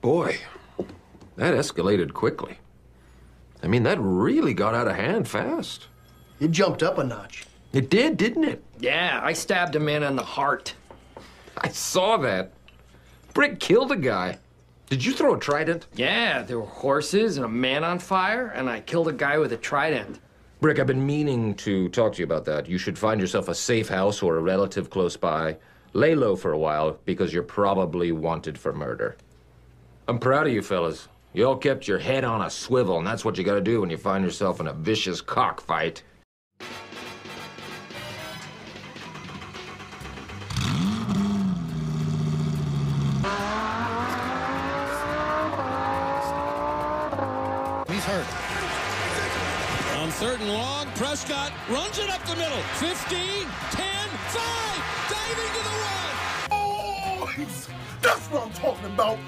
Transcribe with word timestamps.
Boy, 0.00 0.38
that 1.36 1.54
escalated 1.54 2.12
quickly. 2.12 2.58
I 3.62 3.66
mean, 3.66 3.82
that 3.82 3.98
really 4.00 4.54
got 4.54 4.74
out 4.74 4.86
of 4.86 4.94
hand 4.94 5.26
fast. 5.26 5.88
It 6.40 6.52
jumped 6.52 6.82
up 6.82 6.98
a 6.98 7.04
notch. 7.04 7.46
It 7.72 7.90
did, 7.90 8.16
didn't 8.16 8.44
it? 8.44 8.62
Yeah, 8.78 9.20
I 9.22 9.32
stabbed 9.32 9.74
a 9.76 9.80
man 9.80 10.02
in 10.04 10.16
the 10.16 10.22
heart. 10.22 10.74
I 11.56 11.68
saw 11.68 12.16
that. 12.18 12.52
Brick 13.34 13.58
killed 13.58 13.90
a 13.90 13.96
guy. 13.96 14.38
Did 14.88 15.04
you 15.04 15.12
throw 15.12 15.34
a 15.34 15.38
trident? 15.38 15.86
Yeah, 15.94 16.42
there 16.42 16.60
were 16.60 16.66
horses 16.66 17.36
and 17.36 17.44
a 17.44 17.48
man 17.48 17.84
on 17.84 17.98
fire, 17.98 18.46
and 18.54 18.70
I 18.70 18.80
killed 18.80 19.08
a 19.08 19.12
guy 19.12 19.36
with 19.38 19.52
a 19.52 19.56
trident. 19.56 20.20
Brick, 20.60 20.78
I've 20.78 20.86
been 20.86 21.04
meaning 21.04 21.54
to 21.56 21.88
talk 21.90 22.14
to 22.14 22.18
you 22.20 22.24
about 22.24 22.44
that. 22.46 22.68
You 22.68 22.78
should 22.78 22.98
find 22.98 23.20
yourself 23.20 23.48
a 23.48 23.54
safe 23.54 23.88
house 23.88 24.22
or 24.22 24.36
a 24.36 24.40
relative 24.40 24.90
close 24.90 25.16
by. 25.16 25.58
Lay 25.92 26.14
low 26.14 26.36
for 26.36 26.52
a 26.52 26.58
while 26.58 26.98
because 27.04 27.32
you're 27.34 27.42
probably 27.42 28.12
wanted 28.12 28.58
for 28.58 28.72
murder. 28.72 29.16
I'm 30.08 30.18
proud 30.18 30.46
of 30.46 30.54
you 30.54 30.62
fellas. 30.62 31.06
You 31.34 31.46
all 31.46 31.56
kept 31.56 31.86
your 31.86 31.98
head 31.98 32.24
on 32.24 32.40
a 32.40 32.48
swivel, 32.48 32.96
and 32.96 33.06
that's 33.06 33.26
what 33.26 33.36
you 33.36 33.44
gotta 33.44 33.60
do 33.60 33.82
when 33.82 33.90
you 33.90 33.98
find 33.98 34.24
yourself 34.24 34.58
in 34.58 34.68
a 34.68 34.72
vicious 34.72 35.20
cockfight. 35.20 36.02
He's 47.86 48.04
hurt. 48.06 48.26
On 50.00 50.08
third 50.12 50.40
and 50.40 50.54
long, 50.54 50.86
Prescott 50.94 51.52
runs 51.68 51.98
it 51.98 52.08
up 52.08 52.24
the 52.24 52.34
middle. 52.36 52.62
15, 52.76 53.46
10, 53.72 54.08
5, 54.08 54.40
diving 55.10 55.52
to 55.52 55.62
the 55.64 55.76
one. 55.84 56.16
Oh, 56.50 57.30
that's 58.00 58.26
what 58.28 58.42
I'm 58.44 58.52
talking 58.52 58.86
about. 58.86 59.18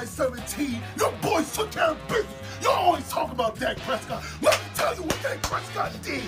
35-17. 0.00 0.80
Your 0.98 1.12
boys 1.20 1.52
took 1.54 1.70
care 1.70 1.90
of 1.90 2.08
business. 2.08 2.34
You 2.62 2.70
always 2.70 3.08
talk 3.08 3.32
about 3.32 3.58
Dak 3.58 3.76
Prescott. 3.78 4.22
Let 4.40 4.58
me 4.58 4.66
tell 4.74 4.94
you 4.94 5.02
what 5.02 5.22
Dak 5.22 5.42
Prescott 5.42 5.92
did. 6.02 6.22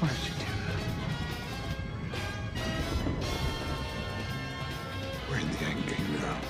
Why 0.00 0.08
did 0.08 0.18
you 0.24 0.32
do 0.38 0.46
that? 0.66 0.80
We're 5.28 5.40
in 5.40 5.50
the 5.50 5.58
end 5.58 5.86
game 5.86 6.20
now. 6.20 6.40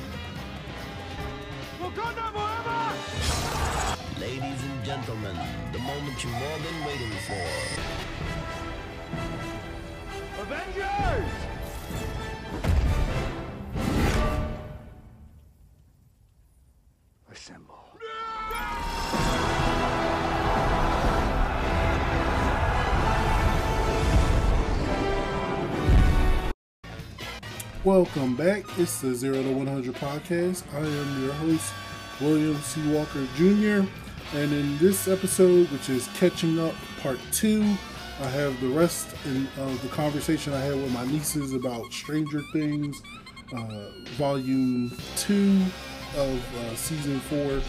Ladies 4.21 4.63
and 4.63 4.85
gentlemen, 4.85 5.37
the 5.73 5.79
moment 5.79 6.25
you've 6.25 6.35
all 6.35 6.59
been 6.59 6.85
waiting 6.87 7.13
for. 7.27 7.47
Assemble. 10.43 11.60
Welcome 27.91 28.37
back. 28.37 28.63
It's 28.79 29.01
the 29.01 29.13
Zero 29.17 29.43
to 29.43 29.53
100 29.53 29.97
podcast. 29.97 30.63
I 30.73 30.79
am 30.79 31.25
your 31.25 31.33
host, 31.33 31.73
William 32.21 32.55
C. 32.59 32.89
Walker 32.93 33.27
Jr. 33.35 33.85
And 34.33 34.53
in 34.53 34.79
this 34.79 35.09
episode, 35.09 35.69
which 35.73 35.91
is 35.91 36.07
Catching 36.15 36.61
Up 36.61 36.73
Part 37.01 37.19
2, 37.33 37.61
I 38.21 38.29
have 38.29 38.61
the 38.61 38.69
rest 38.69 39.09
of 39.59 39.83
the 39.83 39.89
conversation 39.89 40.53
I 40.53 40.61
had 40.61 40.77
with 40.77 40.93
my 40.93 41.05
nieces 41.05 41.53
about 41.53 41.93
Stranger 41.93 42.41
Things, 42.53 42.97
uh, 43.53 43.91
Volume 44.11 44.97
2 45.17 45.61
of 46.17 46.57
uh, 46.59 46.77
Season 46.77 47.19
4. 47.19 47.61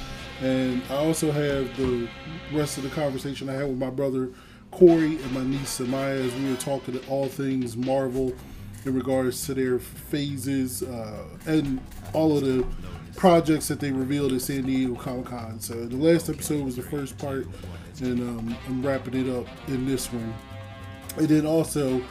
And 0.41 0.83
I 0.91 0.97
also 0.97 1.31
have 1.31 1.75
the 1.78 2.08
rest 2.53 2.78
of 2.78 2.83
the 2.83 2.91
conversation 2.91 3.50
I 3.50 3.53
had 3.53 3.67
with 3.67 3.80
my 3.80 3.89
brother 3.89 4.30
Corey 4.69 5.18
and 5.18 5.31
my 5.31 5.44
niece 5.44 5.79
Samaya 5.79 6.24
as 6.24 6.34
we 6.35 6.47
were 6.50 6.57
talking 6.57 7.00
all 7.09 7.28
things 7.28 7.75
Marvel 7.75 8.34
in 8.86 8.94
regards 8.94 9.46
to 9.46 9.53
their 9.53 9.80
phases 9.80 10.84
uh, 10.84 11.24
and 11.46 11.80
all 12.14 12.38
of 12.38 12.44
the 12.44 12.66
projects 13.16 13.68
that 13.68 13.80
they 13.80 13.92
revealed 13.92 14.34
at 14.34 14.42
San 14.42 14.64
Diego 14.64 14.96
Comic 14.96 15.25
Con. 15.25 15.59
So 15.59 15.86
the 15.86 15.97
last 15.97 16.30
episode 16.30 16.64
was 16.64 16.75
the 16.75 16.81
first 16.81 17.18
part, 17.18 17.46
and 18.02 18.19
um, 18.22 18.58
I'm 18.68 18.86
wrapping 18.86 19.14
it 19.14 19.34
up 19.34 19.47
in 19.68 19.86
this 19.86 20.12
one. 20.12 20.34
And 21.18 21.28
then 21.28 21.46
also, 21.46 22.02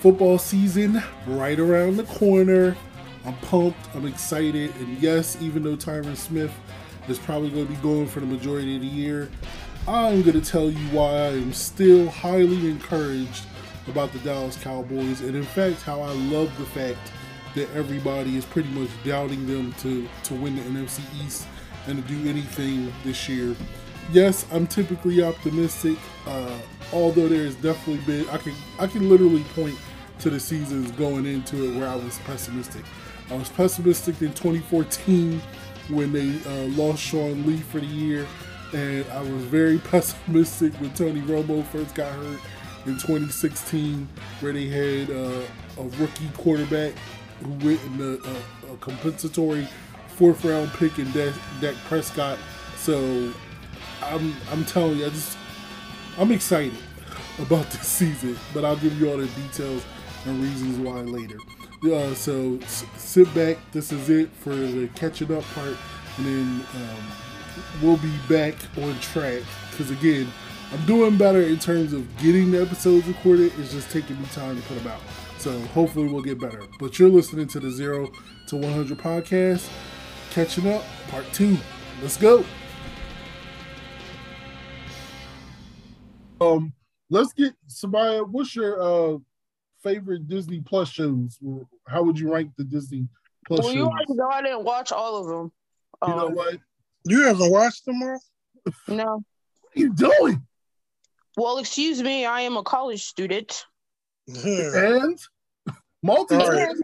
football 0.00 0.38
season 0.38 1.02
right 1.26 1.58
around 1.58 1.96
the 1.96 2.04
corner. 2.04 2.76
I'm 3.24 3.36
pumped. 3.36 3.78
I'm 3.94 4.06
excited. 4.06 4.74
And 4.76 4.98
yes, 4.98 5.40
even 5.40 5.62
though 5.62 5.76
Tyron 5.76 6.16
Smith 6.16 6.52
is 7.08 7.18
probably 7.18 7.50
going 7.50 7.68
to 7.68 7.72
be 7.72 7.78
going 7.80 8.08
for 8.08 8.20
the 8.20 8.26
majority 8.26 8.74
of 8.74 8.82
the 8.82 8.88
year, 8.88 9.30
I'm 9.86 10.22
going 10.22 10.40
to 10.40 10.44
tell 10.44 10.70
you 10.70 10.88
why 10.88 11.10
I 11.10 11.28
am 11.28 11.52
still 11.52 12.08
highly 12.08 12.68
encouraged 12.68 13.44
about 13.88 14.12
the 14.12 14.18
Dallas 14.20 14.56
Cowboys, 14.56 15.20
and 15.20 15.34
in 15.34 15.42
fact, 15.42 15.82
how 15.82 16.00
I 16.00 16.12
love 16.12 16.56
the 16.58 16.64
fact 16.66 16.98
that 17.54 17.68
everybody 17.74 18.36
is 18.36 18.44
pretty 18.44 18.68
much 18.70 18.88
doubting 19.04 19.46
them 19.46 19.72
to 19.80 20.08
to 20.24 20.34
win 20.34 20.56
the 20.56 20.62
NFC 20.62 21.00
East 21.24 21.46
and 21.86 22.02
to 22.02 22.14
do 22.14 22.28
anything 22.28 22.92
this 23.04 23.28
year. 23.28 23.54
Yes, 24.10 24.46
I'm 24.50 24.66
typically 24.66 25.22
optimistic, 25.22 25.96
uh, 26.26 26.58
although 26.92 27.28
there's 27.28 27.54
definitely 27.56 28.04
been 28.04 28.28
I 28.30 28.38
can 28.38 28.54
I 28.78 28.86
can 28.86 29.08
literally 29.08 29.44
point 29.54 29.78
to 30.20 30.30
the 30.30 30.40
seasons 30.40 30.90
going 30.92 31.26
into 31.26 31.64
it 31.68 31.78
where 31.78 31.88
I 31.88 31.96
was 31.96 32.18
pessimistic. 32.20 32.84
I 33.30 33.34
was 33.34 33.48
pessimistic 33.48 34.20
in 34.22 34.32
2014 34.34 35.40
when 35.88 36.12
they 36.12 36.38
uh, 36.46 36.68
lost 36.76 37.02
Sean 37.02 37.46
Lee 37.46 37.58
for 37.58 37.80
the 37.80 37.86
year, 37.86 38.26
and 38.72 39.04
I 39.10 39.20
was 39.22 39.44
very 39.44 39.78
pessimistic 39.90 40.72
when 40.74 40.92
Tony 40.94 41.20
Romo 41.22 41.64
first 41.66 41.94
got 41.94 42.12
hurt 42.12 42.40
in 42.86 42.94
2016, 42.98 44.08
where 44.40 44.52
they 44.52 44.66
had 44.68 45.10
uh, 45.10 45.42
a 45.78 45.82
rookie 46.00 46.28
quarterback 46.36 46.92
who 47.42 47.50
went 47.66 47.82
in 47.84 47.98
the, 47.98 48.20
uh, 48.24 48.72
a 48.72 48.76
compensatory 48.78 49.68
fourth 50.16 50.44
round 50.44 50.70
pick 50.74 50.98
in 50.98 51.10
Dak, 51.12 51.34
Dak 51.60 51.74
Prescott. 51.88 52.38
So 52.76 53.32
I'm 54.02 54.34
I'm 54.50 54.64
telling 54.64 54.98
you, 54.98 55.06
I 55.06 55.10
just 55.10 55.36
I'm 56.18 56.30
excited 56.32 56.76
about 57.38 57.66
this 57.70 57.86
season, 57.86 58.36
but 58.52 58.64
I'll 58.64 58.76
give 58.76 58.98
you 59.00 59.10
all 59.10 59.16
the 59.18 59.26
details 59.26 59.84
and 60.26 60.40
reasons 60.42 60.78
why 60.78 61.00
later. 61.00 61.36
Uh, 61.84 62.14
so 62.14 62.58
s- 62.62 62.84
sit 62.96 63.32
back. 63.34 63.56
This 63.72 63.90
is 63.92 64.08
it 64.10 64.28
for 64.30 64.54
the 64.54 64.88
catching 64.94 65.34
up 65.36 65.42
part, 65.54 65.76
and 66.18 66.26
then 66.26 66.66
um, 66.76 67.02
we'll 67.82 67.96
be 67.96 68.12
back 68.28 68.54
on 68.78 68.98
track. 69.00 69.42
Because 69.70 69.90
again, 69.90 70.28
I'm 70.72 70.86
doing 70.86 71.18
better 71.18 71.42
in 71.42 71.58
terms 71.58 71.92
of 71.92 72.06
getting 72.18 72.50
the 72.50 72.62
episodes 72.62 73.06
recorded. 73.06 73.52
It's 73.58 73.72
just 73.72 73.90
taking 73.90 74.18
me 74.20 74.26
time 74.32 74.56
to 74.56 74.62
put 74.68 74.78
them 74.78 74.86
out. 74.86 75.00
So 75.38 75.58
hopefully 75.74 76.06
we'll 76.08 76.22
get 76.22 76.40
better. 76.40 76.62
But 76.80 76.98
you're 76.98 77.10
listening 77.10 77.46
to 77.48 77.60
the 77.60 77.70
Zero 77.70 78.10
to 78.48 78.56
100 78.56 78.96
podcast. 78.98 79.68
Catching 80.30 80.66
up, 80.72 80.82
part 81.08 81.26
two. 81.34 81.58
Let's 82.00 82.16
go. 82.16 82.42
Um, 86.40 86.72
let's 87.10 87.32
get 87.32 87.52
Samaya. 87.68 88.26
What's 88.28 88.56
your 88.56 88.80
uh 88.80 89.18
favorite 89.82 90.26
Disney 90.26 90.60
Plus 90.60 90.88
shows? 90.88 91.38
How 91.86 92.02
would 92.02 92.18
you 92.18 92.32
rank 92.32 92.52
the 92.56 92.64
Disney 92.64 93.08
Plus 93.46 93.60
Well, 93.60 93.68
shows? 93.68 93.76
you 93.76 93.84
already 93.86 94.14
know 94.14 94.28
I 94.28 94.42
didn't 94.42 94.64
watch 94.64 94.90
all 94.90 95.16
of 95.20 95.26
them. 95.26 95.52
You 96.08 96.14
know 96.14 96.26
Um, 96.28 96.34
what? 96.34 96.56
You 97.04 97.22
haven't 97.26 97.50
watched 97.50 97.84
them 97.84 98.02
all? 98.02 98.20
No. 98.88 99.04
What 99.04 99.76
are 99.76 99.80
you 99.80 99.92
doing? 99.92 100.46
Well, 101.36 101.58
excuse 101.58 102.02
me, 102.02 102.26
I 102.26 102.42
am 102.42 102.56
a 102.56 102.62
college 102.62 103.02
student. 103.04 103.64
And 104.44 105.18
multi 106.02 106.34
Alright. 106.36 106.76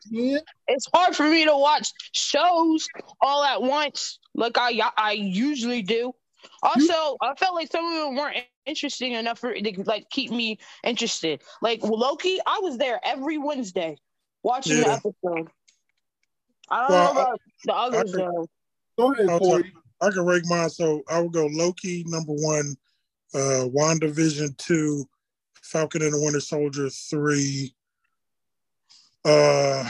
It's 0.68 0.86
hard 0.92 1.14
for 1.14 1.24
me 1.28 1.44
to 1.44 1.56
watch 1.56 1.92
shows 2.12 2.86
all 3.20 3.44
at 3.44 3.62
once, 3.62 4.18
like 4.34 4.56
I 4.58 4.80
I 4.96 5.12
usually 5.12 5.82
do. 5.82 6.14
Also, 6.62 7.16
I 7.20 7.34
felt 7.36 7.54
like 7.54 7.70
some 7.70 7.84
of 7.84 7.92
them 7.94 8.16
weren't 8.16 8.36
interesting 8.66 9.12
enough 9.12 9.38
for 9.38 9.52
to 9.54 9.82
like 9.84 10.08
keep 10.10 10.30
me 10.30 10.58
interested. 10.84 11.42
Like 11.62 11.82
Loki, 11.82 12.38
I 12.46 12.60
was 12.62 12.78
there 12.78 13.00
every 13.04 13.38
Wednesday 13.38 13.96
watching 14.42 14.80
the 14.80 14.88
episode. 14.88 15.48
I 16.70 16.80
don't 16.80 16.90
Well, 16.90 17.14
know 17.14 17.20
about 17.20 17.40
the 17.64 17.74
others 17.74 18.12
could- 18.12 18.20
though. 18.20 18.48
Go 18.98 19.12
ahead, 19.12 19.28
I'll 19.28 19.38
Corey. 19.38 19.72
I 20.00 20.10
can 20.10 20.24
rank 20.24 20.44
mine. 20.46 20.70
So 20.70 21.02
I 21.08 21.20
would 21.20 21.32
go 21.32 21.46
Loki 21.46 22.04
number 22.06 22.32
one, 22.32 22.76
uh 23.34 23.68
WandaVision 23.68 24.56
two, 24.56 25.04
Falcon 25.62 26.02
and 26.02 26.12
the 26.12 26.20
Winter 26.20 26.40
Soldier 26.40 26.88
three. 26.90 27.74
Uh 29.24 29.88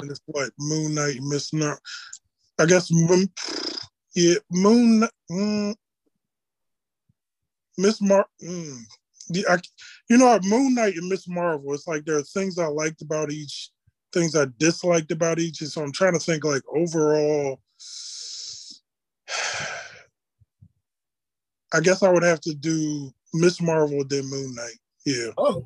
and 0.00 0.10
it's 0.10 0.20
what 0.26 0.50
Moon 0.58 0.94
Knight, 0.94 1.18
Miss 1.20 1.52
Nar- 1.52 1.80
I 2.58 2.66
guess 2.66 2.90
yeah, 4.14 4.34
Moon 4.50 5.08
mm, 5.30 5.74
Miss 7.78 8.00
Mar 8.00 8.26
mm, 8.42 8.78
yeah, 9.30 9.44
I, 9.48 9.58
you 10.08 10.18
know 10.18 10.38
Moon 10.44 10.74
Knight 10.74 10.96
and 10.96 11.08
Miss 11.08 11.28
Marvel. 11.28 11.74
It's 11.74 11.86
like 11.86 12.04
there 12.04 12.18
are 12.18 12.22
things 12.22 12.58
I 12.58 12.66
liked 12.66 13.02
about 13.02 13.30
each 13.30 13.70
things 14.12 14.36
I 14.36 14.46
disliked 14.58 15.10
about 15.10 15.38
each. 15.38 15.60
And 15.60 15.70
so 15.70 15.82
I'm 15.82 15.92
trying 15.92 16.12
to 16.12 16.18
think 16.18 16.44
like 16.44 16.62
overall. 16.74 17.60
I 21.72 21.80
guess 21.80 22.02
I 22.02 22.10
would 22.10 22.22
have 22.22 22.40
to 22.42 22.54
do 22.54 23.10
Miss 23.32 23.60
Marvel 23.60 24.04
then 24.06 24.28
Moon 24.28 24.54
Knight. 24.54 24.78
Yeah. 25.06 25.30
Oh. 25.38 25.64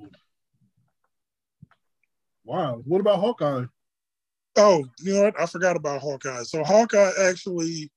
Wow. 2.45 2.83
What 2.85 3.01
about 3.01 3.19
Hawkeye? 3.19 3.65
Oh, 4.57 4.85
you 5.01 5.15
know 5.15 5.23
what? 5.25 5.41
I 5.41 5.47
forgot 5.47 5.77
about 5.77 6.01
Hawkeye. 6.01 6.45
So 6.45 6.63
Hawkeye 6.65 7.11
actually 7.25 7.91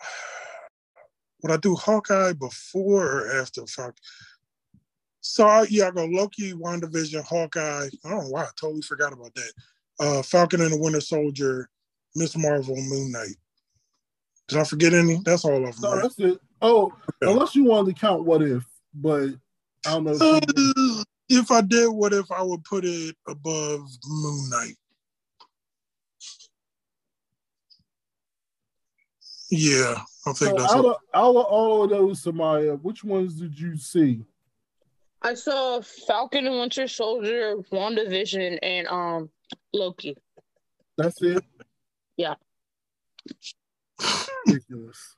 would 1.42 1.52
I 1.52 1.56
do 1.58 1.74
Hawkeye 1.74 2.32
before 2.32 3.06
or 3.06 3.40
after 3.40 3.66
Falcon? 3.66 3.94
So 5.20 5.46
I, 5.46 5.66
yeah, 5.68 5.88
I 5.88 5.90
go 5.90 6.04
Loki, 6.04 6.52
WandaVision, 6.52 7.24
Hawkeye. 7.24 7.88
I 8.04 8.08
don't 8.08 8.24
know 8.24 8.28
why 8.30 8.44
I 8.44 8.48
totally 8.58 8.82
forgot 8.82 9.12
about 9.12 9.34
that. 9.34 9.52
Uh, 9.98 10.22
Falcon 10.22 10.60
and 10.60 10.72
the 10.72 10.78
Winter 10.78 11.00
Soldier, 11.00 11.68
Miss 12.14 12.36
Marvel, 12.36 12.76
Moon 12.76 13.10
Knight. 13.10 13.36
Did 14.48 14.58
I 14.58 14.64
forget 14.64 14.94
any? 14.94 15.20
That's 15.24 15.44
all 15.44 15.66
of 15.66 15.80
them. 15.80 15.82
No, 15.82 15.92
right? 15.94 16.02
that's 16.02 16.18
it. 16.18 16.38
Oh, 16.62 16.92
unless 17.20 17.54
you 17.54 17.64
wanted 17.64 17.94
to 17.94 18.00
count 18.00 18.24
what 18.24 18.42
if, 18.42 18.64
but 18.94 19.30
I 19.86 19.90
don't 19.90 20.04
know. 20.04 20.12
If 20.12 20.22
Uh, 20.22 21.04
if 21.28 21.50
I 21.50 21.60
did, 21.60 21.88
what 21.88 22.12
if 22.12 22.30
I 22.30 22.42
would 22.42 22.64
put 22.64 22.84
it 22.84 23.16
above 23.26 23.80
Moon 24.06 24.50
Knight? 24.50 24.76
Yeah, 29.50 30.00
I 30.26 30.32
think 30.32 30.36
so 30.36 30.56
that's 30.56 30.72
out, 30.72 30.84
of, 30.84 30.96
out 31.14 31.36
of 31.36 31.44
all 31.44 31.84
of 31.84 31.90
those, 31.90 32.22
Samaya, 32.22 32.80
which 32.82 33.04
ones 33.04 33.34
did 33.34 33.58
you 33.58 33.76
see? 33.76 34.24
I 35.22 35.34
saw 35.34 35.80
Falcon 35.80 36.46
and 36.46 36.58
Winter 36.58 36.88
Soldier, 36.88 37.56
WandaVision, 37.72 38.58
and 38.62 38.86
um 38.88 39.30
Loki. 39.72 40.16
That's 40.96 41.20
it. 41.22 41.44
Yeah. 42.16 42.34
Ridiculous. 44.46 45.16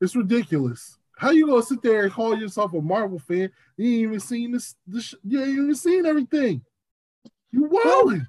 It's 0.00 0.16
ridiculous. 0.16 0.98
How 1.16 1.30
you 1.30 1.46
gonna 1.46 1.62
sit 1.62 1.82
there 1.82 2.04
and 2.04 2.12
call 2.12 2.36
yourself 2.36 2.74
a 2.74 2.80
Marvel 2.80 3.18
fan? 3.18 3.50
You 3.76 3.86
ain't 3.86 4.02
even 4.02 4.20
seen 4.20 4.52
this. 4.52 4.74
this 4.86 5.14
you 5.24 5.40
ain't 5.40 5.50
even 5.50 5.74
seen 5.74 6.06
everything. 6.06 6.62
You 7.52 7.64
wilding. 7.64 8.26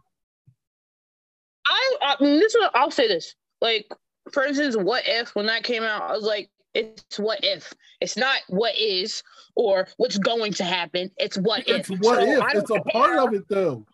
I, 1.68 1.96
I 2.02 2.24
mean, 2.24 2.40
this 2.40 2.56
one, 2.60 2.70
I'll 2.74 2.92
say 2.92 3.08
this. 3.08 3.36
Like, 3.62 3.88
for 4.32 4.44
instance, 4.44 4.76
what 4.78 5.04
if 5.06 5.34
when 5.34 5.46
that 5.48 5.64
came 5.64 5.84
out, 5.84 6.04
I 6.04 6.12
was 6.12 6.26
like, 6.26 6.50
it's 6.74 7.20
what 7.20 7.40
if. 7.44 7.74
It's 8.02 8.18
not 8.18 8.42
what 8.48 8.78
is 8.78 9.24
or 9.56 9.88
what's 9.98 10.18
going 10.18 10.54
to 10.54 10.64
happen. 10.64 11.10
It's 11.18 11.38
what 11.38 11.68
It's 11.68 11.90
if. 11.90 12.00
what 12.00 12.20
So 12.20 12.46
if. 12.46 12.54
It's 12.54 12.72
a 12.72 12.82
part 12.92 13.20
of 13.20 13.34
it 13.34 13.48
though. 13.48 13.86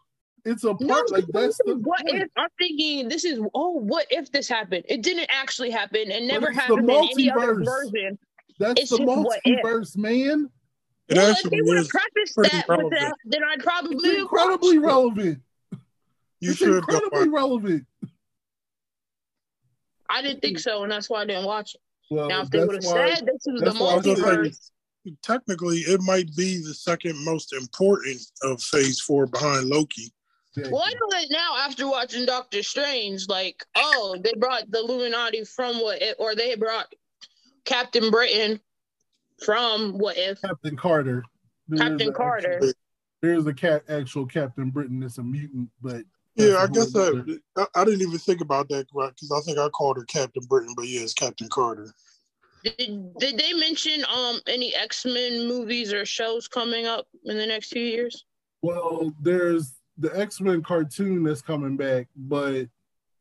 It's 0.45 0.63
a 0.63 0.74
part 0.74 0.81
No, 0.81 1.03
like 1.09 1.25
that's 1.30 1.57
the 1.65 1.75
what 1.75 2.01
point. 2.01 2.24
if 2.24 2.30
I'm 2.38 2.50
thinking 2.57 3.07
this 3.09 3.25
is 3.25 3.39
oh 3.53 3.71
what 3.71 4.06
if 4.09 4.31
this 4.31 4.47
happened? 4.47 4.83
It 4.88 5.01
didn't 5.03 5.30
actually 5.31 5.69
happen. 5.71 6.12
and 6.12 6.27
never 6.27 6.47
it's 6.47 6.56
the 6.56 6.62
happened 6.62 6.89
in 6.89 6.95
any 7.12 7.31
other 7.31 7.56
version. 7.63 8.18
That's 8.59 8.81
It's 8.81 8.89
the 8.91 8.97
just 8.97 9.07
what 9.07 9.39
multiverse, 9.45 9.97
man. 9.97 10.50
It 11.07 11.18
well, 11.18 11.31
if 11.31 11.41
they 11.44 11.62
would 11.62 11.77
have 11.77 11.86
is 11.86 11.91
prefaced 11.91 12.36
pretty 12.36 12.56
that 12.56 12.68
with 12.68 12.91
that, 12.91 13.13
then 13.25 13.41
I'd 13.44 13.59
probably 13.63 13.95
It's 13.95 14.19
incredibly 14.21 14.77
watched 14.80 14.88
relevant. 14.88 15.39
You 16.39 16.50
it's 16.51 16.59
should 16.59 16.69
go 16.69 16.77
incredibly 16.77 17.30
relevant. 17.30 17.85
I 20.09 20.21
didn't 20.21 20.42
think 20.42 20.59
so, 20.59 20.83
and 20.83 20.92
that's 20.92 21.09
why 21.09 21.21
I 21.21 21.25
didn't 21.25 21.45
watch 21.45 21.75
it. 21.75 21.81
Well, 22.09 22.27
Now, 22.27 22.42
if 22.42 22.50
they 22.50 22.63
would 22.63 22.75
have 22.75 22.83
said 22.83 23.25
this 23.25 23.45
is 23.45 23.59
the 23.59 23.65
that's 23.65 23.80
why 23.80 23.92
I 23.92 23.95
was 23.97 24.06
gonna 24.06 24.18
say- 24.18 24.24
multiverse, 24.24 24.71
Technically, 25.24 25.77
it 25.80 26.01
might 26.01 26.35
be 26.35 26.57
the 26.62 26.74
second 26.74 27.15
most 27.24 27.53
important 27.53 28.19
of 28.44 28.62
Phase 28.62 29.00
Four 29.00 29.25
behind 29.27 29.68
Loki. 29.68 30.12
Well, 30.69 30.83
I 30.85 30.91
know 30.94 31.07
that 31.11 31.27
now 31.29 31.56
after 31.57 31.88
watching 31.88 32.25
Doctor 32.25 32.63
Strange, 32.63 33.27
like, 33.27 33.63
oh, 33.75 34.17
they 34.23 34.33
brought 34.38 34.69
the 34.71 34.79
Illuminati 34.79 35.44
from 35.44 35.79
what 35.81 36.01
if, 36.01 36.15
or 36.19 36.35
they 36.35 36.56
brought 36.56 36.88
Captain 37.65 38.09
Britain 38.11 38.59
from 39.44 39.97
what 39.97 40.17
if. 40.17 40.41
Captain 40.41 40.75
Carter. 40.75 41.23
There 41.67 41.83
is 41.83 41.89
Captain 41.89 42.13
Carter. 42.13 42.53
actual- 42.56 42.73
There's 43.21 43.45
a 43.47 43.53
cat 43.53 43.83
actual 43.89 44.25
Captain 44.25 44.69
Britain 44.69 45.00
that's 45.00 45.17
a 45.17 45.23
mutant, 45.23 45.69
but 45.81 46.03
Yeah, 46.35 46.56
I 46.57 46.67
guess 46.67 46.94
whole 46.94 47.03
that 47.03 47.41
I, 47.57 47.65
I 47.75 47.85
didn't 47.85 48.01
even 48.01 48.17
think 48.17 48.41
about 48.41 48.69
that 48.69 48.88
right 48.94 49.11
because 49.13 49.31
I 49.31 49.41
think 49.41 49.57
I 49.57 49.67
called 49.69 49.97
her 49.97 50.06
Captain 50.06 50.44
Britain, 50.47 50.73
but 50.75 50.88
yeah, 50.88 51.01
it's 51.01 51.13
Captain 51.13 51.50
Carter. 51.50 51.94
Did, 52.63 53.17
did 53.19 53.38
they 53.38 53.53
mention 53.53 54.03
um 54.13 54.39
any 54.47 54.75
X 54.75 55.06
Men 55.06 55.47
movies 55.47 55.94
or 55.94 56.06
shows 56.06 56.47
coming 56.47 56.85
up 56.85 57.07
in 57.25 57.38
the 57.38 57.45
next 57.45 57.69
few 57.69 57.83
years? 57.83 58.25
Well, 58.61 59.13
there's 59.21 59.78
the 59.99 60.17
X 60.17 60.41
Men 60.41 60.63
cartoon 60.63 61.23
that's 61.23 61.41
coming 61.41 61.77
back, 61.77 62.07
but 62.15 62.67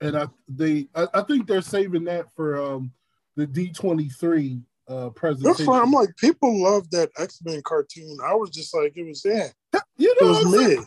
and 0.00 0.16
I 0.16 0.28
they 0.48 0.88
I, 0.94 1.08
I 1.14 1.22
think 1.22 1.46
they're 1.46 1.60
saving 1.60 2.04
that 2.04 2.26
for 2.34 2.62
um 2.62 2.92
the 3.36 3.46
D 3.46 3.70
twenty 3.72 4.08
three 4.08 4.62
uh 4.88 5.04
That's 5.04 5.18
presentation. 5.18 5.66
fine. 5.66 5.82
I'm 5.82 5.92
like, 5.92 6.16
people 6.16 6.62
love 6.62 6.88
that 6.90 7.10
X 7.18 7.40
Men 7.44 7.60
cartoon. 7.62 8.18
I 8.24 8.34
was 8.34 8.50
just 8.50 8.74
like, 8.74 8.96
it 8.96 9.04
was 9.04 9.22
yeah, 9.24 9.48
you 9.96 10.14
it 10.20 10.24
was 10.24 10.46
what 10.46 10.68
mid. 10.68 10.78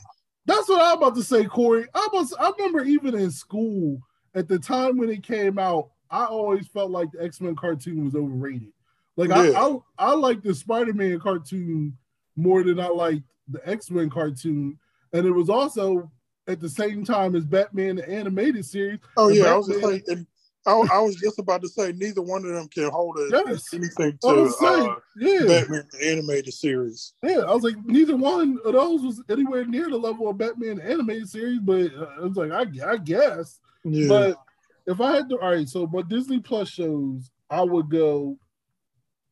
that's 0.45 0.69
what 0.69 0.81
I'm 0.81 0.97
about 0.97 1.15
to 1.15 1.23
say, 1.23 1.45
Corey. 1.45 1.87
I 1.93 2.07
was 2.13 2.33
I 2.33 2.51
remember 2.57 2.83
even 2.83 3.15
in 3.15 3.29
school 3.31 4.01
at 4.33 4.47
the 4.47 4.57
time 4.57 4.97
when 4.97 5.09
it 5.09 5.23
came 5.23 5.59
out, 5.59 5.89
I 6.09 6.25
always 6.25 6.67
felt 6.67 6.89
like 6.91 7.11
the 7.11 7.23
X 7.23 7.41
Men 7.41 7.55
cartoon 7.55 8.05
was 8.05 8.15
overrated. 8.15 8.71
Like 9.17 9.29
Yeah. 9.29 9.59
I, 9.59 9.67
I 9.67 9.77
I 9.97 10.13
like 10.13 10.41
the 10.41 10.55
Spider 10.55 10.93
Man 10.93 11.19
cartoon 11.19 11.97
more 12.37 12.63
than 12.63 12.79
I 12.79 12.87
like 12.87 13.21
the 13.49 13.61
X 13.67 13.91
Men 13.91 14.09
cartoon, 14.09 14.79
and 15.13 15.25
it 15.25 15.31
was 15.31 15.49
also 15.49 16.11
at 16.47 16.59
the 16.59 16.69
same 16.69 17.03
time 17.05 17.35
as 17.35 17.45
Batman 17.45 17.97
the 17.97 18.09
animated 18.09 18.65
series. 18.65 18.99
Oh 19.17 19.27
yeah, 19.29 19.45
I 19.53 19.57
was 19.57 19.67
just 19.67 19.81
Batman- 19.81 19.93
like, 19.93 20.03
and 20.07 20.27
I, 20.65 20.71
I 20.93 20.99
was 20.99 21.15
just 21.15 21.39
about 21.39 21.61
to 21.63 21.67
say 21.67 21.91
neither 21.91 22.21
one 22.21 22.45
of 22.45 22.51
them 22.53 22.67
can 22.67 22.89
hold 22.91 23.17
a, 23.17 23.29
Yes. 23.47 23.73
anything 23.73 24.15
to 24.21 24.27
uh, 24.61 24.95
yeah, 25.17 25.39
Batman 25.47 25.87
the 25.91 26.07
animated 26.11 26.53
series. 26.53 27.13
yeah. 27.23 27.39
I 27.39 27.53
was 27.53 27.63
like, 27.63 27.75
neither 27.85 28.15
one 28.15 28.59
of 28.63 28.73
those 28.73 29.01
was 29.01 29.23
anywhere 29.29 29.65
near 29.65 29.89
the 29.89 29.97
level 29.97 30.29
of 30.29 30.37
Batman 30.37 30.75
the 30.77 30.83
animated 30.85 31.29
series, 31.29 31.59
but 31.61 31.91
uh, 31.95 32.05
I 32.17 32.25
was 32.25 32.37
like, 32.37 32.51
I, 32.51 32.91
I 32.91 32.97
guess. 32.97 33.59
Yeah, 33.83 34.07
But 34.07 34.37
if 34.85 35.01
I 35.01 35.13
had 35.13 35.29
to, 35.29 35.39
all 35.39 35.49
right, 35.51 35.67
so 35.67 35.87
but 35.87 36.09
Disney 36.09 36.39
Plus 36.39 36.69
shows, 36.69 37.31
I 37.49 37.63
would 37.63 37.89
go. 37.89 38.37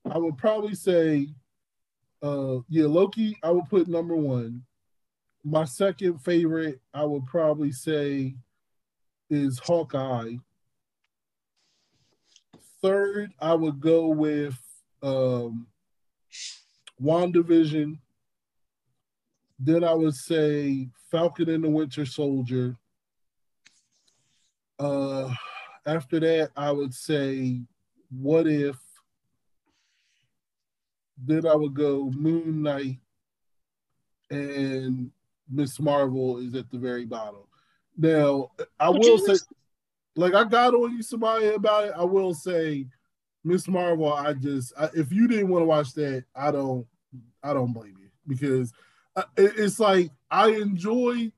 I 0.10 0.18
would 0.18 0.38
probably 0.38 0.74
say, 0.74 1.28
uh, 2.24 2.58
yeah, 2.70 2.86
Loki. 2.88 3.38
I 3.44 3.52
would 3.52 3.70
put 3.70 3.88
number 3.88 4.16
one. 4.16 4.64
My 5.44 5.66
second 5.66 6.20
favorite, 6.20 6.80
I 6.94 7.06
would 7.06 7.26
probably 7.26 7.72
say, 7.72 8.36
is 9.30 9.60
Hawkeye. 9.60 10.34
Third, 12.82 13.32
I 13.40 13.54
would 13.54 13.80
go 13.80 14.08
with 14.08 14.58
um, 15.02 15.68
WandaVision. 17.02 18.00
Then 19.60 19.84
I 19.84 19.94
would 19.94 20.16
say 20.16 20.90
Falcon 21.12 21.50
and 21.50 21.64
the 21.64 21.70
Winter 21.70 22.06
Soldier. 22.06 22.76
Uh, 24.78 25.34
after 25.86 26.20
that, 26.20 26.52
I 26.56 26.72
would 26.72 26.94
say, 26.94 27.62
what 28.10 28.48
if? 28.48 28.78
Then 31.22 31.46
I 31.46 31.56
would 31.56 31.74
go 31.74 32.10
Moon 32.12 32.64
Knight, 32.64 33.00
and 34.30 35.12
Miss 35.50 35.80
Marvel 35.80 36.38
is 36.38 36.56
at 36.56 36.70
the 36.70 36.78
very 36.78 37.06
bottom. 37.06 37.42
Now, 37.98 38.52
I 38.80 38.90
Would 38.90 39.00
will 39.00 39.18
say, 39.18 39.34
just- 39.34 39.52
like 40.16 40.34
I 40.34 40.44
got 40.44 40.74
on 40.74 40.96
you, 40.96 41.02
somebody 41.02 41.48
about 41.48 41.86
it. 41.86 41.94
I 41.96 42.04
will 42.04 42.34
say, 42.34 42.88
Miss 43.44 43.68
Marvel. 43.68 44.14
I 44.14 44.34
just, 44.34 44.74
I, 44.78 44.90
if 44.94 45.12
you 45.12 45.28
didn't 45.28 45.50
want 45.50 45.62
to 45.62 45.68
watch 45.68 45.94
that, 45.94 46.26
I 46.36 46.52
don't, 46.52 46.86
I 47.44 47.54
don't 47.54 47.74
blame 47.74 47.96
you 48.00 48.10
because 48.28 48.74
uh, 49.16 49.24
it's 49.38 49.80
like 49.80 50.12
I 50.30 50.50
enjoy 50.50 51.32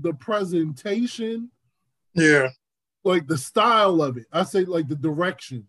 the 0.00 0.12
presentation 0.14 1.50
yeah, 2.14 2.48
like 3.02 3.26
the 3.26 3.38
style 3.38 4.02
of 4.02 4.16
it. 4.16 4.26
I 4.32 4.44
say 4.44 4.64
like 4.64 4.86
the 4.88 4.96
direction, 4.96 5.66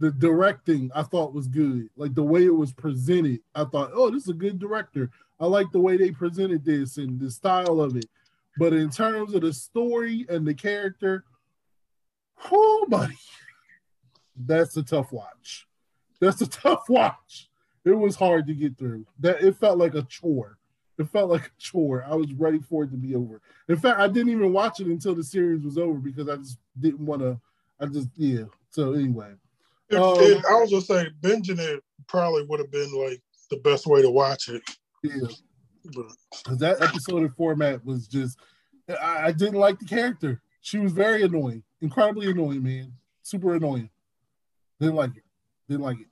the 0.00 0.10
directing. 0.10 0.90
I 0.94 1.02
thought 1.02 1.34
was 1.34 1.46
good. 1.46 1.88
Like 1.96 2.14
the 2.14 2.22
way 2.24 2.44
it 2.44 2.54
was 2.54 2.72
presented. 2.72 3.40
I 3.54 3.64
thought, 3.64 3.90
oh, 3.94 4.10
this 4.10 4.24
is 4.24 4.28
a 4.30 4.34
good 4.34 4.58
director. 4.58 5.10
I 5.40 5.46
like 5.46 5.72
the 5.72 5.80
way 5.80 5.96
they 5.96 6.10
presented 6.10 6.64
this 6.64 6.98
and 6.98 7.18
the 7.18 7.30
style 7.30 7.80
of 7.80 7.96
it. 7.96 8.06
But 8.58 8.72
in 8.74 8.90
terms 8.90 9.34
of 9.34 9.40
the 9.40 9.52
story 9.52 10.26
and 10.28 10.46
the 10.46 10.54
character, 10.54 11.24
oh, 12.50 12.86
buddy, 12.88 13.16
that's 14.36 14.76
a 14.76 14.82
tough 14.82 15.12
watch. 15.12 15.66
That's 16.20 16.40
a 16.42 16.46
tough 16.46 16.84
watch. 16.88 17.48
It 17.84 17.92
was 17.92 18.16
hard 18.16 18.46
to 18.48 18.54
get 18.54 18.76
through. 18.76 19.06
That 19.20 19.42
it 19.42 19.56
felt 19.56 19.78
like 19.78 19.94
a 19.94 20.02
chore. 20.02 20.58
It 20.98 21.08
felt 21.08 21.30
like 21.30 21.46
a 21.46 21.50
chore. 21.58 22.04
I 22.06 22.14
was 22.14 22.30
ready 22.34 22.58
for 22.58 22.84
it 22.84 22.90
to 22.90 22.96
be 22.98 23.14
over. 23.14 23.40
In 23.68 23.76
fact, 23.78 23.98
I 24.00 24.06
didn't 24.08 24.32
even 24.32 24.52
watch 24.52 24.80
it 24.80 24.86
until 24.86 25.14
the 25.14 25.24
series 25.24 25.64
was 25.64 25.78
over 25.78 25.98
because 25.98 26.28
I 26.28 26.36
just 26.36 26.58
didn't 26.78 27.00
want 27.06 27.22
to. 27.22 27.40
I 27.80 27.86
just 27.86 28.08
yeah. 28.16 28.44
So 28.68 28.92
anyway, 28.92 29.32
If- 29.88 29.98
Um, 29.98 30.16
if- 30.18 30.44
I 30.44 30.60
was 30.60 30.68
just 30.70 30.86
saying, 30.88 31.08
binging 31.22 31.58
it 31.58 31.82
probably 32.06 32.44
would 32.44 32.60
have 32.60 32.70
been 32.70 32.92
like 32.92 33.22
the 33.50 33.56
best 33.58 33.86
way 33.86 34.02
to 34.02 34.10
watch 34.10 34.50
it. 34.50 34.62
Yeah. 35.02 35.28
because 35.84 36.58
that 36.58 36.80
episode 36.82 37.22
and 37.22 37.34
format 37.34 37.84
was 37.84 38.06
just 38.06 38.38
I, 38.88 39.26
I 39.26 39.32
didn't 39.32 39.58
like 39.58 39.78
the 39.78 39.84
character. 39.84 40.40
She 40.60 40.78
was 40.78 40.92
very 40.92 41.22
annoying, 41.22 41.62
incredibly 41.80 42.30
annoying, 42.30 42.62
man. 42.62 42.92
Super 43.22 43.54
annoying. 43.54 43.90
Didn't 44.78 44.96
like 44.96 45.16
it. 45.16 45.24
Didn't 45.68 45.82
like 45.82 46.00
it. 46.00 46.06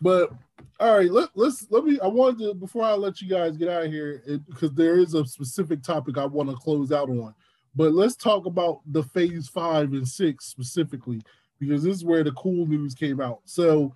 But 0.00 0.30
all 0.78 0.96
right, 0.96 1.10
let, 1.10 1.30
let's 1.34 1.66
let 1.70 1.84
me. 1.84 1.98
I 2.00 2.06
wanted 2.06 2.38
to 2.40 2.54
before 2.54 2.84
I 2.84 2.92
let 2.92 3.20
you 3.20 3.28
guys 3.28 3.56
get 3.56 3.68
out 3.68 3.84
of 3.84 3.92
here 3.92 4.22
because 4.48 4.72
there 4.72 4.98
is 4.98 5.14
a 5.14 5.24
specific 5.24 5.82
topic 5.82 6.18
I 6.18 6.26
want 6.26 6.50
to 6.50 6.56
close 6.56 6.92
out 6.92 7.08
on. 7.08 7.34
But 7.74 7.92
let's 7.92 8.16
talk 8.16 8.46
about 8.46 8.80
the 8.86 9.02
phase 9.02 9.48
five 9.48 9.92
and 9.92 10.06
six 10.06 10.46
specifically 10.46 11.22
because 11.58 11.82
this 11.82 11.96
is 11.96 12.04
where 12.04 12.24
the 12.24 12.32
cool 12.32 12.66
news 12.66 12.94
came 12.94 13.20
out. 13.20 13.40
So 13.44 13.94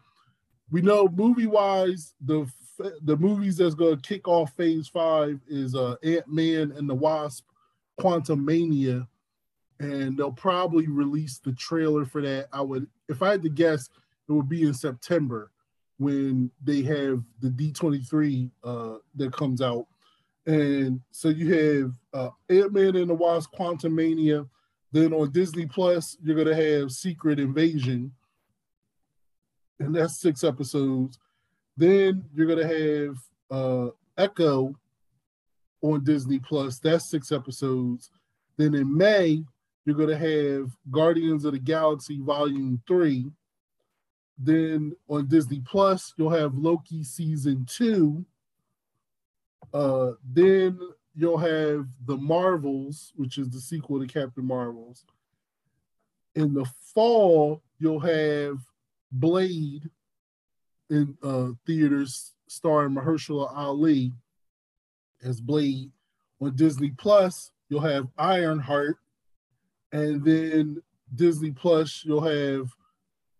we 0.71 0.81
know 0.81 1.09
movie 1.09 1.47
wise, 1.47 2.15
the 2.21 2.47
the 3.03 3.17
movies 3.17 3.57
that's 3.57 3.75
going 3.75 3.97
to 3.97 4.09
kick 4.09 4.29
off 4.29 4.53
phase 4.57 4.89
five 4.89 5.41
is 5.49 5.75
uh, 5.75 5.97
Ant 6.03 6.29
Man 6.29 6.73
and 6.73 6.89
the 6.89 6.95
Wasp, 6.95 7.45
Quantumania, 8.01 9.07
and 9.79 10.17
they'll 10.17 10.33
probably 10.33 10.87
release 10.89 11.39
the 11.39 11.53
trailer 11.53 12.05
for 12.05 12.21
that. 12.23 12.49
I 12.53 12.61
would, 12.61 12.87
if 13.09 13.23
I 13.23 13.31
had 13.31 13.43
to 13.43 13.49
guess, 13.49 13.89
it 14.29 14.33
would 14.33 14.49
be 14.49 14.63
in 14.63 14.75
September 14.75 15.51
when 15.99 16.51
they 16.63 16.83
have 16.83 17.23
the 17.41 17.49
D23 17.51 18.51
uh, 18.65 18.95
that 19.17 19.33
comes 19.33 19.61
out. 19.61 19.87
And 20.47 21.01
so 21.11 21.29
you 21.29 21.53
have 21.53 21.93
uh, 22.15 22.31
Ant 22.49 22.73
Man 22.73 22.97
and 22.97 23.11
the 23.11 23.15
Wasp, 23.15 23.53
Quantumania. 23.55 24.49
Then 24.93 25.13
on 25.13 25.31
Disney 25.31 25.67
Plus, 25.67 26.17
you're 26.23 26.37
going 26.37 26.49
to 26.57 26.79
have 26.81 26.91
Secret 26.91 27.39
Invasion. 27.39 28.13
And 29.79 29.95
that's 29.95 30.21
six 30.21 30.43
episodes. 30.43 31.19
Then 31.77 32.25
you're 32.35 32.47
to 32.67 33.09
have 33.09 33.17
uh, 33.51 33.91
Echo 34.17 34.75
on 35.83 36.05
Disney 36.05 36.39
Plus. 36.39 36.79
That's 36.79 37.11
six 37.11 37.33
episodes. 37.33 38.11
Then 38.57 38.75
in 38.75 38.97
May, 38.97 39.43
you're 39.85 39.97
to 40.09 40.17
have 40.17 40.71
Guardians 40.91 41.45
of 41.45 41.53
the 41.53 41.59
Galaxy 41.59 42.21
Volume 42.21 42.81
3. 42.87 43.31
Then 44.39 44.95
on 45.09 45.27
Disney 45.27 45.63
Plus, 45.65 46.15
you'll 46.17 46.31
have 46.31 46.55
Loki 46.55 47.03
Season 47.03 47.67
2. 47.69 48.25
Uh, 49.73 50.13
then 50.33 50.79
you'll 51.15 51.39
have 51.39 51.87
The 52.07 52.17
Marvels, 52.17 53.13
which 53.17 53.39
is 53.39 53.51
the 53.51 53.61
sequel 53.61 54.01
to 54.01 54.07
Captain 54.07 54.45
Marvels. 54.45 55.05
In 56.35 56.55
the 56.55 56.65
fall, 56.95 57.63
you'll 57.79 58.01
have 58.01 58.59
Blade 59.13 59.91
in 60.91 61.17
uh, 61.23 61.49
theaters 61.67 62.33
starring 62.49 62.95
Mahershala 62.95 63.57
Ali 63.57 64.13
as 65.23 65.41
Blade. 65.41 65.91
On 66.41 66.55
Disney 66.57 66.91
Plus, 66.91 67.53
you'll 67.69 67.81
have 67.81 68.09
Ironheart, 68.19 68.97
and 69.93 70.25
then 70.25 70.83
Disney 71.15 71.51
Plus, 71.51 72.03
you'll 72.05 72.23
have 72.23 72.69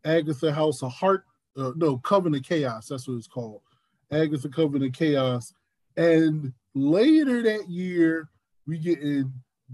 Agatha 0.05 0.53
House 0.53 0.83
of 0.83 0.93
Heart. 0.93 1.25
Uh, 1.57 1.73
no, 1.77 1.99
Covenant 1.99 2.45
of 2.45 2.49
Chaos. 2.49 2.89
That's 2.89 3.09
what 3.09 3.15
it's 3.15 3.27
called. 3.27 3.63
Agatha 4.11 4.49
Covenant 4.49 4.95
of 4.95 4.99
Chaos. 4.99 5.53
And 5.97 6.53
later 6.75 7.43
that 7.43 7.69
year, 7.69 8.29
we 8.67 8.79
get 8.79 9.01
in 9.01 9.33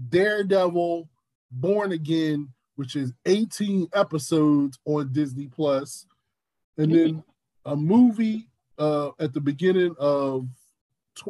Daredevil, 0.09 1.09
Born 1.51 1.91
Again, 1.91 2.49
which 2.75 2.95
is 2.95 3.13
18 3.25 3.89
episodes 3.93 4.79
on 4.85 5.11
Disney 5.11 5.47
Plus, 5.47 6.05
and 6.77 6.93
then 6.93 7.23
a 7.67 7.75
movie 7.75 8.47
uh, 8.79 9.09
at 9.19 9.33
the 9.33 9.41
beginning 9.41 9.93
of 9.99 10.47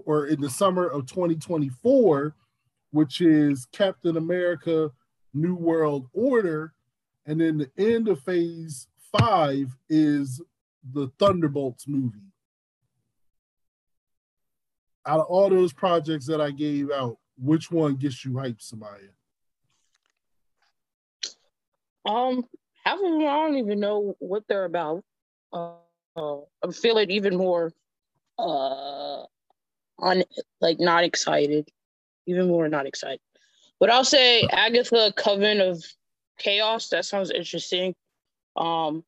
or 0.05 0.27
in 0.27 0.39
the 0.39 0.49
summer 0.49 0.87
of 0.87 1.07
2024, 1.07 2.35
which 2.91 3.21
is 3.21 3.65
Captain 3.71 4.17
America 4.17 4.91
New 5.33 5.55
World 5.55 6.07
Order. 6.13 6.73
And 7.25 7.41
then 7.41 7.57
the 7.57 7.71
end 7.77 8.07
of 8.07 8.21
phase 8.21 8.87
five 9.17 9.75
is 9.89 10.41
the 10.93 11.09
Thunderbolts 11.19 11.87
movie. 11.87 12.19
Out 15.05 15.21
of 15.21 15.25
all 15.27 15.49
those 15.49 15.73
projects 15.73 16.27
that 16.27 16.41
I 16.41 16.51
gave 16.51 16.91
out, 16.91 17.17
which 17.37 17.71
one 17.71 17.95
gets 17.95 18.23
you 18.23 18.31
hyped, 18.31 18.61
Samaya? 18.61 19.09
Um, 22.05 22.43
half 22.83 22.97
of 22.97 23.03
them 23.03 23.21
I 23.21 23.47
don't 23.47 23.57
even 23.57 23.79
know 23.79 24.15
what 24.19 24.43
they're 24.47 24.65
about. 24.65 25.03
Uh, 25.51 25.75
uh, 26.17 26.37
I'm 26.63 26.71
feeling 26.71 27.11
even 27.11 27.37
more 27.37 27.71
uh 28.39 29.23
on 29.99 30.23
like 30.61 30.79
not 30.79 31.03
excited, 31.03 31.69
even 32.25 32.47
more 32.47 32.67
not 32.69 32.85
excited. 32.85 33.19
But 33.79 33.89
I'll 33.89 34.03
say 34.03 34.47
Agatha 34.51 35.13
Coven 35.15 35.61
of 35.61 35.83
Chaos. 36.39 36.89
That 36.89 37.05
sounds 37.05 37.31
interesting. 37.31 37.95
Um, 38.55 39.03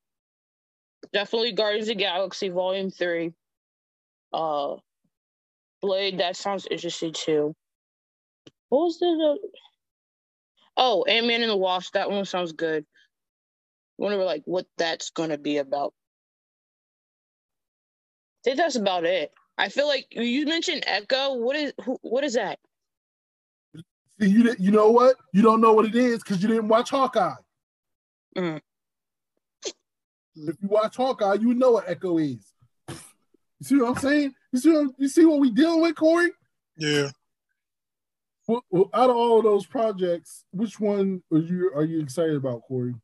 definitely 1.13 1.53
Guardians 1.53 1.89
of 1.89 1.97
Galaxy 1.97 2.49
Volume 2.49 2.91
Three. 2.91 3.33
Uh, 4.31 4.75
Blade. 5.81 6.19
That 6.19 6.35
sounds 6.35 6.67
interesting 6.69 7.13
too. 7.13 7.55
What 8.69 8.85
was 8.85 8.99
the? 8.99 9.37
Oh, 10.77 11.03
Ant 11.03 11.27
Man 11.27 11.41
and 11.41 11.51
the 11.51 11.57
Wasp. 11.57 11.93
That 11.93 12.11
one 12.11 12.25
sounds 12.25 12.51
good. 12.51 12.85
I 13.99 14.03
wonder 14.03 14.23
like 14.23 14.43
what 14.45 14.65
that's 14.77 15.09
gonna 15.09 15.37
be 15.37 15.57
about. 15.57 15.93
I 18.39 18.41
think 18.43 18.57
that's 18.57 18.75
about 18.75 19.03
it. 19.03 19.31
I 19.57 19.67
feel 19.67 19.87
like 19.87 20.07
you 20.11 20.45
mentioned 20.45 20.83
Echo. 20.87 21.33
What 21.33 21.55
is 21.57 21.73
who, 21.83 21.97
what 22.01 22.23
is 22.23 22.35
that? 22.35 22.59
See, 24.19 24.29
you 24.29 24.55
you 24.57 24.71
know 24.71 24.89
what? 24.91 25.17
You 25.33 25.41
don't 25.41 25.59
know 25.59 25.73
what 25.73 25.85
it 25.85 25.95
is 25.95 26.23
because 26.23 26.41
you 26.41 26.47
didn't 26.47 26.69
watch 26.69 26.89
Hawkeye. 26.89 27.35
Mm. 28.37 28.61
If 29.65 30.55
you 30.61 30.69
watch 30.69 30.95
Hawkeye, 30.95 31.35
you 31.35 31.53
know 31.53 31.71
what 31.71 31.89
Echo 31.89 32.17
is. 32.17 32.53
You 32.87 32.95
see 33.61 33.75
what 33.75 33.89
I'm 33.89 33.95
saying? 33.97 34.33
You 34.53 34.59
see 34.59 34.71
what, 34.71 34.95
you 34.97 35.07
see 35.09 35.25
what 35.25 35.39
we 35.39 35.51
dealing 35.51 35.81
with, 35.81 35.95
Corey? 35.95 36.31
Yeah. 36.77 37.09
Well, 38.47 38.63
well, 38.71 38.89
out 38.93 39.09
of 39.09 39.17
all 39.17 39.39
of 39.39 39.43
those 39.43 39.65
projects, 39.65 40.45
which 40.51 40.79
one 40.79 41.21
are 41.31 41.39
you 41.39 41.71
are 41.75 41.83
you 41.83 41.99
excited 41.99 42.37
about, 42.37 42.61
Corey? 42.61 42.95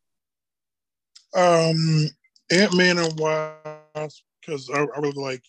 Um, 1.34 2.08
Ant 2.50 2.74
Man 2.74 2.98
and 2.98 3.20
Wasp 3.20 4.22
because 4.46 4.70
I, 4.70 4.80
I 4.80 4.98
really 4.98 5.12
like 5.12 5.42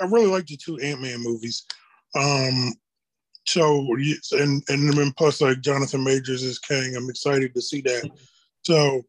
I 0.00 0.06
really 0.06 0.26
like 0.26 0.46
the 0.46 0.56
two 0.56 0.78
Ant 0.78 1.00
Man 1.00 1.22
movies. 1.22 1.64
Um, 2.16 2.72
so 3.46 3.86
and 4.32 4.62
and 4.68 4.92
then 4.92 5.12
plus 5.12 5.40
like 5.40 5.60
Jonathan 5.60 6.04
Majors 6.04 6.42
is 6.42 6.58
King. 6.58 6.96
I'm 6.96 7.10
excited 7.10 7.54
to 7.54 7.62
see 7.62 7.80
that. 7.82 8.10
So 8.62 9.02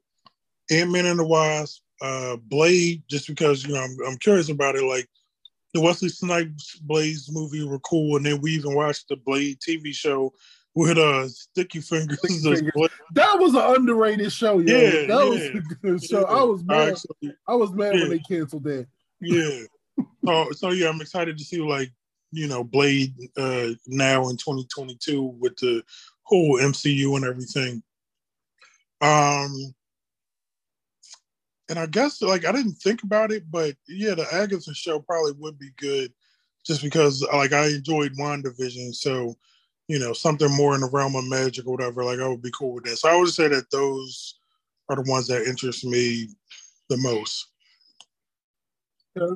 Ant 0.72 0.92
Man 0.92 1.06
and 1.06 1.20
the 1.20 1.25
Wasp, 1.25 1.82
uh, 2.02 2.38
Blade, 2.38 3.04
just 3.10 3.28
because 3.28 3.66
you 3.66 3.74
know 3.74 3.82
I'm, 3.82 3.98
I'm 4.08 4.18
curious 4.18 4.50
about 4.50 4.75
it. 4.75 4.84
Like 4.84 5.08
the 5.74 5.82
Wesley 5.82 6.10
Snipes 6.10 6.78
Blade 6.80 7.18
movie 7.30 7.64
were 7.64 7.80
cool, 7.80 8.18
and 8.18 8.25
then 8.25 8.42
we 8.42 8.52
even 8.52 8.75
watched 8.75 9.08
the 9.08 9.16
Blade 9.16 9.60
TV 9.60 9.94
show 9.94 10.34
with 10.74 10.98
uh 10.98 11.28
Sticky 11.30 11.80
Fingaz. 11.80 12.18
Sticky 12.18 12.40
Fingaz. 12.40 12.90
That 13.14 13.40
was 13.40 13.56
an 13.56 13.62
underrated 13.62 14.32
show, 14.32 14.60
yo. 14.60 14.78
Yeah, 14.78 14.90
that 14.90 15.08
yeah. 15.08 15.24
was 15.24 15.42
a 15.42 15.75
good 15.82 16.04
show. 16.04 16.20
Yeah. 16.20 16.38
I 16.38 16.44
was 16.44 16.64
mad. 16.64 16.90
Actually, 16.90 17.36
I 17.48 17.56
was 17.56 17.72
mad 17.72 17.96
yeah. 17.96 18.02
when 18.02 18.10
they 18.10 18.20
canceled 18.20 18.66
that. 18.66 18.88
Yeah. 19.25 20.05
so 20.25 20.51
so 20.51 20.70
yeah, 20.72 20.89
I'm 20.89 21.01
excited 21.01 21.38
to 21.38 21.44
see 21.44 21.62
like 21.62 21.91
you 22.32 22.48
know 22.48 22.63
Blade 22.63 23.13
uh 23.38 23.70
now 23.88 24.29
in 24.29 24.38
2022 24.38 25.24
with 25.39 25.55
the 25.58 25.84
whole 26.24 26.60
MCU 26.60 27.15
and 27.15 27.25
everything. 27.25 27.84
Um 29.01 29.74
and 31.70 31.79
I 31.79 31.88
guess 31.88 32.22
like 32.22 32.46
I 32.46 32.51
didn't 32.51 32.74
think 32.74 33.03
about 33.03 33.32
it, 33.32 33.50
but 33.50 33.75
yeah, 33.88 34.13
the 34.13 34.27
Agatha 34.32 34.74
show 34.74 35.00
probably 35.00 35.34
would 35.34 35.58
be 35.58 35.72
good 35.77 36.13
just 36.65 36.84
because 36.84 37.25
like 37.34 37.53
I 37.53 37.67
enjoyed 37.67 38.15
WandaVision. 38.17 38.94
So, 38.94 39.36
you 39.88 40.00
know, 40.00 40.13
something 40.13 40.51
more 40.51 40.75
in 40.75 40.82
the 40.82 40.89
realm 40.89 41.15
of 41.15 41.27
magic 41.27 41.67
or 41.67 41.72
whatever, 41.72 42.03
like 42.03 42.20
I 42.20 42.27
would 42.27 42.41
be 42.41 42.51
cool 42.58 42.74
with 42.74 42.86
that. 42.86 42.98
So 42.98 43.10
I 43.10 43.15
would 43.15 43.29
say 43.29 43.48
that 43.48 43.72
those 43.72 44.36
are 44.89 44.96
the 44.96 45.10
ones 45.10 45.27
that 45.27 45.48
interest 45.48 45.86
me 45.86 46.29
the 46.89 46.98
most. 46.98 47.48
Yeah 49.15 49.27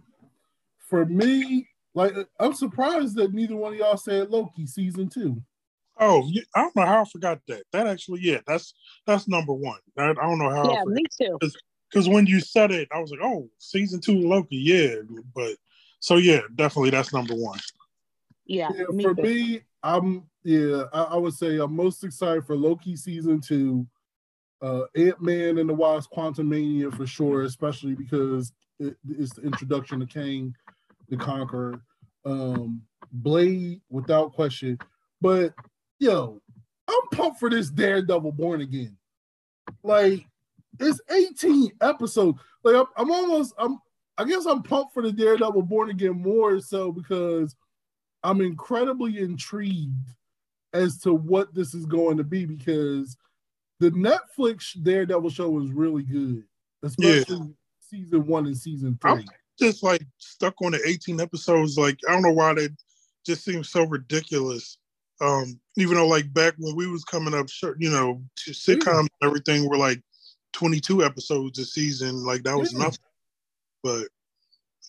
for 0.89 1.05
me, 1.05 1.67
like 1.93 2.13
I'm 2.39 2.53
surprised 2.53 3.15
that 3.15 3.33
neither 3.33 3.55
one 3.55 3.73
of 3.73 3.79
y'all 3.79 3.97
said 3.97 4.29
Loki 4.29 4.65
season 4.65 5.07
two. 5.07 5.41
Oh, 6.01 6.27
I 6.55 6.61
don't 6.61 6.75
know 6.75 6.85
how 6.85 7.01
I 7.01 7.05
forgot 7.05 7.39
that. 7.47 7.63
That 7.71 7.87
actually, 7.87 8.21
yeah, 8.21 8.39
that's 8.47 8.73
that's 9.05 9.27
number 9.27 9.53
one. 9.53 9.79
I, 9.97 10.09
I 10.09 10.13
don't 10.13 10.39
know 10.39 10.49
how. 10.49 10.71
Yeah, 10.71 10.83
me 10.85 11.03
too. 11.17 11.37
Because 11.89 12.07
when 12.07 12.25
you 12.25 12.39
said 12.39 12.71
it, 12.71 12.87
I 12.91 12.99
was 12.99 13.11
like, 13.11 13.19
oh, 13.23 13.49
season 13.57 14.01
two 14.01 14.19
Loki, 14.19 14.57
yeah. 14.57 14.95
But 15.35 15.55
so 15.99 16.17
yeah, 16.17 16.41
definitely 16.55 16.89
that's 16.89 17.13
number 17.13 17.35
one. 17.35 17.59
Yeah, 18.45 18.69
yeah 18.75 18.85
me 18.89 19.03
for 19.03 19.13
too. 19.13 19.21
me, 19.21 19.61
I'm 19.83 20.23
yeah, 20.43 20.83
I, 20.93 21.03
I, 21.03 21.17
would 21.17 21.33
say 21.33 21.57
I'm 21.57 21.75
most 21.75 22.03
excited 22.03 22.45
for 22.45 22.55
Loki 22.55 22.95
season 22.95 23.41
two, 23.41 23.85
uh, 24.61 24.83
Ant 24.95 25.21
Man 25.21 25.57
and 25.57 25.69
the 25.69 25.73
Wasp: 25.73 26.11
Quantumania 26.11 26.95
for 26.95 27.05
sure, 27.05 27.43
especially 27.43 27.93
because 27.93 28.53
it, 28.79 28.95
it's 29.09 29.33
the 29.33 29.41
introduction 29.41 29.99
to 29.99 30.05
Kang 30.05 30.55
the 31.09 31.17
Conqueror. 31.17 31.81
Um, 32.25 32.81
Blade 33.11 33.81
without 33.89 34.33
question. 34.33 34.77
But 35.21 35.53
yo, 35.99 36.41
I'm 36.87 37.09
pumped 37.11 37.39
for 37.39 37.49
this 37.49 37.69
Daredevil 37.69 38.31
Born 38.33 38.61
Again. 38.61 38.97
Like 39.83 40.25
it's 40.79 41.01
18 41.09 41.71
episodes. 41.81 42.39
Like 42.63 42.75
I'm, 42.75 42.85
I'm 42.95 43.11
almost 43.11 43.53
I'm 43.57 43.79
I 44.17 44.25
guess 44.25 44.45
I'm 44.45 44.63
pumped 44.63 44.93
for 44.93 45.01
the 45.01 45.11
Daredevil 45.11 45.63
Born 45.63 45.89
Again 45.89 46.21
more 46.21 46.59
so 46.59 46.91
because 46.91 47.55
I'm 48.23 48.41
incredibly 48.41 49.19
intrigued 49.19 50.09
as 50.73 50.99
to 50.99 51.13
what 51.13 51.53
this 51.53 51.73
is 51.73 51.85
going 51.85 52.17
to 52.17 52.23
be 52.23 52.45
because 52.45 53.17
the 53.79 53.91
Netflix 53.91 54.81
Daredevil 54.81 55.29
show 55.29 55.49
was 55.49 55.71
really 55.71 56.03
good, 56.03 56.43
especially 56.83 57.37
yeah. 57.37 57.53
Season 57.89 58.25
one 58.25 58.45
and 58.45 58.57
season 58.57 58.97
3 59.01 59.11
I'm 59.11 59.25
just 59.59 59.83
like 59.83 60.05
stuck 60.17 60.55
on 60.61 60.71
the 60.71 60.81
18 60.85 61.19
episodes. 61.19 61.77
Like 61.77 61.97
I 62.07 62.13
don't 62.13 62.21
know 62.21 62.31
why 62.31 62.53
they 62.53 62.69
just 63.25 63.43
seem 63.43 63.63
so 63.63 63.83
ridiculous. 63.83 64.77
Um, 65.21 65.59
even 65.77 65.95
though 65.95 66.07
like 66.07 66.31
back 66.33 66.53
when 66.57 66.75
we 66.75 66.87
was 66.87 67.03
coming 67.03 67.33
up, 67.33 67.47
you 67.77 67.89
know, 67.89 68.21
sitcoms 68.37 68.85
yeah. 68.85 68.99
and 68.99 69.09
everything 69.23 69.67
were 69.67 69.77
like 69.77 70.01
22 70.53 71.03
episodes 71.03 71.59
a 71.59 71.65
season. 71.65 72.23
Like 72.25 72.43
that 72.43 72.57
was 72.57 72.73
yeah. 72.73 72.79
nothing. 72.79 72.99
But 73.83 74.07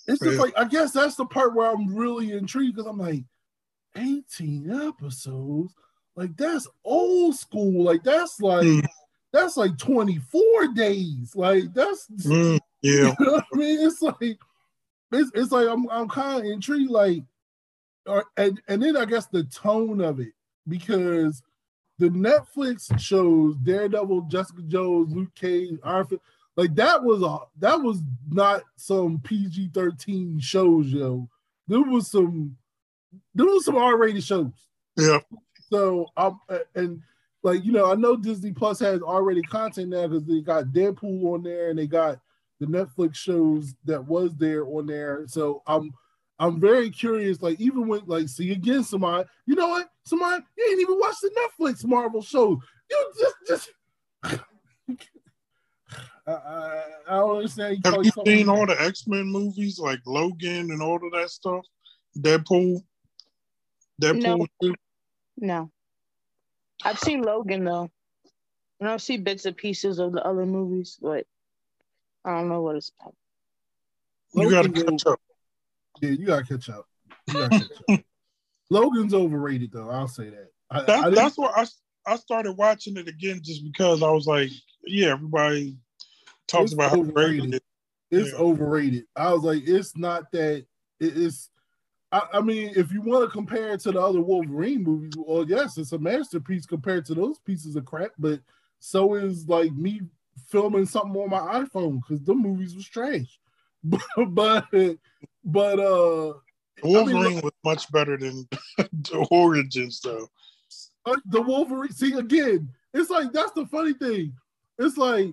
it's 0.07 0.21
just 0.21 0.39
like 0.39 0.55
I 0.57 0.65
guess 0.65 0.93
that's 0.93 1.17
the 1.17 1.27
part 1.27 1.55
where 1.55 1.71
I'm 1.71 1.95
really 1.95 2.33
intrigued 2.33 2.77
because 2.77 2.89
I'm 2.89 2.99
like, 2.99 3.25
18 3.97 4.71
episodes, 4.71 5.75
like 6.17 6.37
that's 6.37 6.69
old 6.85 7.35
school. 7.35 7.85
Like 7.85 8.03
that's 8.03 8.41
like 8.41 8.67
mm. 8.67 8.87
that's 9.33 9.57
like 9.57 9.77
24 9.79 10.69
days. 10.75 11.35
Like 11.35 11.73
that's 11.75 12.07
mm, 12.25 12.59
yeah. 12.83 13.15
You 13.21 13.27
know 13.27 13.43
I 13.53 13.57
mean, 13.57 13.87
it's 13.87 14.03
like 14.03 14.39
it's, 15.13 15.31
it's 15.35 15.53
like 15.53 15.69
I'm 15.69 15.89
I'm 15.91 16.09
kind 16.09 16.41
of 16.41 16.51
intrigued. 16.51 16.91
Like, 16.91 17.23
or 18.07 18.25
and 18.37 18.61
and 18.69 18.83
then 18.83 18.97
I 18.97 19.05
guess 19.05 19.27
the 19.27 19.45
tone 19.45 20.01
of 20.01 20.21
it 20.21 20.33
because 20.69 21.43
the 21.99 22.09
Netflix 22.09 22.99
shows 22.99 23.57
Daredevil, 23.63 24.23
Jessica 24.23 24.63
Jones, 24.63 25.15
Luke 25.15 25.35
Cage, 25.35 25.79
Iron 25.85 26.07
Fist, 26.07 26.23
like 26.57 26.75
that 26.75 27.03
was 27.03 27.23
a 27.23 27.39
that 27.59 27.81
was 27.81 28.03
not 28.31 28.63
some 28.77 29.21
PG 29.21 29.71
thirteen 29.75 30.41
shows, 30.41 30.87
yo. 30.87 31.29
There 31.69 31.83
was 31.83 32.11
some 32.11 32.57
there 33.35 33.47
was 33.47 33.65
some 33.65 33.77
R 33.77 33.97
rated 33.97 34.25
shows. 34.25 34.53
Yeah. 34.97 35.21
So 35.71 36.07
um, 36.17 36.41
I'm 36.49 36.61
and 36.75 37.03
like 37.43 37.65
you 37.65 37.73
know 37.73 37.91
I 37.91 37.95
know 37.95 38.17
Disney 38.17 38.53
Plus 38.53 38.81
has 38.81 39.01
R 39.07 39.23
rated 39.23 39.49
content 39.49 39.91
now 39.91 40.07
because 40.07 40.25
they 40.25 40.41
got 40.41 40.67
Deadpool 40.67 41.35
on 41.35 41.43
there 41.43 41.71
and 41.71 41.79
they 41.79 41.87
got 41.87 42.21
the 42.61 42.67
Netflix 42.67 43.17
shows 43.17 43.75
that 43.87 44.07
was 44.07 44.37
there 44.37 44.65
on 44.67 44.87
there. 44.87 45.25
So 45.27 45.63
I'm 45.67 45.93
I'm 46.39 46.61
very 46.61 46.91
curious. 46.91 47.43
Like 47.43 47.61
even 47.61 47.89
when 47.89 48.03
like 48.07 48.29
see 48.29 48.53
again, 48.53 48.85
somebody 48.85 49.29
you 49.47 49.55
know 49.55 49.69
what, 49.69 49.89
somebody 50.05 50.45
you 50.57 50.69
ain't 50.71 50.81
even 50.81 50.99
watched 51.01 51.23
the 51.23 51.49
Netflix 51.61 51.85
Marvel 51.85 52.23
show. 52.23 52.61
You 52.91 53.13
just 53.19 53.37
just 53.49 53.71
I, 56.27 56.33
I, 56.33 56.85
I 57.09 57.17
don't 57.17 57.37
understand. 57.37 57.79
You 57.83 57.91
Have 57.91 58.05
you 58.05 58.13
seen 58.25 58.49
all 58.49 58.67
the 58.67 58.81
X 58.81 59.07
Men 59.07 59.27
movies 59.27 59.79
like 59.79 60.01
Logan 60.07 60.71
and 60.71 60.83
all 60.83 60.97
of 60.97 61.13
that 61.13 61.31
stuff? 61.31 61.65
Deadpool. 62.19 62.83
Deadpool. 64.01 64.47
No. 64.61 64.75
no. 65.39 65.71
I've 66.85 66.99
seen 66.99 67.23
Logan 67.23 67.65
though, 67.65 67.91
and 68.81 68.89
I've 68.89 69.03
seen 69.03 69.25
bits 69.25 69.47
and 69.47 69.57
pieces 69.57 69.99
of 69.99 70.13
the 70.13 70.23
other 70.25 70.47
movies, 70.47 70.99
but 71.01 71.27
I 72.25 72.31
don't 72.33 72.49
know 72.49 72.63
what 72.63 72.77
it's 72.77 72.93
about. 73.01 73.15
You 74.35 74.51
gotta 74.51 74.69
catch 74.69 75.07
up. 75.07 75.21
Yeah, 76.01 76.11
you 76.11 76.27
gotta 76.27 76.45
catch 76.45 76.69
up. 76.69 76.87
Gotta 77.33 77.49
catch 77.51 77.71
up. 77.89 78.01
Logan's 78.71 79.15
overrated 79.15 79.73
though. 79.73 79.91
I'll 79.91 80.09
say 80.09 80.31
that. 80.31 80.49
I, 80.71 80.83
that 80.83 81.05
I 81.07 81.11
that's 81.11 81.37
why 81.37 81.53
I 81.57 81.67
I 82.07 82.17
started 82.17 82.53
watching 82.53 82.97
it 82.97 83.09
again 83.09 83.41
just 83.43 83.65
because 83.65 84.03
I 84.03 84.11
was 84.11 84.27
like, 84.27 84.51
yeah, 84.85 85.09
everybody 85.09 85.77
talks 86.47 86.73
about 86.73 86.91
how 86.91 87.01
overrated. 87.01 87.55
It 87.55 87.63
it's 88.11 88.33
yeah. 88.33 88.39
overrated. 88.39 89.05
I 89.15 89.33
was 89.33 89.43
like, 89.43 89.63
it's 89.67 89.97
not 89.97 90.31
that. 90.33 90.65
It 90.99 91.17
is. 91.17 91.49
I, 92.13 92.23
I, 92.35 92.41
mean, 92.41 92.73
if 92.75 92.93
you 92.93 93.03
want 93.03 93.25
to 93.25 93.31
compare 93.31 93.73
it 93.73 93.81
to 93.83 93.93
the 93.93 94.01
other 94.01 94.21
Wolverine 94.21 94.83
movies, 94.83 95.15
well, 95.17 95.49
yes, 95.49 95.79
it's 95.79 95.93
a 95.93 95.99
masterpiece 95.99 96.67
compared 96.67 97.05
to 97.07 97.15
those 97.15 97.39
pieces 97.39 97.77
of 97.77 97.85
crap. 97.85 98.11
But 98.19 98.41
so 98.81 99.15
is 99.15 99.49
like 99.49 99.73
me 99.73 100.01
filming 100.49 100.87
something 100.87 101.21
on 101.21 101.31
my 101.31 101.65
iPhone 101.65 102.01
because 102.01 102.23
the 102.25 102.35
movies 102.35 102.75
was 102.75 102.89
trash. 102.89 103.39
but 103.83 104.67
but, 104.71 104.97
but 105.45 105.79
uh, 105.79 106.35
Wolverine 106.83 107.17
I 107.17 107.29
mean, 107.29 107.41
was 107.41 107.53
much 107.65 107.91
better 107.91 108.17
than 108.17 108.49
the 108.79 109.27
Origins, 109.31 110.01
though. 110.01 110.29
Uh, 111.07 111.17
the 111.27 111.41
Wolverine. 111.41 111.93
See 111.93 112.13
again, 112.13 112.69
it's 112.93 113.11
like 113.11 113.33
that's 113.33 113.53
the 113.53 113.67
funny 113.67 113.95
thing. 113.95 114.35
It's 114.79 114.97
like 114.97 115.33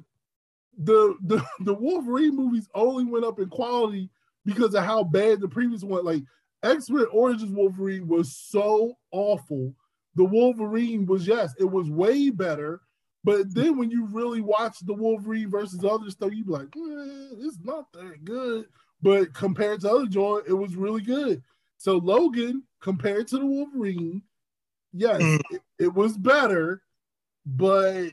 the 0.78 1.16
the 1.24 1.44
the 1.62 1.74
Wolverine 1.74 2.36
movies 2.36 2.70
only 2.74 3.06
went 3.06 3.26
up 3.26 3.40
in 3.40 3.50
quality 3.50 4.10
because 4.46 4.74
of 4.74 4.84
how 4.84 5.04
bad 5.04 5.42
the 5.42 5.48
previous 5.48 5.84
one. 5.84 6.06
Like 6.06 6.24
X 6.64 6.90
Men 6.90 7.06
Origins 7.12 7.52
Wolverine 7.52 8.08
was 8.08 8.36
so 8.36 8.98
awful. 9.12 9.74
The 10.16 10.26
Wolverine 10.26 11.06
was 11.06 11.28
yes, 11.28 11.54
it 11.60 11.70
was 11.70 11.90
way 11.90 12.30
better. 12.30 12.82
But 13.24 13.54
then 13.54 13.78
when 13.78 13.92
you 13.92 14.06
really 14.06 14.42
watch 14.42 14.80
the 14.80 14.94
Wolverine 14.94 15.50
versus 15.50 15.84
other 15.84 16.10
stuff, 16.10 16.32
you 16.34 16.46
be 16.46 16.52
like, 16.52 16.68
eh, 16.76 17.36
it's 17.40 17.60
not 17.64 17.92
that 17.94 18.24
good. 18.24 18.68
But 19.02 19.34
compared 19.34 19.82
to 19.82 19.92
other 19.92 20.06
joy, 20.06 20.40
it 20.48 20.54
was 20.54 20.76
really 20.76 21.02
good. 21.02 21.44
So 21.78 21.98
Logan, 21.98 22.64
compared 22.82 23.28
to 23.30 23.40
the 23.40 23.46
Wolverine, 23.46 24.22
yes, 24.94 25.22
mm. 25.22 25.42
it, 25.52 25.62
it 25.78 25.94
was 25.94 26.18
better, 26.18 26.82
but 27.46 28.12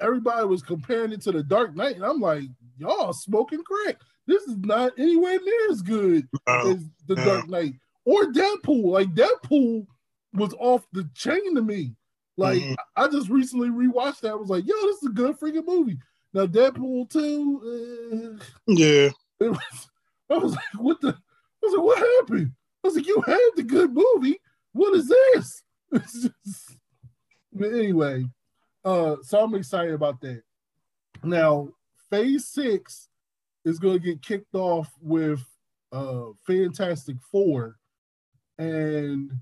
everybody 0.00 0.46
was 0.46 0.62
comparing 0.62 1.12
it 1.12 1.22
to 1.22 1.32
the 1.32 1.42
Dark 1.42 1.74
Knight, 1.74 1.96
and 1.96 2.04
I'm 2.04 2.20
like, 2.20 2.44
y'all 2.78 3.12
smoking 3.12 3.62
crack. 3.62 3.96
This 4.26 4.42
is 4.44 4.56
not 4.58 4.92
anywhere 4.98 5.38
near 5.42 5.70
as 5.70 5.82
good 5.82 6.28
no, 6.46 6.70
as 6.70 6.84
the 7.06 7.14
no. 7.14 7.24
Dark 7.24 7.48
Knight 7.48 7.74
or 8.04 8.24
Deadpool. 8.24 8.84
Like 8.84 9.14
Deadpool 9.14 9.86
was 10.34 10.54
off 10.58 10.86
the 10.92 11.08
chain 11.14 11.54
to 11.54 11.62
me. 11.62 11.94
Like 12.38 12.62
mm-hmm. 12.62 12.74
I 12.96 13.08
just 13.08 13.28
recently 13.28 13.68
rewatched 13.68 14.20
that. 14.20 14.30
I 14.30 14.36
was 14.36 14.48
like, 14.48 14.64
yo, 14.64 14.74
this 14.82 15.02
is 15.02 15.08
a 15.08 15.12
good 15.12 15.38
freaking 15.38 15.66
movie. 15.66 15.98
Now 16.32 16.46
Deadpool 16.46 17.10
two, 17.10 18.38
uh, 18.38 18.44
yeah. 18.68 19.10
Was, 19.40 19.88
I 20.30 20.38
was 20.38 20.52
like, 20.52 20.64
what 20.76 21.00
the? 21.00 21.08
I 21.08 21.66
was 21.66 21.74
like, 21.74 21.84
what 21.84 21.98
happened? 21.98 22.52
I 22.84 22.86
was 22.86 22.94
like, 22.94 23.08
you 23.08 23.20
had 23.26 23.50
the 23.56 23.64
good 23.64 23.92
movie. 23.92 24.40
What 24.72 24.94
is 24.94 25.08
this? 25.08 25.62
Just, 25.92 26.76
but 27.52 27.72
anyway, 27.72 28.24
uh, 28.84 29.16
so 29.22 29.40
I'm 29.40 29.56
excited 29.56 29.94
about 29.94 30.20
that. 30.20 30.42
Now, 31.24 31.70
phase 32.08 32.46
six 32.46 33.08
is 33.64 33.80
going 33.80 33.98
to 33.98 34.04
get 34.04 34.22
kicked 34.22 34.54
off 34.54 34.92
with 35.02 35.44
uh 35.90 36.26
Fantastic 36.46 37.16
Four, 37.32 37.78
and 38.58 39.32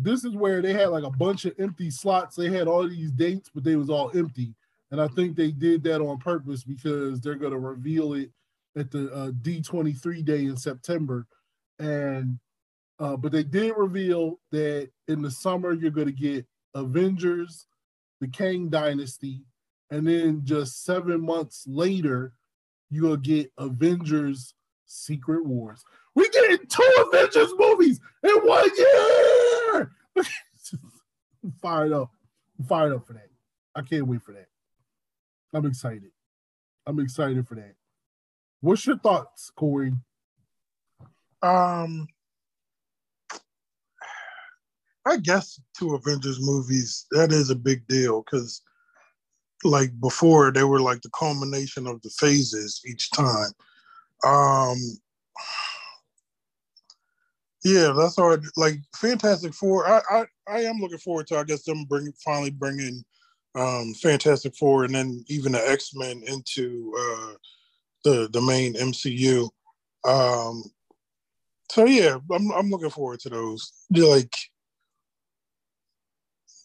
this 0.00 0.24
is 0.24 0.34
where 0.34 0.62
they 0.62 0.72
had 0.72 0.88
like 0.88 1.04
a 1.04 1.10
bunch 1.10 1.44
of 1.44 1.54
empty 1.58 1.90
slots. 1.90 2.36
They 2.36 2.50
had 2.50 2.68
all 2.68 2.88
these 2.88 3.10
dates, 3.10 3.50
but 3.52 3.64
they 3.64 3.76
was 3.76 3.90
all 3.90 4.10
empty, 4.16 4.54
and 4.90 5.00
I 5.00 5.08
think 5.08 5.36
they 5.36 5.50
did 5.50 5.82
that 5.84 6.00
on 6.00 6.18
purpose 6.18 6.62
because 6.62 7.20
they're 7.20 7.34
going 7.34 7.52
to 7.52 7.58
reveal 7.58 8.14
it 8.14 8.30
at 8.76 8.90
the 8.90 9.12
uh, 9.12 9.30
D23 9.30 10.24
day 10.24 10.44
in 10.44 10.56
September, 10.56 11.26
and 11.78 12.38
uh, 13.00 13.16
but 13.16 13.32
they 13.32 13.42
did 13.42 13.74
reveal 13.76 14.38
that 14.52 14.88
in 15.08 15.22
the 15.22 15.30
summer 15.30 15.72
you're 15.72 15.90
going 15.90 16.06
to 16.06 16.12
get 16.12 16.46
Avengers, 16.74 17.66
the 18.20 18.28
Kang 18.28 18.68
Dynasty, 18.68 19.42
and 19.90 20.06
then 20.06 20.42
just 20.44 20.84
seven 20.84 21.20
months 21.20 21.64
later, 21.66 22.32
you'll 22.90 23.16
get 23.16 23.50
Avengers 23.58 24.54
Secret 24.86 25.44
Wars. 25.44 25.84
We 26.14 26.28
get 26.30 26.68
two 26.68 27.06
Avengers 27.06 27.52
movies 27.58 28.00
in 28.22 28.34
one 28.46 28.68
year. 28.76 29.37
I'm 29.74 31.52
fired 31.62 31.92
up. 31.92 32.10
I'm 32.58 32.64
fired 32.66 32.92
up 32.92 33.06
for 33.06 33.12
that. 33.14 33.28
I 33.74 33.82
can't 33.82 34.06
wait 34.06 34.22
for 34.22 34.32
that. 34.32 34.48
I'm 35.52 35.66
excited. 35.66 36.10
I'm 36.86 36.98
excited 37.00 37.46
for 37.46 37.54
that. 37.54 37.74
What's 38.60 38.86
your 38.86 38.98
thoughts, 38.98 39.50
Corey? 39.50 39.92
Um, 41.42 42.08
I 45.06 45.16
guess 45.16 45.60
two 45.78 45.94
Avengers 45.94 46.38
movies 46.40 47.06
that 47.12 47.32
is 47.32 47.50
a 47.50 47.54
big 47.54 47.86
deal 47.86 48.22
because 48.22 48.62
like 49.64 49.98
before 50.00 50.52
they 50.52 50.64
were 50.64 50.80
like 50.80 51.00
the 51.00 51.10
culmination 51.10 51.86
of 51.86 52.02
the 52.02 52.10
phases 52.10 52.82
each 52.86 53.10
time. 53.10 53.50
Um 54.26 54.76
yeah, 57.68 57.92
that's 57.96 58.18
all. 58.18 58.36
Like 58.56 58.76
Fantastic 58.96 59.54
Four, 59.54 59.86
I, 59.88 60.00
I 60.10 60.26
I 60.48 60.60
am 60.62 60.78
looking 60.78 60.98
forward 60.98 61.26
to. 61.28 61.38
I 61.38 61.44
guess 61.44 61.64
them 61.64 61.84
bring 61.84 62.12
finally 62.24 62.50
bringing 62.50 63.04
um 63.54 63.94
Fantastic 63.94 64.54
Four 64.56 64.84
and 64.84 64.94
then 64.94 65.24
even 65.28 65.52
the 65.52 65.70
X 65.70 65.94
Men 65.94 66.22
into 66.26 66.94
uh 66.98 67.34
the 68.04 68.28
the 68.32 68.40
main 68.42 68.74
MCU. 68.74 69.48
Um 70.04 70.62
So 71.70 71.86
yeah, 71.86 72.18
I'm 72.32 72.50
I'm 72.52 72.70
looking 72.70 72.90
forward 72.90 73.20
to 73.20 73.30
those. 73.30 73.72
Like, 73.90 74.34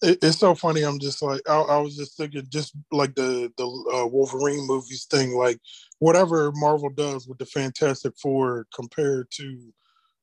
it, 0.01 0.19
it's 0.21 0.39
so 0.39 0.55
funny. 0.55 0.83
I'm 0.83 0.99
just 0.99 1.21
like, 1.21 1.41
I, 1.49 1.57
I 1.57 1.77
was 1.79 1.95
just 1.97 2.17
thinking, 2.17 2.45
just 2.49 2.73
like 2.91 3.15
the 3.15 3.51
the 3.57 3.67
uh, 3.93 4.07
Wolverine 4.07 4.65
movies 4.67 5.05
thing, 5.09 5.35
like 5.35 5.59
whatever 5.99 6.51
Marvel 6.55 6.89
does 6.89 7.27
with 7.27 7.37
the 7.37 7.45
Fantastic 7.45 8.13
Four 8.21 8.67
compared 8.73 9.29
to, 9.31 9.73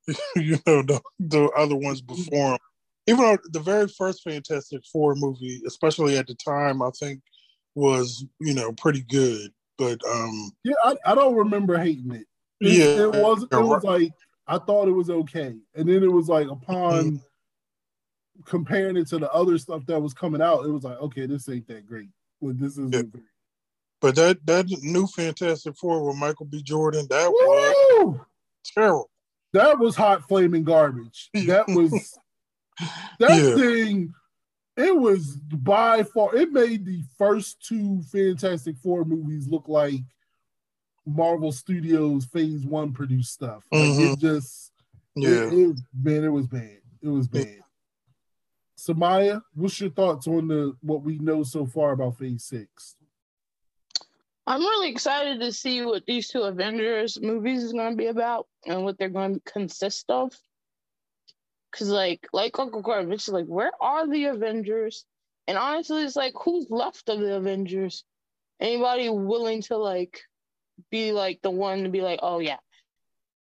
you 0.37 0.59
know, 0.67 0.83
the 0.83 1.01
the 1.19 1.45
other 1.57 1.77
ones 1.77 2.01
before 2.01 2.53
'em. 2.55 2.59
Even 3.07 3.25
though 3.25 3.39
the 3.51 3.61
very 3.61 3.89
first 3.89 4.23
Fantastic 4.23 4.83
Four 4.93 5.15
movie, 5.15 5.63
especially 5.67 6.17
at 6.19 6.27
the 6.27 6.35
time, 6.35 6.83
I 6.83 6.91
think 6.99 7.21
was 7.75 8.25
you 8.41 8.55
know 8.55 8.73
pretty 8.73 9.03
good. 9.03 9.53
But 9.79 10.01
um, 10.07 10.53
Yeah, 10.65 10.75
I, 10.85 10.97
I 11.07 11.15
don't 11.15 11.35
remember 11.35 11.79
hating 11.79 12.13
it. 12.13 12.27
It, 12.61 12.73
Yeah. 12.79 13.05
it 13.05 13.13
was 13.13 13.45
it 13.45 13.57
was 13.57 13.83
like 13.85 14.13
I 14.47 14.59
thought 14.59 14.89
it 14.89 14.93
was 14.93 15.11
okay, 15.11 15.55
and 15.75 15.89
then 15.89 16.03
it 16.03 16.13
was 16.13 16.29
like 16.29 16.49
upon 16.49 17.21
comparing 18.47 18.97
it 18.97 19.07
to 19.09 19.19
the 19.19 19.31
other 19.33 19.59
stuff 19.59 19.85
that 19.87 20.01
was 20.01 20.15
coming 20.15 20.41
out, 20.43 20.65
it 20.65 20.71
was 20.71 20.85
like 20.85 20.99
okay, 21.01 21.27
this 21.27 21.49
ain't 21.49 21.67
that 21.69 21.87
great. 21.87 22.09
Well, 22.41 22.55
this 22.57 22.73
isn't 22.73 22.95
Yeah. 22.95 23.03
great. 23.03 23.25
but 24.01 24.15
that 24.17 24.45
that 24.47 24.67
new 24.83 25.07
Fantastic 25.07 25.77
Four 25.77 26.07
with 26.07 26.17
Michael 26.17 26.47
B. 26.47 26.63
Jordan, 26.63 27.07
that 27.11 27.31
was 27.31 28.21
terrible. 28.75 29.11
That 29.53 29.79
was 29.79 29.97
hot 29.97 30.27
flaming 30.29 30.65
garbage. 30.65 31.31
That 31.35 31.67
was 31.69 31.91
that 33.19 33.31
Yeah. 33.43 33.55
thing. 33.57 34.15
It 34.77 34.97
was 34.97 35.37
by 35.37 36.05
far. 36.05 36.35
It 36.37 36.53
made 36.53 36.87
the 36.87 37.03
first 37.19 37.61
two 37.67 38.01
Fantastic 38.03 38.77
Four 38.79 39.05
movies 39.05 39.49
look 39.49 39.69
like 39.69 40.01
Marvel 41.05 41.53
Studios 41.53 42.25
Phase 42.27 42.65
One 42.65 42.93
produced 42.93 43.33
stuff. 43.33 43.65
Like 43.73 43.83
Mhm. 43.83 44.13
it 44.15 44.19
just, 44.21 44.73
Yeah. 45.17 45.29
it, 45.49 45.53
it- 45.53 45.77
man, 45.93 46.25
it 46.25 46.29
was 46.29 46.47
bad. 46.47 46.79
It 47.03 47.09
was 47.09 47.27
bad. 47.29 47.59
Samaya, 48.79 49.43
what's 49.55 49.79
your 49.81 49.91
thoughts 49.91 50.27
on 50.27 50.49
the 50.49 50.75
what 50.81 51.03
we 51.03 51.19
know 51.19 51.43
so 51.43 51.67
far 51.67 51.93
about 51.93 52.17
Phase 52.17 52.45
Six? 52.45 52.97
I'm 54.51 54.63
really 54.63 54.91
excited 54.91 55.39
to 55.39 55.53
see 55.53 55.85
what 55.85 56.07
these 56.07 56.27
two 56.27 56.41
Avengers 56.41 57.21
movies 57.23 57.63
is 57.63 57.73
going 57.73 57.93
to 57.93 57.97
be 57.97 58.09
about 58.09 58.49
and 58.67 58.83
what 58.83 58.99
they're 58.99 59.09
going 59.09 59.35
to 59.35 59.41
consist 59.53 60.07
of. 60.11 60.33
Cause 61.71 61.89
like, 61.89 62.27
like 62.33 62.59
Uncle 62.59 62.83
Gordon, 62.83 63.13
it's 63.13 63.29
like, 63.29 63.47
where 63.47 63.71
are 63.81 64.09
the 64.09 64.25
Avengers? 64.25 65.05
And 65.47 65.57
honestly, 65.57 66.03
it's 66.03 66.17
like, 66.17 66.33
who's 66.35 66.67
left 66.69 67.09
of 67.09 67.21
the 67.21 67.37
Avengers? 67.37 68.03
Anybody 68.59 69.09
willing 69.09 69.63
to 69.63 69.77
like 69.77 70.21
be 70.91 71.13
like 71.13 71.43
the 71.43 71.53
one 71.53 71.85
to 71.85 71.89
be 71.89 72.01
like, 72.01 72.19
oh 72.21 72.41
yeah, 72.41 72.59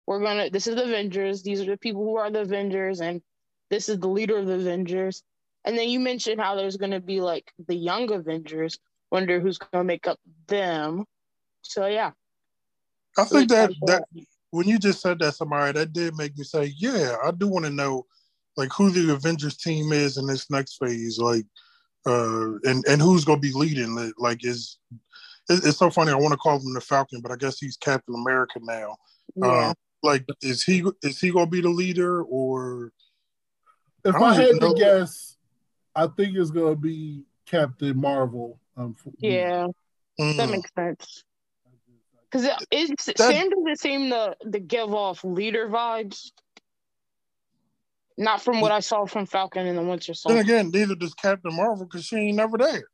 we're 0.06 0.20
gonna. 0.20 0.50
This 0.50 0.66
is 0.66 0.76
the 0.76 0.84
Avengers. 0.84 1.42
These 1.42 1.62
are 1.62 1.70
the 1.70 1.78
people 1.78 2.04
who 2.04 2.18
are 2.18 2.30
the 2.30 2.42
Avengers, 2.42 3.00
and 3.00 3.22
this 3.70 3.88
is 3.88 3.98
the 3.98 4.08
leader 4.08 4.36
of 4.36 4.46
the 4.46 4.56
Avengers. 4.56 5.22
And 5.64 5.78
then 5.78 5.88
you 5.88 6.00
mentioned 6.00 6.38
how 6.38 6.54
there's 6.54 6.76
gonna 6.76 7.00
be 7.00 7.22
like 7.22 7.50
the 7.66 7.74
young 7.74 8.12
Avengers. 8.12 8.78
Wonder 9.10 9.40
who's 9.40 9.58
gonna 9.58 9.84
make 9.84 10.06
up 10.06 10.18
them. 10.46 11.04
So 11.62 11.86
yeah, 11.86 12.12
I 13.16 13.24
think 13.24 13.48
that 13.50 13.70
excited 13.70 13.76
for 13.80 13.86
that 13.86 14.04
when 14.50 14.66
you 14.66 14.78
just 14.78 15.00
said 15.00 15.18
that, 15.18 15.34
Samara, 15.34 15.72
that 15.74 15.92
did 15.92 16.16
make 16.16 16.36
me 16.36 16.44
say, 16.44 16.72
yeah, 16.76 17.16
I 17.22 17.30
do 17.30 17.48
want 17.48 17.64
to 17.66 17.70
know 17.70 18.06
like 18.56 18.72
who 18.72 18.90
the 18.90 19.12
Avengers 19.12 19.56
team 19.56 19.92
is 19.92 20.16
in 20.16 20.26
this 20.26 20.50
next 20.50 20.78
phase, 20.78 21.18
like, 21.18 21.44
uh, 22.06 22.54
and 22.64 22.84
and 22.88 23.00
who's 23.00 23.24
gonna 23.24 23.40
be 23.40 23.52
leading. 23.52 24.12
Like, 24.18 24.44
is 24.44 24.78
it- 25.48 25.64
it's 25.64 25.78
so 25.78 25.90
funny. 25.90 26.10
I 26.10 26.16
want 26.16 26.32
to 26.32 26.38
call 26.38 26.58
him 26.58 26.74
the 26.74 26.80
Falcon, 26.80 27.20
but 27.20 27.30
I 27.30 27.36
guess 27.36 27.58
he's 27.58 27.76
Captain 27.76 28.14
America 28.14 28.58
now. 28.62 28.96
yeah. 29.36 29.68
Um, 29.68 29.74
like, 30.02 30.24
is 30.42 30.64
he 30.64 30.84
is 31.02 31.20
he 31.20 31.30
gonna 31.30 31.46
be 31.46 31.60
the 31.60 31.68
leader 31.68 32.22
or? 32.22 32.92
If 34.04 34.14
I 34.14 34.18
I, 34.18 34.34
had 34.34 34.48
even 34.56 34.60
to 34.60 34.74
guess, 34.74 35.36
I 35.94 36.06
think 36.06 36.36
it's 36.36 36.50
gonna 36.50 36.76
be 36.76 37.24
Captain 37.46 37.96
Marvel. 38.00 38.58
Um, 38.78 38.94
for- 38.94 39.12
yeah, 39.18 39.66
that 40.18 40.24
Mm, 40.24 40.50
makes 40.50 40.70
sense. 40.74 41.24
Because 42.30 42.44
it, 42.44 42.52
it's 42.70 43.06
That- 43.06 43.18
Sam 43.18 43.50
doesn't 43.50 43.80
seem 43.80 44.10
to 44.10 44.36
to 44.52 44.60
give 44.60 44.94
off 44.94 45.24
leader 45.24 45.68
vibes. 45.68 46.30
Not 48.16 48.42
from 48.42 48.60
what 48.60 48.72
I 48.72 48.80
saw 48.80 49.06
from 49.06 49.26
Falcon 49.26 49.66
and 49.66 49.78
the 49.78 49.82
Winter 49.82 50.12
Soldier. 50.12 50.38
then 50.38 50.44
Soldier. 50.46 50.60
again, 50.60 50.70
neither 50.72 50.94
does 50.96 51.14
Captain 51.14 51.54
Marvel 51.54 51.84
because 51.86 52.04
she 52.04 52.16
ain't 52.16 52.36
never 52.36 52.58
there. 52.58 52.84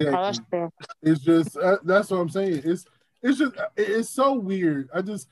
Oh, 0.00 0.10
that's 0.10 0.40
fair. 0.50 0.70
It's 1.02 1.20
just 1.20 1.56
uh, 1.56 1.76
that's 1.84 2.10
what 2.10 2.16
I'm 2.18 2.28
saying. 2.30 2.62
It's 2.64 2.84
it's 3.22 3.38
just 3.38 3.52
it's 3.76 4.10
so 4.10 4.32
weird. 4.34 4.88
I 4.94 5.02
just 5.02 5.28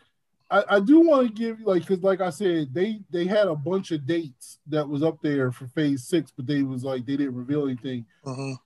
I, 0.50 0.64
I 0.76 0.80
do 0.80 1.00
want 1.00 1.26
to 1.28 1.32
give 1.32 1.60
you 1.60 1.66
like 1.66 1.86
because 1.86 2.02
like 2.04 2.20
I 2.20 2.30
said 2.30 2.72
they 2.74 3.00
they 3.10 3.24
had 3.26 3.46
a 3.48 3.56
bunch 3.56 3.90
of 3.92 4.06
dates 4.06 4.58
that 4.68 4.86
was 4.88 5.02
up 5.02 5.18
there 5.22 5.50
for 5.50 5.66
Phase 5.68 6.04
Six, 6.06 6.30
but 6.36 6.46
they 6.46 6.62
was 6.62 6.84
like 6.84 7.06
they 7.06 7.16
didn't 7.16 7.34
reveal 7.34 7.64
anything. 7.66 8.04
Mhm. 8.26 8.56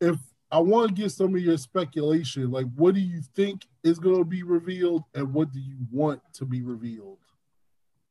If 0.00 0.16
I 0.50 0.60
want 0.60 0.88
to 0.88 1.02
get 1.02 1.10
some 1.10 1.34
of 1.34 1.40
your 1.42 1.58
speculation, 1.58 2.50
like 2.50 2.66
what 2.74 2.94
do 2.94 3.00
you 3.00 3.20
think 3.36 3.66
is 3.82 3.98
going 3.98 4.18
to 4.18 4.24
be 4.24 4.42
revealed, 4.42 5.04
and 5.14 5.32
what 5.34 5.52
do 5.52 5.60
you 5.60 5.76
want 5.92 6.22
to 6.34 6.46
be 6.46 6.62
revealed? 6.62 7.18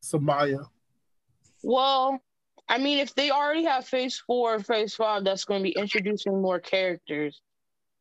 Samaya, 0.03 0.65
Well, 1.63 2.19
I 2.69 2.77
mean, 2.77 2.99
if 2.99 3.15
they 3.15 3.31
already 3.31 3.63
have 3.63 3.87
Phase 3.87 4.21
Four 4.27 4.55
and 4.55 4.65
Phase 4.65 4.93
Five, 4.93 5.23
that's 5.23 5.45
going 5.45 5.61
to 5.61 5.63
be 5.63 5.75
introducing 5.77 6.39
more 6.41 6.59
characters, 6.59 7.41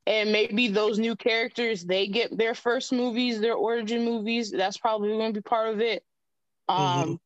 and 0.06 0.30
maybe 0.32 0.68
those 0.68 0.98
new 0.98 1.16
characters 1.16 1.84
they 1.84 2.06
get 2.06 2.36
their 2.36 2.54
first 2.54 2.92
movies, 2.92 3.40
their 3.40 3.54
origin 3.54 4.04
movies. 4.04 4.50
That's 4.50 4.76
probably 4.76 5.08
going 5.08 5.32
to 5.32 5.40
be 5.40 5.42
part 5.42 5.72
of 5.72 5.80
it. 5.80 6.04
Um, 6.68 6.78
Mhm. 6.78 7.18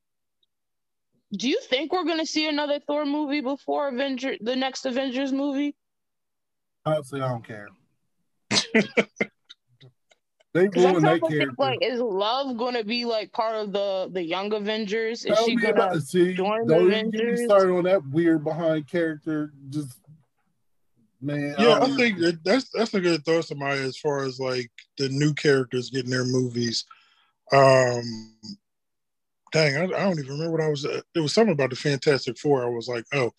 do 1.33 1.49
you 1.49 1.61
think 1.61 1.93
we're 1.93 2.05
going 2.05 2.19
to 2.19 2.27
see 2.27 2.49
another 2.49 2.79
Thor 2.79 3.05
movie 3.05 3.41
before 3.41 3.89
Avenger, 3.89 4.37
the 4.41 4.55
next 4.55 4.87
Avengers 4.87 5.33
movie? 5.33 5.75
Honestly, 6.85 7.21
I 7.21 7.29
don't 7.29 7.45
care. 7.45 7.69
they 10.53 10.65
Because 10.67 10.85
I'm 10.85 10.93
ruined 10.93 11.07
that 11.07 11.21
think, 11.21 11.33
character. 11.33 11.55
like, 11.59 11.79
is 11.83 12.01
Love 12.01 12.57
going 12.57 12.75
to 12.75 12.85
be 12.85 13.05
like 13.05 13.33
part 13.33 13.57
of 13.57 13.73
the 13.73 14.09
the 14.13 14.23
Young 14.23 14.53
Avengers? 14.53 15.25
Is 15.25 15.37
Tell 15.37 15.47
she 15.47 15.57
me 15.57 15.63
going 15.63 15.75
about 15.75 15.93
to? 15.95 16.01
see. 16.01 16.35
join 16.35 16.67
the 16.67 16.75
Don't 16.75 16.91
even 16.93 17.11
get 17.11 17.21
me 17.21 17.21
Avengers? 17.27 17.45
started 17.45 17.73
on 17.75 17.85
that 17.85 18.07
weird 18.09 18.45
behind 18.45 18.89
character. 18.89 19.53
Just 19.71 19.99
man, 21.21 21.55
Yeah, 21.59 21.75
I 21.75 21.81
don't 21.81 21.97
think 21.97 22.19
that 22.19 22.43
that's 22.45 22.69
that's 22.71 22.95
a 22.95 23.01
good 23.01 23.25
thought, 23.25 23.45
Samaya, 23.45 23.85
as 23.85 23.97
far 23.97 24.25
as 24.25 24.41
like 24.41 24.71
the 24.99 25.09
new 25.09 25.33
characters 25.35 25.91
getting 25.91 26.11
their 26.11 26.25
movies. 26.25 26.85
Um, 27.53 28.37
dang, 29.53 29.77
I, 29.77 29.85
I 29.85 30.05
don't 30.05 30.19
even 30.19 30.33
remember 30.33 30.53
what 30.53 30.61
I 30.61 30.69
was. 30.69 30.85
Uh, 30.85 31.01
it 31.15 31.21
was 31.21 31.33
something 31.33 31.53
about 31.53 31.71
the 31.71 31.77
Fantastic 31.77 32.39
Four. 32.39 32.65
I 32.65 32.69
was 32.69 32.89
like, 32.89 33.05
oh, 33.13 33.33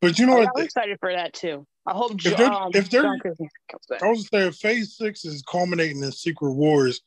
but 0.00 0.18
you 0.18 0.26
know 0.26 0.34
Oh, 0.34 0.38
what? 0.38 0.50
I'm 0.56 0.64
excited 0.64 0.98
for 1.00 1.12
that 1.12 1.32
too. 1.34 1.66
I 1.86 1.92
hope 1.92 2.12
If 2.12 2.16
Jo- 2.18 2.36
they're- 2.36 2.46
um, 2.46 2.70
if 2.74 2.90
they're- 2.90 3.02
John 3.02 3.18
Krasinski 3.20 3.56
comes 3.70 3.86
back. 3.88 4.02
I 4.02 4.08
was 4.08 4.28
saying 4.28 4.52
Phase 4.52 4.96
Six 4.96 5.24
is 5.24 5.42
culminating 5.42 6.02
in 6.02 6.12
Secret 6.12 6.52
Wars. 6.52 7.00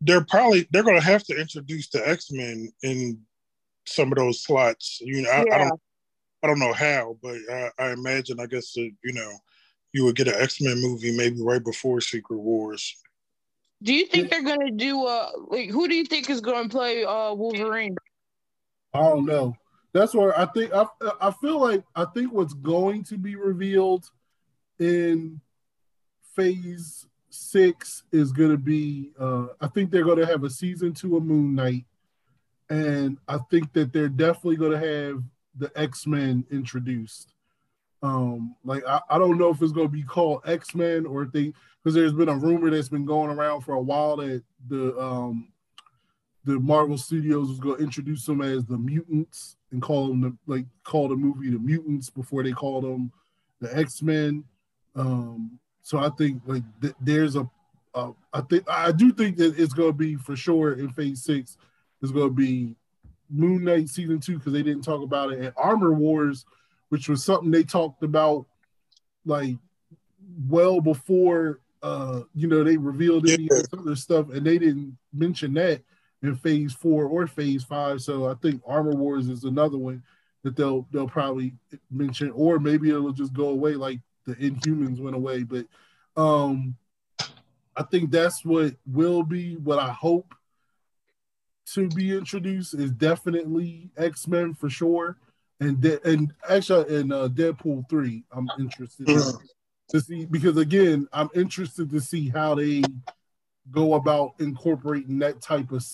They're 0.00 0.24
probably 0.24 0.66
they're 0.70 0.82
going 0.82 0.96
to 0.98 1.04
have 1.04 1.24
to 1.24 1.38
introduce 1.38 1.90
the 1.90 2.06
X 2.08 2.30
Men 2.30 2.72
in 2.82 3.20
some 3.86 4.10
of 4.12 4.16
those 4.16 4.42
slots. 4.42 4.98
You 5.02 5.22
know, 5.22 5.30
I, 5.30 5.40
I 5.40 5.58
don't 5.58 5.80
I 6.42 6.46
don't 6.46 6.58
know 6.58 6.72
how, 6.72 7.18
but 7.22 7.36
I, 7.50 7.70
I 7.78 7.90
imagine 7.92 8.40
I 8.40 8.46
guess 8.46 8.72
that, 8.72 8.90
you 9.04 9.12
know 9.12 9.32
you 9.92 10.04
would 10.04 10.16
get 10.16 10.28
an 10.28 10.36
X 10.38 10.60
Men 10.62 10.80
movie 10.80 11.14
maybe 11.14 11.42
right 11.42 11.62
before 11.62 12.00
Secret 12.00 12.38
Wars. 12.38 12.96
Do 13.82 13.92
you 13.92 14.06
think 14.06 14.30
they're 14.30 14.42
gonna 14.42 14.70
do 14.70 15.06
a 15.06 15.32
like 15.48 15.68
who 15.68 15.86
do 15.88 15.94
you 15.94 16.04
think 16.04 16.30
is 16.30 16.40
gonna 16.40 16.68
play 16.70 17.04
uh 17.04 17.34
Wolverine? 17.34 17.96
I 18.94 19.00
don't 19.00 19.26
know. 19.26 19.54
That's 19.92 20.14
where 20.14 20.38
I 20.38 20.46
think 20.46 20.72
I 20.72 20.86
I 21.20 21.30
feel 21.32 21.60
like 21.60 21.84
I 21.94 22.04
think 22.04 22.32
what's 22.32 22.54
going 22.54 23.04
to 23.04 23.18
be 23.18 23.36
revealed 23.36 24.08
in 24.78 25.40
phase 26.36 27.06
six 27.30 28.04
is 28.12 28.32
gonna 28.32 28.56
be 28.56 29.10
uh 29.18 29.46
I 29.60 29.68
think 29.68 29.90
they're 29.90 30.04
gonna 30.04 30.26
have 30.26 30.44
a 30.44 30.50
season 30.50 30.92
two 30.92 31.16
of 31.16 31.24
Moon 31.24 31.54
Knight. 31.54 31.84
And 32.68 33.18
I 33.26 33.38
think 33.50 33.72
that 33.72 33.92
they're 33.92 34.08
definitely 34.08 34.56
gonna 34.56 34.78
have 34.78 35.22
the 35.56 35.72
X-Men 35.74 36.46
introduced. 36.50 37.34
Um, 38.02 38.54
like 38.64 38.84
I, 38.86 39.00
I 39.10 39.18
don't 39.18 39.38
know 39.38 39.50
if 39.50 39.60
it's 39.60 39.72
gonna 39.72 39.88
be 39.88 40.04
called 40.04 40.42
X-Men 40.46 41.04
or 41.04 41.22
if 41.24 41.32
they 41.32 41.52
because 41.82 41.94
there's 41.94 42.12
been 42.12 42.28
a 42.28 42.36
rumor 42.36 42.70
that's 42.70 42.88
been 42.88 43.04
going 43.04 43.30
around 43.30 43.62
for 43.62 43.74
a 43.74 43.82
while 43.82 44.16
that 44.16 44.42
the 44.68 44.98
um 45.00 45.48
the 46.44 46.58
Marvel 46.58 46.96
Studios 46.96 47.48
was 47.48 47.60
going 47.60 47.78
to 47.78 47.82
introduce 47.82 48.24
them 48.24 48.40
as 48.40 48.64
the 48.64 48.78
mutants 48.78 49.56
and 49.72 49.82
call 49.82 50.08
them 50.08 50.20
the, 50.20 50.36
like 50.46 50.64
call 50.84 51.08
the 51.08 51.16
movie 51.16 51.50
the 51.50 51.58
mutants 51.58 52.10
before 52.10 52.42
they 52.42 52.52
called 52.52 52.84
them 52.84 53.12
the 53.60 53.76
X 53.76 54.02
Men. 54.02 54.44
Um, 54.96 55.58
so 55.82 55.98
I 55.98 56.08
think 56.10 56.42
like 56.46 56.62
th- 56.80 56.94
there's 57.00 57.36
a, 57.36 57.48
a 57.94 58.12
I 58.32 58.40
think 58.42 58.64
I 58.68 58.92
do 58.92 59.12
think 59.12 59.36
that 59.36 59.58
it's 59.58 59.74
going 59.74 59.90
to 59.90 59.98
be 59.98 60.16
for 60.16 60.34
sure 60.34 60.72
in 60.72 60.88
Phase 60.90 61.22
Six. 61.22 61.58
It's 62.02 62.12
going 62.12 62.28
to 62.28 62.34
be 62.34 62.74
Moon 63.28 63.64
Knight 63.64 63.88
season 63.88 64.18
two 64.18 64.38
because 64.38 64.52
they 64.52 64.62
didn't 64.62 64.82
talk 64.82 65.02
about 65.02 65.32
it 65.32 65.40
and 65.40 65.52
Armor 65.56 65.92
Wars, 65.92 66.46
which 66.88 67.08
was 67.08 67.22
something 67.22 67.50
they 67.50 67.64
talked 67.64 68.02
about 68.02 68.46
like 69.26 69.56
well 70.48 70.80
before 70.80 71.60
uh 71.82 72.20
you 72.34 72.46
know 72.46 72.62
they 72.62 72.76
revealed 72.76 73.28
any 73.28 73.48
this 73.48 73.66
other 73.76 73.96
stuff 73.96 74.30
and 74.30 74.46
they 74.46 74.58
didn't 74.58 74.96
mention 75.12 75.52
that 75.54 75.82
in 76.22 76.36
Phase 76.36 76.72
Four 76.72 77.06
or 77.06 77.26
Phase 77.26 77.64
Five. 77.64 78.02
So 78.02 78.28
I 78.28 78.34
think 78.34 78.62
Armor 78.66 78.94
Wars 78.94 79.28
is 79.28 79.44
another 79.44 79.78
one 79.78 80.02
that 80.42 80.56
they'll 80.56 80.86
they'll 80.90 81.08
probably 81.08 81.54
mention, 81.90 82.30
or 82.32 82.58
maybe 82.58 82.90
it'll 82.90 83.12
just 83.12 83.32
go 83.32 83.48
away 83.48 83.74
like 83.74 84.00
the 84.26 84.34
Inhumans 84.36 85.00
went 85.00 85.16
away. 85.16 85.42
But 85.42 85.66
um, 86.16 86.76
I 87.76 87.82
think 87.84 88.10
that's 88.10 88.44
what 88.44 88.74
will 88.86 89.22
be 89.22 89.56
what 89.56 89.78
I 89.78 89.90
hope 89.90 90.34
to 91.74 91.88
be 91.88 92.16
introduced 92.16 92.74
is 92.74 92.90
definitely 92.90 93.90
X 93.96 94.26
Men 94.26 94.54
for 94.54 94.68
sure, 94.68 95.16
and 95.60 95.80
de- 95.80 96.06
and 96.08 96.32
actually 96.48 96.96
in 96.96 97.12
uh, 97.12 97.28
Deadpool 97.28 97.88
three, 97.88 98.24
I'm 98.32 98.48
interested 98.58 99.06
to 99.88 100.00
see 100.00 100.26
because 100.26 100.56
again, 100.56 101.08
I'm 101.12 101.30
interested 101.34 101.90
to 101.90 102.00
see 102.00 102.28
how 102.28 102.54
they 102.54 102.82
go 103.70 103.94
about 103.94 104.34
incorporating 104.40 105.18
that 105.20 105.40
type 105.40 105.70
of 105.70 105.86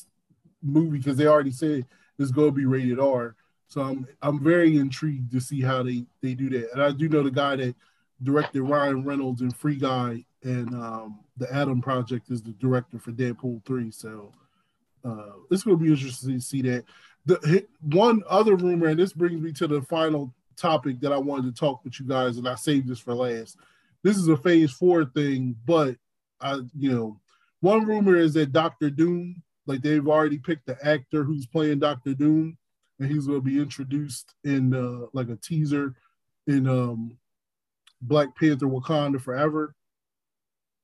movie 0.63 0.99
because 0.99 1.17
they 1.17 1.27
already 1.27 1.51
said 1.51 1.87
it's 2.19 2.31
going 2.31 2.49
to 2.49 2.53
be 2.53 2.67
rated 2.67 3.01
R. 3.01 3.35
So 3.69 3.83
I'm 3.83 4.07
I'm 4.23 4.43
very 4.43 4.77
intrigued 4.77 5.33
to 5.33 5.41
see 5.41 5.61
how 5.61 5.83
they 5.83 6.07
they 6.23 6.35
do 6.35 6.49
that. 6.51 6.73
And 6.73 6.83
I 6.83 6.93
do 6.93 7.09
know 7.09 7.23
the 7.23 7.31
guy 7.31 7.57
that 7.57 7.75
directed 8.23 8.63
Ryan 8.63 9.05
Reynolds 9.05 9.43
and 9.43 9.55
Free 9.55 9.77
Guy 9.77 10.25
and 10.43 10.73
um, 10.75 11.21
the 11.37 11.53
Adam 11.53 11.83
Project 11.83 12.31
is 12.31 12.43
the 12.43 12.53
director 12.53 12.99
for 12.99 13.13
Deadpool 13.13 13.65
three. 13.65 13.91
So 13.91 14.33
uh, 15.05 15.33
it's 15.51 15.63
going 15.65 15.79
to 15.79 15.85
be 15.85 15.91
interesting 15.91 16.35
to 16.35 16.41
see 16.41 16.63
that. 16.63 16.85
The 17.27 17.67
one 17.83 18.23
other 18.29 18.55
rumor, 18.55 18.87
and 18.87 18.99
this 18.99 19.13
brings 19.13 19.41
me 19.41 19.53
to 19.55 19.67
the 19.67 19.83
final 19.83 20.33
topic 20.57 21.01
that 21.01 21.13
I 21.13 21.19
wanted 21.19 21.53
to 21.53 21.61
talk 21.61 21.85
with 21.85 21.99
you 21.99 22.07
guys, 22.07 22.39
and 22.39 22.49
I 22.49 22.55
saved 22.55 22.87
this 22.89 23.01
for 23.01 23.15
last. 23.15 23.59
This 24.03 24.17
is 24.17 24.29
a 24.29 24.37
Phase 24.37 24.71
Four 24.71 25.07
thing, 25.07 25.57
but 25.67 25.97
I, 26.41 26.61
you 26.79 26.93
know, 26.93 27.21
one 27.61 27.85
rumor 27.85 28.15
is 28.15 28.35
that 28.35 28.53
Doctor 28.53 28.91
Doom, 28.91 29.43
like 29.67 29.83
they've 29.83 30.07
already 30.07 30.39
picked 30.39 30.67
the 30.67 30.79
actor 30.87 31.25
who's 31.25 31.47
playing 31.47 31.81
Doctor 31.81 32.15
Doom, 32.15 32.57
and 32.99 33.11
he's 33.11 33.27
to 33.27 33.41
be 33.41 33.61
introduced 33.61 34.35
in 34.45 34.75
uh, 34.75 35.07
like 35.13 35.29
a 35.29 35.37
teaser 35.37 35.95
in 36.47 36.69
um, 36.69 37.17
Black 38.01 38.37
Panther: 38.37 38.67
Wakanda 38.67 39.21
Forever. 39.21 39.75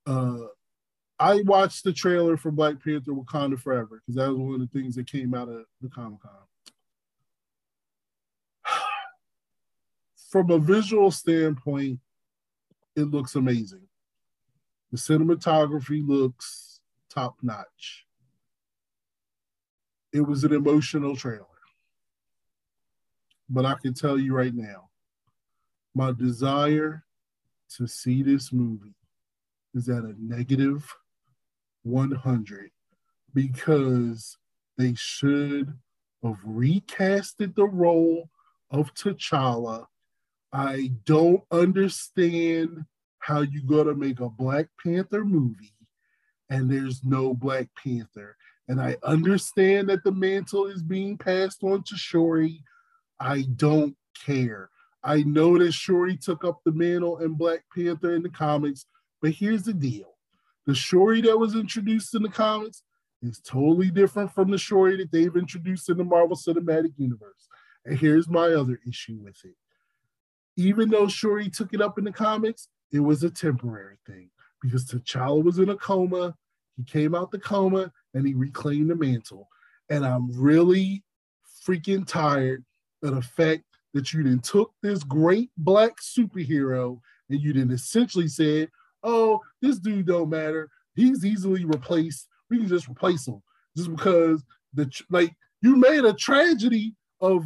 Uh, 0.07 0.47
I 1.19 1.43
watched 1.43 1.85
the 1.85 1.93
trailer 1.93 2.37
for 2.37 2.51
Black 2.51 2.83
Panther: 2.83 3.13
Wakanda 3.13 3.59
Forever 3.59 4.03
because 4.05 4.17
that 4.17 4.29
was 4.29 4.39
one 4.39 4.55
of 4.55 4.61
the 4.61 4.79
things 4.79 4.97
that 4.97 5.11
came 5.11 5.35
out 5.35 5.49
of 5.49 5.65
the 5.81 5.89
Comic 5.89 6.21
Con. 6.21 6.33
From 10.31 10.51
a 10.51 10.59
visual 10.59 11.11
standpoint, 11.11 12.01
it 12.97 13.05
looks 13.05 13.37
amazing. 13.37 13.87
The 14.91 14.99
cinematography 14.99 16.07
looks 16.07 16.81
top 17.09 17.37
notch. 17.43 18.07
It 20.13 20.21
was 20.21 20.45
an 20.45 20.53
emotional 20.53 21.17
trailer. 21.17 21.47
But 23.49 23.67
I 23.67 23.75
can 23.75 23.95
tell 23.95 24.19
you 24.19 24.35
right 24.35 24.55
now, 24.55 24.91
my 25.95 26.13
desire 26.13 27.05
to 27.77 27.87
see 27.87 28.23
this 28.23 28.53
movie 28.53 28.95
is 29.75 29.89
at 29.89 30.05
a 30.05 30.15
negative 30.19 30.95
100 31.83 32.71
because 33.35 34.37
they 34.77 34.95
should 34.95 35.73
have 36.23 36.41
recasted 36.47 37.55
the 37.55 37.67
role 37.67 38.31
of 38.71 38.95
T'Challa. 38.95 39.87
I 40.53 40.93
don't 41.05 41.43
understand 41.51 42.85
how 43.19 43.41
you 43.41 43.63
gonna 43.63 43.95
make 43.95 44.21
a 44.21 44.29
Black 44.29 44.69
Panther 44.83 45.25
movie 45.25 45.75
and 46.51 46.71
there's 46.71 47.03
no 47.05 47.33
Black 47.33 47.69
Panther. 47.83 48.37
And 48.69 48.81
I 48.81 48.97
understand 49.03 49.89
that 49.89 50.05
the 50.05 50.13
mantle 50.13 50.67
is 50.67 50.83
being 50.83 51.19
passed 51.19 51.63
on 51.63 51.83
to 51.85 51.97
Shuri. 51.97 52.63
I 53.19 53.45
don't 53.57 53.97
care. 54.25 54.71
I 55.05 55.23
know 55.25 55.59
that 55.59 55.73
Shuri 55.73 56.17
took 56.17 56.45
up 56.45 56.61
the 56.65 56.73
mantle 56.73 57.19
in 57.19 57.35
Black 57.35 57.65
Panther 57.75 58.15
in 58.15 58.23
the 58.23 58.29
comics, 58.29 58.87
but 59.21 59.33
here's 59.33 59.65
the 59.65 59.73
deal. 59.73 60.17
The 60.67 60.75
Shuri 60.75 61.21
that 61.23 61.37
was 61.37 61.57
introduced 61.57 62.15
in 62.15 62.23
the 62.23 62.29
comics 62.29 62.85
is 63.21 63.41
totally 63.41 63.91
different 63.91 64.33
from 64.33 64.51
the 64.51 64.59
Shuri 64.59 64.97
that 64.99 65.11
they've 65.11 65.37
introduced 65.37 65.89
in 65.91 65.97
the 65.97 66.05
Marvel 66.05 66.37
Cinematic 66.37 66.93
Universe. 66.97 67.49
And 67.85 67.99
here's 67.99 68.29
my 68.29 68.49
other 68.49 68.79
issue 68.89 69.19
with 69.23 69.37
it. 69.45 69.57
Even 70.57 70.89
though 70.91 71.09
Shuri 71.09 71.49
took 71.49 71.75
it 71.75 71.81
up 71.81 71.99
in 71.99 72.05
the 72.05 72.13
comics, 72.13 72.69
it 72.93 73.01
was 73.01 73.25
a 73.25 73.31
temporary 73.31 73.97
thing 74.07 74.31
because 74.61 74.85
T'Challa 74.85 75.43
was 75.43 75.59
in 75.59 75.71
a 75.71 75.77
coma. 75.77 76.37
He 76.77 76.85
came 76.85 77.15
out 77.15 77.31
the 77.31 77.39
coma 77.39 77.93
and 78.15 78.27
he 78.27 78.35
reclaimed 78.35 78.91
the 78.91 78.97
mantle. 78.97 79.49
And 79.91 80.05
I'm 80.07 80.31
really 80.33 81.05
freaking 81.67 82.07
tired 82.07 82.65
of 83.03 83.15
the 83.15 83.23
fact 83.23 83.65
that 83.95 84.13
you 84.13 84.23
then 84.23 84.41
took 84.41 84.73
this 84.83 85.03
great 85.03 85.51
black 85.57 86.01
superhero 86.01 86.99
and 87.29 87.41
you 87.41 87.53
then 87.53 87.71
essentially 87.71 88.29
said, 88.29 88.71
oh, 89.03 89.41
this 89.61 89.79
dude 89.79 90.07
don't 90.07 90.31
matter. 90.31 90.71
He's 90.95 91.25
easily 91.25 91.65
replaced. 91.65 92.29
We 92.51 92.59
can 92.59 92.69
just 92.69 92.89
replace 92.89 93.27
him 93.27 93.43
just 93.77 93.91
because 93.91 94.45
the 94.75 94.91
like 95.11 95.35
you 95.63 95.77
made 95.77 96.05
a 96.05 96.13
tragedy 96.13 96.95
of 97.21 97.45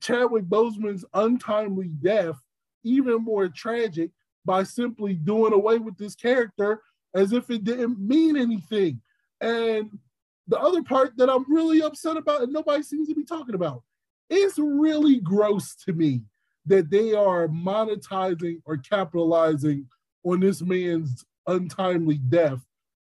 Chadwick 0.00 0.44
Boseman's 0.44 1.04
untimely 1.14 1.88
death 2.02 2.36
even 2.84 3.24
more 3.24 3.48
tragic 3.48 4.10
by 4.44 4.62
simply 4.62 5.14
doing 5.14 5.52
away 5.52 5.78
with 5.78 5.96
this 5.98 6.14
character 6.14 6.80
as 7.16 7.32
if 7.32 7.50
it 7.50 7.64
didn't 7.64 7.98
mean 7.98 8.36
anything. 8.36 9.00
And 9.40 9.98
the 10.46 10.58
other 10.58 10.82
part 10.82 11.16
that 11.16 11.30
I'm 11.30 11.52
really 11.52 11.82
upset 11.82 12.16
about 12.16 12.42
and 12.42 12.52
nobody 12.52 12.82
seems 12.82 13.08
to 13.08 13.14
be 13.14 13.24
talking 13.24 13.54
about, 13.54 13.82
it's 14.28 14.58
really 14.58 15.20
gross 15.20 15.74
to 15.86 15.92
me 15.92 16.20
that 16.66 16.90
they 16.90 17.14
are 17.14 17.48
monetizing 17.48 18.60
or 18.64 18.76
capitalizing 18.76 19.86
on 20.24 20.40
this 20.40 20.62
man's 20.62 21.24
untimely 21.46 22.18
death 22.18 22.60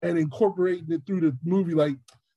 and 0.02 0.18
incorporating 0.18 0.92
it 0.92 1.02
through 1.06 1.20
the 1.20 1.36
movie. 1.44 1.74
Like, 1.74 1.96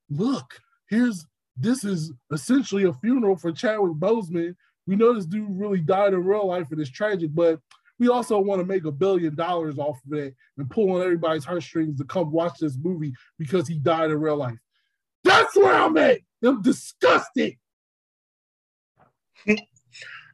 look, 0.10 0.60
here's 0.90 1.26
this 1.60 1.84
is 1.84 2.14
essentially 2.32 2.84
a 2.84 2.94
funeral 2.94 3.36
for 3.36 3.52
Chadwick 3.52 3.98
Boseman. 3.98 4.56
We 4.86 4.96
know 4.96 5.14
this 5.14 5.26
dude 5.26 5.48
really 5.50 5.82
died 5.82 6.14
in 6.14 6.24
real 6.24 6.48
life 6.48 6.72
and 6.72 6.80
it's 6.80 6.90
tragic, 6.90 7.32
but 7.34 7.60
we 8.00 8.10
also 8.10 8.40
want 8.40 8.62
to 8.62 8.66
make 8.66 8.86
a 8.86 8.92
billion 8.92 9.36
dollars 9.36 9.78
off 9.78 9.98
of 10.06 10.18
it 10.18 10.36
and 10.58 10.70
pull 10.70 10.92
on 10.96 11.02
everybody's 11.02 11.46
heartstrings 11.46 11.98
to 11.98 12.06
come 12.06 12.32
watch 12.32 12.60
this 12.60 12.78
movie 12.82 13.14
because 13.40 13.68
he 13.68 13.80
died 13.80 14.12
in 14.12 14.20
real 14.20 14.38
life. 14.38 14.58
That's 15.24 15.56
where 15.56 15.74
I'm 15.74 15.98
at. 15.98 16.20
I'm 16.44 16.62
disgusted. 16.62 17.56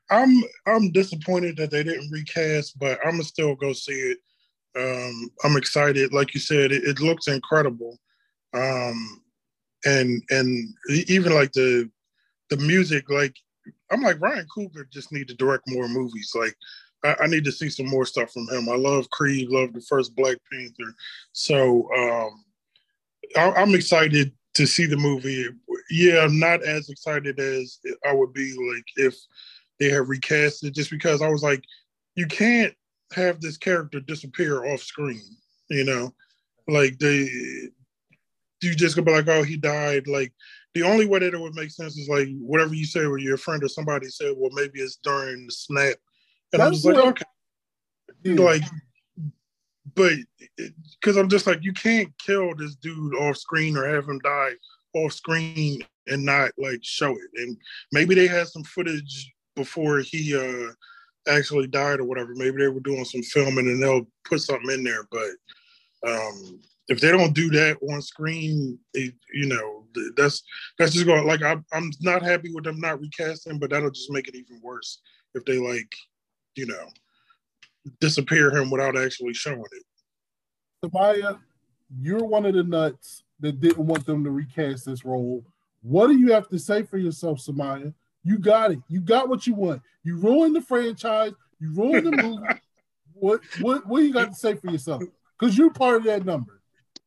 I'm 0.10 0.44
I'm 0.68 0.92
disappointed 0.92 1.58
that 1.58 1.72
they 1.72 1.84
didn't 1.84 2.12
recast, 2.12 2.78
but 2.78 3.00
I'm 3.04 3.14
gonna 3.14 3.24
still 3.24 3.56
go 3.56 3.74
see 3.74 3.94
it. 3.94 4.18
Um, 4.76 5.30
I'm 5.44 5.58
excited. 5.58 6.14
Like 6.14 6.34
you 6.34 6.40
said, 6.40 6.72
it, 6.72 6.84
it 6.84 7.00
looks 7.00 7.28
incredible, 7.28 7.98
um, 8.54 9.22
and 9.86 10.22
and 10.30 10.74
even 11.08 11.34
like 11.34 11.54
the 11.54 11.90
the 12.50 12.58
music. 12.58 13.10
Like 13.10 13.36
I'm 13.92 14.02
like 14.02 14.20
Ryan 14.20 14.46
Coogler 14.56 14.90
just 14.92 15.12
need 15.12 15.28
to 15.30 15.36
direct 15.36 15.64
more 15.68 15.88
movies. 15.88 16.32
Like 16.36 16.56
I, 17.04 17.16
I, 17.22 17.28
need 17.28 17.44
to 17.46 17.52
see 17.52 17.70
some 17.70 17.88
more 17.88 18.06
stuff 18.06 18.32
from 18.32 18.48
him. 18.50 18.70
I 18.70 18.76
love 18.76 19.10
Creed, 19.10 19.50
love 19.50 19.74
the 19.74 19.82
first 19.82 20.16
Black 20.16 20.38
Panther. 20.52 20.96
So 21.32 21.90
um, 21.96 22.46
I, 23.36 23.62
I'm 23.62 23.76
excited 23.76 24.32
to 24.56 24.66
see 24.66 24.86
the 24.86 24.98
movie. 24.98 25.48
Yeah, 25.90 26.24
I'm 26.24 26.40
not 26.40 26.64
as 26.64 26.90
excited 26.90 27.40
as 27.40 27.80
I 28.08 28.14
would 28.14 28.34
be 28.34 28.54
like 28.74 28.86
if 28.96 29.16
they 29.80 29.90
have 29.90 30.10
recast 30.10 30.64
it, 30.64 30.76
just 30.76 30.92
because 30.92 31.22
I 31.22 31.30
was 31.30 31.44
like, 31.44 31.64
you 32.16 32.28
can't 32.28 32.74
have 33.14 33.42
this 33.42 33.58
character 33.58 34.00
disappear 34.00 34.66
off 34.66 34.82
screen. 34.82 35.22
You 35.70 35.86
know, 35.86 36.14
like 36.68 37.00
they, 37.00 37.28
you 38.62 38.76
just 38.76 38.96
gonna 38.96 39.06
be 39.06 39.12
like, 39.12 39.28
oh, 39.28 39.44
he 39.44 39.58
died. 39.58 40.08
Like 40.08 40.32
the 40.74 40.84
only 40.84 41.06
way 41.06 41.20
that 41.20 41.34
it 41.34 41.40
would 41.40 41.56
make 41.56 41.72
sense 41.72 41.98
is 41.98 42.10
like 42.10 42.28
whatever 42.40 42.74
you 42.74 42.86
say, 42.86 43.02
or 43.02 43.18
your 43.18 43.38
friend 43.38 43.64
or 43.64 43.68
somebody 43.68 44.08
said, 44.08 44.34
well, 44.38 44.52
maybe 44.54 44.80
it's 44.80 44.98
during 45.04 45.46
the 45.46 45.52
snap 45.52 45.96
and 46.54 46.62
That's 46.62 46.68
I'm 46.68 46.74
just 46.74 46.86
like, 46.86 46.98
okay. 46.98 47.24
Yeah. 48.24 48.36
Like, 48.36 48.64
but 49.96 50.14
because 51.02 51.18
I'm 51.18 51.30
just 51.30 51.48
like, 51.48 51.64
you 51.64 51.74
can't 51.74 52.10
kill 52.20 52.56
this 52.56 52.76
dude 52.76 53.16
off 53.16 53.38
screen 53.38 53.76
or 53.76 53.88
have 53.88 54.08
him 54.08 54.20
die 54.20 54.54
off 54.94 55.14
screen 55.14 55.82
and 56.08 56.24
not 56.24 56.52
like 56.58 56.80
show 56.84 57.12
it. 57.12 57.42
And 57.42 57.58
maybe 57.92 58.16
they 58.16 58.28
had 58.28 58.48
some 58.48 58.64
footage 58.64 59.32
before 59.56 60.00
he 60.00 60.36
uh 60.36 60.72
actually 61.28 61.68
died 61.68 62.00
or 62.00 62.06
whatever. 62.06 62.34
Maybe 62.36 62.58
they 62.58 62.68
were 62.68 62.80
doing 62.80 63.06
some 63.06 63.24
filming 63.24 63.68
and 63.68 63.82
they'll 63.82 64.08
put 64.26 64.42
something 64.42 64.72
in 64.72 64.84
there. 64.84 65.06
But 65.12 66.10
um 66.10 66.60
if 66.90 67.00
they 67.00 67.12
don't 67.12 67.34
do 67.34 67.50
that 67.52 67.78
on 67.90 68.02
screen, 68.02 68.78
it, 68.94 69.14
you 69.34 69.48
know, 69.48 69.86
that's 70.18 70.44
that's 70.78 70.94
just 70.94 71.06
going 71.06 71.26
like 71.26 71.42
I, 71.42 71.58
I'm 71.74 71.92
not 72.02 72.22
happy 72.22 72.52
with 72.54 72.66
them 72.66 72.80
not 72.80 73.00
recasting, 73.00 73.58
but 73.58 73.70
that'll 73.70 73.92
just 73.92 74.12
make 74.12 74.28
it 74.28 74.36
even 74.36 74.60
worse 74.62 75.02
if 75.34 75.46
they 75.46 75.58
like 75.58 75.92
you 76.56 76.66
know, 76.66 76.88
disappear 78.00 78.56
him 78.56 78.70
without 78.70 78.98
actually 78.98 79.34
showing 79.34 79.64
it. 79.72 79.84
Samaya, 80.84 81.40
you're 82.00 82.24
one 82.24 82.46
of 82.46 82.54
the 82.54 82.64
nuts 82.64 83.24
that 83.40 83.60
didn't 83.60 83.86
want 83.86 84.06
them 84.06 84.24
to 84.24 84.32
recast 84.32 84.86
this 84.86 85.06
role. 85.06 85.44
What 85.82 86.08
do 86.08 86.18
you 86.18 86.32
have 86.32 86.48
to 86.50 86.60
say 86.60 86.84
for 86.84 86.98
yourself, 86.98 87.40
Samaya? 87.40 87.94
You 88.24 88.40
got 88.40 88.72
it. 88.72 88.80
You 88.88 89.02
got 89.02 89.28
what 89.28 89.46
you 89.46 89.54
want. 89.54 89.82
You 90.04 90.18
ruined 90.18 90.56
the 90.56 90.62
franchise. 90.62 91.34
You 91.60 91.74
ruined 91.74 92.08
the 92.08 92.12
movie. 92.24 92.48
what 93.14 93.42
what 93.60 93.86
what 93.86 94.04
you 94.04 94.14
got 94.14 94.30
to 94.30 94.36
say 94.36 94.56
for 94.56 94.72
yourself? 94.72 95.04
Because 95.38 95.58
you're 95.58 95.72
part 95.72 95.98
of 95.98 96.04
that 96.06 96.26
number. 96.26 96.62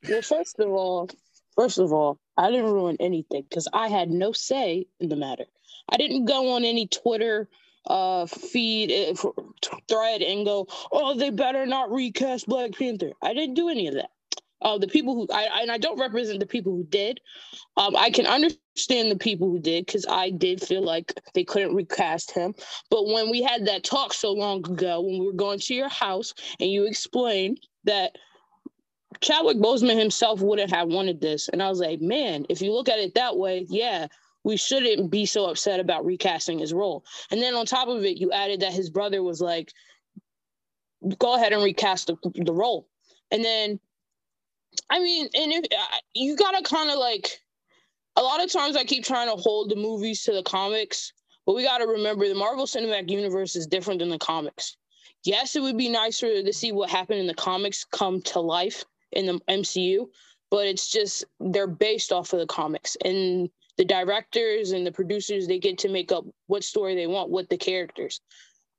Well, 0.09 0.23
first 0.23 0.59
of 0.61 0.69
all, 0.69 1.09
first 1.55 1.79
of 1.79 1.93
all, 1.93 2.19
I 2.37 2.51
didn't 2.51 2.71
ruin 2.71 2.97
anything 3.01 3.45
because 3.49 3.67
I 3.73 3.89
had 3.89 4.11
no 4.11 4.33
say 4.33 4.87
in 5.01 5.09
the 5.09 5.17
matter. 5.17 5.47
I 5.89 5.97
didn't 5.97 6.27
go 6.27 6.53
on 6.53 6.65
any 6.65 6.87
Twitter 6.87 7.49
uh 7.87 8.27
feed 8.27 9.16
thread 9.88 10.22
and 10.22 10.44
go, 10.46 10.66
"Oh, 10.92 11.14
they 11.14 11.31
better 11.31 11.66
not 11.66 11.90
recast 11.90 12.46
Black 12.46 12.72
Panther." 12.72 13.12
I 13.22 13.35
didn't 13.35 13.55
do 13.55 13.68
any 13.68 13.88
of 13.88 13.94
that. 13.94 14.11
Uh, 14.62 14.79
the 14.79 14.88
people 14.88 15.14
who 15.14 15.27
I 15.33 15.61
and 15.62 15.70
I 15.70 15.79
don't 15.79 16.01
represent 16.01 16.40
the 16.40 16.46
people 16.46 16.72
who 16.72 16.85
did. 16.85 17.20
Um, 17.77 17.94
I 17.94 18.11
can 18.11 18.27
understand 18.27 19.11
the 19.11 19.16
people 19.16 19.51
who 19.51 19.59
did 19.59 19.87
because 19.87 20.07
I 20.09 20.31
did 20.31 20.62
feel 20.62 20.83
like 20.83 21.12
they 21.35 21.44
couldn't 21.44 21.75
recast 21.75 22.31
him. 22.33 22.55
But 22.90 23.07
when 23.07 23.31
we 23.31 23.42
had 23.42 23.66
that 23.66 23.85
talk 23.85 24.14
so 24.14 24.33
long 24.33 24.59
ago, 24.68 25.01
when 25.03 25.18
we 25.18 25.27
were 25.27 25.33
going 25.33 25.59
to 25.61 25.75
your 25.75 25.88
house 25.88 26.33
and 26.59 26.70
you 26.70 26.87
explained 26.87 27.61
that 27.85 28.16
Chadwick 29.20 29.59
Boseman 29.59 29.99
himself 29.99 30.40
wouldn't 30.40 30.70
have 30.70 30.88
wanted 30.88 31.20
this, 31.20 31.49
and 31.49 31.62
I 31.62 31.68
was 31.68 31.81
like, 31.81 32.01
man, 32.01 32.46
if 32.49 32.61
you 32.61 32.72
look 32.72 32.88
at 32.88 32.99
it 32.99 33.14
that 33.14 33.37
way, 33.37 33.66
yeah, 33.68 34.09
we 34.47 34.57
shouldn't 34.57 35.11
be 35.11 35.27
so 35.27 35.47
upset 35.47 35.81
about 35.81 36.07
recasting 36.07 36.61
his 36.61 36.73
role. 36.73 37.05
And 37.33 37.43
then 37.43 37.57
on 37.57 37.67
top 37.67 37.89
of 37.89 38.05
it, 38.05 38.17
you 38.17 38.31
added 38.31 38.61
that 38.61 38.73
his 38.73 38.91
brother 38.91 39.21
was 39.21 39.41
like, 39.41 39.73
go 41.19 41.35
ahead 41.35 41.53
and 41.53 41.65
recast 41.65 42.07
the, 42.07 42.17
the 42.33 42.53
role. 42.53 42.89
And 43.33 43.45
then 43.45 43.81
I 44.89 45.01
mean, 45.01 45.29
and 45.35 45.53
if 45.53 45.65
you 46.15 46.37
gotta 46.37 46.63
kind 46.63 46.91
of 46.91 46.99
like, 46.99 47.41
a 48.15 48.23
lot 48.23 48.43
of 48.43 48.53
times 48.53 48.77
I 48.77 48.85
keep 48.85 49.05
trying 49.05 49.29
to 49.29 49.35
hold 49.35 49.69
the 49.69 49.75
movies 49.75 50.23
to 50.23 50.33
the 50.33 50.45
comics, 50.45 51.13
but 51.45 51.57
we 51.57 51.65
gotta 51.65 51.89
remember 51.89 52.29
the 52.29 52.35
Marvel 52.37 52.67
Cinematic 52.67 53.11
Universe 53.11 53.57
is 53.57 53.67
different 53.67 53.99
than 53.99 54.11
the 54.11 54.19
comics. 54.19 54.77
Yes, 55.25 55.57
it 55.57 55.63
would 55.63 55.77
be 55.77 55.89
nicer 55.89 56.41
to 56.41 56.53
see 56.53 56.71
what 56.71 56.89
happened 56.89 57.19
in 57.19 57.27
the 57.27 57.35
comics 57.35 57.85
come 57.85 58.23
to 58.23 58.39
life 58.39 58.85
in 59.11 59.27
the 59.27 59.41
MCU, 59.49 60.07
but 60.53 60.69
it's 60.69 60.89
just 60.89 61.25
they're 61.41 61.67
based 61.67 62.13
off 62.13 62.33
of 62.33 62.39
the 62.39 62.47
comics 62.47 62.97
and 63.05 63.51
the 63.77 63.85
directors 63.85 64.73
and 64.73 64.87
the 64.87 64.93
producers 64.93 65.47
they 65.47 65.59
get 65.59 65.79
to 65.79 65.89
make 65.89 66.12
up 66.12 66.25
what 66.47 66.65
story 66.65 66.95
they 66.95 67.07
want 67.07 67.31
with 67.31 67.49
the 67.49 67.57
characters. 67.57 68.21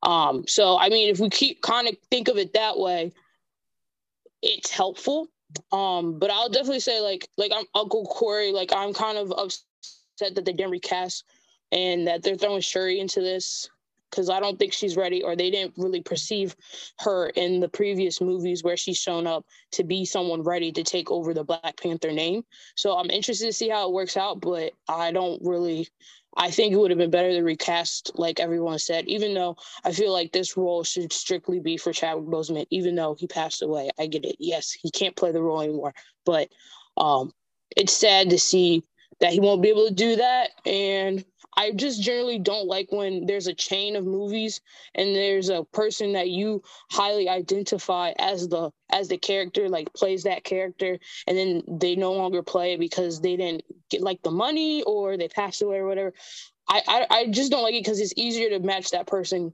Um, 0.03 0.45
so 0.47 0.77
I 0.77 0.89
mean, 0.89 1.09
if 1.09 1.19
we 1.19 1.29
keep 1.29 1.61
kind 1.61 1.87
of 1.87 1.95
think 2.09 2.27
of 2.27 2.37
it 2.37 2.53
that 2.53 2.77
way, 2.77 3.11
it's 4.41 4.71
helpful. 4.71 5.27
Um, 5.71 6.19
but 6.19 6.29
I'll 6.29 6.49
definitely 6.49 6.81
say 6.81 6.99
like 6.99 7.27
like 7.37 7.51
I'm 7.55 7.65
Uncle 7.73 8.05
Corey, 8.05 8.51
like 8.51 8.73
I'm 8.73 8.93
kind 8.93 9.17
of 9.17 9.31
upset 9.31 10.35
that 10.35 10.45
they 10.45 10.53
didn't 10.53 10.71
recast 10.71 11.23
and 11.71 12.07
that 12.07 12.23
they're 12.23 12.37
throwing 12.37 12.61
Shuri 12.61 12.99
into 12.99 13.21
this 13.21 13.69
because 14.09 14.29
I 14.29 14.39
don't 14.39 14.57
think 14.57 14.73
she's 14.73 14.97
ready, 14.97 15.23
or 15.23 15.35
they 15.35 15.49
didn't 15.51 15.73
really 15.77 16.01
perceive 16.01 16.55
her 16.99 17.29
in 17.29 17.59
the 17.59 17.69
previous 17.69 18.21
movies 18.21 18.63
where 18.63 18.77
she's 18.77 18.97
shown 18.97 19.27
up 19.27 19.45
to 19.73 19.83
be 19.83 20.05
someone 20.05 20.43
ready 20.43 20.71
to 20.71 20.83
take 20.83 21.11
over 21.11 21.33
the 21.33 21.43
Black 21.43 21.77
Panther 21.81 22.11
name. 22.11 22.43
So 22.75 22.97
I'm 22.97 23.09
interested 23.09 23.47
to 23.47 23.53
see 23.53 23.69
how 23.69 23.87
it 23.87 23.93
works 23.93 24.17
out, 24.17 24.41
but 24.41 24.73
I 24.87 25.11
don't 25.11 25.41
really 25.43 25.87
I 26.37 26.51
think 26.51 26.71
it 26.71 26.77
would 26.77 26.91
have 26.91 26.99
been 26.99 27.09
better 27.09 27.31
to 27.31 27.41
recast, 27.41 28.11
like 28.15 28.39
everyone 28.39 28.77
said, 28.77 29.07
even 29.07 29.33
though 29.33 29.57
I 29.83 29.91
feel 29.91 30.13
like 30.13 30.31
this 30.31 30.55
role 30.55 30.83
should 30.83 31.11
strictly 31.11 31.59
be 31.59 31.77
for 31.77 31.91
Chadwick 31.91 32.27
Boseman, 32.27 32.67
even 32.69 32.93
though 32.93 33.15
he 33.15 33.25
passed 33.25 33.63
away. 33.63 33.89
I 33.97 34.05
get 34.05 34.23
it. 34.23 34.35
Yes, 34.39 34.71
he 34.71 34.91
can't 34.91 35.15
play 35.15 35.31
the 35.31 35.41
role 35.41 35.61
anymore. 35.61 35.95
But 36.25 36.49
um, 36.95 37.31
it's 37.75 37.93
sad 37.93 38.29
to 38.29 38.37
see 38.37 38.83
that 39.19 39.33
he 39.33 39.39
won't 39.39 39.61
be 39.61 39.69
able 39.69 39.87
to 39.87 39.93
do 39.93 40.15
that. 40.17 40.51
And 40.65 41.25
I 41.57 41.71
just 41.71 42.01
generally 42.01 42.37
don't 42.37 42.67
like 42.67 42.91
when 42.91 43.25
there's 43.25 43.47
a 43.47 43.53
chain 43.53 43.95
of 43.95 44.05
movies 44.05 44.61
and 44.93 45.15
there's 45.15 45.49
a 45.49 45.63
person 45.63 46.13
that 46.13 46.29
you 46.29 46.61
highly 46.91 47.27
identify 47.27 48.13
as 48.19 48.47
the 48.47 48.71
as 48.91 49.07
the 49.07 49.17
character 49.17 49.67
like 49.67 49.91
plays 49.93 50.23
that 50.23 50.43
character 50.43 50.99
and 51.25 51.35
then 51.35 51.63
they 51.67 51.95
no 51.95 52.13
longer 52.13 52.43
play 52.43 52.77
because 52.77 53.19
they 53.19 53.35
didn't 53.35 53.63
get 53.89 54.01
like 54.01 54.21
the 54.21 54.31
money 54.31 54.83
or 54.83 55.17
they 55.17 55.27
passed 55.27 55.63
away 55.63 55.77
or 55.77 55.87
whatever. 55.87 56.13
I 56.69 56.81
I, 56.87 57.07
I 57.09 57.27
just 57.27 57.51
don't 57.51 57.63
like 57.63 57.73
it 57.73 57.83
because 57.83 57.99
it's 57.99 58.13
easier 58.15 58.49
to 58.49 58.59
match 58.59 58.91
that 58.91 59.07
person, 59.07 59.51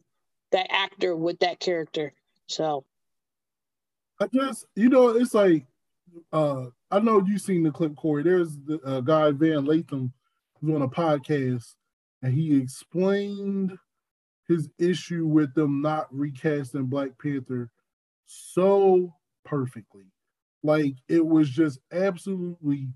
that 0.51 0.67
actor 0.69 1.15
with 1.15 1.39
that 1.39 1.61
character. 1.61 2.13
So 2.47 2.83
I 4.19 4.27
guess 4.27 4.65
you 4.75 4.89
know 4.89 5.07
it's 5.09 5.33
like 5.33 5.65
uh 6.33 6.65
I 6.93 6.99
know 6.99 7.25
you've 7.25 7.41
seen 7.41 7.63
the 7.63 7.71
clip, 7.71 7.95
Corey. 7.95 8.21
There's 8.21 8.55
the 8.55 8.79
uh, 8.85 9.01
guy 9.01 9.31
Van 9.31 9.65
Lathan 9.65 10.11
who's 10.61 10.75
on 10.75 10.83
a 10.83 10.87
podcast 10.87 11.73
and 12.21 12.31
he 12.31 12.55
explained 12.55 13.75
his 14.47 14.69
issue 14.77 15.25
with 15.25 15.55
them 15.55 15.81
not 15.81 16.05
recasting 16.11 16.85
Black 16.85 17.09
Panther 17.19 17.71
so 18.27 19.11
perfectly. 19.43 20.03
Like 20.61 20.93
it 21.09 21.25
was 21.25 21.49
just 21.49 21.79
absolutely 21.91 22.89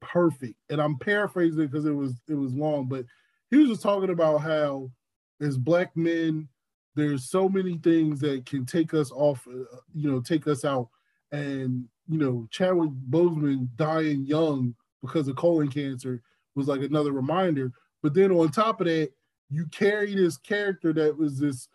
perfect. 0.00 0.54
And 0.70 0.80
I'm 0.80 0.96
paraphrasing 0.96 1.66
because 1.66 1.86
it 1.86 1.92
was 1.92 2.14
it 2.28 2.34
was 2.34 2.54
long, 2.54 2.86
but 2.86 3.04
he 3.50 3.56
was 3.56 3.68
just 3.68 3.82
talking 3.82 4.10
about 4.10 4.42
how 4.42 4.92
as 5.40 5.58
black 5.58 5.96
men 5.96 6.48
there's 6.94 7.28
so 7.28 7.48
many 7.48 7.78
things 7.78 8.20
that 8.20 8.46
can 8.46 8.64
take 8.64 8.94
us 8.94 9.10
off, 9.10 9.44
uh, 9.48 9.78
you 9.92 10.08
know, 10.08 10.20
take 10.20 10.46
us 10.46 10.64
out. 10.64 10.88
And 11.32 11.88
you 12.08 12.18
know, 12.18 12.46
Chadwick 12.50 12.90
Boseman 13.10 13.68
dying 13.76 14.26
young 14.26 14.74
because 15.02 15.28
of 15.28 15.36
colon 15.36 15.68
cancer 15.68 16.22
was 16.54 16.68
like 16.68 16.82
another 16.82 17.12
reminder. 17.12 17.72
But 18.02 18.14
then 18.14 18.30
on 18.30 18.50
top 18.50 18.80
of 18.80 18.86
that, 18.86 19.10
you 19.50 19.66
carry 19.66 20.14
this 20.14 20.36
character 20.36 20.92
that 20.92 21.16
was 21.16 21.38
this 21.38 21.68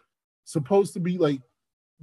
supposed 0.46 0.94
to 0.94 1.00
be 1.00 1.18
like 1.18 1.42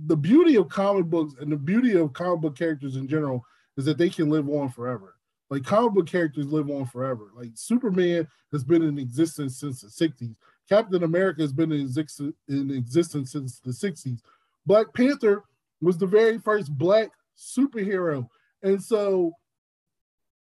the 0.07 0.17
beauty 0.17 0.57
of 0.57 0.69
comic 0.69 1.07
books 1.07 1.35
and 1.41 1.51
the 1.51 1.57
beauty 1.57 1.97
of 1.97 2.13
comic 2.13 2.41
book 2.41 2.57
characters 2.57 2.97
in 2.97 3.09
general 3.09 3.45
is 3.77 3.85
that 3.85 3.99
they 3.99 4.09
can 4.09 4.31
live 4.31 4.49
on 4.49 4.69
forever. 4.69 5.17
Like 5.51 5.65
comic 5.65 5.95
book 5.95 6.07
characters 6.07 6.47
live 6.47 6.71
on 6.71 6.87
forever. 6.87 7.31
Like 7.35 7.51
Superman 7.55 8.27
has 8.53 8.65
been 8.65 8.83
in 8.83 8.99
existence 8.99 9.59
since 9.59 9.81
the 9.81 9.89
60s. 9.89 10.35
Captain 10.69 11.05
America 11.05 11.43
has 11.43 11.53
been 11.53 11.73
in, 11.73 11.89
exi- 11.89 12.35
in 12.49 12.71
existence 12.71 13.33
since 13.33 13.61
the 13.61 13.71
60s. 13.71 14.21
Black 14.67 14.93
Panther 14.93 15.45
was 15.81 15.97
the 15.97 16.07
very 16.07 16.39
first 16.39 16.77
black 16.77 17.11
superhero. 17.37 18.29
And 18.63 18.83
so 18.83 19.33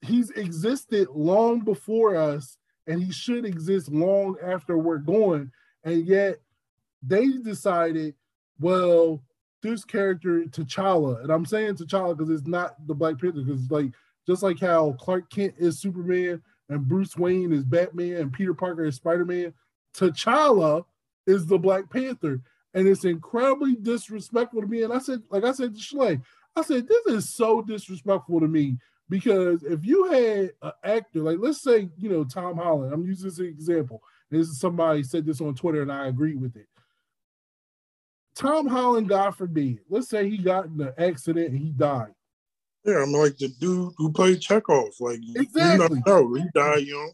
he's 0.02 0.30
existed 0.32 1.08
long 1.14 1.62
before 1.62 2.16
us 2.16 2.58
and 2.88 3.02
he 3.02 3.12
should 3.12 3.46
exist 3.46 3.92
long 3.92 4.38
after 4.44 4.78
we're 4.78 4.98
gone. 4.98 5.52
And 5.84 6.06
yet 6.06 6.40
they 7.04 7.28
decided, 7.30 8.16
well, 8.60 9.24
this 9.62 9.84
character 9.84 10.44
T'Challa, 10.46 11.22
and 11.22 11.32
I'm 11.32 11.46
saying 11.46 11.76
T'Challa 11.76 12.18
because 12.18 12.30
it's 12.30 12.48
not 12.48 12.76
the 12.88 12.94
Black 12.94 13.20
Panther, 13.20 13.42
because 13.42 13.70
like 13.70 13.92
just 14.26 14.44
like 14.44 14.60
how 14.60 14.94
Clark 14.94 15.30
Kent 15.30 15.56
is 15.58 15.80
Superman 15.80 16.42
and 16.70 16.88
Bruce 16.88 17.18
Wayne 17.18 17.54
is 17.54 17.64
Batman 17.64 18.18
and 18.18 18.34
Peter 18.34 18.54
Parker 18.54 18.86
is 18.86 18.96
Spider-Man, 18.96 19.54
T'Challa 19.94 20.86
is 21.26 21.46
the 21.46 21.58
Black 21.58 21.90
Panther. 21.90 22.42
And 22.74 22.88
it's 22.88 23.06
incredibly 23.06 23.76
disrespectful 23.76 24.62
to 24.62 24.68
me. 24.68 24.84
And 24.84 24.94
I 24.94 25.00
said, 25.00 25.24
like 25.32 25.44
I 25.44 25.52
said 25.52 25.74
to 25.74 25.82
Schley, 25.82 26.22
I 26.58 26.62
said, 26.64 26.88
this 26.88 27.06
is 27.06 27.30
so 27.34 27.62
disrespectful 27.62 28.40
to 28.40 28.48
me 28.48 28.78
because 29.10 29.64
if 29.64 29.86
you 29.86 30.06
had 30.06 30.52
an 30.62 30.72
actor, 30.84 31.22
like 31.22 31.38
let's 31.40 31.62
say, 31.62 31.90
you 31.98 32.10
know, 32.10 32.24
Tom 32.24 32.58
Holland, 32.58 32.94
I'm 32.94 33.06
using 33.06 33.26
this 33.26 33.36
as 33.36 33.40
an 33.40 33.46
example. 33.46 34.02
This 34.32 34.48
is 34.48 34.60
somebody 34.60 35.04
said 35.04 35.26
this 35.26 35.40
on 35.40 35.56
Twitter 35.56 35.84
and 35.84 35.92
I 35.92 36.08
agree 36.08 36.36
with 36.36 36.56
it. 36.56 36.68
Tom 38.36 38.68
Holland, 38.68 39.08
God 39.08 39.36
forbid, 39.36 39.80
let's 39.90 40.10
say 40.10 40.30
he 40.30 40.38
got 40.38 40.66
in 40.66 40.82
an 40.82 40.94
accident 40.98 41.50
and 41.50 41.60
he 41.60 41.72
died. 41.72 42.14
Yeah, 42.84 43.04
I'm 43.04 43.12
like 43.12 43.38
the 43.38 43.50
dude 43.60 43.94
who 43.98 44.12
played 44.12 44.40
Chekov. 44.40 44.92
Like 45.00 45.20
exactly, 45.36 45.98
you 45.98 46.04
know, 46.06 46.34
he 46.34 46.46
died 46.54 46.84
young. 46.84 47.12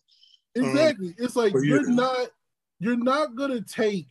Exactly. 0.56 1.08
Um, 1.08 1.16
it's 1.18 1.36
like 1.36 1.54
you're 1.54 1.90
yeah. 1.90 1.96
not 1.96 2.28
you're 2.80 2.98
not 2.98 3.36
gonna 3.36 3.62
take 3.62 4.08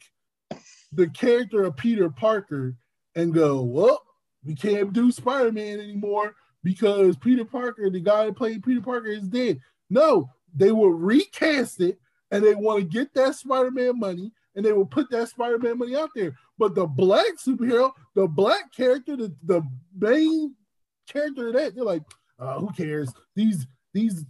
the 0.93 1.09
character 1.09 1.65
of 1.65 1.77
Peter 1.77 2.11
Parker 2.11 2.75
and 3.15 3.33
go, 3.33 3.63
well, 3.63 4.03
we 4.45 4.55
can't 4.55 4.93
do 4.93 5.11
Spider-Man 5.11 5.81
anymore 5.81 6.35
because 6.63 7.17
Peter 7.17 7.45
Parker, 7.45 7.91
the 7.91 8.01
guy 8.01 8.27
that 8.27 8.37
played 8.37 8.63
Peter 8.63 8.81
Parker, 8.81 9.09
is 9.09 9.29
dead. 9.29 9.61
No, 9.91 10.31
they 10.55 10.73
will 10.73 10.91
recast 10.91 11.81
it 11.81 11.99
and 12.31 12.45
they 12.45 12.55
want 12.55 12.81
to 12.81 12.85
get 12.85 13.13
that 13.15 13.35
Spider-Man 13.35 13.99
money 13.99 14.33
and 14.55 14.65
they 14.65 14.73
will 14.73 14.87
put 14.87 15.11
that 15.11 15.29
Spider-Man 15.29 15.79
money 15.79 15.97
out 15.97 16.11
there. 16.15 16.37
But 16.59 16.75
the 16.75 16.87
black 16.87 17.39
superhero, 17.45 17.93
the 18.15 18.27
black 18.27 18.73
character, 18.75 19.17
the, 19.17 19.35
the 19.45 19.63
main 19.99 20.55
character 21.09 21.49
of 21.49 21.55
that, 21.55 21.75
they're 21.75 21.85
like, 21.85 22.03
uh, 22.39 22.59
who 22.59 22.71
cares? 22.73 23.13
These 23.37 23.67
these 23.95 24.25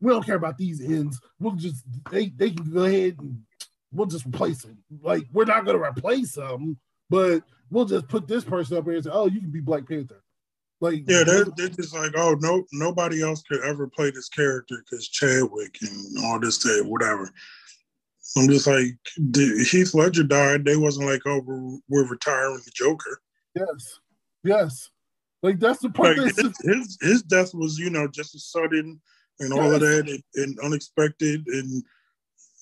we 0.00 0.10
don't 0.10 0.24
care 0.24 0.36
about 0.36 0.58
these 0.58 0.80
ends. 0.80 1.20
We'll 1.38 1.52
just 1.52 1.84
they 2.10 2.28
they 2.28 2.50
can 2.50 2.70
go 2.72 2.84
ahead 2.84 3.16
and 3.18 3.42
we'll 3.92 4.06
just 4.06 4.26
replace 4.26 4.62
them. 4.62 4.78
Like 5.02 5.24
we're 5.32 5.44
not 5.44 5.64
gonna 5.64 5.82
replace 5.82 6.32
them, 6.34 6.78
but 7.10 7.42
we'll 7.70 7.84
just 7.84 8.08
put 8.08 8.26
this 8.28 8.44
person 8.44 8.76
up 8.76 8.84
here 8.84 8.94
and 8.94 9.04
say, 9.04 9.10
oh, 9.12 9.26
you 9.26 9.40
can 9.40 9.50
be 9.50 9.60
Black 9.60 9.88
Panther. 9.88 10.22
Like 10.80 11.02
Yeah, 11.08 11.24
they're, 11.24 11.46
they're 11.56 11.68
just 11.68 11.94
like, 11.94 12.12
oh 12.16 12.36
no, 12.40 12.64
nobody 12.72 13.22
else 13.22 13.42
could 13.42 13.62
ever 13.64 13.88
play 13.88 14.10
this 14.10 14.28
character 14.28 14.84
because 14.84 15.08
Chadwick 15.08 15.76
and 15.82 16.24
all 16.24 16.38
this, 16.38 16.58
that, 16.58 16.84
whatever. 16.86 17.30
I'm 18.36 18.48
just 18.48 18.66
like, 18.66 18.96
Heath 19.34 19.94
Ledger 19.94 20.22
died. 20.22 20.64
They 20.64 20.76
wasn't 20.76 21.08
like, 21.08 21.22
oh, 21.26 21.40
we're, 21.44 21.78
we're 21.88 22.08
retiring 22.08 22.60
the 22.64 22.70
Joker. 22.74 23.20
yes, 23.54 24.00
yes. 24.44 24.90
Like 25.42 25.60
that's 25.60 25.80
the 25.80 25.90
part 25.90 26.18
Like 26.18 26.34
that's 26.34 26.42
his, 26.42 26.76
his 26.76 26.98
his 27.00 27.22
death 27.22 27.54
was, 27.54 27.78
you 27.78 27.90
know, 27.90 28.08
just 28.08 28.34
as 28.34 28.46
sudden 28.46 29.00
and 29.40 29.52
all 29.52 29.72
of 29.72 29.80
that 29.80 30.08
and, 30.08 30.22
and 30.34 30.58
unexpected 30.64 31.46
and 31.46 31.82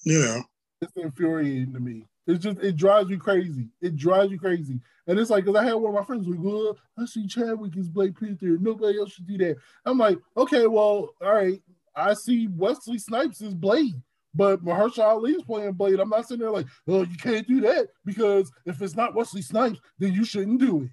you 0.04 0.18
know. 0.18 0.42
it's 0.82 0.92
infuriating 0.96 1.72
to 1.72 1.80
me. 1.80 2.04
It's 2.26 2.42
just 2.42 2.58
it 2.58 2.76
drives 2.76 3.08
me 3.08 3.16
crazy. 3.16 3.68
It 3.80 3.96
drives 3.96 4.32
you 4.32 4.38
crazy. 4.38 4.80
And 5.06 5.18
it's 5.18 5.30
like 5.30 5.44
because 5.44 5.56
I 5.60 5.64
had 5.64 5.74
one 5.74 5.94
of 5.94 6.00
my 6.00 6.04
friends 6.04 6.26
like, 6.26 6.40
well, 6.40 6.76
I 6.98 7.04
see 7.06 7.26
Chadwick 7.26 7.76
is 7.76 7.88
Black 7.88 8.18
Panther. 8.18 8.58
Nobody 8.60 8.98
else 8.98 9.12
should 9.12 9.26
do 9.26 9.38
that. 9.38 9.56
I'm 9.84 9.98
like, 9.98 10.18
okay, 10.36 10.66
well, 10.66 11.10
all 11.22 11.34
right. 11.34 11.62
I 11.94 12.14
see 12.14 12.48
Wesley 12.48 12.98
Snipes 12.98 13.40
is 13.40 13.54
Blade, 13.54 13.94
but 14.34 14.62
Mahershala 14.64 15.04
Ali 15.04 15.32
is 15.32 15.42
playing 15.44 15.72
Blade. 15.72 16.00
I'm 16.00 16.10
not 16.10 16.26
sitting 16.26 16.42
there 16.42 16.50
like, 16.50 16.66
oh, 16.88 17.04
you 17.04 17.16
can't 17.16 17.46
do 17.46 17.60
that 17.62 17.88
because 18.04 18.50
if 18.66 18.82
it's 18.82 18.96
not 18.96 19.14
Wesley 19.14 19.40
Snipes, 19.40 19.78
then 19.98 20.12
you 20.12 20.24
shouldn't 20.24 20.60
do 20.60 20.82
it. 20.82 20.90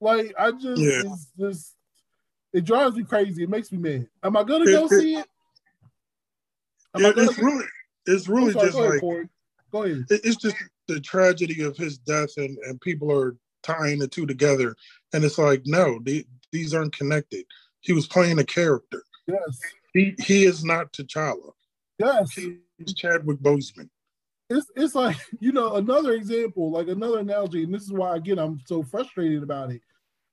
Like 0.00 0.32
I 0.38 0.52
just, 0.52 0.80
Yeah. 0.80 1.02
it's 1.04 1.26
just, 1.38 1.76
it 2.52 2.64
drives 2.64 2.96
me 2.96 3.02
crazy. 3.02 3.42
It 3.42 3.50
makes 3.50 3.72
me 3.72 3.78
mad. 3.78 4.08
Am 4.22 4.36
I 4.36 4.44
gonna 4.44 4.66
go 4.66 4.86
see 4.86 5.16
it? 5.16 5.26
Am 6.94 7.02
Yeah, 7.02 7.12
it's 7.16 7.38
really 7.38 7.64
it's 8.06 8.28
really 8.28 8.52
just 8.54 8.76
like. 8.76 9.02
Go 9.72 9.84
ahead. 9.84 10.04
it's 10.10 10.36
just 10.36 10.56
the 10.86 11.00
tragedy 11.00 11.62
of 11.62 11.76
his 11.76 11.98
death 11.98 12.30
and 12.36 12.56
and 12.58 12.80
people 12.80 13.10
are 13.10 13.36
tying 13.62 13.98
the 13.98 14.08
two 14.08 14.26
together. 14.26 14.76
And 15.12 15.24
it's 15.24 15.38
like 15.38 15.62
no 15.64 15.98
the, 16.02 16.26
these 16.52 16.74
aren't 16.74 16.96
connected. 16.96 17.44
He 17.80 17.92
was 17.92 18.06
playing 18.06 18.38
a 18.38 18.44
character. 18.44 19.02
Yes. 19.26 19.60
he 19.94 20.14
he 20.18 20.44
is 20.44 20.64
not 20.64 20.92
T'Challa. 20.92 21.52
Yes. 21.98 22.32
he's 22.32 22.94
Chadwick 22.94 23.38
Boseman. 23.38 23.88
It's 24.50 24.70
it's 24.76 24.94
like 24.94 25.16
you 25.40 25.52
know 25.52 25.76
another 25.76 26.12
example 26.12 26.70
like 26.70 26.88
another 26.88 27.20
analogy 27.20 27.64
and 27.64 27.74
this 27.74 27.82
is 27.82 27.92
why 27.92 28.16
again 28.16 28.38
i'm 28.38 28.60
so 28.66 28.82
frustrated 28.82 29.42
about 29.42 29.70
it 29.70 29.80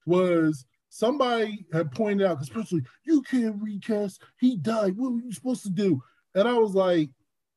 was 0.06 0.66
somebody 0.90 1.66
had 1.72 1.92
pointed 1.92 2.26
out 2.28 2.42
especially 2.42 2.82
you 3.06 3.22
can't 3.22 3.62
recast. 3.62 4.24
He 4.40 4.58
died. 4.58 4.98
What 4.98 5.14
were 5.14 5.22
you 5.22 5.32
supposed 5.32 5.64
to 5.64 5.70
do? 5.70 6.02
And 6.36 6.48
i 6.48 6.58
was 6.58 6.76
like 6.76 7.10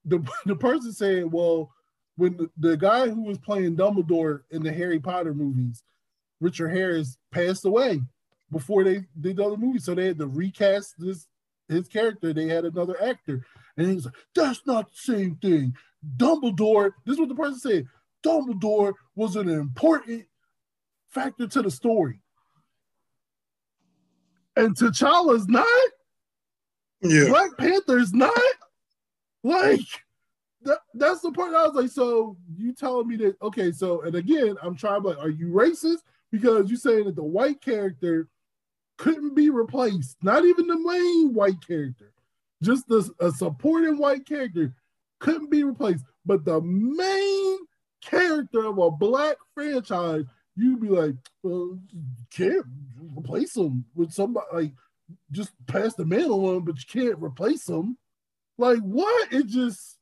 the, 0.04 0.24
the 0.46 0.56
person 0.56 0.92
said 0.92 1.30
well 1.30 1.70
when 2.16 2.36
the, 2.36 2.50
the 2.58 2.76
guy 2.76 3.08
who 3.08 3.22
was 3.22 3.38
playing 3.38 3.76
dumbledore 3.76 4.40
in 4.50 4.62
the 4.62 4.72
harry 4.72 5.00
potter 5.00 5.34
movies 5.34 5.82
richard 6.40 6.68
harris 6.68 7.16
passed 7.30 7.64
away 7.64 8.00
before 8.50 8.84
they 8.84 9.02
did 9.20 9.36
the 9.36 9.44
other 9.44 9.56
movies 9.56 9.84
so 9.84 9.94
they 9.94 10.06
had 10.06 10.18
to 10.18 10.26
recast 10.26 10.94
this 10.98 11.26
his 11.68 11.88
character 11.88 12.32
they 12.32 12.46
had 12.46 12.64
another 12.64 13.00
actor 13.02 13.44
and 13.76 13.90
he's 13.90 14.04
like 14.04 14.14
that's 14.34 14.66
not 14.66 14.90
the 14.90 14.96
same 14.96 15.36
thing 15.36 15.74
Dumbledore, 16.16 16.92
this 17.04 17.14
is 17.14 17.20
what 17.20 17.28
the 17.28 17.34
person 17.34 17.58
said. 17.58 17.86
Dumbledore 18.24 18.94
was 19.14 19.36
an 19.36 19.48
important 19.48 20.24
factor 21.10 21.46
to 21.46 21.62
the 21.62 21.70
story. 21.70 22.20
And 24.56 24.76
T'Challa's 24.76 25.48
not? 25.48 25.66
yeah 27.02 27.26
Black 27.28 27.56
Panther's 27.58 28.12
not? 28.12 28.32
Like, 29.42 29.80
that, 30.62 30.78
that's 30.94 31.20
the 31.20 31.32
part 31.32 31.54
I 31.54 31.66
was 31.66 31.74
like, 31.74 31.90
so 31.90 32.36
you 32.56 32.72
telling 32.72 33.08
me 33.08 33.16
that, 33.16 33.40
okay, 33.42 33.72
so, 33.72 34.02
and 34.02 34.14
again, 34.14 34.56
I'm 34.62 34.76
trying, 34.76 35.02
like, 35.02 35.18
are 35.18 35.30
you 35.30 35.48
racist? 35.48 36.02
Because 36.30 36.70
you're 36.70 36.78
saying 36.78 37.04
that 37.04 37.16
the 37.16 37.24
white 37.24 37.60
character 37.60 38.28
couldn't 38.98 39.34
be 39.34 39.50
replaced, 39.50 40.16
not 40.22 40.44
even 40.44 40.66
the 40.66 40.78
main 40.78 41.34
white 41.34 41.66
character, 41.66 42.12
just 42.62 42.84
a 42.90 43.32
supporting 43.32 43.98
white 43.98 44.24
character 44.24 44.72
couldn't 45.18 45.50
be 45.50 45.64
replaced. 45.64 46.04
But 46.24 46.44
the 46.44 46.60
main 46.60 47.58
character 48.00 48.64
of 48.66 48.78
a 48.78 48.90
black 48.90 49.36
franchise, 49.54 50.24
you'd 50.56 50.80
be 50.80 50.88
like, 50.88 51.16
well, 51.42 51.78
can't 52.30 52.64
replace 53.16 53.56
him 53.56 53.84
with 53.94 54.12
somebody 54.12 54.46
like 54.52 54.72
just 55.30 55.50
pass 55.66 55.94
the 55.94 56.04
mantle 56.04 56.48
on, 56.50 56.64
but 56.64 56.76
you 56.76 57.02
can't 57.02 57.22
replace 57.22 57.68
him. 57.68 57.96
Like 58.62 58.78
what? 58.78 59.32
It 59.32 59.46
just, 59.48 59.98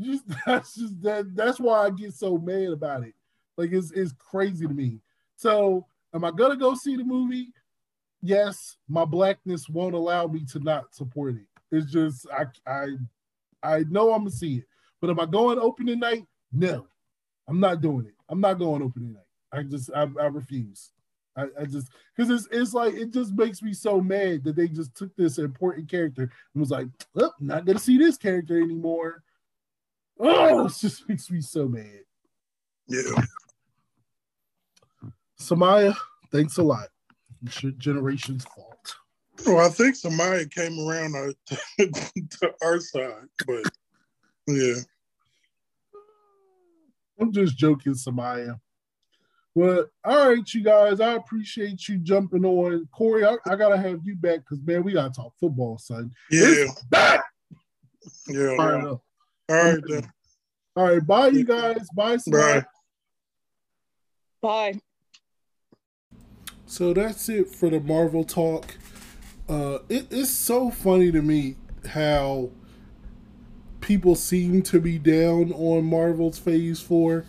just 0.00 0.24
that's 0.46 0.74
just 0.74 1.02
that. 1.02 1.36
That's 1.36 1.60
why 1.60 1.84
I 1.84 1.90
get 1.90 2.14
so 2.14 2.38
mad 2.38 2.68
about 2.68 3.02
it. 3.02 3.12
Like 3.58 3.70
it's 3.72 3.92
it's 3.92 4.14
crazy 4.16 4.66
to 4.66 4.72
me. 4.72 5.00
So 5.36 5.86
am 6.14 6.24
I 6.24 6.30
gonna 6.30 6.56
go 6.56 6.74
see 6.74 6.96
the 6.96 7.04
movie? 7.04 7.52
Yes, 8.22 8.78
my 8.88 9.04
blackness 9.04 9.68
won't 9.68 9.94
allow 9.94 10.26
me 10.26 10.46
to 10.52 10.60
not 10.60 10.94
support 10.94 11.34
it. 11.34 11.46
It's 11.70 11.92
just 11.92 12.26
I 12.32 12.46
I 12.66 12.86
I 13.62 13.84
know 13.90 14.14
I'm 14.14 14.20
gonna 14.20 14.30
see 14.30 14.56
it, 14.56 14.64
but 14.98 15.10
am 15.10 15.20
I 15.20 15.26
going 15.26 15.58
opening 15.58 15.98
night? 15.98 16.24
No, 16.50 16.86
I'm 17.46 17.60
not 17.60 17.82
doing 17.82 18.06
it. 18.06 18.14
I'm 18.30 18.40
not 18.40 18.54
going 18.54 18.80
opening 18.80 19.12
night. 19.12 19.22
I 19.52 19.64
just 19.64 19.90
I, 19.94 20.06
I 20.18 20.26
refuse. 20.28 20.92
I, 21.36 21.46
I 21.60 21.64
just 21.64 21.88
because 22.14 22.30
it's 22.30 22.48
it's 22.50 22.74
like 22.74 22.94
it 22.94 23.10
just 23.10 23.32
makes 23.34 23.62
me 23.62 23.72
so 23.72 24.00
mad 24.00 24.44
that 24.44 24.56
they 24.56 24.68
just 24.68 24.94
took 24.94 25.14
this 25.16 25.38
important 25.38 25.88
character 25.88 26.22
and 26.22 26.60
was 26.60 26.70
like, 26.70 26.88
oh, 27.16 27.32
not 27.40 27.64
gonna 27.64 27.78
see 27.78 27.98
this 27.98 28.16
character 28.16 28.60
anymore. 28.60 29.22
Oh, 30.18 30.66
it 30.66 30.72
just 30.78 31.08
makes 31.08 31.30
me 31.30 31.40
so 31.40 31.68
mad. 31.68 32.04
yeah 32.88 33.22
Samaya, 35.40 35.96
thanks 36.30 36.58
a 36.58 36.62
lot. 36.62 36.88
It's 37.44 37.62
your 37.62 37.72
generation's 37.72 38.44
fault. 38.44 38.94
well 39.46 39.66
I 39.66 39.70
think 39.70 39.96
Samaya 39.96 40.48
came 40.50 40.78
around 40.78 41.16
our, 41.16 41.28
uh, 41.50 41.56
to 41.78 42.52
our 42.62 42.78
side 42.78 43.28
but 43.46 43.64
yeah 44.46 44.74
I'm 47.22 47.32
just 47.32 47.56
joking, 47.56 47.92
Samaya. 47.92 48.58
Well, 49.54 49.84
all 50.04 50.28
right, 50.30 50.54
you 50.54 50.62
guys. 50.64 51.00
I 51.00 51.12
appreciate 51.14 51.86
you 51.88 51.98
jumping 51.98 52.44
on. 52.44 52.88
Corey, 52.90 53.24
I, 53.24 53.36
I 53.46 53.56
gotta 53.56 53.76
have 53.76 54.00
you 54.04 54.16
back 54.16 54.40
because 54.40 54.60
man, 54.64 54.82
we 54.82 54.92
gotta 54.94 55.10
talk 55.12 55.34
football, 55.38 55.78
son. 55.78 56.10
yeah 56.30 56.44
It's 56.46 56.82
back. 56.84 57.22
yeah 58.28 58.56
All 58.58 58.72
right, 58.72 58.82
yeah. 58.82 58.88
all 59.56 59.72
right 59.72 59.82
then. 59.88 60.12
all 60.76 60.84
right, 60.84 61.06
bye, 61.06 61.28
you 61.28 61.44
guys. 61.44 61.86
Bye, 61.94 62.16
Samaya. 62.16 62.64
Bye. 64.40 64.72
Bye. 64.72 64.80
So 66.64 66.94
that's 66.94 67.28
it 67.28 67.48
for 67.54 67.68
the 67.68 67.80
Marvel 67.80 68.24
talk. 68.24 68.76
Uh, 69.48 69.80
it, 69.90 70.06
it's 70.10 70.30
so 70.30 70.70
funny 70.70 71.12
to 71.12 71.20
me 71.20 71.56
how 71.90 72.48
people 73.82 74.14
seem 74.14 74.62
to 74.62 74.80
be 74.80 74.98
down 74.98 75.52
on 75.52 75.84
Marvel's 75.84 76.38
Phase 76.38 76.80
Four. 76.80 77.26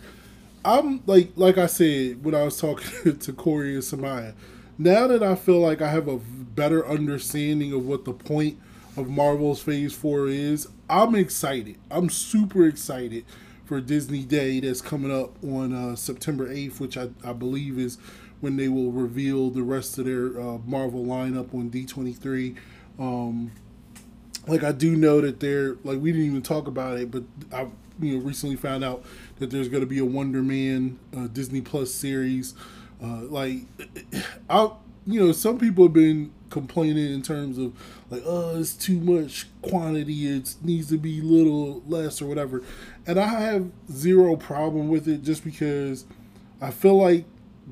I'm 0.64 1.02
like, 1.06 1.32
like 1.36 1.58
I 1.58 1.66
said 1.66 2.24
when 2.24 2.34
I 2.34 2.42
was 2.42 2.58
talking 2.58 3.18
to 3.18 3.32
Corey 3.32 3.74
and 3.74 3.82
Samaya. 3.82 4.34
Now 4.78 5.06
that 5.06 5.22
I 5.22 5.34
feel 5.34 5.60
like 5.60 5.82
I 5.82 5.90
have 5.90 6.08
a 6.08 6.18
better 6.18 6.86
understanding 6.86 7.72
of 7.72 7.86
what 7.86 8.04
the 8.04 8.12
point 8.12 8.58
of 8.96 9.08
Marvel's 9.08 9.62
Phase 9.62 9.94
Four 9.94 10.28
is, 10.28 10.68
I'm 10.88 11.14
excited. 11.14 11.76
I'm 11.90 12.08
super 12.10 12.66
excited 12.66 13.24
for 13.64 13.80
Disney 13.80 14.24
Day 14.24 14.60
that's 14.60 14.80
coming 14.80 15.12
up 15.12 15.36
on 15.44 15.72
uh, 15.72 15.96
September 15.96 16.48
8th, 16.48 16.80
which 16.80 16.96
I, 16.96 17.08
I 17.24 17.32
believe 17.32 17.78
is 17.78 17.98
when 18.40 18.56
they 18.56 18.68
will 18.68 18.92
reveal 18.92 19.50
the 19.50 19.62
rest 19.62 19.98
of 19.98 20.04
their 20.04 20.38
uh, 20.38 20.58
Marvel 20.66 21.04
lineup 21.04 21.54
on 21.54 21.70
D23. 21.70 22.56
Um, 22.98 23.52
like 24.46 24.62
I 24.62 24.72
do 24.72 24.96
know 24.96 25.20
that 25.20 25.40
they're 25.40 25.76
like 25.84 26.00
we 26.00 26.12
didn't 26.12 26.26
even 26.26 26.42
talk 26.42 26.66
about 26.66 26.98
it, 26.98 27.10
but 27.10 27.22
I 27.52 27.68
you 28.00 28.16
know 28.16 28.24
recently 28.24 28.56
found 28.56 28.84
out 28.84 29.04
that 29.38 29.50
there's 29.50 29.68
going 29.68 29.82
to 29.82 29.86
be 29.86 29.98
a 29.98 30.04
Wonder 30.04 30.42
Man 30.42 30.98
uh, 31.16 31.26
Disney 31.26 31.60
Plus 31.60 31.92
series. 31.92 32.54
Uh, 33.02 33.22
like 33.22 33.60
I 34.50 34.70
you 35.06 35.20
know 35.20 35.32
some 35.32 35.58
people 35.58 35.84
have 35.84 35.92
been 35.92 36.32
complaining 36.50 37.12
in 37.12 37.22
terms 37.22 37.58
of 37.58 37.72
like 38.10 38.22
oh 38.24 38.58
it's 38.58 38.74
too 38.74 38.98
much 39.00 39.46
quantity 39.62 40.26
it 40.26 40.54
needs 40.62 40.88
to 40.88 40.96
be 40.96 41.20
little 41.20 41.82
less 41.86 42.22
or 42.22 42.26
whatever 42.26 42.62
and 43.06 43.18
i 43.18 43.26
have 43.26 43.70
zero 43.90 44.36
problem 44.36 44.88
with 44.88 45.08
it 45.08 45.22
just 45.22 45.44
because 45.44 46.04
i 46.60 46.70
feel 46.70 46.96
like 46.96 47.24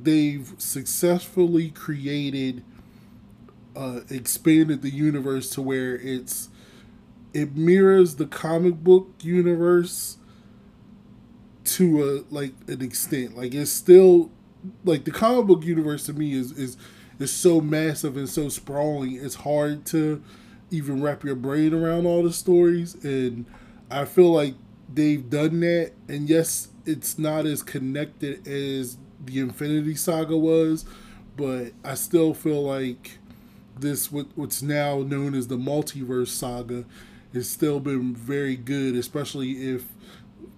they've 0.03 0.53
successfully 0.59 1.71
created 1.71 2.65
uh 3.77 4.01
expanded 4.11 4.83
the 4.83 4.91
universe 4.91 5.49
to 5.51 5.63
where 5.63 5.95
it's 5.97 6.49
it 7.33 7.57
mirrors 7.57 8.17
the 8.17 8.27
comic 8.27 8.75
book 8.77 9.09
universe 9.21 10.19
to 11.65 12.03
a 12.03 12.35
like 12.35 12.53
an 12.69 12.83
extent. 12.83 13.37
Like 13.37 13.55
it's 13.55 13.71
still 13.71 14.31
like 14.85 15.05
the 15.05 15.11
comic 15.11 15.47
book 15.47 15.65
universe 15.65 16.07
to 16.07 16.13
me 16.13 16.33
is 16.35 16.53
is 16.53 16.77
is 17.19 17.33
so 17.33 17.61
massive 17.61 18.17
and 18.17 18.29
so 18.29 18.49
sprawling 18.49 19.15
it's 19.15 19.37
hard 19.37 19.85
to 19.87 20.23
even 20.71 21.03
wrap 21.03 21.23
your 21.25 21.35
brain 21.37 21.75
around 21.75 22.07
all 22.07 22.23
the 22.23 22.33
stories 22.33 22.95
and 23.05 23.45
i 23.91 24.05
feel 24.05 24.33
like 24.33 24.55
they've 24.93 25.29
done 25.31 25.61
that. 25.61 25.93
And 26.09 26.29
yes 26.29 26.69
it's 26.85 27.19
not 27.19 27.47
as 27.47 27.63
connected 27.63 28.47
as 28.47 28.99
the 29.25 29.39
infinity 29.39 29.95
saga 29.95 30.37
was 30.37 30.85
but 31.37 31.73
I 31.85 31.95
still 31.95 32.35
feel 32.35 32.63
like 32.63 33.19
this 33.79 34.13
what 34.13 34.27
what's 34.35 34.63
now 34.63 34.99
known 34.99 35.35
as 35.35 35.49
the 35.49 35.57
multiverse 35.57 36.29
saga 36.29 36.85
has 37.35 37.49
still 37.49 37.81
been 37.81 38.15
very 38.15 38.57
good, 38.57 38.95
especially 38.95 39.53
if 39.75 39.85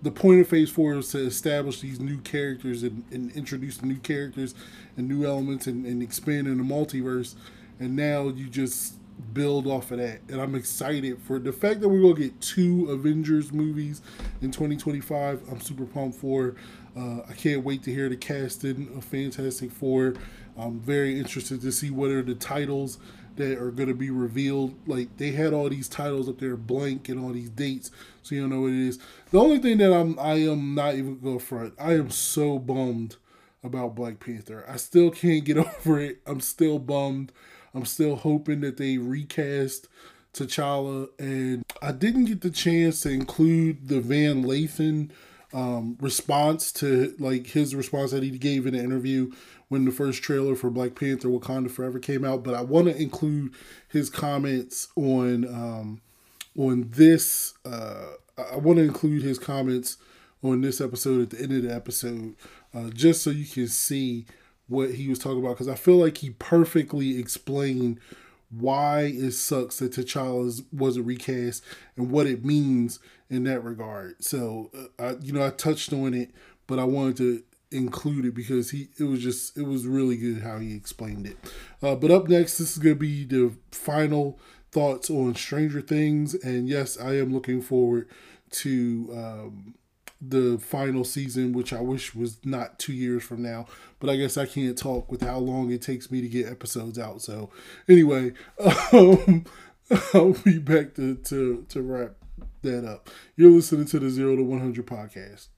the 0.02 0.10
point 0.10 0.40
of 0.40 0.48
Phase 0.48 0.70
Four 0.70 0.96
is 0.96 1.10
to 1.12 1.18
establish 1.18 1.80
these 1.80 1.98
new 1.98 2.18
characters 2.18 2.82
and, 2.82 3.04
and 3.10 3.30
introduce 3.32 3.82
new 3.82 3.96
characters 3.96 4.54
and 4.96 5.08
new 5.08 5.26
elements 5.26 5.66
and, 5.66 5.86
and 5.86 6.02
expand 6.02 6.46
in 6.46 6.58
the 6.58 6.64
multiverse. 6.64 7.34
And 7.80 7.96
now 7.96 8.28
you 8.28 8.48
just 8.48 8.96
build 9.32 9.66
off 9.66 9.90
of 9.90 9.98
that. 9.98 10.20
And 10.28 10.40
I'm 10.40 10.54
excited 10.54 11.20
for 11.22 11.38
the 11.38 11.52
fact 11.52 11.80
that 11.80 11.88
we're 11.88 12.02
gonna 12.02 12.14
get 12.14 12.40
two 12.40 12.90
Avengers 12.90 13.52
movies 13.52 14.02
in 14.42 14.50
2025. 14.50 15.42
I'm 15.50 15.60
super 15.60 15.84
pumped 15.84 16.18
for. 16.18 16.54
Uh, 16.96 17.20
I 17.28 17.32
can't 17.32 17.64
wait 17.64 17.82
to 17.84 17.92
hear 17.92 18.08
the 18.08 18.16
casting 18.16 18.90
of 18.96 19.04
Fantastic 19.04 19.72
Four. 19.72 20.14
I'm 20.56 20.78
very 20.78 21.18
interested 21.18 21.60
to 21.62 21.72
see 21.72 21.90
what 21.90 22.10
are 22.10 22.22
the 22.22 22.34
titles 22.34 22.98
that 23.36 23.58
are 23.58 23.70
going 23.70 23.88
to 23.88 23.94
be 23.94 24.10
revealed. 24.10 24.74
Like 24.86 25.16
they 25.16 25.32
had 25.32 25.52
all 25.52 25.68
these 25.68 25.88
titles 25.88 26.28
up 26.28 26.38
there 26.38 26.56
blank 26.56 27.08
and 27.08 27.22
all 27.22 27.32
these 27.32 27.50
dates, 27.50 27.90
so 28.22 28.34
you 28.34 28.42
don't 28.42 28.50
know 28.50 28.62
what 28.62 28.72
it 28.72 28.88
is. 28.88 28.98
The 29.30 29.40
only 29.40 29.58
thing 29.58 29.78
that 29.78 29.92
I'm 29.92 30.18
I 30.18 30.34
am 30.34 30.74
not 30.74 30.94
even 30.94 31.18
going 31.20 31.38
front. 31.38 31.74
I 31.78 31.94
am 31.94 32.10
so 32.10 32.58
bummed 32.58 33.16
about 33.62 33.94
Black 33.94 34.20
Panther. 34.20 34.64
I 34.68 34.76
still 34.76 35.10
can't 35.10 35.44
get 35.44 35.56
over 35.58 36.00
it. 36.00 36.18
I'm 36.26 36.40
still 36.40 36.78
bummed. 36.78 37.32
I'm 37.74 37.86
still 37.86 38.16
hoping 38.16 38.60
that 38.60 38.76
they 38.76 38.98
recast 38.98 39.88
T'Challa, 40.32 41.08
and 41.18 41.64
I 41.82 41.92
didn't 41.92 42.26
get 42.26 42.40
the 42.40 42.50
chance 42.50 43.00
to 43.02 43.10
include 43.10 43.88
the 43.88 44.00
Van 44.00 44.44
Lathan 44.44 45.10
um, 45.52 45.96
response 46.00 46.72
to 46.72 47.14
like 47.18 47.46
his 47.46 47.74
response 47.74 48.10
that 48.10 48.22
he 48.22 48.30
gave 48.30 48.66
in 48.66 48.74
the 48.74 48.82
interview 48.82 49.30
when 49.68 49.84
the 49.84 49.92
first 49.92 50.22
trailer 50.22 50.54
for 50.54 50.70
Black 50.70 50.94
Panther 50.94 51.28
Wakanda 51.28 51.70
Forever 51.70 51.98
came 51.98 52.24
out, 52.24 52.42
but 52.44 52.54
I 52.54 52.62
want 52.62 52.88
to 52.88 52.96
include 52.96 53.54
his 53.88 54.10
comments 54.10 54.88
on 54.96 55.44
um, 55.46 56.00
on 56.56 56.90
this. 56.90 57.54
Uh, 57.64 58.12
I 58.36 58.56
want 58.56 58.78
to 58.78 58.84
include 58.84 59.22
his 59.22 59.38
comments 59.38 59.96
on 60.42 60.60
this 60.60 60.80
episode 60.80 61.22
at 61.22 61.30
the 61.30 61.42
end 61.42 61.52
of 61.52 61.62
the 61.62 61.74
episode, 61.74 62.34
uh, 62.74 62.90
just 62.90 63.22
so 63.22 63.30
you 63.30 63.46
can 63.46 63.68
see 63.68 64.26
what 64.68 64.92
he 64.92 65.08
was 65.08 65.18
talking 65.18 65.38
about. 65.38 65.54
Because 65.54 65.68
I 65.68 65.74
feel 65.74 65.96
like 65.96 66.18
he 66.18 66.30
perfectly 66.30 67.18
explained 67.18 68.00
why 68.50 69.12
it 69.14 69.32
sucks 69.32 69.78
that 69.78 69.92
T'Challa 69.92 70.62
wasn't 70.72 71.06
recast 71.06 71.64
and 71.96 72.10
what 72.10 72.26
it 72.26 72.44
means 72.44 73.00
in 73.28 73.44
that 73.44 73.64
regard. 73.64 74.22
So, 74.22 74.70
uh, 74.76 75.02
I, 75.02 75.16
you 75.22 75.32
know, 75.32 75.44
I 75.44 75.50
touched 75.50 75.92
on 75.92 76.14
it, 76.14 76.30
but 76.66 76.78
I 76.78 76.84
wanted 76.84 77.16
to 77.16 77.42
include 77.74 78.24
it 78.24 78.34
because 78.34 78.70
he 78.70 78.88
it 78.98 79.04
was 79.04 79.20
just 79.20 79.58
it 79.58 79.66
was 79.66 79.86
really 79.86 80.16
good 80.16 80.42
how 80.42 80.58
he 80.58 80.74
explained 80.74 81.26
it. 81.26 81.36
Uh, 81.82 81.94
but 81.94 82.10
up 82.10 82.28
next, 82.28 82.58
this 82.58 82.72
is 82.72 82.78
gonna 82.78 82.94
be 82.94 83.24
the 83.24 83.52
final 83.70 84.38
thoughts 84.70 85.10
on 85.10 85.34
Stranger 85.34 85.80
Things, 85.80 86.34
and 86.34 86.68
yes, 86.68 86.98
I 86.98 87.16
am 87.16 87.32
looking 87.32 87.60
forward 87.60 88.08
to 88.50 89.10
um, 89.12 89.74
the 90.20 90.58
final 90.58 91.04
season, 91.04 91.52
which 91.52 91.72
I 91.72 91.80
wish 91.80 92.14
was 92.14 92.38
not 92.44 92.78
two 92.78 92.92
years 92.92 93.22
from 93.22 93.42
now. 93.42 93.66
But 93.98 94.10
I 94.10 94.16
guess 94.16 94.36
I 94.36 94.46
can't 94.46 94.78
talk 94.78 95.10
with 95.10 95.22
how 95.22 95.38
long 95.38 95.70
it 95.70 95.82
takes 95.82 96.10
me 96.10 96.20
to 96.20 96.28
get 96.28 96.46
episodes 96.46 96.98
out. 96.98 97.22
So 97.22 97.50
anyway, 97.88 98.32
um, 98.92 99.44
I'll 100.14 100.32
be 100.32 100.58
back 100.58 100.94
to 100.94 101.16
to 101.16 101.66
to 101.68 101.82
wrap 101.82 102.12
that 102.62 102.84
up. 102.84 103.10
You're 103.36 103.50
listening 103.50 103.86
to 103.86 103.98
the 103.98 104.10
Zero 104.10 104.36
to 104.36 104.42
One 104.42 104.60
Hundred 104.60 104.86
podcast 104.86 105.48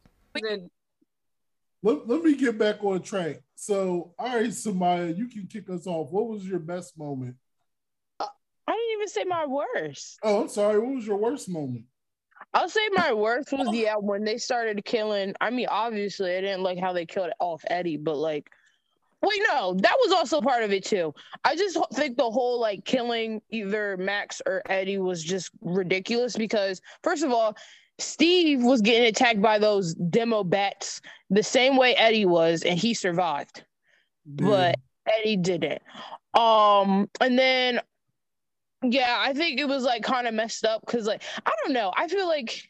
let, 1.86 2.08
let 2.08 2.22
me 2.22 2.34
get 2.34 2.58
back 2.58 2.82
on 2.82 3.00
track. 3.00 3.36
So, 3.54 4.12
all 4.18 4.36
right, 4.36 4.48
Samaya, 4.48 5.16
you 5.16 5.28
can 5.28 5.46
kick 5.46 5.70
us 5.70 5.86
off. 5.86 6.10
What 6.10 6.26
was 6.26 6.44
your 6.44 6.58
best 6.58 6.98
moment? 6.98 7.36
Uh, 8.18 8.26
I 8.66 8.72
didn't 8.72 8.92
even 8.94 9.08
say 9.08 9.24
my 9.24 9.46
worst. 9.46 10.18
Oh, 10.24 10.42
I'm 10.42 10.48
sorry. 10.48 10.80
What 10.80 10.96
was 10.96 11.06
your 11.06 11.16
worst 11.16 11.48
moment? 11.48 11.84
I'll 12.52 12.68
say 12.68 12.80
my 12.92 13.12
worst 13.12 13.52
was 13.52 13.68
yeah 13.72 13.94
when 13.94 14.24
they 14.24 14.36
started 14.36 14.84
killing. 14.84 15.34
I 15.40 15.50
mean, 15.50 15.68
obviously, 15.70 16.36
I 16.36 16.40
didn't 16.40 16.62
like 16.62 16.78
how 16.78 16.92
they 16.92 17.06
killed 17.06 17.30
off 17.38 17.62
Eddie, 17.68 17.96
but 17.96 18.16
like, 18.16 18.50
wait, 19.22 19.40
no, 19.48 19.74
that 19.74 19.96
was 20.00 20.12
also 20.12 20.40
part 20.40 20.64
of 20.64 20.72
it 20.72 20.84
too. 20.84 21.14
I 21.44 21.54
just 21.54 21.78
think 21.94 22.16
the 22.16 22.30
whole 22.30 22.60
like 22.60 22.84
killing 22.84 23.40
either 23.50 23.96
Max 23.96 24.42
or 24.44 24.62
Eddie 24.66 24.98
was 24.98 25.22
just 25.22 25.50
ridiculous 25.60 26.36
because 26.36 26.80
first 27.02 27.22
of 27.22 27.30
all, 27.30 27.56
Steve 27.98 28.62
was 28.62 28.82
getting 28.82 29.06
attacked 29.06 29.40
by 29.40 29.58
those 29.58 29.94
demo 29.94 30.44
bats 30.44 31.00
the 31.30 31.42
same 31.42 31.76
way 31.76 31.94
Eddie 31.94 32.26
was, 32.26 32.62
and 32.62 32.78
he 32.78 32.94
survived. 32.94 33.64
But 34.26 34.76
Eddie 35.06 35.36
didn't. 35.36 35.82
Um, 36.34 37.08
and 37.20 37.38
then 37.38 37.80
yeah, 38.82 39.16
I 39.18 39.32
think 39.32 39.58
it 39.58 39.66
was 39.66 39.84
like 39.84 40.02
kind 40.02 40.26
of 40.26 40.34
messed 40.34 40.64
up 40.64 40.82
because 40.84 41.06
like 41.06 41.22
I 41.44 41.52
don't 41.64 41.72
know. 41.72 41.92
I 41.96 42.08
feel 42.08 42.26
like 42.26 42.68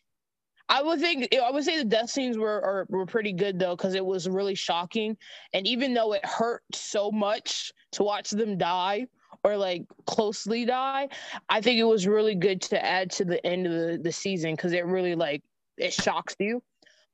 I 0.68 0.82
would 0.82 1.00
think 1.00 1.28
I 1.34 1.50
would 1.50 1.64
say 1.64 1.78
the 1.78 1.84
death 1.84 2.10
scenes 2.10 2.38
were 2.38 2.62
are, 2.62 2.86
were 2.88 3.06
pretty 3.06 3.32
good 3.32 3.58
though 3.58 3.76
because 3.76 3.94
it 3.94 4.04
was 4.04 4.28
really 4.28 4.54
shocking, 4.54 5.16
and 5.52 5.66
even 5.66 5.94
though 5.94 6.12
it 6.12 6.24
hurt 6.24 6.62
so 6.72 7.10
much 7.10 7.72
to 7.92 8.04
watch 8.04 8.30
them 8.30 8.56
die, 8.56 9.06
or 9.46 9.56
like 9.56 9.84
closely 10.06 10.64
die, 10.64 11.08
I 11.48 11.60
think 11.60 11.78
it 11.78 11.84
was 11.84 12.08
really 12.08 12.34
good 12.34 12.60
to 12.62 12.84
add 12.84 13.12
to 13.12 13.24
the 13.24 13.44
end 13.46 13.66
of 13.68 13.72
the, 13.72 14.00
the 14.02 14.10
season 14.10 14.56
because 14.56 14.72
it 14.72 14.84
really 14.84 15.14
like 15.14 15.44
it 15.78 15.92
shocks 15.92 16.34
you. 16.40 16.62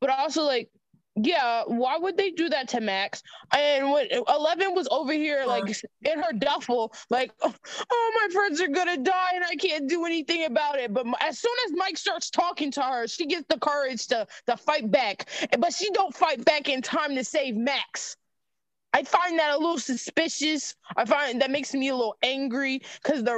But 0.01 0.09
also 0.09 0.43
like 0.43 0.70
yeah, 1.14 1.64
why 1.66 1.99
would 1.99 2.16
they 2.16 2.30
do 2.30 2.49
that 2.49 2.68
to 2.68 2.80
Max? 2.80 3.22
And 3.55 3.91
when 3.91 4.07
Eleven 4.11 4.74
was 4.74 4.89
over 4.91 5.12
here, 5.12 5.45
like 5.47 5.68
in 6.01 6.22
her 6.22 6.33
duffel, 6.33 6.95
like, 7.11 7.33
oh, 7.43 8.12
my 8.22 8.33
friends 8.33 8.62
are 8.62 8.68
gonna 8.68 8.97
die 8.97 9.33
and 9.35 9.45
I 9.45 9.57
can't 9.57 9.91
do 9.91 10.07
anything 10.07 10.47
about 10.47 10.78
it. 10.78 10.95
But 10.95 11.05
as 11.20 11.39
soon 11.39 11.55
as 11.66 11.72
Mike 11.76 11.99
starts 11.99 12.30
talking 12.30 12.70
to 12.72 12.83
her, 12.83 13.07
she 13.09 13.26
gets 13.26 13.45
the 13.51 13.59
courage 13.59 14.07
to 14.07 14.26
to 14.47 14.57
fight 14.57 14.91
back. 14.91 15.28
But 15.59 15.74
she 15.74 15.91
don't 15.91 16.16
fight 16.16 16.43
back 16.47 16.70
in 16.70 16.80
time 16.80 17.14
to 17.16 17.24
save 17.24 17.57
Max. 17.57 18.16
I 18.93 19.03
find 19.03 19.38
that 19.38 19.55
a 19.55 19.59
little 19.59 19.78
suspicious. 19.78 20.74
I 20.97 21.05
find 21.05 21.40
that 21.40 21.51
makes 21.51 21.72
me 21.72 21.88
a 21.88 21.97
little 21.97 22.16
angry 22.22 22.82
because 23.03 23.22
the, 23.22 23.30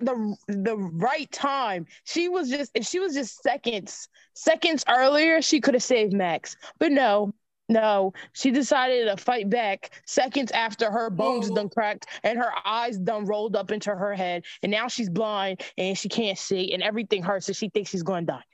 the 0.00 0.36
the 0.48 0.76
right 0.76 1.30
time 1.30 1.86
she 2.04 2.28
was 2.28 2.50
just 2.50 2.72
if 2.74 2.84
she 2.84 2.98
was 2.98 3.14
just 3.14 3.42
seconds 3.42 4.08
seconds 4.34 4.84
earlier 4.88 5.40
she 5.40 5.60
could 5.60 5.74
have 5.74 5.82
saved 5.82 6.12
Max, 6.12 6.56
but 6.78 6.90
no, 6.90 7.32
no, 7.68 8.12
she 8.32 8.50
decided 8.50 9.06
to 9.06 9.16
fight 9.16 9.48
back 9.48 9.90
seconds 10.06 10.50
after 10.52 10.90
her 10.90 11.10
bones 11.10 11.50
done 11.50 11.68
cracked 11.68 12.06
and 12.24 12.38
her 12.38 12.50
eyes 12.64 12.98
done 12.98 13.24
rolled 13.24 13.56
up 13.56 13.70
into 13.70 13.90
her 13.90 14.14
head, 14.14 14.44
and 14.62 14.72
now 14.72 14.88
she's 14.88 15.10
blind 15.10 15.62
and 15.76 15.96
she 15.96 16.08
can't 16.08 16.38
see 16.38 16.72
and 16.72 16.82
everything 16.82 17.22
hurts, 17.22 17.48
and 17.48 17.56
she 17.56 17.68
thinks 17.68 17.90
she's 17.90 18.02
going 18.02 18.26
to 18.26 18.32
die. 18.32 18.44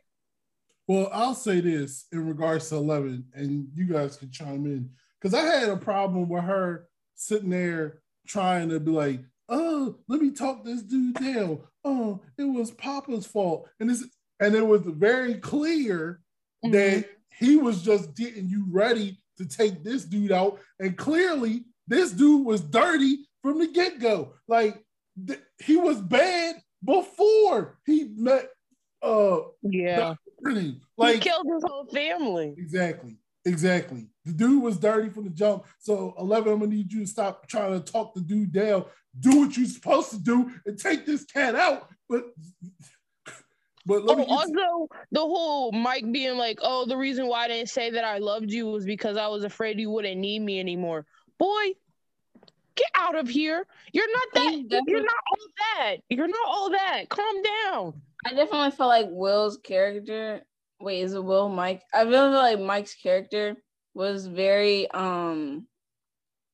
Well, 0.86 1.08
I'll 1.12 1.34
say 1.34 1.60
this 1.60 2.06
in 2.12 2.26
regards 2.26 2.68
to 2.68 2.76
Eleven, 2.76 3.24
and 3.32 3.68
you 3.74 3.86
guys 3.86 4.16
can 4.16 4.30
chime 4.30 4.66
in 4.66 4.90
because 5.24 5.38
I 5.38 5.58
had 5.58 5.70
a 5.70 5.76
problem 5.78 6.28
with 6.28 6.44
her 6.44 6.86
sitting 7.14 7.48
there 7.48 8.02
trying 8.26 8.68
to 8.68 8.78
be 8.78 8.90
like, 8.90 9.20
oh, 9.48 9.96
let 10.06 10.20
me 10.20 10.30
talk 10.30 10.62
this 10.64 10.82
dude 10.82 11.14
down. 11.14 11.60
Oh, 11.82 12.20
it 12.36 12.44
was 12.44 12.70
Papa's 12.72 13.26
fault. 13.26 13.66
And 13.80 13.88
this 13.88 14.04
and 14.38 14.54
it 14.54 14.66
was 14.66 14.82
very 14.84 15.36
clear 15.36 16.20
mm-hmm. 16.62 16.72
that 16.72 17.06
he 17.38 17.56
was 17.56 17.82
just 17.82 18.14
getting 18.14 18.50
you 18.50 18.66
ready 18.70 19.18
to 19.38 19.46
take 19.46 19.82
this 19.82 20.04
dude 20.04 20.30
out. 20.30 20.60
And 20.78 20.94
clearly, 20.94 21.64
this 21.88 22.12
dude 22.12 22.44
was 22.44 22.60
dirty 22.60 23.26
from 23.42 23.60
the 23.60 23.68
get-go. 23.68 24.34
Like 24.46 24.84
th- 25.26 25.40
he 25.58 25.76
was 25.76 26.02
bad 26.02 26.56
before 26.84 27.78
he 27.86 28.10
met 28.14 28.50
uh 29.02 29.38
yeah. 29.62 30.16
Like 30.98 31.14
he 31.14 31.20
killed 31.20 31.46
his 31.50 31.64
whole 31.66 31.86
family. 31.86 32.54
Exactly. 32.58 33.16
Exactly. 33.46 34.08
The 34.24 34.32
dude 34.32 34.62
was 34.62 34.78
dirty 34.78 35.10
from 35.10 35.24
the 35.24 35.30
jump. 35.30 35.66
So, 35.78 36.14
11, 36.18 36.52
I'm 36.52 36.58
going 36.60 36.70
to 36.70 36.76
need 36.76 36.92
you 36.92 37.00
to 37.00 37.06
stop 37.06 37.46
trying 37.46 37.72
to 37.72 37.92
talk 37.92 38.14
the 38.14 38.22
dude 38.22 38.52
down. 38.52 38.86
Do 39.18 39.40
what 39.40 39.56
you're 39.56 39.66
supposed 39.66 40.10
to 40.10 40.18
do 40.18 40.50
and 40.64 40.78
take 40.78 41.04
this 41.04 41.24
cat 41.24 41.54
out. 41.54 41.88
But, 42.08 42.24
but 43.86 44.04
let 44.04 44.18
oh, 44.18 44.24
also, 44.24 44.88
the 45.12 45.20
whole 45.20 45.72
Mike 45.72 46.10
being 46.10 46.38
like, 46.38 46.58
oh, 46.62 46.86
the 46.86 46.96
reason 46.96 47.26
why 47.26 47.44
I 47.44 47.48
didn't 47.48 47.68
say 47.68 47.90
that 47.90 48.04
I 48.04 48.18
loved 48.18 48.50
you 48.50 48.66
was 48.66 48.86
because 48.86 49.18
I 49.18 49.28
was 49.28 49.44
afraid 49.44 49.78
you 49.78 49.90
wouldn't 49.90 50.20
need 50.20 50.40
me 50.40 50.58
anymore. 50.58 51.04
Boy, 51.38 51.72
get 52.76 52.88
out 52.94 53.14
of 53.14 53.28
here. 53.28 53.66
You're 53.92 54.10
not 54.10 54.28
that. 54.34 54.82
You're 54.86 55.02
not 55.02 55.16
all 55.30 55.46
that. 55.76 55.96
You're 56.08 56.28
not 56.28 56.46
all 56.46 56.70
that. 56.70 57.08
Calm 57.10 57.42
down. 57.42 58.00
I 58.24 58.30
definitely 58.30 58.70
felt 58.70 58.88
like 58.88 59.08
Will's 59.10 59.58
character 59.58 60.42
wait, 60.80 61.02
is 61.02 61.14
it 61.14 61.24
Will 61.24 61.48
Mike? 61.48 61.82
I 61.92 62.04
feel 62.04 62.30
like 62.30 62.60
Mike's 62.60 62.94
character 62.94 63.56
was 63.94 64.26
very 64.26 64.90
um 64.90 65.66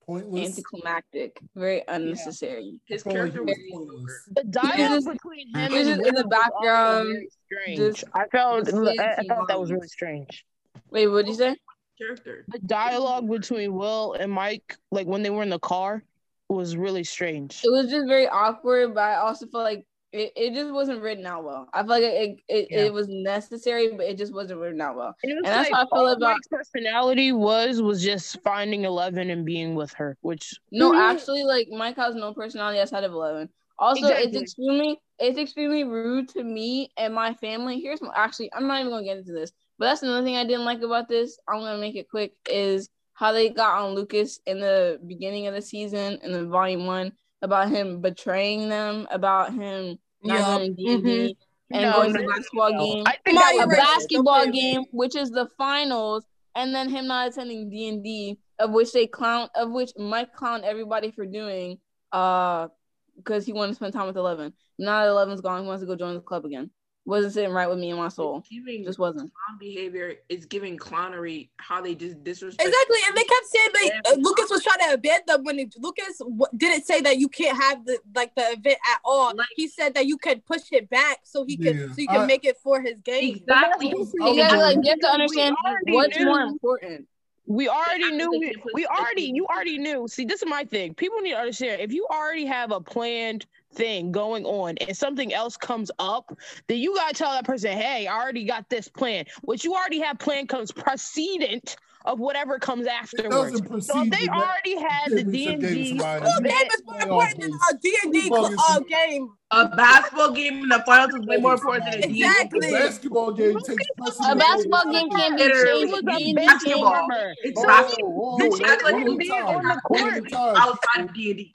pointless, 0.04 0.48
anticlimactic, 0.48 1.40
very 1.54 1.82
unnecessary. 1.88 2.80
Yeah. 2.88 2.94
His 2.94 3.02
character 3.02 3.42
was 3.42 3.56
pointless. 3.70 4.28
The 4.34 4.44
dialogue 4.44 5.04
between 5.04 5.48
him 5.48 5.72
and 5.72 5.72
just 5.72 6.06
in 6.06 6.14
the 6.14 6.26
background. 6.28 7.28
Just, 7.74 8.04
I 8.14 8.26
felt 8.28 8.72
I, 8.72 9.16
I 9.18 9.24
thought 9.24 9.48
that 9.48 9.58
was 9.58 9.72
really 9.72 9.88
strange. 9.88 10.44
Wait, 10.90 11.06
what 11.08 11.24
did 11.24 11.32
you 11.32 11.36
say? 11.36 11.56
Character. 11.98 12.44
The 12.48 12.58
dialogue 12.60 13.28
between 13.28 13.74
Will 13.74 14.14
and 14.14 14.32
Mike, 14.32 14.76
like 14.90 15.06
when 15.06 15.22
they 15.22 15.30
were 15.30 15.42
in 15.42 15.50
the 15.50 15.58
car, 15.58 16.02
was 16.48 16.76
really 16.76 17.04
strange. 17.04 17.60
It 17.64 17.70
was 17.70 17.90
just 17.90 18.08
very 18.08 18.26
awkward, 18.26 18.94
but 18.94 19.02
I 19.02 19.16
also 19.16 19.46
felt 19.46 19.64
like 19.64 19.84
it, 20.12 20.32
it 20.36 20.54
just 20.54 20.72
wasn't 20.72 21.02
written 21.02 21.26
out 21.26 21.44
well. 21.44 21.68
I 21.72 21.80
feel 21.82 21.88
like 21.88 22.02
it 22.02 22.38
it, 22.48 22.68
Yeah. 22.70 22.84
it 22.86 22.92
was 22.92 23.08
necessary, 23.08 23.92
but 23.92 24.06
it 24.06 24.18
just 24.18 24.34
wasn't 24.34 24.60
written 24.60 24.80
out 24.80 24.96
well. 24.96 25.14
And, 25.22 25.32
And 25.32 25.46
that's 25.46 25.70
like, 25.70 25.72
how 25.72 25.84
I 25.84 25.88
feel 25.96 26.08
about 26.08 26.36
personality 26.50 27.32
was 27.32 27.80
was 27.80 28.02
just 28.02 28.40
finding 28.42 28.84
Eleven 28.84 29.30
and 29.30 29.44
being 29.44 29.74
with 29.74 29.92
her, 29.94 30.16
which 30.22 30.58
No, 30.72 30.92
Mhm. 30.92 30.98
actually, 31.12 31.44
like 31.44 31.68
Mike 31.70 31.96
has 31.96 32.14
no 32.14 32.34
personality 32.34 32.78
outside 32.80 33.04
of 33.04 33.12
Eleven. 33.12 33.48
Also, 33.78 34.08
it's 34.08 34.36
extremely 34.36 35.00
it's 35.18 35.38
extremely 35.38 35.84
rude 35.84 36.28
to 36.30 36.42
me 36.42 36.90
and 36.96 37.14
my 37.14 37.34
family. 37.34 37.80
Here's 37.80 38.00
my, 38.02 38.10
actually, 38.16 38.52
I'm 38.52 38.66
not 38.66 38.80
even 38.80 38.90
gonna 38.90 39.04
get 39.04 39.18
into 39.18 39.32
this, 39.32 39.52
but 39.78 39.86
that's 39.86 40.02
another 40.02 40.24
thing 40.24 40.36
I 40.36 40.44
didn't 40.44 40.64
like 40.64 40.82
about 40.82 41.08
this. 41.08 41.38
I'm 41.48 41.60
gonna 41.60 41.78
make 41.78 41.96
it 41.96 42.08
quick. 42.10 42.34
Is 42.50 42.88
how 43.14 43.32
they 43.32 43.50
got 43.50 43.82
on 43.82 43.94
Lucas 43.94 44.40
in 44.46 44.60
the 44.60 44.98
beginning 45.06 45.46
of 45.46 45.54
the 45.54 45.60
season 45.62 46.18
in 46.22 46.32
the 46.32 46.46
volume 46.46 46.86
one 46.86 47.12
about 47.42 47.70
him 47.70 48.00
betraying 48.00 48.68
them, 48.68 49.06
about 49.10 49.52
him 49.54 49.98
not 50.22 50.34
Yeah. 50.34 50.44
going 50.58 50.70
to 50.70 50.82
D 50.82 50.92
and 50.92 51.04
D 51.04 51.36
and 51.70 51.82
No, 51.82 51.92
going 51.92 52.14
to 52.14 52.20
no, 52.22 52.28
basketball 52.28 52.72
no. 52.72 52.84
game, 52.84 53.04
I 53.06 53.16
think 53.24 53.38
that 53.38 53.60
a 53.62 53.66
basketball 53.66 54.46
game, 54.50 54.84
which 54.90 55.14
is 55.16 55.30
the 55.30 55.48
finals, 55.56 56.24
and 56.54 56.74
then 56.74 56.88
him 56.88 57.06
not 57.06 57.28
attending 57.28 57.70
D 57.70 57.88
and 57.88 58.02
D, 58.04 58.38
of 58.58 58.72
which 58.72 58.92
they 58.92 59.06
clown, 59.06 59.48
of 59.54 59.70
which 59.70 59.92
Mike 59.96 60.34
clown 60.34 60.62
everybody 60.64 61.10
for 61.10 61.24
doing, 61.24 61.78
uh, 62.12 62.68
because 63.16 63.46
he 63.46 63.52
wanted 63.52 63.70
to 63.70 63.74
spend 63.76 63.92
time 63.92 64.06
with 64.06 64.16
Eleven. 64.16 64.52
Now 64.78 65.04
that 65.04 65.10
Eleven's 65.10 65.40
gone, 65.40 65.62
he 65.62 65.66
wants 65.68 65.82
to 65.82 65.86
go 65.86 65.96
join 65.96 66.14
the 66.14 66.20
club 66.20 66.44
again. 66.44 66.70
Wasn't 67.06 67.32
sitting 67.32 67.50
right 67.50 67.68
with 67.68 67.78
me 67.78 67.90
and 67.90 67.98
my 67.98 68.08
soul. 68.08 68.44
Giving 68.48 68.84
Just 68.84 68.98
wasn't. 68.98 69.32
clown 69.32 69.58
behavior 69.58 70.16
is 70.28 70.44
giving 70.44 70.76
clownery 70.76 71.48
how 71.56 71.80
they 71.80 71.94
just 71.94 72.22
disrespect. 72.22 72.68
Exactly, 72.68 72.98
and 73.08 73.16
they 73.16 73.24
kept 73.24 73.46
saying 73.46 73.68
like 73.82 73.92
uh, 74.06 74.16
Lucas 74.20 74.50
was 74.50 74.62
trying 74.62 74.90
to 74.90 74.94
event 74.94 75.26
them 75.26 75.42
when 75.44 75.58
it, 75.58 75.74
Lucas 75.78 76.18
w- 76.18 76.40
didn't 76.56 76.84
say 76.84 77.00
that 77.00 77.16
you 77.18 77.28
can't 77.28 77.56
have 77.56 77.84
the 77.86 77.98
like 78.14 78.34
the 78.34 78.42
event 78.42 78.78
at 78.92 79.00
all. 79.02 79.32
he 79.56 79.66
said 79.66 79.94
that 79.94 80.06
you 80.06 80.18
could 80.18 80.44
push 80.44 80.60
it 80.72 80.90
back 80.90 81.20
so 81.24 81.44
he 81.44 81.56
could 81.56 81.74
Yeah, 81.76 81.86
so 81.86 81.94
you 82.02 82.06
can 82.08 82.20
I- 82.20 82.26
make 82.26 82.44
it 82.44 82.58
for 82.62 82.80
his 82.82 83.00
game. 83.00 83.34
Exactly. 83.36 83.88
Exactly. 83.96 84.58
Like 84.58 84.76
you 84.82 84.90
have 84.90 84.98
to 85.00 85.08
understand 85.10 85.56
what's 85.88 86.18
knew. 86.18 86.26
more 86.26 86.42
important. 86.42 87.08
we 87.46 87.68
already 87.68 88.10
knew 88.12 88.30
we, 88.30 88.54
we 88.74 88.86
already 88.86 89.32
you 89.34 89.46
already 89.46 89.78
knew. 89.78 90.06
See, 90.06 90.26
this 90.26 90.42
is 90.42 90.48
my 90.48 90.64
thing. 90.64 90.94
People 90.94 91.20
need 91.20 91.30
to 91.32 91.38
understand 91.38 91.80
if 91.80 91.92
you 91.92 92.06
already 92.10 92.44
have 92.44 92.72
a 92.72 92.80
planned 92.80 93.46
thing 93.74 94.12
going 94.12 94.44
on 94.44 94.76
and 94.78 94.96
something 94.96 95.32
else 95.32 95.56
comes 95.56 95.90
up, 95.98 96.36
then 96.68 96.78
you 96.78 96.94
gotta 96.96 97.14
tell 97.14 97.32
that 97.32 97.44
person, 97.44 97.76
hey, 97.76 98.06
I 98.06 98.14
already 98.14 98.44
got 98.44 98.68
this 98.68 98.88
plan. 98.88 99.24
What 99.42 99.64
you 99.64 99.74
already 99.74 100.00
have 100.00 100.18
planned 100.18 100.48
comes 100.48 100.72
precedent 100.72 101.76
of 102.06 102.18
whatever 102.18 102.58
comes 102.58 102.86
afterwards. 102.86 103.60
So 103.86 104.02
if 104.02 104.10
they 104.10 104.26
already 104.28 104.78
had 104.78 105.10
the 105.10 105.22
D 105.24 105.48
and 105.48 105.60
game, 105.60 105.74
D. 105.74 105.98
School 105.98 106.40
game 106.42 106.66
is 106.74 106.82
more 106.86 107.00
important 107.02 107.40
than 107.42 107.50
a 107.52 107.76
D 107.82 107.98
and 108.04 108.12
D 108.12 108.20
Football 108.22 108.46
is- 108.46 108.58
uh, 108.70 108.80
game. 108.80 109.28
A 109.52 109.68
basketball 109.68 110.30
game 110.30 110.62
in 110.62 110.68
the 110.68 110.82
finals 110.86 111.12
is 111.14 111.26
way 111.26 111.36
more 111.38 111.54
important 111.54 111.84
than 111.90 111.98
a 111.98 112.06
D&D 112.06 112.24
Exactly. 112.24 112.60
The 112.60 112.72
basketball 112.72 113.32
game 113.32 113.58
takes 113.60 113.84
A 114.28 114.36
basketball 114.36 114.92
game 114.92 115.10
can't 115.10 115.36
be 115.36 115.42
changed. 115.42 115.92
was 115.92 115.98
a 116.14 116.18
D&D 116.18 116.34
basketball. 116.34 116.82
warmer. 116.84 117.34
It's 117.42 117.64
basketball. 117.64 118.38
whoa, 118.38 118.44
You 118.44 118.50
whoa, 118.50 118.58
act 118.66 118.84
like 118.84 118.92
one 118.94 119.02
you 119.02 119.08
at 119.10 119.14
a 119.14 119.18
did 119.18 119.28
time, 119.28 119.46
on 119.46 119.62
the 119.64 119.80
one 119.88 120.08
at 120.08 120.16
a 120.18 120.20
court. 120.22 120.56
outside 120.56 121.04
of 121.04 121.12
D&D. 121.14 121.54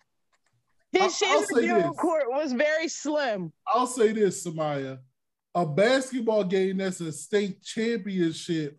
His 0.96 1.02
I'll- 1.04 1.10
chance 1.10 1.24
I'll 1.24 1.48
to 1.48 1.56
say 1.56 1.62
be 1.62 1.70
on 1.72 1.82
this. 1.82 1.98
court 1.98 2.24
was 2.30 2.54
very 2.54 2.88
slim. 2.88 3.52
I'll 3.68 3.88
say 3.88 4.12
this, 4.14 4.46
Samaya. 4.46 5.00
A 5.54 5.66
basketball 5.66 6.44
game 6.44 6.78
that's 6.78 7.00
a 7.02 7.12
state 7.12 7.62
championship 7.64 8.78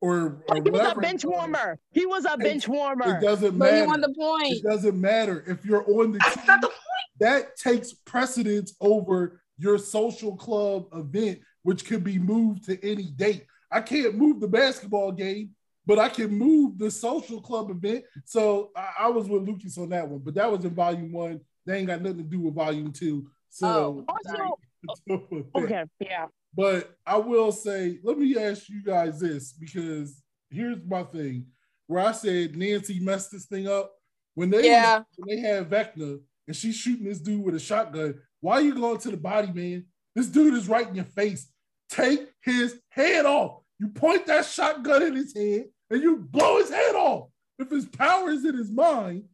or, 0.00 0.42
or 0.48 0.54
he 0.54 0.60
was 0.62 0.68
a 0.68 0.72
whatever 0.72 1.00
bench 1.00 1.24
warmer. 1.24 1.78
He 1.92 2.06
was 2.06 2.24
a 2.24 2.36
bench 2.36 2.66
warmer. 2.66 3.16
It 3.18 3.20
doesn't 3.20 3.58
But 3.58 3.66
you 3.66 3.70
matter. 3.80 3.86
want 3.86 4.02
the 4.02 4.14
point. 4.14 4.52
It 4.54 4.62
doesn't 4.62 5.00
matter 5.00 5.44
if 5.46 5.64
you're 5.64 5.84
on 6.00 6.12
the 6.12 6.18
That's 6.18 6.34
team. 6.36 6.44
not 6.46 6.60
the 6.62 6.66
point. 6.68 6.78
That 7.20 7.56
takes 7.56 7.92
precedence 7.92 8.74
over 8.80 9.40
your 9.58 9.76
social 9.78 10.36
club 10.36 10.86
event, 10.94 11.40
which 11.64 11.84
could 11.84 12.02
be 12.02 12.18
moved 12.18 12.64
to 12.64 12.82
any 12.88 13.10
date. 13.10 13.44
I 13.70 13.80
can't 13.82 14.14
move 14.16 14.40
the 14.40 14.48
basketball 14.48 15.12
game, 15.12 15.50
but 15.90 15.98
I 15.98 16.08
can 16.08 16.30
move 16.30 16.78
the 16.78 16.88
social 16.88 17.40
club 17.40 17.68
event. 17.68 18.04
So 18.24 18.70
I, 18.76 18.92
I 19.00 19.08
was 19.08 19.28
with 19.28 19.42
Lucas 19.42 19.76
on 19.76 19.88
that 19.88 20.08
one, 20.08 20.20
but 20.20 20.34
that 20.34 20.48
was 20.48 20.64
in 20.64 20.72
volume 20.72 21.10
one. 21.10 21.40
They 21.66 21.78
ain't 21.78 21.88
got 21.88 22.00
nothing 22.00 22.18
to 22.18 22.22
do 22.22 22.38
with 22.38 22.54
volume 22.54 22.92
two. 22.92 23.28
So 23.48 24.06
oh, 24.08 24.16
oh, 24.38 24.56
Also, 24.86 25.46
okay, 25.56 25.82
yeah. 25.98 26.26
But 26.54 26.96
I 27.04 27.16
will 27.16 27.50
say, 27.50 27.98
let 28.04 28.16
me 28.16 28.38
ask 28.38 28.68
you 28.68 28.84
guys 28.84 29.18
this 29.18 29.52
because 29.52 30.22
here's 30.48 30.78
my 30.86 31.02
thing. 31.02 31.46
Where 31.88 32.06
I 32.06 32.12
said 32.12 32.54
Nancy 32.54 33.00
messed 33.00 33.32
this 33.32 33.46
thing 33.46 33.66
up 33.66 33.90
when 34.34 34.48
they 34.48 34.66
Yeah. 34.66 35.02
when 35.16 35.36
they 35.36 35.42
had 35.42 35.68
Vecna 35.68 36.20
and 36.46 36.54
she's 36.54 36.76
shooting 36.76 37.06
this 37.06 37.18
dude 37.18 37.42
with 37.42 37.56
a 37.56 37.58
shotgun. 37.58 38.14
Why 38.38 38.58
are 38.58 38.62
you 38.62 38.76
going 38.76 38.98
to 38.98 39.10
the 39.10 39.16
body, 39.16 39.50
man? 39.52 39.86
This 40.14 40.28
dude 40.28 40.54
is 40.54 40.68
right 40.68 40.86
in 40.86 40.94
your 40.94 41.04
face. 41.04 41.50
Take 41.88 42.28
his 42.44 42.78
head 42.90 43.26
off. 43.26 43.62
You 43.80 43.88
point 43.88 44.26
that 44.26 44.44
shotgun 44.44 45.02
in 45.02 45.16
his 45.16 45.34
head 45.36 45.64
and 45.90 46.02
you 46.02 46.16
blow 46.16 46.58
his 46.58 46.70
head 46.70 46.94
off. 46.94 47.28
If 47.58 47.70
his 47.70 47.86
power 47.86 48.30
is 48.30 48.44
in 48.44 48.56
his 48.56 48.70
mind, 48.70 49.24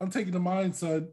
I'm 0.00 0.10
taking 0.10 0.32
the 0.32 0.40
mind, 0.40 0.76
son. 0.76 1.08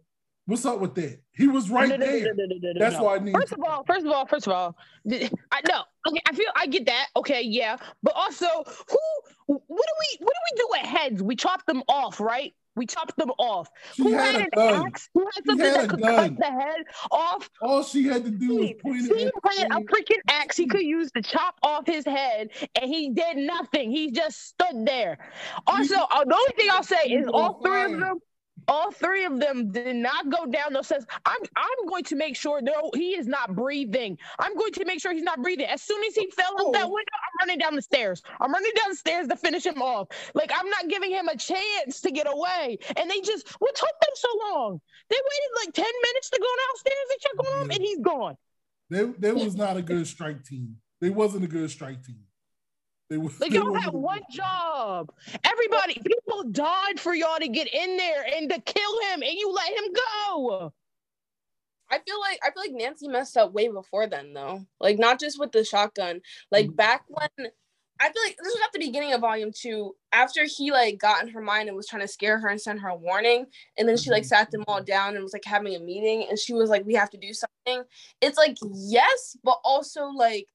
What's 0.46 0.66
up 0.66 0.80
with 0.80 0.94
that? 0.96 1.22
He 1.32 1.48
was 1.48 1.70
right 1.70 1.88
No, 1.88 1.96
no, 1.96 2.06
no, 2.06 2.12
there. 2.12 2.34
no, 2.36 2.74
That's 2.78 3.00
why 3.00 3.16
I 3.16 3.20
need. 3.20 3.34
First 3.34 3.54
of 3.54 3.60
all, 3.64 3.84
first 3.88 4.06
of 4.06 4.12
all, 4.12 4.26
first 4.26 4.46
of 4.46 4.52
all, 4.54 4.76
I 5.10 5.62
know. 5.70 5.84
Okay, 6.06 6.20
I 6.28 6.36
feel 6.36 6.48
I 6.54 6.68
get 6.68 6.86
that. 6.88 7.08
Okay, 7.16 7.42
yeah, 7.44 7.78
but 8.04 8.14
also, 8.14 8.46
who? 8.46 9.00
What 9.48 9.62
do 9.68 9.74
we? 9.78 10.18
What 10.20 10.34
do 10.34 10.40
we 10.52 10.58
do 10.58 10.68
with 10.72 10.82
heads? 10.82 11.24
We 11.24 11.38
chop 11.38 11.66
them 11.66 11.82
off, 11.88 12.20
right? 12.20 12.54
We 12.76 12.86
chopped 12.86 13.16
them 13.18 13.32
off. 13.38 13.70
She 13.94 14.04
who 14.04 14.14
had 14.14 14.36
had, 14.36 14.42
an 14.42 14.50
gun. 14.56 14.86
axe? 14.88 15.10
Who 15.14 15.26
had 15.26 15.46
something 15.46 15.66
had 15.66 15.76
that 15.76 15.90
could 15.90 16.02
gun. 16.02 16.30
cut 16.30 16.38
the 16.40 16.46
head 16.46 16.84
off? 17.12 17.50
All 17.62 17.84
she 17.84 18.04
had 18.04 18.24
to 18.26 18.32
do 18.32 18.56
was 18.56 18.72
point 18.82 19.12
it 19.12 19.32
at 19.46 19.58
had 19.58 19.72
a 19.72 19.86
freaking 19.86 20.22
axe 20.28 20.58
he 20.58 20.66
could 20.66 20.82
use 20.82 21.12
to 21.12 21.22
chop 21.22 21.56
off 21.62 21.86
his 21.86 22.06
head, 22.06 22.50
and 22.80 22.90
he 22.90 23.10
did 23.12 23.38
nothing. 23.38 23.92
He 23.92 24.12
just 24.12 24.48
stood 24.48 24.86
there. 24.86 25.18
Also, 25.68 25.96
uh, 25.96 26.24
the 26.26 26.36
only 26.36 26.54
thing 26.58 26.70
I'll 26.72 26.84
say 26.84 27.10
is 27.10 27.28
all 27.32 27.62
three 27.62 27.84
of 27.84 28.00
them, 28.00 28.20
all 28.68 28.92
three 28.92 29.26
of 29.26 29.40
them 29.40 29.72
did 29.72 29.96
not 29.96 30.30
go 30.30 30.46
down 30.46 30.74
those 30.74 30.88
steps. 30.88 31.06
I'm 31.26 31.40
I'm 31.56 31.88
going 31.88 32.04
to 32.06 32.16
make 32.16 32.36
sure 32.36 32.62
no, 32.62 32.92
he 32.94 33.16
is 33.16 33.28
not 33.28 33.56
breathing. 33.56 34.18
I'm 34.40 34.56
going 34.56 34.72
to 34.74 34.86
make 34.86 35.02
sure 35.02 35.14
he's 35.14 35.24
not 35.24 35.42
breathing. 35.42 35.66
As 35.66 35.82
soon 35.82 36.04
as 36.04 36.16
he 36.16 36.30
fell 36.32 36.54
out 36.60 36.74
that 36.74 36.86
oh. 36.86 36.94
window, 36.94 37.12
I'm 37.14 37.48
running 37.48 37.60
down 37.60 37.76
the 37.76 37.82
stairs. 37.82 38.22
I'm 38.40 38.52
running 38.52 38.72
down 38.76 38.90
the 38.90 38.96
stairs 38.96 39.28
to 39.28 39.36
finish 39.36 39.66
him 39.66 39.82
off. 39.82 40.08
Like 40.34 40.52
I'm 40.54 40.70
not 40.70 40.90
giving 40.90 41.12
him 41.12 41.28
a 41.28 41.38
chance 41.38 42.02
to 42.02 42.12
get 42.12 42.28
away. 42.32 42.78
And 42.98 43.10
they 43.10 43.22
just 43.22 43.50
what 43.60 43.76
took 43.76 43.90
them 44.02 44.16
so 44.16 44.28
long? 44.52 44.82
They 45.10 45.18
waited 45.18 45.66
like 45.66 45.74
10 45.74 45.86
minutes 46.04 46.30
to 46.32 46.40
go 46.40 46.48
downstairs 46.68 47.08
and 47.12 47.20
check 47.22 47.54
on 47.54 47.62
him, 47.64 47.72
and 47.72 47.82
he's 47.82 48.00
gone. 48.00 48.36
They, 48.90 49.04
they 49.18 49.32
was 49.32 49.56
not 49.56 49.78
a 49.78 49.82
good 49.82 50.08
strike 50.08 50.44
team. 50.44 50.78
They 51.02 51.10
wasn't 51.10 51.44
a 51.44 51.48
good 51.48 51.70
strike 51.72 52.04
team. 52.04 52.20
They 53.10 53.18
was. 53.18 53.40
Like 53.40 53.52
they 53.52 53.58
y'all 53.58 53.72
wasn't 53.72 53.84
had 53.84 53.94
one 53.94 54.22
job. 54.32 55.12
Everybody, 55.44 56.02
people 56.06 56.44
died 56.52 57.00
for 57.00 57.14
y'all 57.14 57.40
to 57.40 57.48
get 57.48 57.72
in 57.74 57.98
there 57.98 58.26
and 58.36 58.50
to 58.50 58.60
kill 58.62 59.02
him, 59.02 59.22
and 59.22 59.34
you 59.34 59.52
let 59.52 59.70
him 59.70 59.94
go. 59.94 60.74
I 61.92 62.00
feel 62.00 62.20
like 62.20 62.40
I 62.42 62.52
feel 62.52 62.64
like 62.64 62.72
Nancy 62.74 63.08
messed 63.08 63.38
up 63.38 63.54
way 63.54 63.68
before 63.68 64.08
then 64.08 64.34
though. 64.34 64.66
Like 64.80 64.98
not 64.98 65.20
just 65.20 65.40
with 65.40 65.52
the 65.52 65.64
shotgun. 65.64 66.22
Like 66.52 66.68
Mm-hmm. 66.68 66.76
back 66.76 67.04
when 67.08 67.30
I 68.00 68.06
feel 68.06 68.24
like 68.26 68.36
this 68.38 68.54
was 68.54 68.62
at 68.66 68.72
the 68.74 68.80
beginning 68.80 69.14
of 69.14 69.22
volume 69.22 69.52
two. 69.56 69.96
After 70.12 70.46
he 70.46 70.72
like 70.72 70.98
got 70.98 71.22
in 71.22 71.30
her 71.30 71.42
mind 71.42 71.68
and 71.68 71.78
was 71.78 71.88
trying 71.88 72.02
to 72.02 72.08
scare 72.08 72.40
her 72.40 72.48
and 72.48 72.60
send 72.60 72.80
her 72.82 72.90
a 72.90 72.96
warning, 72.96 73.46
and 73.78 73.88
then 73.88 73.98
she 73.98 74.10
like 74.10 74.26
sat 74.26 74.50
them 74.50 74.64
all 74.68 74.82
down 74.82 75.14
and 75.14 75.24
was 75.24 75.34
like 75.34 75.46
having 75.46 75.76
a 75.76 75.80
meeting, 75.80 76.26
and 76.28 76.40
she 76.40 76.54
was 76.54 76.70
like, 76.70 76.86
"We 76.86 76.96
have 76.96 77.12
to 77.12 77.18
do 77.18 77.32
something." 77.34 77.88
It's 78.22 78.38
like 78.38 78.58
yes, 78.62 79.38
but 79.44 79.60
also 79.64 80.08
like 80.08 80.48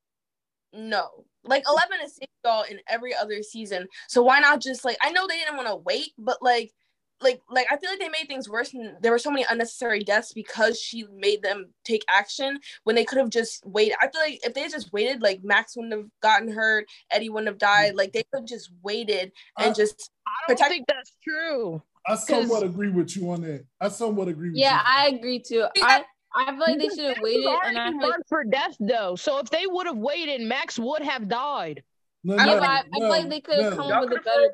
no. 0.73 1.25
Like 1.45 1.65
Eleven 1.69 1.99
is 2.05 2.15
saved 2.17 2.31
y'all 2.45 2.63
in 2.63 2.81
every 2.89 3.15
other 3.15 3.43
season, 3.43 3.87
so 4.09 4.23
why 4.23 4.41
not 4.41 4.61
just 4.61 4.85
like 4.85 4.99
I 5.03 5.11
know 5.11 5.27
they 5.27 5.39
didn't 5.39 5.57
want 5.57 5.69
to 5.69 5.77
wait, 5.77 6.13
but 6.19 6.39
like 6.43 6.73
like 7.21 7.41
like 7.51 7.67
I 7.71 7.77
feel 7.77 7.91
like 7.91 7.99
they 7.99 8.09
made 8.09 8.29
things 8.29 8.49
worse 8.49 8.73
and 8.75 8.97
there 9.01 9.11
were 9.11 9.19
so 9.19 9.31
many 9.31 9.45
unnecessary 9.51 10.05
deaths 10.05 10.33
because 10.33 10.81
she 10.81 11.05
made 11.13 11.43
them 11.43 11.73
take 11.85 12.05
action 12.09 12.61
when 12.85 12.95
they 12.97 13.05
could 13.05 13.19
have 13.19 13.31
just 13.31 13.65
waited. 13.67 13.97
I 14.01 14.09
feel 14.09 14.21
like 14.21 14.41
if 14.45 14.55
they 14.55 14.69
just 14.69 14.93
waited, 14.93 15.21
like 15.23 15.43
Max 15.43 15.77
wouldn't 15.77 15.95
have 15.95 16.07
gotten 16.23 16.53
hurt, 16.53 16.87
Eddie 17.11 17.29
wouldn't 17.29 17.49
have 17.49 17.59
died. 17.59 17.95
Like 17.95 18.13
they 18.13 18.23
could 18.33 18.41
have 18.41 18.49
just 18.49 18.71
waited 18.83 19.33
and 19.59 19.71
I- 19.71 19.75
just 19.75 20.11
I 20.49 20.55
don't 20.55 20.69
think 20.69 20.87
that's 20.87 21.13
true. 21.25 21.83
I 22.07 22.15
somewhat 22.15 22.63
agree 22.63 22.89
with 22.89 23.15
you 23.17 23.31
on 23.31 23.43
that. 23.43 23.67
I 23.81 23.89
somewhat 23.89 24.29
agree 24.29 24.49
with 24.51 24.59
Yeah, 24.59 24.77
you. 24.77 24.81
I 24.87 25.09
agree 25.09 25.41
too. 25.41 25.67
I 25.77 26.05
I 26.35 26.47
feel 26.51 26.59
like 26.61 26.79
they 26.79 26.89
should 26.89 27.15
have 27.17 27.23
waited, 27.23 27.45
was 27.45 27.61
and 27.67 27.79
I 27.79 27.87
already 27.89 27.99
like, 28.07 28.15
for 28.29 28.45
death 28.45 28.77
though. 28.81 29.17
So 29.17 29.39
if 29.39 29.49
they 29.51 29.67
would 29.67 29.87
have 29.87 29.97
waited, 29.97 30.43
Max 30.43 30.79
would 30.79 31.03
have 31.03 31.29
died. 31.29 31.83
No, 32.25 32.35
yeah, 32.37 32.45
no, 32.45 32.55
but 32.61 32.63
I, 32.69 32.79
I 32.79 32.99
feel 32.99 33.09
like 33.09 33.29
they 33.29 33.41
could 33.41 33.59
have 33.63 33.73
no. 33.73 33.77
come 33.79 33.89
Y'all 33.91 34.05
up 34.05 34.11
with 34.11 34.19
a 34.19 34.23
better 34.23 34.53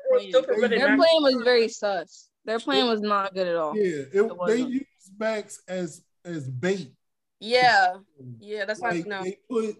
plan. 0.59 0.69
Their 0.69 0.97
Max. 0.97 1.01
plan 1.11 1.23
was 1.23 1.41
very 1.43 1.67
sus. 1.67 2.29
Their 2.45 2.59
plan 2.59 2.87
was 2.87 3.01
not 3.01 3.33
good 3.33 3.47
at 3.47 3.55
all. 3.55 3.75
Yeah, 3.75 3.83
it, 3.83 4.09
It 4.13 4.13
they 4.13 4.21
wasn't. 4.21 4.69
used 4.69 4.85
Max 5.19 5.61
as 5.67 6.03
as 6.23 6.47
bait. 6.49 6.91
yeah, 7.39 7.95
yeah. 8.39 8.65
That's 8.65 8.79
Like 8.79 9.05
not 9.07 9.23
no. 9.23 9.23
they 9.23 9.37
put 9.49 9.75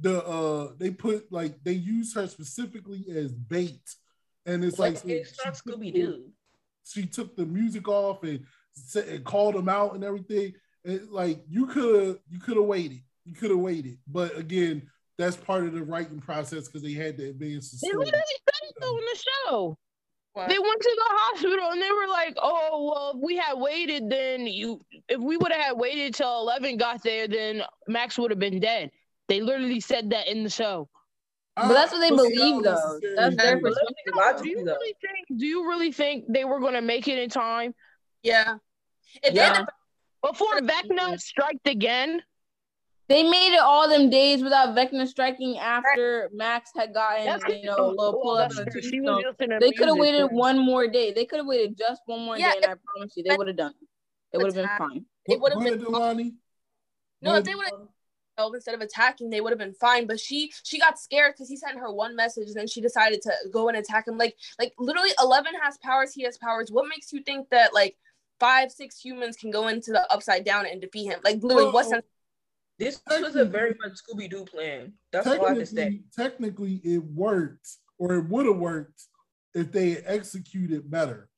the 0.00 0.24
uh 0.26 0.72
they 0.78 0.90
put 0.90 1.30
like 1.32 1.62
they 1.64 1.72
use 1.72 2.12
her 2.14 2.26
specifically 2.26 3.04
as 3.16 3.32
bait, 3.32 3.80
and 4.46 4.64
it's 4.64 4.78
like, 4.78 4.94
Like, 4.96 5.06
it's 5.06 5.30
she 5.30 5.44
took 5.44 5.54
Scooby 5.54 5.92
the- 5.92 6.00
Doo. 6.00 6.24
She 6.84 7.06
took 7.06 7.36
the 7.36 7.46
music 7.46 7.86
off 7.88 8.22
and 8.24 8.44
and 8.96 9.24
called 9.24 9.54
him 9.56 9.68
out 9.68 9.94
and 9.94 10.02
everything. 10.04 10.54
It, 10.84 11.10
like 11.10 11.42
you 11.48 11.66
could 11.66 12.06
have 12.06 12.18
you 12.30 12.38
could 12.38 12.56
have 12.56 12.66
waited. 12.66 13.00
You 13.24 13.34
could 13.34 13.50
have 13.50 13.58
waited. 13.58 13.98
But 14.06 14.36
again, 14.38 14.88
that's 15.18 15.36
part 15.36 15.64
of 15.64 15.72
the 15.72 15.82
writing 15.82 16.20
process 16.20 16.66
because 16.66 16.82
they 16.82 16.92
had 16.92 17.18
to 17.18 17.30
advance 17.30 17.70
the 17.70 17.78
They 17.82 17.92
literally 17.92 18.12
said 18.12 18.68
it 18.68 18.74
though 18.80 18.96
in 18.98 19.04
the 19.04 19.18
show. 19.46 19.78
They 20.36 20.58
went 20.58 20.80
to 20.80 20.96
the 20.96 21.04
hospital 21.08 21.70
and 21.72 21.82
they 21.82 21.90
were 21.90 22.06
like, 22.06 22.36
"Oh, 22.40 22.92
well, 22.92 23.10
if 23.16 23.20
we 23.20 23.36
had 23.36 23.54
waited, 23.54 24.08
then 24.08 24.46
you, 24.46 24.80
if 25.08 25.18
we 25.20 25.36
would 25.36 25.50
have 25.50 25.60
had 25.60 25.72
waited 25.76 26.14
till 26.14 26.38
eleven 26.38 26.76
got 26.76 27.02
there, 27.02 27.26
then 27.26 27.62
Max 27.88 28.16
would 28.18 28.30
have 28.30 28.38
been 28.38 28.60
dead." 28.60 28.92
They 29.26 29.40
literally 29.40 29.80
said 29.80 30.10
that 30.10 30.28
in 30.28 30.44
the 30.44 30.50
show. 30.50 30.88
But 31.56 31.72
that's 31.72 31.90
what 31.90 31.98
they 31.98 32.10
But 32.10 32.20
see, 32.20 32.34
I 32.34 32.36
believe, 32.36 32.62
though. 32.62 33.00
That's 33.16 33.36
their 33.36 33.60
perspective. 33.60 34.42
Do 34.44 34.48
you 34.48 34.64
really 34.64 34.94
think? 35.00 35.40
Do 35.40 35.44
you 35.44 35.68
really 35.68 35.90
think 35.90 36.26
they 36.28 36.44
were 36.44 36.60
going 36.60 36.74
to 36.74 36.82
make 36.82 37.08
it 37.08 37.18
in 37.18 37.28
time 37.28 37.74
Yeah. 38.22 38.58
If 39.24 39.34
they 39.34 39.40
Yeah. 39.40 39.54
had 39.56 39.66
before 40.22 40.60
Vecna 40.60 41.18
striked 41.20 41.66
again? 41.68 42.22
They 43.08 43.22
made 43.22 43.54
it 43.54 43.60
all 43.60 43.88
them 43.88 44.10
days 44.10 44.42
without 44.42 44.76
Vecna 44.76 45.06
striking 45.08 45.58
after 45.58 46.28
Max 46.34 46.70
had 46.76 46.92
gotten, 46.92 47.24
That's 47.24 47.42
you 47.48 47.64
know, 47.64 47.76
a 47.78 47.88
little 47.88 48.20
pull 48.22 48.36
up 48.36 48.50
that's 48.50 48.56
the 48.56 48.70
true. 48.70 48.82
She 48.82 48.98
tombstone. 49.00 49.14
was 49.16 49.24
just 49.24 49.40
in 49.40 49.52
a 49.52 49.60
They 49.60 49.72
could 49.72 49.88
have 49.88 49.96
waited 49.96 50.28
thing. 50.28 50.36
one 50.36 50.58
more 50.58 50.86
day. 50.86 51.12
They 51.12 51.24
could 51.24 51.38
have 51.38 51.46
waited 51.46 51.78
just 51.78 52.02
one 52.04 52.22
more 52.24 52.36
Yeah, 52.36 52.50
day, 52.52 52.56
and 52.62 52.72
I 52.72 52.74
promise 52.94 53.14
you, 53.16 53.22
they 53.22 53.34
would 53.34 53.46
have 53.46 53.56
done 53.56 53.72
it. 53.80 53.88
It 54.34 54.38
would 54.38 54.48
have 54.48 54.54
been 54.56 54.64
attack- 54.66 54.78
fine. 54.78 55.04
it 55.26 55.40
would 55.40 55.52
have 55.52 55.62
been 55.64 55.74
ahead, 55.74 55.86
Delani. 55.86 56.34
No, 57.22 57.34
if 57.36 57.44
they 57.44 57.54
would 57.54 57.64
have 57.64 57.88
oh, 58.36 58.52
instead 58.52 58.74
of 58.74 58.82
attacking, 58.82 59.30
they 59.30 59.40
would 59.40 59.50
have 59.52 59.58
been 59.58 59.72
fine. 59.72 60.06
But 60.06 60.20
she 60.20 60.52
she 60.62 60.78
got 60.78 60.98
scared 60.98 61.32
because 61.34 61.48
he 61.48 61.56
sent 61.56 61.78
her 61.78 61.90
one 61.90 62.14
message, 62.14 62.48
and 62.48 62.56
then 62.56 62.66
she 62.66 62.82
decided 62.82 63.22
to 63.22 63.32
go 63.50 63.68
and 63.68 63.78
attack 63.78 64.06
him. 64.06 64.18
Like 64.18 64.36
like 64.58 64.74
literally, 64.78 65.10
Eleven 65.18 65.54
has 65.62 65.78
powers. 65.78 66.12
He 66.12 66.24
has 66.24 66.36
powers. 66.36 66.70
What 66.70 66.88
makes 66.90 67.10
you 67.10 67.22
think 67.22 67.48
that 67.48 67.72
like 67.72 67.96
five 68.40 68.70
six 68.70 69.00
humans 69.00 69.36
can 69.36 69.50
go 69.50 69.68
into 69.68 69.92
the 69.92 70.10
upside 70.12 70.44
down 70.44 70.66
and 70.66 70.80
defeat 70.80 71.06
him? 71.06 71.20
Like 71.24 71.42
literally, 71.42 71.66
what 71.66 71.74
Well, 71.74 71.90
sense? 71.90 72.06
This 72.78 73.00
was 73.08 73.34
a 73.34 73.44
very 73.44 73.74
much 73.84 73.98
Scooby 73.98 74.30
Doo 74.30 74.44
plan. 74.44 74.92
That's 75.10 75.26
all 75.26 75.44
I 75.44 75.48
have 75.48 75.58
to 75.58 75.66
say. 75.66 75.74
technically, 75.74 76.04
technically, 76.16 76.80
it 76.84 77.02
worked, 77.02 77.68
or 77.98 78.14
it 78.14 78.28
would 78.28 78.46
have 78.46 78.56
worked 78.56 79.02
if 79.54 79.72
they 79.72 79.96
executed 79.98 80.88
better. 80.88 81.28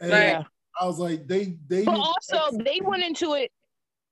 And 0.00 0.10
Yeah. 0.10 0.44
I 0.78 0.84
was 0.86 0.98
like, 0.98 1.26
they 1.26 1.56
they. 1.66 1.84
But 1.84 1.96
also, 1.96 2.58
they 2.58 2.80
went 2.82 3.02
into 3.02 3.32
it. 3.34 3.50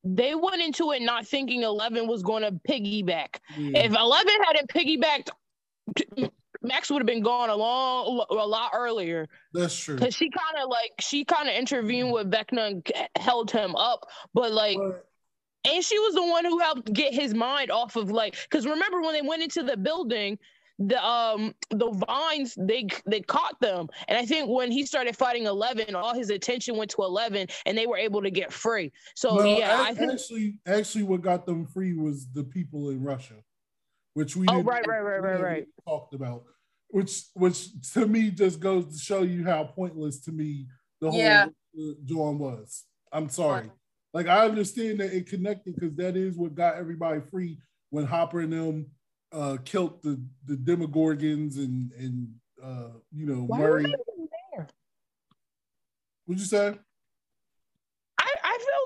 They 0.03 0.35
went 0.35 0.63
into 0.63 0.93
it 0.93 1.03
not 1.03 1.27
thinking 1.27 1.63
Eleven 1.63 2.07
was 2.07 2.23
going 2.23 2.43
to 2.43 2.53
piggyback. 2.69 3.39
Yeah. 3.57 3.85
If 3.85 3.95
Eleven 3.95 4.35
hadn't 4.47 4.69
piggybacked, 4.69 5.29
Max 6.65 6.91
would 6.91 7.01
have 7.01 7.07
been 7.07 7.23
gone 7.23 7.51
a 7.51 7.55
long, 7.57 8.25
a 8.31 8.35
lot 8.35 8.71
earlier. 8.75 9.29
That's 9.53 9.77
true. 9.77 9.97
Because 9.97 10.15
she 10.15 10.31
kind 10.31 10.63
of 10.63 10.71
like 10.71 10.93
she 11.01 11.25
kind 11.25 11.49
of 11.49 11.55
intervened 11.55 12.11
with 12.11 12.31
Vecna 12.31 12.69
and 12.69 12.93
held 13.17 13.51
him 13.51 13.77
up, 13.77 14.07
but 14.33 14.51
like, 14.51 14.79
and 15.67 15.85
she 15.85 15.99
was 15.99 16.15
the 16.15 16.25
one 16.25 16.45
who 16.45 16.59
helped 16.59 16.93
get 16.93 17.15
his 17.15 17.35
mind 17.35 17.71
off 17.71 17.97
of 17.97 18.11
like. 18.11 18.37
Because 18.51 18.67
remember 18.67 19.03
when 19.03 19.13
they 19.13 19.23
went 19.23 19.43
into 19.43 19.63
the 19.63 19.77
building, 19.77 20.39
the 20.79 21.05
um 21.07 21.55
the 21.71 21.91
vines 22.09 22.57
they 22.59 22.87
they 23.07 23.21
caught 23.21 23.61
them, 23.61 23.89
and 24.09 24.19
I 24.19 24.25
think 24.25 24.49
when 24.51 24.73
he 24.73 24.85
started 24.85 25.17
fighting 25.17 25.45
Eleven, 25.45 25.95
all 25.95 26.15
his 26.15 26.31
attention 26.31 26.77
went 26.77 26.91
to 26.93 27.03
Eleven, 27.03 27.47
and 27.67 27.79
they 27.79 27.87
were 27.87 27.97
able 27.99 28.23
to 28.23 28.31
get 28.31 28.53
free. 28.53 28.91
So 29.15 29.37
No, 29.37 29.59
yeah, 29.59 29.83
ac- 29.83 29.91
I 29.91 29.95
think. 29.95 30.13
actually, 30.13 30.59
actually, 30.67 31.05
what 31.05 31.23
got 31.23 31.47
them 31.47 31.67
free 31.67 31.95
was 31.95 32.27
the 32.33 32.43
people 32.43 32.91
in 32.91 33.03
Russia, 33.03 33.37
which 34.15 34.35
we 34.35 34.47
Oh, 34.49 34.63
right, 34.63 34.87
right, 34.87 35.01
right, 35.01 35.23
right, 35.23 35.41
right. 35.41 35.69
talked 35.87 36.15
about. 36.15 36.45
Which, 36.95 37.25
which 37.35 37.59
to 37.95 38.07
me 38.07 38.31
just 38.31 38.61
goes 38.61 38.87
to 38.93 38.99
show 39.03 39.23
you 39.23 39.45
how 39.45 39.65
pointless 39.65 40.21
to 40.21 40.31
me 40.31 40.69
the 41.01 41.11
whole 41.11 41.19
Yeah. 41.19 41.47
uh, 41.77 41.93
John 42.05 42.39
was. 42.39 42.85
I'm 43.11 43.29
sorry. 43.29 43.69
Like 44.13 44.29
I 44.29 44.45
understand 44.45 45.01
that 45.01 45.13
it 45.13 45.27
connected 45.29 45.75
because 45.75 45.97
that 45.97 46.17
is 46.17 46.37
what 46.37 46.55
got 46.55 46.77
everybody 46.77 47.21
free 47.33 47.59
when 47.91 48.05
Hopper 48.05 48.43
and 48.43 48.53
them 48.53 48.87
uh, 49.33 49.57
killed 49.65 50.03
the 50.05 50.23
the 50.47 50.55
Demogorgons 50.55 51.57
and 51.57 51.91
and 51.99 52.29
uh, 52.63 52.91
you 53.11 53.27
know 53.27 53.43
Why 53.43 53.59
were 53.59 53.69
Murray. 53.71 53.83
they 53.83 53.89
even 53.89 54.29
there? 54.57 54.69
What'd 56.27 56.41
you 56.41 56.47
say? 56.47 56.79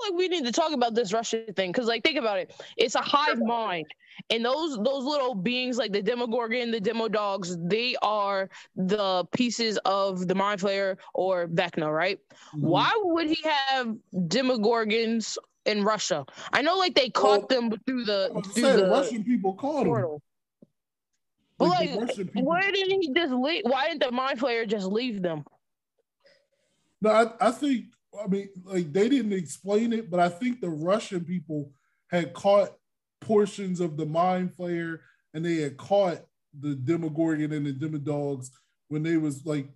I, 0.09 0.17
I 0.17 0.17
feel 0.17 0.17
like 0.17 0.17
we 0.17 0.27
need 0.27 0.45
to 0.45 0.51
talk 0.51 0.73
about 0.73 0.95
this 0.95 1.13
Russia 1.13 1.43
thing 1.55 1.71
because, 1.71 1.87
like, 1.87 2.03
think 2.03 2.17
about 2.17 2.39
it. 2.39 2.53
It's 2.77 2.95
a 2.95 3.01
hive 3.01 3.39
mind, 3.39 3.87
and 4.29 4.45
those 4.45 4.77
those 4.77 5.03
little 5.03 5.35
beings, 5.35 5.77
like 5.77 5.91
the 5.91 6.01
Demogorgon, 6.01 6.71
the 6.71 6.79
Demo 6.79 7.07
Dogs, 7.07 7.57
they 7.59 7.95
are 8.01 8.49
the 8.75 9.25
pieces 9.31 9.77
of 9.85 10.27
the 10.27 10.35
Mind 10.35 10.61
Flayer 10.61 10.97
or 11.13 11.47
Vecna, 11.47 11.91
right? 11.93 12.19
Mm-hmm. 12.55 12.67
Why 12.67 12.91
would 13.03 13.27
he 13.27 13.43
have 13.43 13.95
Demogorgons 14.13 15.37
in 15.65 15.83
Russia? 15.83 16.25
I 16.53 16.61
know, 16.61 16.77
like, 16.77 16.95
they 16.95 17.09
caught 17.09 17.49
them 17.49 17.71
through 17.85 18.05
the 18.05 18.41
through 18.53 18.73
the 18.73 18.89
Russian 18.89 19.23
people 19.23 19.53
called 19.53 19.87
them. 19.87 20.17
But 21.57 21.69
Like, 21.69 21.95
like, 21.95 22.29
why 22.35 22.61
didn't 22.71 23.01
he 23.01 23.13
just 23.13 23.33
leave? 23.33 23.63
Why 23.65 23.89
didn't 23.89 24.01
the 24.03 24.11
Mind 24.11 24.39
Flayer 24.39 24.67
just 24.67 24.87
leave 24.87 25.21
them? 25.21 25.43
No, 27.01 27.11
I, 27.11 27.47
I 27.47 27.51
think 27.51 27.85
I 28.17 28.27
mean 28.27 28.49
like 28.63 28.91
they 28.91 29.09
didn't 29.09 29.33
explain 29.33 29.93
it, 29.93 30.09
but 30.09 30.19
I 30.19 30.29
think 30.29 30.61
the 30.61 30.69
Russian 30.69 31.23
people 31.23 31.71
had 32.09 32.33
caught 32.33 32.71
portions 33.21 33.79
of 33.79 33.97
the 33.97 34.05
mind 34.05 34.51
flayer 34.57 34.99
and 35.33 35.45
they 35.45 35.57
had 35.57 35.77
caught 35.77 36.19
the 36.59 36.75
Demogorgon 36.75 37.51
and 37.51 37.65
the 37.65 37.73
Demodogs 37.73 38.47
when 38.87 39.03
they 39.03 39.17
was 39.17 39.45
like 39.45 39.69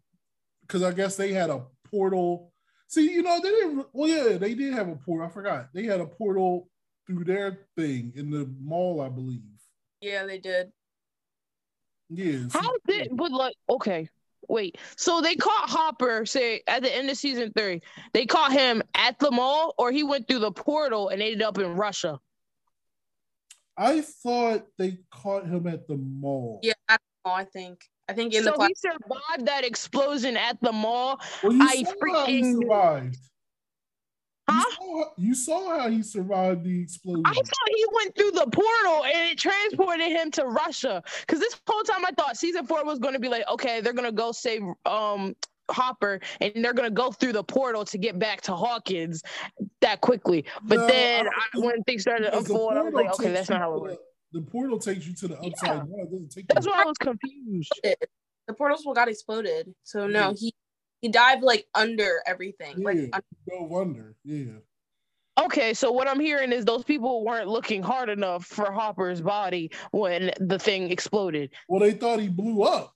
because 0.61 0.83
I 0.83 0.91
guess 0.91 1.15
they 1.15 1.33
had 1.33 1.49
a 1.49 1.63
portal. 1.89 2.51
See, 2.87 3.11
you 3.11 3.23
know, 3.23 3.39
they 3.41 3.49
didn't 3.49 3.85
well, 3.93 4.09
yeah, 4.09 4.37
they 4.37 4.55
did 4.55 4.73
have 4.73 4.89
a 4.89 4.95
portal. 4.95 5.27
I 5.27 5.29
forgot. 5.29 5.69
They 5.73 5.83
had 5.83 6.01
a 6.01 6.05
portal 6.05 6.69
through 7.05 7.25
their 7.25 7.59
thing 7.75 8.13
in 8.15 8.31
the 8.31 8.49
mall, 8.61 9.01
I 9.01 9.09
believe. 9.09 9.41
Yeah, 10.01 10.25
they 10.25 10.39
did. 10.39 10.71
Yeah. 12.09 12.47
How 12.51 12.73
did 12.87 13.09
but 13.15 13.31
like 13.31 13.55
okay, 13.69 14.09
wait. 14.47 14.77
So 14.97 15.21
they 15.21 15.35
caught 15.35 15.69
Hopper, 15.69 16.25
say 16.25 16.61
at 16.67 16.83
the 16.83 16.95
end 16.95 17.09
of 17.09 17.17
season 17.17 17.51
three. 17.57 17.81
They 18.13 18.25
caught 18.25 18.51
him 18.51 18.81
at 18.95 19.19
the 19.19 19.31
mall, 19.31 19.73
or 19.77 19.91
he 19.91 20.03
went 20.03 20.27
through 20.27 20.39
the 20.39 20.51
portal 20.51 21.09
and 21.09 21.21
ended 21.21 21.41
up 21.41 21.57
in 21.57 21.75
Russia. 21.75 22.19
I 23.77 24.01
thought 24.01 24.67
they 24.77 24.97
caught 25.11 25.45
him 25.45 25.67
at 25.67 25.87
the 25.87 25.97
mall. 25.97 26.59
Yeah, 26.61 26.73
I, 26.87 26.97
don't 26.97 27.31
know, 27.31 27.35
I 27.35 27.45
think. 27.45 27.79
I 28.07 28.13
think 28.13 28.33
in 28.33 28.43
so 28.43 28.51
the 28.51 28.55
flash- 28.55 28.69
he 28.69 28.75
survived 28.75 29.47
that 29.47 29.65
explosion 29.65 30.37
at 30.37 30.61
the 30.61 30.71
mall. 30.71 31.19
Well, 31.41 31.53
you 31.53 31.63
I 31.63 31.67
saw 31.67 31.73
he 31.73 31.85
freaking 31.85 32.61
survived. 32.61 33.17
Huh? 34.49 34.63
You 34.67 34.75
saw, 34.75 35.05
you 35.17 35.35
saw 35.35 35.79
how 35.79 35.89
he 35.89 36.03
survived 36.03 36.63
the 36.65 36.81
explosion. 36.81 37.23
I 37.25 37.33
thought 37.33 37.45
he 37.75 37.85
went 37.93 38.15
through 38.17 38.31
the 38.31 38.47
portal 38.51 39.05
and 39.05 39.31
it 39.31 39.37
transported 39.37 40.07
him 40.07 40.31
to 40.31 40.45
Russia. 40.45 41.01
Because 41.21 41.39
this 41.39 41.59
whole 41.67 41.83
time 41.83 42.05
I 42.05 42.11
thought 42.11 42.35
season 42.37 42.65
four 42.67 42.83
was 42.83 42.99
going 42.99 43.13
to 43.13 43.19
be 43.19 43.29
like, 43.29 43.47
okay, 43.49 43.79
they're 43.81 43.93
going 43.93 44.09
to 44.09 44.11
go 44.15 44.31
save 44.31 44.61
um 44.85 45.35
Hopper 45.71 46.19
and 46.41 46.51
they're 46.63 46.73
going 46.73 46.89
to 46.89 46.93
go 46.93 47.09
through 47.11 47.31
the 47.31 47.43
portal 47.43 47.85
to 47.85 47.97
get 47.97 48.19
back 48.19 48.41
to 48.41 48.53
Hawkins 48.53 49.23
that 49.79 50.01
quickly. 50.01 50.43
But 50.63 50.75
No, 50.79 50.87
then 50.87 51.27
I 51.27 51.31
I, 51.57 51.59
when 51.59 51.81
things 51.83 52.01
started 52.01 52.25
to 52.31 52.37
unfold, 52.37 52.73
I 52.73 52.81
was 52.81 52.93
like, 52.93 53.13
okay, 53.13 53.31
that's 53.31 53.49
not 53.49 53.59
how 53.61 53.71
it 53.71 53.75
the- 53.75 53.81
works. 53.81 53.97
The 54.33 54.41
portal 54.41 54.77
takes 54.79 55.07
you 55.07 55.13
to 55.13 55.27
the 55.29 55.35
upside 55.37 55.53
Yeah. 55.69 55.73
down. 55.75 55.91
It 55.99 56.11
doesn't 56.11 56.31
take 56.31 56.47
That's 56.47 56.65
you. 56.65 56.71
why 56.73 56.81
I 56.81 56.85
was 56.85 56.97
confused. 56.97 57.71
the 58.47 58.53
portals 58.55 58.83
got 58.93 59.07
exploded. 59.07 59.73
So 59.83 60.05
no, 60.07 60.29
Yeah. 60.29 60.33
he 60.37 60.53
he 61.03 61.09
dived 61.09 61.43
like 61.43 61.65
under 61.75 62.21
everything. 62.25 62.75
Yeah, 62.79 62.85
Like 62.85 62.97
un- 63.11 63.21
go 63.49 63.79
under. 63.81 64.15
Yeah. 64.23 64.53
Okay, 65.37 65.73
so 65.73 65.91
what 65.91 66.07
I'm 66.07 66.19
hearing 66.19 66.53
is 66.53 66.63
those 66.63 66.85
people 66.85 67.25
weren't 67.25 67.49
looking 67.49 67.83
hard 67.83 68.07
enough 68.07 68.45
for 68.45 68.71
Hopper's 68.71 69.19
body 69.19 69.71
when 69.91 70.31
the 70.39 70.57
thing 70.57 70.89
exploded. 70.91 71.51
Well, 71.67 71.81
they 71.81 71.91
thought 71.91 72.19
he 72.21 72.29
blew 72.29 72.63
up. 72.63 72.95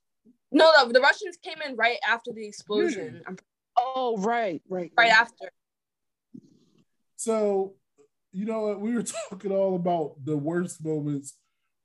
no, 0.50 0.72
no, 0.78 0.90
the 0.90 1.00
Russians 1.00 1.36
came 1.44 1.58
in 1.68 1.76
right 1.76 1.98
after 2.08 2.32
the 2.32 2.46
explosion. 2.46 3.20
I'm 3.26 3.36
Oh, 3.76 4.16
right, 4.18 4.62
right, 4.68 4.90
right 4.96 5.12
after. 5.12 5.52
So, 7.16 7.74
you 8.32 8.46
know 8.46 8.62
what? 8.62 8.80
We 8.80 8.94
were 8.94 9.02
talking 9.30 9.52
all 9.52 9.76
about 9.76 10.14
the 10.24 10.36
worst 10.36 10.82
moments. 10.82 11.34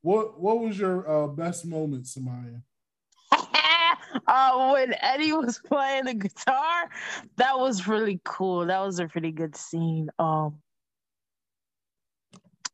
What 0.01 0.39
What 0.39 0.59
was 0.61 0.80
your 0.80 1.09
uh, 1.09 1.28
best 1.28 1.65
moment, 1.65 2.05
Samaya? 2.05 2.61
Uh, 4.28 4.72
when 4.72 4.93
Eddie 4.99 5.34
was 5.34 5.59
playing 5.66 6.05
the 6.05 6.14
guitar, 6.14 6.89
that 7.38 7.59
was 7.59 7.88
really 7.88 8.20
cool. 8.24 8.66
That 8.66 8.80
was 8.80 8.99
a 8.99 9.07
pretty 9.07 9.32
good 9.32 9.55
scene. 9.55 10.09
Um, 10.20 10.59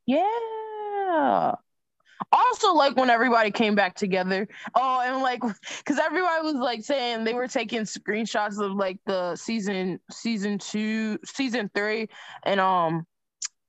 yeah. 0.06 1.54
Also, 2.32 2.74
like 2.74 2.96
when 2.96 3.10
everybody 3.10 3.50
came 3.50 3.74
back 3.74 3.94
together. 3.94 4.46
Oh, 4.74 5.00
and 5.00 5.22
like, 5.22 5.40
because 5.78 5.98
everybody 5.98 6.44
was 6.44 6.54
like 6.54 6.84
saying 6.84 7.24
they 7.24 7.34
were 7.34 7.48
taking 7.48 7.82
screenshots 7.82 8.62
of 8.62 8.72
like 8.72 8.98
the 9.06 9.36
season, 9.36 10.00
season 10.10 10.58
two, 10.58 11.18
season 11.24 11.70
three, 11.74 12.08
and 12.44 12.60
um, 12.60 13.06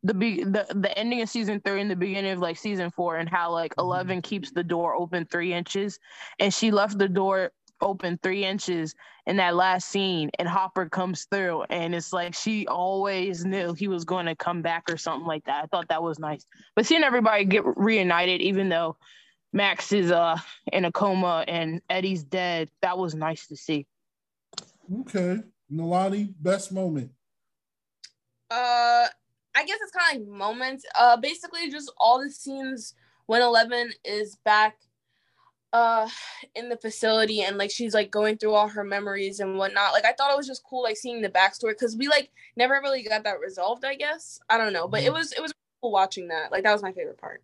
the 0.04 0.14
be 0.14 0.44
the 0.44 0.66
the 0.76 0.98
ending 0.98 1.22
of 1.22 1.30
season 1.30 1.62
three 1.64 1.80
and 1.80 1.90
the 1.90 1.96
beginning 1.96 2.32
of 2.32 2.40
like 2.40 2.58
season 2.58 2.92
four, 2.92 3.18
and 3.18 3.30
how 3.30 3.52
like 3.52 3.74
Eleven 3.78 4.22
keeps 4.22 4.52
the 4.52 4.64
door 4.64 4.96
open 4.96 5.26
three 5.26 5.54
inches, 5.54 6.00
and 6.40 6.54
she 6.54 6.72
left 6.72 6.98
the 6.98 7.08
door 7.08 7.52
open 7.82 8.20
three 8.22 8.46
inches 8.46 8.96
in 9.26 9.38
that 9.38 9.56
last 9.56 9.90
scene, 9.90 10.30
and 10.40 10.48
Hopper 10.48 10.90
comes 10.90 11.26
through, 11.26 11.64
and 11.70 11.94
it's 11.94 12.14
like 12.14 12.34
she 12.34 12.68
always 12.68 13.46
knew 13.46 13.74
he 13.74 13.88
was 13.88 14.06
going 14.06 14.26
to 14.26 14.36
come 14.36 14.62
back 14.62 14.84
or 14.90 14.98
something 14.98 15.28
like 15.28 15.46
that. 15.46 15.64
I 15.64 15.68
thought 15.68 15.90
that 15.90 16.04
was 16.04 16.20
nice. 16.20 16.46
But 16.76 16.86
seeing 16.86 17.04
everybody 17.04 17.46
get 17.46 17.64
reunited, 17.66 18.42
even 18.42 18.70
though 18.70 18.98
Max 19.54 19.92
is 19.92 20.12
uh 20.12 20.38
in 20.72 20.86
a 20.86 20.92
coma 20.92 21.44
and 21.48 21.82
Eddie's 21.90 22.24
dead, 22.24 22.70
that 22.82 22.98
was 22.98 23.14
nice 23.14 23.48
to 23.48 23.56
see. 23.56 23.86
Okay, 25.02 25.42
Nalani, 25.72 26.34
best 26.40 26.72
moment. 26.72 27.12
Uh, 28.50 29.08
I 29.56 29.66
guess 29.66 29.80
it's 29.82 29.92
kind 29.92 30.22
of 30.22 30.28
like 30.28 30.38
moments. 30.38 30.86
Uh, 31.00 31.18
basically 31.18 31.70
just 31.70 31.92
all 31.98 32.22
the 32.22 32.30
scenes 32.30 32.94
when 33.28 33.42
Eleven 33.42 33.92
is 34.04 34.36
back 34.44 34.78
uh 35.74 36.08
in 36.56 36.68
the 36.68 36.78
facility 36.78 37.42
and 37.42 37.58
like 37.58 37.72
she's 37.72 37.94
like 37.94 38.12
going 38.12 38.38
through 38.38 38.54
all 38.54 38.68
her 38.68 38.84
memories 38.84 39.40
and 39.40 39.58
whatnot 39.58 39.94
like 39.94 40.04
i 40.04 40.12
thought 40.12 40.32
it 40.32 40.38
was 40.38 40.48
just 40.48 40.64
cool 40.64 40.84
like 40.84 40.98
seeing 40.98 41.22
the 41.22 41.30
backstory 41.30 41.70
because 41.70 41.96
we 41.96 42.10
like 42.10 42.30
never 42.58 42.74
really 42.84 43.04
got 43.04 43.24
that 43.24 43.40
resolved 43.40 43.86
i 43.86 43.96
guess 43.96 44.40
i 44.50 44.58
don't 44.58 44.74
know 44.74 44.88
but 44.88 45.02
it 45.02 45.14
was 45.14 45.32
it 45.32 45.42
was 45.42 45.54
cool 45.82 45.92
watching 45.92 46.28
that 46.28 46.52
like 46.52 46.64
that 46.64 46.74
was 46.74 46.84
my 46.84 46.92
favorite 46.92 47.18
part 47.18 47.42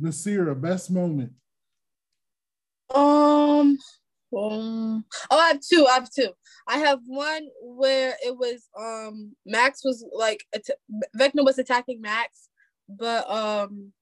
Nasira, 0.00 0.58
best 0.58 0.90
moment. 0.90 1.32
Um, 2.94 3.78
um, 4.36 5.04
oh, 5.30 5.38
I 5.38 5.48
have 5.48 5.60
two. 5.60 5.86
I 5.86 5.94
have 5.94 6.10
two. 6.10 6.30
I 6.66 6.78
have 6.78 7.00
one 7.06 7.48
where 7.62 8.14
it 8.24 8.36
was 8.36 8.68
um 8.78 9.34
Max 9.44 9.84
was 9.84 10.04
like 10.12 10.44
att- 10.54 10.78
Vecna 11.16 11.44
was 11.44 11.58
attacking 11.58 12.00
Max, 12.00 12.48
but 12.88 13.28
um 13.30 13.92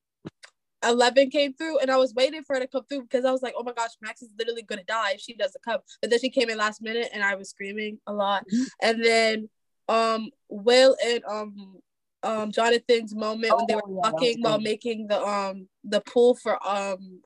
Eleven 0.87 1.31
came 1.31 1.55
through, 1.55 1.79
and 1.79 1.91
I 1.91 1.97
was 1.97 2.15
waiting 2.15 2.43
for 2.43 2.55
her 2.57 2.61
to 2.61 2.67
come 2.69 2.85
through 2.89 3.03
because 3.03 3.25
I 3.25 3.33
was 3.33 3.43
like, 3.43 3.55
oh 3.57 3.63
my 3.65 3.73
gosh, 3.73 3.91
Max 4.01 4.23
is 4.23 4.31
literally 4.39 4.63
gonna 4.63 4.85
die 4.85 5.13
if 5.13 5.21
she 5.21 5.35
doesn't 5.35 5.63
come. 5.65 5.81
But 6.01 6.11
then 6.11 6.21
she 6.21 6.31
came 6.31 6.49
in 6.51 6.59
last 6.59 6.83
minute, 6.83 7.09
and 7.13 7.23
I 7.25 7.35
was 7.35 7.51
screaming 7.51 7.99
a 8.07 8.13
lot. 8.13 8.45
And 8.83 9.05
then 9.05 9.49
um 9.89 10.31
Will 10.49 10.97
and 11.05 11.23
um 11.29 11.77
um 12.23 12.51
Jonathan's 12.53 13.15
moment 13.15 13.55
when 13.57 13.67
they 13.67 13.75
were 13.77 13.83
Oh, 13.87 14.01
yeah, 14.03 14.11
talking 14.11 14.43
while 14.43 14.61
making 14.61 15.07
the 15.09 15.21
um 15.25 15.69
the 15.85 16.01
pool 16.01 16.35
for 16.35 16.59
um 16.67 17.21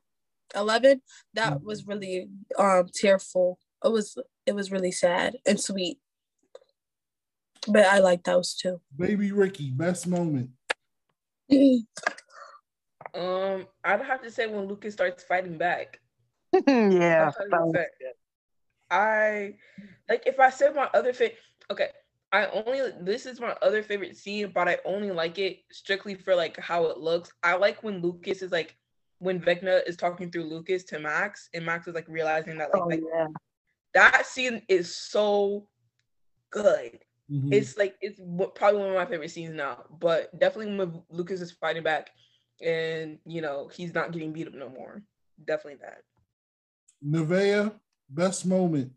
11 0.57 1.01
that 1.35 1.55
Mm-hmm. 1.55 1.65
was 1.65 1.87
really 1.87 2.29
um 2.59 2.89
tearful 2.93 3.59
it 3.85 3.89
was 3.93 4.19
it 4.47 4.55
was 4.55 4.73
really 4.73 4.91
sad 4.91 5.37
and 5.47 5.61
sweet 5.61 5.99
but 7.69 7.87
i 7.87 7.99
like 8.01 8.25
those 8.25 8.55
two 8.55 8.81
Baby 8.97 9.31
Ricky, 9.31 9.71
best 9.71 10.09
moment. 10.09 10.51
Um, 13.15 13.67
I'd 13.85 14.03
have 14.03 14.23
to 14.23 14.31
say 14.31 14.47
when 14.47 14.67
Lucas 14.67 14.95
starts 14.95 15.25
fighting 15.25 15.59
back. 15.59 16.01
yeah. 16.67 17.31
I 18.91 19.55
like 20.09 20.25
if 20.27 20.41
I 20.41 20.51
said 20.51 20.75
my 20.75 20.89
other 20.95 21.13
favorite. 21.13 21.39
Okay, 21.71 21.89
I 22.33 22.47
only 22.47 22.81
this 23.01 23.27
is 23.27 23.41
my 23.41 23.57
other 23.63 23.83
favorite 23.83 24.17
scene, 24.17 24.51
but 24.55 24.69
I 24.69 24.79
only 24.85 25.11
like 25.11 25.39
it 25.39 25.61
strictly 25.71 26.15
for 26.15 26.35
like 26.35 26.59
how 26.59 26.87
it 26.87 26.99
looks. 26.99 27.33
I 27.43 27.57
like 27.57 27.83
when 27.83 28.01
Lucas 28.01 28.43
is 28.43 28.51
like 28.51 28.77
when 29.19 29.41
Vecna 29.41 29.87
is 29.87 29.97
talking 29.97 30.31
through 30.31 30.45
Lucas 30.45 30.83
to 30.85 30.99
Max, 30.99 31.49
and 31.55 31.65
Max 31.65 31.87
is 31.87 31.95
like 31.95 32.09
realizing 32.09 32.59
that 32.59 32.73
like, 32.73 32.83
Oh, 32.83 32.87
like, 32.87 33.03
yeah. 33.15 33.27
that 33.95 34.27
scene 34.27 34.63
is 34.69 34.95
so 34.95 35.69
good. 36.51 36.99
Mhm. 37.31 37.53
It's 37.53 37.77
like 37.77 37.95
it's 38.01 38.21
probably 38.57 38.81
one 38.81 38.91
of 38.91 38.95
my 38.97 39.07
favorite 39.07 39.31
scenes 39.31 39.55
now, 39.55 39.85
but 40.01 40.37
definitely 40.39 40.77
when 40.77 41.03
Lucas 41.11 41.41
is 41.41 41.53
fighting 41.53 41.85
back, 41.85 42.11
and 42.63 43.19
you 43.27 43.41
know 43.43 43.69
he's 43.73 43.95
not 43.95 44.13
getting 44.13 44.33
beat 44.33 44.47
up 44.49 44.55
no 44.55 44.69
more. 44.69 45.03
Definitely 45.45 45.81
that. 45.83 46.03
Nevea, 47.05 47.73
best 48.09 48.47
moment. 48.47 48.93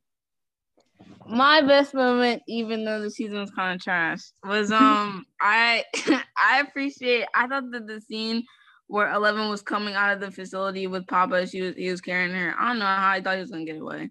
my 1.28 1.62
best 1.62 1.94
moment 1.94 2.42
even 2.48 2.84
though 2.84 3.02
the 3.02 3.10
season 3.10 3.40
was 3.40 3.52
kind 3.52 3.76
of 3.76 3.82
trash 3.82 4.20
was 4.46 4.72
um 4.84 5.26
i 5.42 5.84
i 6.38 6.60
appreciate 6.60 7.26
i 7.34 7.48
thought 7.48 7.64
that 7.72 7.88
the 7.88 8.02
scene 8.02 8.44
where 8.88 9.12
11 9.12 9.50
was 9.50 9.62
coming 9.62 9.96
out 9.96 10.14
of 10.14 10.20
the 10.20 10.30
facility 10.32 10.86
with 10.88 11.08
papa 11.08 11.48
she 11.48 11.62
was 11.62 11.76
he 11.76 11.90
was 11.90 12.02
carrying 12.02 12.36
her 12.36 12.54
i 12.60 12.68
don't 12.68 12.80
know 12.80 12.86
how 12.86 13.10
i 13.10 13.22
thought 13.22 13.36
he 13.36 13.42
was 13.42 13.52
gonna 13.52 13.66
get 13.66 13.80
away 13.82 14.10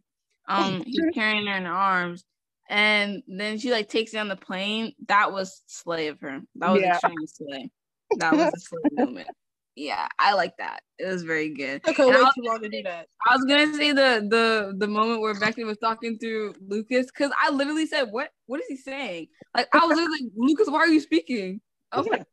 um 0.49 0.83
he 0.87 1.01
was 1.01 1.15
carrying 1.15 1.47
her 1.47 1.57
in 1.57 1.65
her 1.67 1.73
arms 1.73 2.25
and 2.71 3.23
then 3.29 3.59
she 3.59 3.71
like 3.71 3.89
takes 3.89 4.13
down 4.13 4.29
the 4.29 4.37
plane 4.37 4.93
that 5.07 5.33
was 5.33 5.63
slay 5.67 6.09
of 6.09 6.19
her 6.21 6.41
that 6.57 6.71
was 6.71 6.81
Yeah. 6.83 6.93
extremely 6.93 7.27
slay 7.27 7.71
that 8.17 8.35
was 8.35 8.55
a 8.55 8.59
slay 8.59 8.81
moment 8.93 9.29
yeah 9.77 10.07
i 10.19 10.35
like 10.35 10.57
that 10.59 10.81
it 10.99 11.07
was 11.07 11.23
very 11.23 11.55
good 11.55 11.83
Took 11.85 11.97
her 11.97 12.05
And 12.05 12.13
I 12.15 12.17
way 12.19 12.23
was 12.25 12.35
too 12.35 12.43
long 12.45 12.61
to 12.63 12.69
do 12.69 12.83
that. 12.85 13.07
I 13.27 13.37
was 13.37 13.45
gonna 13.45 13.73
say 13.75 13.93
the 13.93 14.27
the 14.29 14.75
the 14.79 14.87
moment 14.89 15.21
where 15.21 15.35
Vecna 15.35 15.65
was 15.65 15.79
talking 15.79 16.19
through 16.19 16.55
Lucas 16.61 17.07
because 17.07 17.33
I 17.41 17.51
literally 17.51 17.87
said, 17.87 18.09
"What 18.11 18.31
what 18.47 18.61
is 18.61 18.67
he 18.69 18.77
saying?" 18.77 19.29
Like 19.57 19.69
I 19.73 19.85
was 19.87 19.97
literally 19.97 20.23
like, 20.23 20.33
"Lucas, 20.37 20.69
why 20.69 20.79
are 20.81 20.89
you 20.89 21.01
speaking?" 21.01 21.61
I 21.93 21.99
was 21.99 22.09
like, 22.09 22.25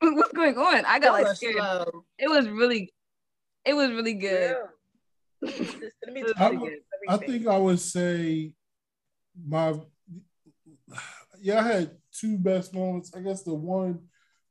"What's 0.00 0.32
going 0.32 0.56
on?" 0.58 0.84
I 0.84 0.98
got 0.98 1.00
That 1.00 1.12
like 1.12 1.24
was 1.24 1.36
scared. 1.38 1.56
slow. 1.56 2.04
It 2.18 2.28
was 2.28 2.46
really, 2.48 2.92
it 3.64 3.74
was 3.74 3.90
really 3.90 4.14
good. 4.14 4.56
This- 5.40 5.92
let 6.06 6.12
me 6.14 6.20
It 6.20 6.24
was 6.26 6.34
I, 6.36 6.54
good. 6.54 6.78
I 7.08 7.16
think 7.16 7.46
I 7.46 7.56
would 7.58 7.80
say 7.80 8.52
my 9.46 9.74
yeah, 11.40 11.58
I 11.60 11.62
had 11.62 11.90
two 12.12 12.38
best 12.38 12.74
moments. 12.74 13.12
I 13.16 13.20
guess 13.20 13.42
the 13.42 13.54
one 13.54 14.00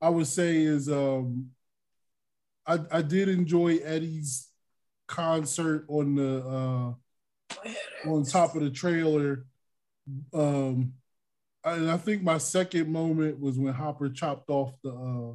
I 0.01 0.09
would 0.09 0.28
say 0.28 0.57
is 0.62 0.89
um 0.89 1.51
I 2.66 2.80
I 2.91 3.01
did 3.01 3.30
enjoy 3.30 3.78
Eddie's 3.78 4.47
concert 5.07 5.86
on 5.89 6.16
the 6.16 6.38
uh 6.45 6.93
on 8.09 8.24
top 8.24 8.55
of 8.55 8.62
the 8.64 8.70
trailer. 8.70 9.45
Um 10.34 10.93
and 11.64 11.91
I 11.91 11.97
think 11.97 12.24
my 12.24 12.38
second 12.39 12.91
moment 12.91 13.39
was 13.39 13.57
when 13.59 13.74
Hopper 13.74 14.09
chopped 14.09 14.49
off 14.49 14.74
the 14.84 14.91
uh 14.91 15.34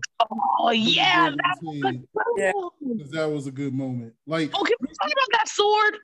Oh 0.58 0.70
yeah, 0.70 1.30
that 1.30 1.58
was 1.62 1.84
head, 1.84 2.06
yeah. 2.36 2.52
'cause 2.52 3.10
that 3.10 3.26
was 3.30 3.46
a 3.46 3.52
good 3.52 3.74
moment. 3.74 4.14
Like 4.26 4.50
Oh, 4.54 4.62
can 4.64 4.76
we 4.80 4.88
talk 4.88 5.12
about 5.12 5.38
that 5.38 5.48
sword? 5.48 5.98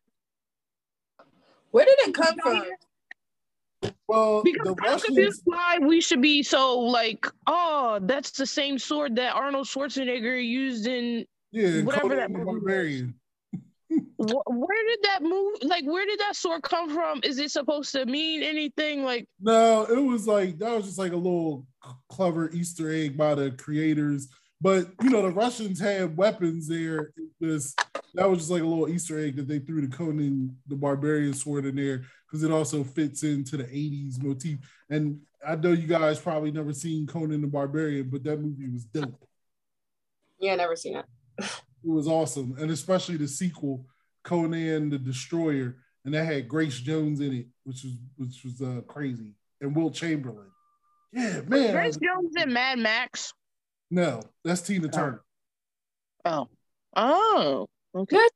Where 1.70 1.84
did 1.84 1.98
it 2.00 2.14
come 2.14 2.36
from? 2.38 2.62
Well 4.08 4.42
Because 4.42 4.74
the 4.74 4.82
I'm 4.82 4.92
Russians 4.92 5.40
why 5.44 5.78
we 5.80 6.00
should 6.00 6.22
be 6.22 6.42
so 6.42 6.78
like, 6.78 7.26
oh, 7.46 7.98
that's 8.02 8.32
the 8.32 8.46
same 8.46 8.78
sword 8.78 9.16
that 9.16 9.34
Arnold 9.34 9.66
Schwarzenegger 9.66 10.44
used 10.44 10.86
in 10.86 11.24
yeah, 11.50 11.82
whatever 11.82 12.16
that 12.16 12.30
movie. 12.30 12.44
Barbarian. 12.44 13.14
Where 14.16 14.86
did 14.88 14.98
that 15.02 15.22
move? 15.22 15.56
Like, 15.62 15.84
where 15.84 16.06
did 16.06 16.18
that 16.20 16.34
sword 16.34 16.62
come 16.62 16.88
from? 16.88 17.20
Is 17.24 17.38
it 17.38 17.50
supposed 17.50 17.92
to 17.92 18.06
mean 18.06 18.42
anything? 18.42 19.04
Like, 19.04 19.26
No, 19.40 19.84
it 19.84 20.00
was 20.00 20.26
like 20.26 20.58
that 20.58 20.74
was 20.74 20.86
just 20.86 20.98
like 20.98 21.12
a 21.12 21.16
little 21.16 21.66
clever 22.08 22.50
Easter 22.52 22.90
egg 22.90 23.16
by 23.16 23.34
the 23.34 23.50
creators. 23.50 24.28
But 24.62 24.92
you 25.02 25.10
know, 25.10 25.22
the 25.22 25.30
Russians 25.30 25.80
had 25.80 26.16
weapons 26.16 26.68
there. 26.68 27.12
It 27.40 27.46
was 27.46 27.74
that 28.14 28.30
was 28.30 28.38
just 28.38 28.50
like 28.50 28.62
a 28.62 28.66
little 28.66 28.88
Easter 28.88 29.18
egg 29.18 29.34
that 29.36 29.48
they 29.48 29.58
threw 29.58 29.84
the 29.84 29.94
Conan 29.94 30.56
the 30.68 30.76
Barbarian 30.76 31.34
sword 31.34 31.66
in 31.66 31.74
there 31.74 32.02
because 32.26 32.44
it 32.44 32.52
also 32.52 32.84
fits 32.84 33.24
into 33.24 33.56
the 33.56 33.64
80s 33.64 34.22
motif. 34.22 34.58
And 34.88 35.20
I 35.46 35.56
know 35.56 35.72
you 35.72 35.88
guys 35.88 36.20
probably 36.20 36.52
never 36.52 36.72
seen 36.72 37.08
Conan 37.08 37.40
the 37.40 37.48
Barbarian, 37.48 38.08
but 38.08 38.22
that 38.22 38.40
movie 38.40 38.68
was 38.68 38.84
dope. 38.84 39.26
Yeah, 40.38 40.54
never 40.54 40.76
seen 40.76 40.96
it. 40.96 41.06
It 41.38 41.90
was 41.90 42.06
awesome, 42.06 42.54
and 42.60 42.70
especially 42.70 43.16
the 43.16 43.26
sequel, 43.26 43.86
Conan 44.22 44.90
the 44.90 44.98
Destroyer, 44.98 45.78
and 46.04 46.14
that 46.14 46.24
had 46.24 46.46
Grace 46.46 46.78
Jones 46.78 47.18
in 47.18 47.32
it, 47.32 47.46
which 47.64 47.82
was 47.82 47.94
which 48.16 48.44
was 48.44 48.62
uh, 48.62 48.82
crazy, 48.86 49.32
and 49.60 49.74
Wilt 49.74 49.94
Chamberlain. 49.94 50.46
Yeah, 51.12 51.40
man. 51.48 51.72
Grace 51.72 51.96
Jones 51.96 52.34
and 52.36 52.52
Mad 52.52 52.78
Max. 52.78 53.34
No, 53.92 54.22
that's 54.42 54.62
Tina 54.62 54.88
Turner. 54.88 55.22
Oh, 56.24 56.48
oh, 56.96 57.68
okay. 57.94 58.26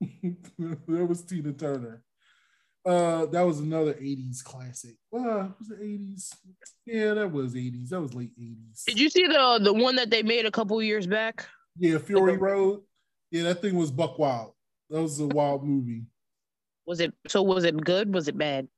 that 0.00 1.06
was 1.06 1.22
Tina 1.22 1.52
Turner. 1.52 2.02
Uh, 2.84 3.26
that 3.26 3.42
was 3.42 3.60
another 3.60 3.92
'80s 3.92 4.42
classic. 4.42 4.96
Well, 5.10 5.54
was 5.58 5.70
it 5.70 5.80
'80s? 5.82 6.34
Yeah, 6.86 7.12
that 7.14 7.30
was 7.30 7.54
'80s. 7.54 7.90
That 7.90 8.00
was 8.00 8.14
late 8.14 8.32
'80s. 8.40 8.84
Did 8.86 8.98
you 8.98 9.10
see 9.10 9.26
the 9.26 9.60
the 9.62 9.74
one 9.74 9.94
that 9.96 10.10
they 10.10 10.22
made 10.22 10.46
a 10.46 10.50
couple 10.50 10.82
years 10.82 11.06
back? 11.06 11.46
Yeah, 11.78 11.98
Fury 11.98 12.38
Road. 12.38 12.80
Yeah, 13.30 13.42
that 13.44 13.60
thing 13.60 13.76
was 13.76 13.90
buck 13.90 14.18
wild. 14.18 14.52
That 14.88 15.02
was 15.02 15.20
a 15.20 15.26
wild 15.26 15.64
movie. 15.64 16.06
Was 16.86 17.00
it 17.00 17.12
so? 17.28 17.42
Was 17.42 17.64
it 17.64 17.76
good? 17.76 18.12
Was 18.12 18.26
it 18.26 18.38
bad? 18.38 18.68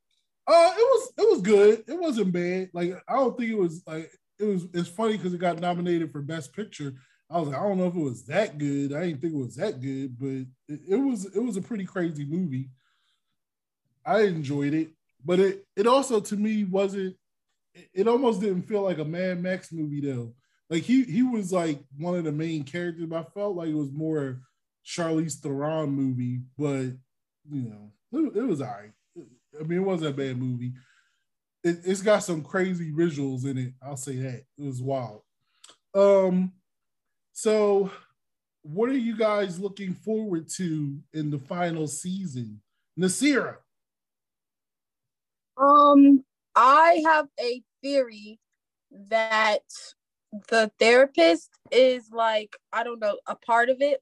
Uh, 0.47 0.73
it 0.77 0.83
was 0.83 1.13
it 1.19 1.29
was 1.31 1.41
good. 1.41 1.85
It 1.87 1.99
wasn't 1.99 2.33
bad. 2.33 2.71
Like 2.75 2.95
I 3.09 3.15
don't 3.15 3.39
think 3.39 3.53
it 3.53 3.59
was 3.59 3.83
like 3.87 4.11
it 4.39 4.45
was. 4.45 4.67
It's 4.73 4.89
funny 4.89 5.17
because 5.17 5.35
it 5.35 5.39
got 5.39 5.61
nominated 5.61 6.13
for 6.13 6.23
Best 6.23 6.55
Picture. 6.55 6.95
I 7.31 7.39
was 7.39 7.49
like, 7.49 7.59
I 7.59 7.63
don't 7.63 7.79
know 7.79 7.87
if 7.87 7.95
it 7.95 8.01
was 8.01 8.25
that 8.27 8.59
good. 8.59 8.93
I 8.93 9.07
didn't 9.07 9.21
think 9.21 9.35
it 9.35 9.39
was 9.39 9.57
that 9.57 9.81
good, 9.81 10.19
but 10.19 10.75
it, 10.75 10.81
it 10.89 10.97
was 10.97 11.27
it 11.27 11.43
was 11.43 11.57
a 11.57 11.63
pretty 11.63 11.85
crazy 11.85 12.25
movie. 12.25 12.71
I 14.05 14.23
enjoyed 14.23 14.75
it, 14.75 14.91
but 15.25 15.41
it 15.41 15.67
it 15.77 15.87
also 15.87 16.21
to 16.21 16.37
me 16.37 16.65
wasn't. 16.65 17.17
It, 17.93 18.07
almost 18.07 18.41
didn't 18.41 18.69
feel 18.69 18.83
like 18.83 18.99
a 18.99 19.05
Mad 19.05 19.43
Max 19.43 19.73
movie 19.73 20.01
though. 20.01 20.33
Like 20.71 20.85
he 20.85 21.03
he 21.03 21.25
was 21.25 21.53
like 21.53 21.81
one 21.99 22.15
of 22.15 22.23
the 22.23 22.31
main 22.31 22.63
characters, 22.63 23.07
but 23.07 23.19
I 23.27 23.31
felt 23.35 23.57
like 23.57 23.69
it 23.69 23.75
was 23.75 23.91
more 23.91 24.41
Charlize 24.87 25.41
Theron 25.41 25.91
movie, 25.91 26.41
but 26.57 26.93
you 27.51 27.63
know, 27.69 27.91
it, 28.13 28.37
it 28.37 28.47
was 28.47 28.61
alright. 28.61 28.93
I 29.59 29.63
mean, 29.65 29.79
it 29.81 29.85
wasn't 29.85 30.11
a 30.11 30.17
bad 30.17 30.39
movie. 30.39 30.75
It, 31.65 31.79
it's 31.85 32.03
got 32.03 32.21
some 32.21 32.43
crazy 32.43 32.93
visuals 32.93 33.47
in 33.47 33.59
it. 33.59 33.73
I'll 33.83 33.97
say 33.97 34.17
that 34.17 34.45
it 34.59 34.65
was 34.65 34.83
wild. 34.83 35.23
Um, 35.95 36.53
so 37.33 37.91
what 38.63 38.91
are 38.91 38.99
you 38.99 39.17
guys 39.17 39.59
looking 39.59 39.95
forward 39.95 40.49
to 40.57 40.99
in 41.13 41.31
the 41.31 41.39
final 41.39 41.87
season? 41.87 42.61
Nasira. 42.99 43.57
Um, 45.57 46.25
I 46.55 47.03
have 47.07 47.29
a 47.41 47.63
theory 47.83 48.39
that 49.09 49.63
the 50.49 50.71
therapist 50.79 51.51
is 51.71 52.11
like, 52.13 52.57
I 52.73 52.85
don't 52.85 53.01
know, 53.01 53.19
a 53.27 53.37
part 53.37 53.69
of 53.69 53.79
it. 53.81 54.01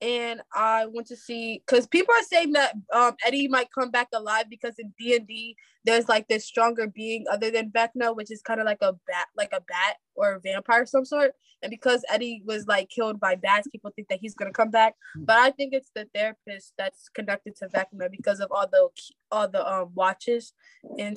And 0.00 0.42
I 0.54 0.86
want 0.86 1.06
to 1.08 1.16
see 1.16 1.62
because 1.66 1.86
people 1.86 2.14
are 2.14 2.22
saying 2.22 2.52
that 2.52 2.74
um, 2.92 3.14
Eddie 3.24 3.48
might 3.48 3.68
come 3.72 3.90
back 3.90 4.08
alive 4.12 4.44
because 4.50 4.74
in 4.78 4.92
D 4.98 5.16
and 5.16 5.26
D 5.26 5.56
there's 5.84 6.08
like 6.08 6.28
this 6.28 6.44
stronger 6.44 6.86
being 6.86 7.24
other 7.30 7.50
than 7.50 7.70
Vecna, 7.70 8.14
which 8.14 8.30
is 8.30 8.42
kind 8.42 8.60
of 8.60 8.66
like 8.66 8.82
a 8.82 8.92
bat, 9.06 9.28
like 9.36 9.52
a 9.52 9.60
bat 9.60 9.96
or 10.14 10.34
a 10.34 10.40
vampire 10.40 10.82
of 10.82 10.88
some 10.88 11.04
sort. 11.04 11.32
And 11.62 11.70
because 11.70 12.04
Eddie 12.10 12.42
was 12.44 12.66
like 12.66 12.90
killed 12.90 13.18
by 13.18 13.36
bats, 13.36 13.68
people 13.68 13.90
think 13.96 14.08
that 14.08 14.18
he's 14.20 14.34
gonna 14.34 14.52
come 14.52 14.70
back. 14.70 14.94
But 15.16 15.38
I 15.38 15.50
think 15.50 15.72
it's 15.72 15.90
the 15.94 16.06
therapist 16.14 16.74
that's 16.76 17.08
connected 17.08 17.56
to 17.56 17.68
Vecna 17.68 18.10
because 18.10 18.40
of 18.40 18.50
all 18.50 18.66
the 18.70 18.88
all 19.30 19.48
the 19.48 19.66
um 19.66 19.92
watches 19.94 20.52
and 20.98 21.16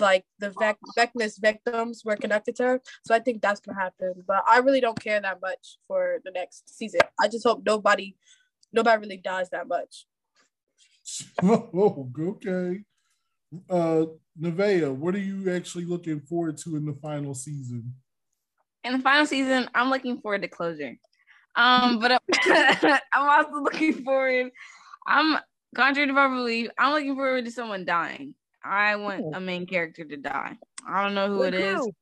like 0.00 0.24
the 0.38 0.50
Vec- 0.58 0.78
Vecna's 0.96 1.38
victims 1.38 2.02
were 2.04 2.16
connected 2.16 2.56
to 2.56 2.64
her. 2.64 2.80
So 3.06 3.14
I 3.14 3.20
think 3.20 3.42
that's 3.42 3.60
gonna 3.60 3.78
happen. 3.78 4.14
But 4.26 4.42
I 4.48 4.58
really 4.58 4.80
don't 4.80 4.98
care 4.98 5.20
that 5.20 5.40
much 5.40 5.78
for 5.86 6.18
the 6.24 6.30
next 6.30 6.76
season. 6.76 7.00
I 7.20 7.28
just 7.28 7.44
hope 7.44 7.62
nobody 7.64 8.16
nobody 8.72 9.00
really 9.00 9.16
dies 9.18 9.50
that 9.50 9.68
much. 9.68 10.06
Oh, 11.42 12.10
okay. 12.18 12.82
Uh 13.68 14.06
Nevaeh, 14.40 14.92
what 14.92 15.14
are 15.14 15.18
you 15.18 15.52
actually 15.52 15.84
looking 15.84 16.20
forward 16.20 16.56
to 16.58 16.76
in 16.76 16.84
the 16.84 16.94
final 16.94 17.34
season? 17.34 17.94
In 18.82 18.94
the 18.94 18.98
final 18.98 19.26
season, 19.26 19.70
I'm 19.74 19.90
looking 19.90 20.20
forward 20.20 20.42
to 20.42 20.48
closure. 20.48 20.96
Um, 21.56 22.00
but 22.00 22.12
I'm, 22.12 22.98
I'm 23.12 23.28
also 23.28 23.62
looking 23.62 24.04
forward. 24.04 24.50
I'm 25.06 25.38
contrary 25.74 26.08
to 26.08 26.14
popular 26.14 26.36
belief. 26.42 26.70
I'm 26.76 26.92
looking 26.92 27.14
forward 27.14 27.44
to 27.44 27.50
someone 27.50 27.84
dying. 27.84 28.34
I 28.64 28.96
want 28.96 29.24
a 29.34 29.40
main 29.40 29.66
character 29.66 30.04
to 30.04 30.16
die. 30.16 30.56
I 30.88 31.04
don't 31.04 31.14
know 31.14 31.28
who 31.28 31.40
Like 31.40 31.54
it 31.54 31.60
is. 31.60 31.78
who? 31.78 31.92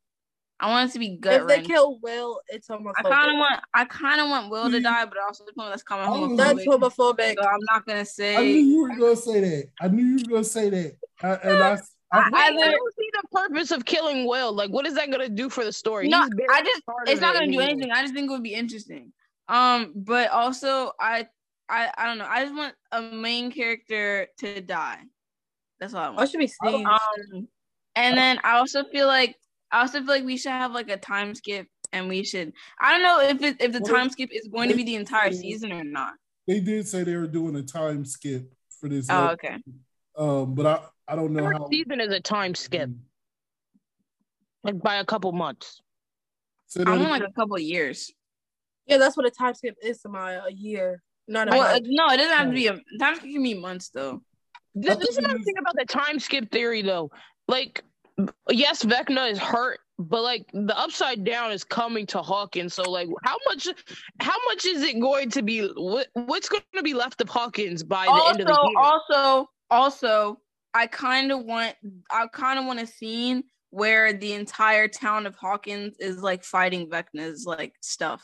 I 0.60 0.70
want 0.70 0.90
it 0.90 0.92
to 0.92 1.00
be 1.00 1.16
gut 1.16 1.42
If 1.42 1.48
they 1.48 1.62
kill 1.62 1.98
Will, 1.98 2.40
it's 2.48 2.68
homophobic. 2.68 2.92
I 2.96 3.02
kind 3.02 3.32
of 3.32 3.38
want. 3.38 3.60
I 3.74 3.84
kind 3.84 4.20
of 4.20 4.28
want 4.28 4.50
Will 4.50 4.70
to 4.70 4.80
die, 4.80 5.04
but 5.06 5.18
also 5.18 5.44
the 5.44 5.52
that's 5.56 5.82
kind 5.82 6.02
of 6.02 6.08
homophobic. 6.08 6.36
That's 6.36 6.64
homophobic. 6.64 7.34
So 7.34 7.48
I'm 7.48 7.58
not 7.72 7.84
gonna 7.84 8.04
say. 8.04 8.36
I 8.36 8.42
knew 8.42 8.60
you 8.60 8.82
were 8.82 8.88
gonna 8.96 9.16
say 9.16 9.40
that. 9.40 9.64
I 9.80 9.88
knew 9.88 10.04
you 10.04 10.16
were 10.18 10.34
gonna 10.34 10.44
say 10.44 10.70
that. 10.70 10.96
I, 11.20 11.34
and 11.48 11.62
I, 11.62 11.72
I, 12.12 12.18
I, 12.18 12.30
I 12.32 12.50
don't 12.52 12.94
see 12.96 13.10
the 13.12 13.28
purpose 13.32 13.72
of 13.72 13.84
killing 13.84 14.26
Will. 14.26 14.52
Like, 14.52 14.70
what 14.70 14.86
is 14.86 14.94
that 14.94 15.10
gonna 15.10 15.28
do 15.28 15.50
for 15.50 15.64
the 15.64 15.72
story? 15.72 16.06
No, 16.06 16.28
I 16.50 16.62
just 16.62 16.82
it's 17.06 17.20
not 17.20 17.34
gonna 17.34 17.46
do 17.46 17.58
anymore. 17.58 17.62
anything. 17.62 17.90
I 17.90 18.02
just 18.02 18.14
think 18.14 18.30
it 18.30 18.32
would 18.32 18.44
be 18.44 18.54
interesting. 18.54 19.12
Um, 19.48 19.92
but 19.96 20.30
also 20.30 20.92
I 21.00 21.26
I 21.68 21.90
I 21.96 22.06
don't 22.06 22.18
know. 22.18 22.26
I 22.28 22.44
just 22.44 22.54
want 22.54 22.74
a 22.92 23.02
main 23.02 23.50
character 23.50 24.28
to 24.38 24.60
die. 24.60 25.00
That's 25.82 25.94
all 25.94 26.00
I 26.00 26.08
want. 26.10 26.20
Oh, 26.20 26.22
it 26.22 26.30
should 26.30 26.38
be 26.38 26.46
Steve. 26.46 26.86
Um, 26.86 27.48
and 27.96 28.16
then 28.16 28.38
I 28.44 28.52
also 28.58 28.84
feel 28.84 29.08
like 29.08 29.34
I 29.72 29.80
also 29.80 29.98
feel 29.98 30.06
like 30.06 30.24
we 30.24 30.36
should 30.36 30.52
have 30.52 30.70
like 30.70 30.88
a 30.88 30.96
time 30.96 31.34
skip, 31.34 31.66
and 31.92 32.08
we 32.08 32.22
should. 32.22 32.52
I 32.80 32.92
don't 32.92 33.02
know 33.02 33.20
if 33.20 33.42
it, 33.42 33.60
if 33.60 33.72
the 33.72 33.80
Well, 33.80 33.92
time 33.92 34.08
skip 34.10 34.30
is 34.32 34.46
going 34.46 34.68
to 34.68 34.76
be 34.76 34.84
the 34.84 34.94
entire 34.94 35.30
they- 35.30 35.36
season 35.36 35.72
or 35.72 35.82
not. 35.82 36.12
they 36.46 36.60
did 36.60 36.86
say 36.86 37.02
they 37.02 37.16
were 37.16 37.26
doing 37.26 37.56
a 37.56 37.62
time 37.62 38.04
skip 38.04 38.54
for 38.78 38.88
this. 38.88 39.08
Oh, 39.10 39.26
ep- 39.26 39.32
okay. 39.32 39.56
Um, 40.16 40.54
but 40.54 40.66
I, 40.66 41.12
I 41.12 41.16
don't 41.16 41.32
know 41.32 41.42
First 41.46 41.58
how. 41.58 41.68
season 41.68 42.00
is 42.00 42.12
a 42.12 42.20
time 42.20 42.54
skip, 42.54 42.90
like 44.62 44.80
by 44.80 44.96
a 44.96 45.04
couple 45.04 45.32
months. 45.32 45.80
Say 46.68 46.82
I 46.82 46.84
that 46.84 46.90
want 47.00 47.10
like 47.10 47.22
a 47.28 47.32
couple 47.32 47.58
years. 47.58 48.08
Yeah, 48.86 48.98
that's 48.98 49.16
what 49.16 49.26
a 49.26 49.30
time 49.32 49.54
skip 49.54 49.74
is, 49.82 50.00
Samaya. 50.00 50.46
A 50.46 50.52
year, 50.52 51.02
not 51.26 51.48
a 51.48 51.50
Well, 51.50 51.72
month. 51.72 51.86
no, 51.88 52.06
it 52.10 52.18
doesn't 52.18 52.36
have 52.38 52.46
to 52.46 52.54
be 52.54 52.68
a 52.68 52.78
time 53.00 53.16
skip. 53.16 53.32
Can 53.32 53.42
be 53.42 53.54
months 53.54 53.88
though. 53.90 54.22
This, 54.74 54.96
this 54.96 55.08
is 55.10 55.18
another 55.18 55.38
thing 55.40 55.58
about 55.58 55.74
the 55.76 55.84
time 55.84 56.18
skip 56.18 56.50
theory, 56.50 56.82
though. 56.82 57.10
Like, 57.48 57.84
yes, 58.50 58.84
Vecna 58.84 59.30
is 59.30 59.38
hurt, 59.38 59.80
but 59.98 60.22
like 60.22 60.46
the 60.52 60.78
upside 60.78 61.24
down 61.24 61.52
is 61.52 61.64
coming 61.64 62.06
to 62.06 62.22
Hawkins. 62.22 62.74
So, 62.74 62.90
like, 62.90 63.08
how 63.22 63.36
much, 63.48 63.68
how 64.20 64.36
much 64.46 64.64
is 64.64 64.82
it 64.82 65.00
going 65.00 65.30
to 65.30 65.42
be? 65.42 65.66
What, 65.68 66.08
what's 66.14 66.48
going 66.48 66.62
to 66.74 66.82
be 66.82 66.94
left 66.94 67.20
of 67.20 67.28
Hawkins 67.28 67.82
by 67.82 68.06
the 68.06 68.24
end 68.28 68.40
of 68.40 68.46
the 68.46 68.52
also, 68.54 68.68
year? 68.68 68.78
also, 68.78 69.50
also, 69.70 70.40
I 70.74 70.86
kind 70.86 71.32
of 71.32 71.44
want, 71.44 71.74
I 72.10 72.26
kind 72.28 72.58
of 72.58 72.64
want 72.64 72.80
a 72.80 72.86
scene 72.86 73.44
where 73.70 74.12
the 74.12 74.34
entire 74.34 74.86
town 74.86 75.26
of 75.26 75.34
Hawkins 75.34 75.96
is 75.98 76.22
like 76.22 76.44
fighting 76.44 76.88
Vecna's 76.88 77.46
like 77.46 77.74
stuff. 77.80 78.22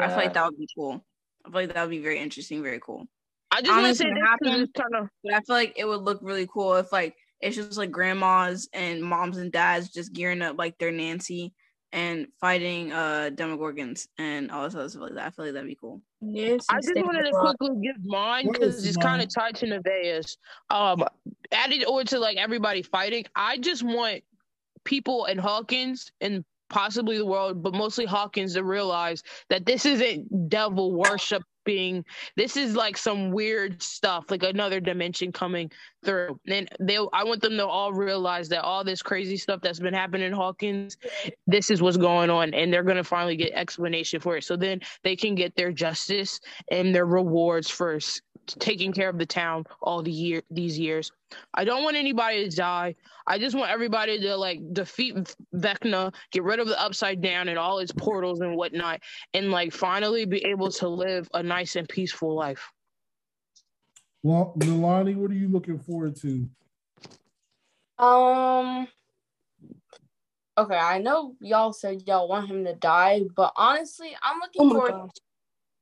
I 0.00 0.08
feel 0.08 0.16
like 0.16 0.34
that 0.34 0.44
would 0.46 0.58
be 0.58 0.68
cool. 0.76 1.04
I 1.44 1.48
feel 1.48 1.60
like 1.60 1.74
that 1.74 1.82
would 1.82 1.90
be 1.90 2.00
very 2.00 2.18
interesting, 2.18 2.62
very 2.62 2.80
cool. 2.80 3.06
I 3.52 3.62
just 3.62 3.76
want 3.76 3.86
to 3.88 3.94
say 3.94 4.06
if 4.06 4.14
this 4.42 4.60
it 4.62 4.74
'cause 4.74 4.82
kind 4.82 4.94
of 5.04 5.08
but 5.24 5.34
I 5.34 5.40
feel 5.40 5.56
like 5.56 5.74
it 5.76 5.84
would 5.86 6.02
look 6.02 6.20
really 6.22 6.46
cool 6.46 6.74
if 6.76 6.92
like 6.92 7.16
it's 7.40 7.56
just 7.56 7.78
like 7.78 7.90
grandmas 7.90 8.68
and 8.72 9.02
moms 9.02 9.38
and 9.38 9.50
dads 9.50 9.90
just 9.90 10.12
gearing 10.12 10.42
up 10.42 10.58
like 10.58 10.78
they're 10.78 10.92
Nancy 10.92 11.52
and 11.92 12.28
fighting 12.40 12.92
uh 12.92 13.30
Demogorgons 13.34 14.06
and 14.18 14.50
all 14.50 14.64
this 14.64 14.74
other 14.74 14.88
stuff 14.88 15.02
like 15.02 15.14
that. 15.14 15.26
I 15.26 15.30
feel 15.30 15.44
like 15.46 15.54
that'd 15.54 15.68
be 15.68 15.74
cool. 15.74 16.02
Yes, 16.20 16.66
I 16.68 16.80
just 16.80 16.94
wanted 16.94 17.24
to 17.24 17.32
quickly 17.32 17.70
give 17.82 17.96
mine 18.04 18.50
because 18.52 18.76
is 18.78 18.86
it's 18.86 18.96
kind 18.96 19.22
of 19.22 19.28
tied 19.34 19.56
to 19.56 19.66
Nevaeh's. 19.66 20.36
Um, 20.68 21.04
added 21.50 21.84
or 21.86 22.04
to 22.04 22.18
like 22.18 22.36
everybody 22.36 22.82
fighting. 22.82 23.24
I 23.34 23.58
just 23.58 23.82
want 23.82 24.22
people 24.84 25.24
in 25.26 25.38
Hawkins 25.38 26.12
and 26.20 26.44
possibly 26.68 27.18
the 27.18 27.26
world, 27.26 27.62
but 27.62 27.74
mostly 27.74 28.06
Hawkins 28.06 28.54
to 28.54 28.62
realize 28.64 29.22
that 29.48 29.66
this 29.66 29.84
isn't 29.86 30.48
devil 30.48 30.92
worshiping. 31.66 32.04
This 32.36 32.56
is 32.56 32.76
like 32.76 32.96
some 32.96 33.30
weird 33.30 33.82
stuff, 33.82 34.30
like 34.30 34.42
another 34.42 34.80
dimension 34.80 35.32
coming 35.32 35.70
through. 36.04 36.38
And 36.46 36.68
they, 36.80 36.96
I 37.12 37.24
want 37.24 37.42
them 37.42 37.56
to 37.56 37.66
all 37.66 37.92
realize 37.92 38.48
that 38.50 38.62
all 38.62 38.84
this 38.84 39.02
crazy 39.02 39.36
stuff 39.36 39.60
that's 39.62 39.80
been 39.80 39.94
happening 39.94 40.26
in 40.26 40.32
Hawkins, 40.32 40.96
this 41.46 41.70
is 41.70 41.82
what's 41.82 41.96
going 41.96 42.30
on, 42.30 42.54
and 42.54 42.72
they're 42.72 42.82
gonna 42.82 43.04
finally 43.04 43.36
get 43.36 43.52
explanation 43.52 44.20
for 44.20 44.36
it. 44.36 44.44
So 44.44 44.56
then 44.56 44.80
they 45.02 45.16
can 45.16 45.34
get 45.34 45.54
their 45.56 45.72
justice 45.72 46.40
and 46.70 46.94
their 46.94 47.06
rewards 47.06 47.70
for 47.70 47.94
s- 47.96 48.20
taking 48.46 48.92
care 48.92 49.08
of 49.08 49.18
the 49.18 49.26
town 49.26 49.64
all 49.82 50.02
the 50.02 50.10
year 50.10 50.42
these 50.50 50.78
years. 50.78 51.12
I 51.54 51.64
don't 51.64 51.84
want 51.84 51.96
anybody 51.96 52.48
to 52.48 52.56
die. 52.56 52.94
I 53.26 53.38
just 53.38 53.56
want 53.56 53.70
everybody 53.70 54.20
to 54.20 54.36
like 54.36 54.60
defeat 54.72 55.34
Vecna, 55.54 56.12
get 56.32 56.42
rid 56.42 56.58
of 56.58 56.66
the 56.68 56.80
upside 56.80 57.20
down 57.20 57.48
and 57.48 57.58
all 57.58 57.78
its 57.78 57.92
portals 57.92 58.40
and 58.40 58.56
whatnot, 58.56 59.00
and 59.34 59.50
like 59.50 59.72
finally 59.72 60.24
be 60.24 60.44
able 60.44 60.70
to 60.72 60.88
live 60.88 61.28
a 61.34 61.42
nice 61.42 61.76
and 61.76 61.88
peaceful 61.88 62.34
life. 62.34 62.70
Well, 64.22 64.54
Milani, 64.58 65.16
what 65.16 65.30
are 65.30 65.34
you 65.34 65.48
looking 65.48 65.78
forward 65.78 66.16
to? 66.16 66.48
Um. 68.02 68.88
Okay, 70.58 70.76
I 70.76 70.98
know 70.98 71.36
y'all 71.40 71.72
said 71.72 72.02
y'all 72.06 72.28
want 72.28 72.50
him 72.50 72.64
to 72.64 72.74
die, 72.74 73.22
but 73.34 73.52
honestly, 73.56 74.14
I'm 74.22 74.40
looking 74.40 74.62
Oh 74.62 74.70
forward 74.74 74.90
gosh. 74.90 75.10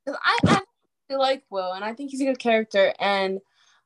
because 0.04 0.20
I 0.22 0.38
actually 0.46 0.67
like 1.16 1.44
Will, 1.50 1.72
and 1.72 1.84
I 1.84 1.94
think 1.94 2.10
he's 2.10 2.20
a 2.20 2.26
good 2.26 2.38
character. 2.38 2.92
And 2.98 3.40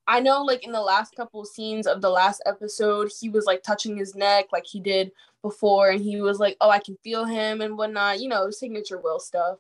I 0.09 0.20
know, 0.20 0.43
like 0.43 0.64
in 0.64 0.73
the 0.73 0.81
last 0.81 1.14
couple 1.14 1.43
of 1.43 1.49
scenes 1.49 1.87
of 1.87 2.01
the 2.01 2.11
last 2.11 2.43
episode, 2.47 3.12
he 3.20 3.29
was 3.29 3.47
like 3.47 3.62
touching 3.62 3.97
his 3.97 4.14
neck, 4.14 4.47
like 4.53 4.66
he 4.66 4.81
did 4.81 5.12
before, 5.43 5.91
and 5.91 6.01
he 6.03 6.20
was 6.20 6.39
like, 6.39 6.57
"Oh, 6.61 6.70
I 6.70 6.81
can 6.81 6.97
feel 7.05 7.25
him" 7.25 7.61
and 7.61 7.79
whatnot. 7.79 8.20
You 8.20 8.29
know, 8.29 8.51
signature 8.51 8.99
Will 8.99 9.20
stuff. 9.20 9.59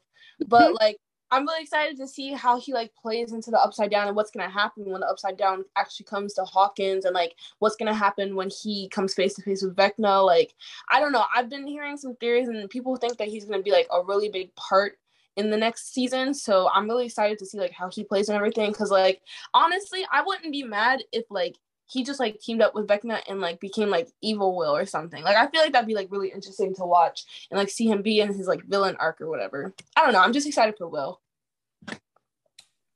But 0.48 0.68
mm-hmm. 0.68 0.76
like, 0.80 0.98
I'm 1.30 1.46
really 1.46 1.62
excited 1.62 1.96
to 1.98 2.08
see 2.08 2.32
how 2.32 2.58
he 2.60 2.74
like 2.74 2.92
plays 3.00 3.32
into 3.32 3.50
the 3.50 3.58
upside 3.58 3.90
down 3.90 4.08
and 4.08 4.16
what's 4.16 4.30
gonna 4.32 4.50
happen 4.50 4.84
when 4.90 5.00
the 5.00 5.06
upside 5.08 5.36
down 5.36 5.64
actually 5.76 6.06
comes 6.06 6.34
to 6.34 6.44
Hawkins, 6.44 7.04
and 7.04 7.14
like 7.14 7.36
what's 7.60 7.76
gonna 7.76 7.94
happen 7.94 8.34
when 8.34 8.50
he 8.50 8.88
comes 8.88 9.14
face 9.14 9.34
to 9.34 9.42
face 9.42 9.62
with 9.62 9.76
Vecna. 9.76 10.26
Like, 10.26 10.54
I 10.90 10.98
don't 11.00 11.12
know. 11.12 11.24
I've 11.34 11.48
been 11.50 11.66
hearing 11.66 11.96
some 11.96 12.16
theories, 12.16 12.48
and 12.48 12.68
people 12.68 12.96
think 12.96 13.16
that 13.18 13.28
he's 13.28 13.44
gonna 13.44 13.62
be 13.62 13.72
like 13.72 13.86
a 13.92 14.02
really 14.02 14.28
big 14.28 14.52
part 14.56 14.98
in 15.36 15.50
the 15.50 15.56
next 15.56 15.92
season. 15.92 16.34
So 16.34 16.68
I'm 16.72 16.88
really 16.88 17.06
excited 17.06 17.38
to 17.38 17.46
see 17.46 17.58
like 17.58 17.72
how 17.72 17.90
he 17.90 18.04
plays 18.04 18.28
and 18.28 18.36
everything. 18.36 18.72
Cause 18.72 18.90
like 18.90 19.22
honestly, 19.54 20.04
I 20.12 20.22
wouldn't 20.22 20.52
be 20.52 20.62
mad 20.62 21.02
if 21.12 21.24
like 21.30 21.56
he 21.86 22.04
just 22.04 22.20
like 22.20 22.40
teamed 22.40 22.62
up 22.62 22.74
with 22.74 22.86
Vecna 22.86 23.20
and 23.28 23.40
like 23.40 23.60
became 23.60 23.90
like 23.90 24.08
evil 24.22 24.56
Will 24.56 24.74
or 24.74 24.86
something. 24.86 25.22
Like 25.22 25.36
I 25.36 25.48
feel 25.48 25.60
like 25.60 25.72
that'd 25.72 25.86
be 25.86 25.94
like 25.94 26.10
really 26.10 26.28
interesting 26.28 26.74
to 26.76 26.84
watch 26.84 27.46
and 27.50 27.58
like 27.58 27.68
see 27.68 27.86
him 27.86 28.02
be 28.02 28.20
in 28.20 28.32
his 28.32 28.46
like 28.46 28.64
villain 28.64 28.96
arc 28.98 29.20
or 29.20 29.28
whatever. 29.28 29.74
I 29.96 30.04
don't 30.04 30.12
know. 30.12 30.20
I'm 30.20 30.32
just 30.32 30.46
excited 30.46 30.76
for 30.78 30.88
Will. 30.88 31.20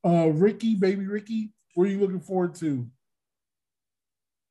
Uh, 0.05 0.29
Ricky, 0.29 0.77
baby 0.77 1.07
Ricky, 1.07 1.51
what 1.75 1.89
are 1.89 1.91
you 1.91 2.01
looking 2.01 2.21
forward 2.21 2.55
to? 2.57 2.87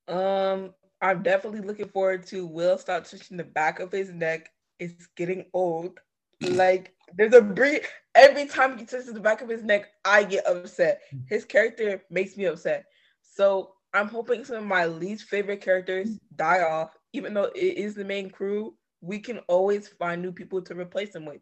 Um, 0.07 0.73
I'm 1.01 1.23
definitely 1.23 1.61
looking 1.61 1.87
forward 1.87 2.25
to 2.27 2.45
Will 2.45 2.77
stop 2.77 3.05
touching 3.05 3.37
the 3.37 3.43
back 3.43 3.79
of 3.79 3.91
his 3.91 4.11
neck. 4.11 4.51
It's 4.79 5.07
getting 5.15 5.45
old. 5.53 5.99
Like 6.41 6.93
there's 7.15 7.33
a 7.33 7.41
brief 7.41 7.87
every 8.15 8.45
time 8.45 8.77
he 8.77 8.85
touches 8.85 9.13
the 9.13 9.19
back 9.19 9.41
of 9.41 9.49
his 9.49 9.63
neck, 9.63 9.89
I 10.03 10.23
get 10.23 10.47
upset. 10.47 11.01
His 11.27 11.45
character 11.45 12.03
makes 12.09 12.37
me 12.37 12.45
upset. 12.45 12.85
So 13.21 13.73
I'm 13.93 14.07
hoping 14.07 14.43
some 14.43 14.57
of 14.57 14.63
my 14.65 14.85
least 14.85 15.25
favorite 15.25 15.61
characters 15.61 16.17
die 16.35 16.61
off, 16.61 16.97
even 17.13 17.33
though 17.33 17.51
it 17.55 17.77
is 17.77 17.95
the 17.95 18.05
main 18.05 18.29
crew. 18.29 18.75
We 19.01 19.19
can 19.19 19.39
always 19.47 19.87
find 19.87 20.21
new 20.21 20.31
people 20.31 20.61
to 20.63 20.75
replace 20.75 21.13
them 21.13 21.25
with. 21.25 21.41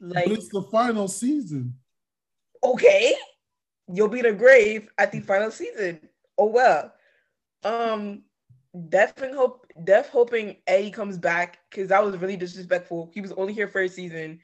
Like 0.00 0.24
but 0.24 0.32
it's 0.32 0.48
the 0.48 0.62
final 0.62 1.06
season. 1.08 1.74
okay, 2.64 3.14
you'll 3.88 4.08
be 4.08 4.20
a 4.20 4.32
grave 4.32 4.88
at 4.98 5.12
the 5.12 5.20
final 5.20 5.50
season. 5.50 6.00
Oh 6.36 6.46
well. 6.46 6.92
Um, 7.64 8.22
definitely 8.88 9.36
hope, 9.36 9.66
def 9.84 10.08
hoping 10.08 10.56
Eddie 10.66 10.90
comes 10.90 11.16
back 11.16 11.58
because 11.70 11.88
that 11.88 12.04
was 12.04 12.16
really 12.16 12.36
disrespectful. 12.36 13.10
He 13.14 13.20
was 13.20 13.32
only 13.32 13.52
here 13.52 13.68
for 13.68 13.82
a 13.82 13.88
season. 13.88 14.40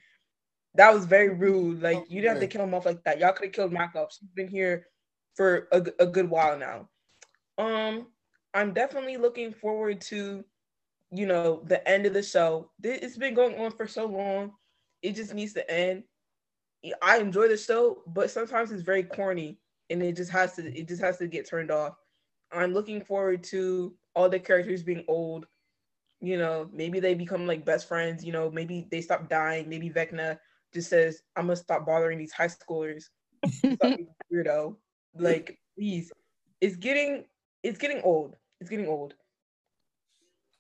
That 0.79 0.95
was 0.95 1.07
very 1.07 1.31
rude. 1.31 1.83
Like 1.83 2.05
you 2.09 2.21
didn't 2.21 2.35
have 2.35 2.41
to 2.41 2.47
kill 2.47 2.63
him 2.63 2.73
off 2.73 2.87
like 2.87 3.03
that. 3.03 3.19
Y'all 3.19 3.33
could 3.33 3.47
have 3.47 3.53
killed 3.53 3.73
Markov. 3.73 4.11
He's 4.19 4.31
been 4.31 4.47
here 4.47 4.87
for 5.35 5.67
a, 5.73 5.85
a 5.99 6.07
good 6.07 6.31
while 6.31 6.57
now. 6.57 6.89
Um, 7.59 8.07
I'm 8.55 8.73
definitely 8.73 9.17
looking 9.17 9.53
forward 9.53 10.01
to, 10.03 10.45
you 11.11 11.27
know, 11.27 11.63
the 11.65 11.87
end 11.87 12.07
of 12.07 12.15
the 12.15 12.23
show. 12.23 12.71
It's 12.85 13.17
been 13.17 13.35
going 13.35 13.59
on 13.59 13.73
for 13.73 13.89
so 13.89 14.07
long. 14.07 14.53
It 15.03 15.17
just 15.17 15.35
needs 15.35 15.53
to 15.55 15.69
end. 15.69 16.05
I 17.03 17.19
enjoy 17.19 17.49
the 17.49 17.57
show, 17.57 18.05
but 18.07 18.31
sometimes 18.31 18.71
it's 18.71 18.83
very 18.83 19.03
corny 19.03 19.59
and 19.91 20.01
it 20.01 20.15
just 20.15 20.31
has 20.31 20.55
to 20.55 20.79
it 20.79 20.87
just 20.87 21.03
has 21.03 21.17
to 21.19 21.27
get 21.27 21.49
turned 21.49 21.73
off. 21.73 21.95
I'm 22.53 22.73
looking 22.73 23.05
forward 23.05 23.43
to 23.45 23.97
all 24.15 24.29
the 24.29 24.39
characters 24.39 24.85
being 24.85 25.05
old. 25.09 25.47
You 26.21 26.39
know, 26.39 26.69
maybe 26.73 27.01
they 27.01 27.15
become 27.15 27.49
like 27.49 27.65
best 27.65 27.89
friends, 27.89 28.25
you 28.25 28.31
know, 28.31 28.49
maybe 28.49 28.87
they 28.93 29.01
stop 29.01 29.29
dying. 29.29 29.69
Maybe 29.69 29.91
Vecna 29.91 30.39
just 30.73 30.91
says, 30.91 31.23
I'm 31.37 31.45
gonna 31.47 31.57
stop 31.57 31.87
bothering 31.87 32.19
these 32.19 32.33
high 32.33 32.49
schoolers. 32.49 33.05
Weirdo. 34.33 34.77
Like, 35.15 35.59
please. 35.77 36.13
It's 36.61 36.77
getting 36.77 37.25
it's 37.63 37.79
getting 37.79 38.03
old. 38.03 38.37
It's 38.61 38.71
getting 38.71 38.89
old. 38.89 39.15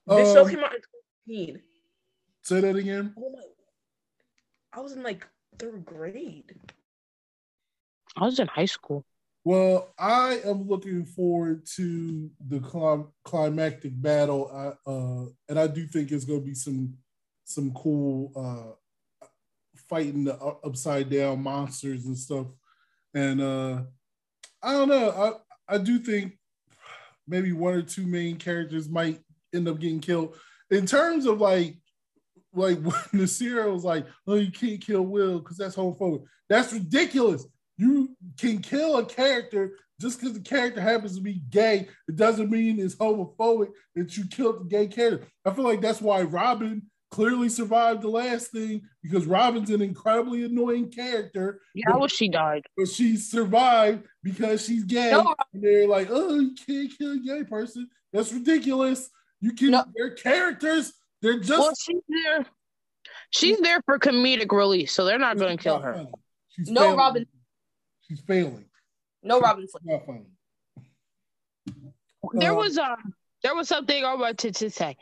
This 0.06 0.32
show 0.32 0.42
Um, 0.42 0.48
came 0.48 0.60
out 0.60 0.74
in 0.74 0.80
2015. 1.26 1.62
Say 2.42 2.60
that 2.60 2.76
again. 2.76 3.14
Oh 3.18 3.30
my 3.30 3.42
I 4.72 4.80
was 4.80 4.92
in 4.92 5.02
like 5.02 5.26
third 5.58 5.84
grade. 5.84 6.54
I 8.16 8.24
was 8.24 8.38
in 8.38 8.46
high 8.46 8.66
school. 8.66 9.04
Well, 9.44 9.94
I 9.98 10.40
am 10.44 10.68
looking 10.68 11.04
forward 11.06 11.64
to 11.76 12.30
the 12.48 12.60
clim- 12.60 13.08
climactic 13.24 14.00
battle, 14.00 14.50
I, 14.52 14.90
uh, 14.90 15.26
and 15.48 15.58
I 15.58 15.66
do 15.68 15.86
think 15.86 16.10
it's 16.10 16.24
going 16.24 16.40
to 16.40 16.46
be 16.46 16.54
some 16.54 16.94
some 17.44 17.72
cool 17.72 18.32
uh, 18.36 18.74
fighting 19.88 20.24
the 20.24 20.36
upside 20.38 21.10
down 21.10 21.42
monsters 21.42 22.06
and 22.06 22.16
stuff. 22.16 22.46
And 23.14 23.40
uh, 23.40 23.82
I 24.62 24.72
don't 24.72 24.88
know. 24.88 25.40
I 25.68 25.74
I 25.74 25.78
do 25.78 25.98
think 25.98 26.38
maybe 27.26 27.52
one 27.52 27.74
or 27.74 27.82
two 27.82 28.06
main 28.06 28.36
characters 28.36 28.88
might 28.88 29.20
end 29.54 29.68
up 29.68 29.78
getting 29.78 30.00
killed. 30.00 30.36
In 30.70 30.86
terms 30.86 31.26
of 31.26 31.40
like 31.40 31.78
like 32.54 32.78
when 32.82 32.92
Nasira 33.14 33.72
was 33.72 33.84
like, 33.84 34.06
"Oh, 34.26 34.36
you 34.36 34.50
can't 34.50 34.80
kill 34.80 35.02
Will 35.02 35.40
because 35.40 35.56
that's 35.56 35.76
homophobic." 35.76 36.24
That's 36.48 36.72
ridiculous. 36.72 37.46
You 37.76 38.16
can 38.38 38.58
kill 38.58 38.96
a 38.96 39.04
character 39.04 39.76
just 40.00 40.18
because 40.18 40.34
the 40.34 40.42
character 40.42 40.80
happens 40.80 41.16
to 41.16 41.22
be 41.22 41.42
gay. 41.50 41.88
It 42.08 42.16
doesn't 42.16 42.50
mean 42.50 42.80
it's 42.80 42.94
homophobic 42.96 43.70
that 43.94 44.16
you 44.16 44.26
killed 44.26 44.60
the 44.60 44.64
gay 44.64 44.86
character. 44.86 45.26
I 45.44 45.50
feel 45.52 45.64
like 45.64 45.80
that's 45.80 46.00
why 46.00 46.22
Robin 46.22 46.82
clearly 47.10 47.48
survived 47.48 48.02
the 48.02 48.08
last 48.08 48.50
thing 48.50 48.82
because 49.02 49.26
Robin's 49.26 49.70
an 49.70 49.80
incredibly 49.82 50.44
annoying 50.44 50.90
character. 50.90 51.60
Yeah, 51.74 51.92
I 51.94 51.96
wish 51.96 52.12
she 52.12 52.28
died. 52.28 52.64
But 52.76 52.88
she 52.88 53.16
survived 53.16 54.06
because 54.22 54.64
she's 54.64 54.84
gay. 54.84 55.10
No. 55.10 55.34
and 55.52 55.62
they're 55.62 55.88
like, 55.88 56.08
oh, 56.10 56.38
you 56.38 56.54
can't 56.66 56.90
kill 56.96 57.12
a 57.12 57.18
gay 57.18 57.44
person. 57.44 57.88
That's 58.12 58.32
ridiculous. 58.32 59.08
You 59.40 59.52
can, 59.52 59.70
they're 59.96 60.10
characters. 60.14 60.92
They're 61.22 61.38
just. 61.38 61.50
Well, 61.50 61.72
she's 61.80 62.02
there. 62.08 62.46
She's 63.30 63.58
there 63.60 63.80
for 63.84 63.98
comedic 63.98 64.50
relief, 64.56 64.90
so 64.90 65.04
they're 65.04 65.18
not 65.18 65.38
going 65.38 65.56
to 65.56 65.62
kill 65.62 65.78
her. 65.80 66.06
She's 66.50 66.70
No, 66.70 66.80
failing. 66.82 66.96
Robin. 66.98 67.26
She's 68.08 68.20
failing. 68.20 68.64
No 69.22 69.40
Robin 69.40 69.66
Not 69.84 70.06
funny. 70.06 70.26
There 72.34 72.50
Um, 72.52 72.56
was 72.56 72.78
um, 72.78 73.14
there 73.42 73.54
was 73.54 73.68
something 73.68 74.04
I 74.04 74.14
wanted 74.14 74.54
to 74.56 74.70
say. 74.70 74.96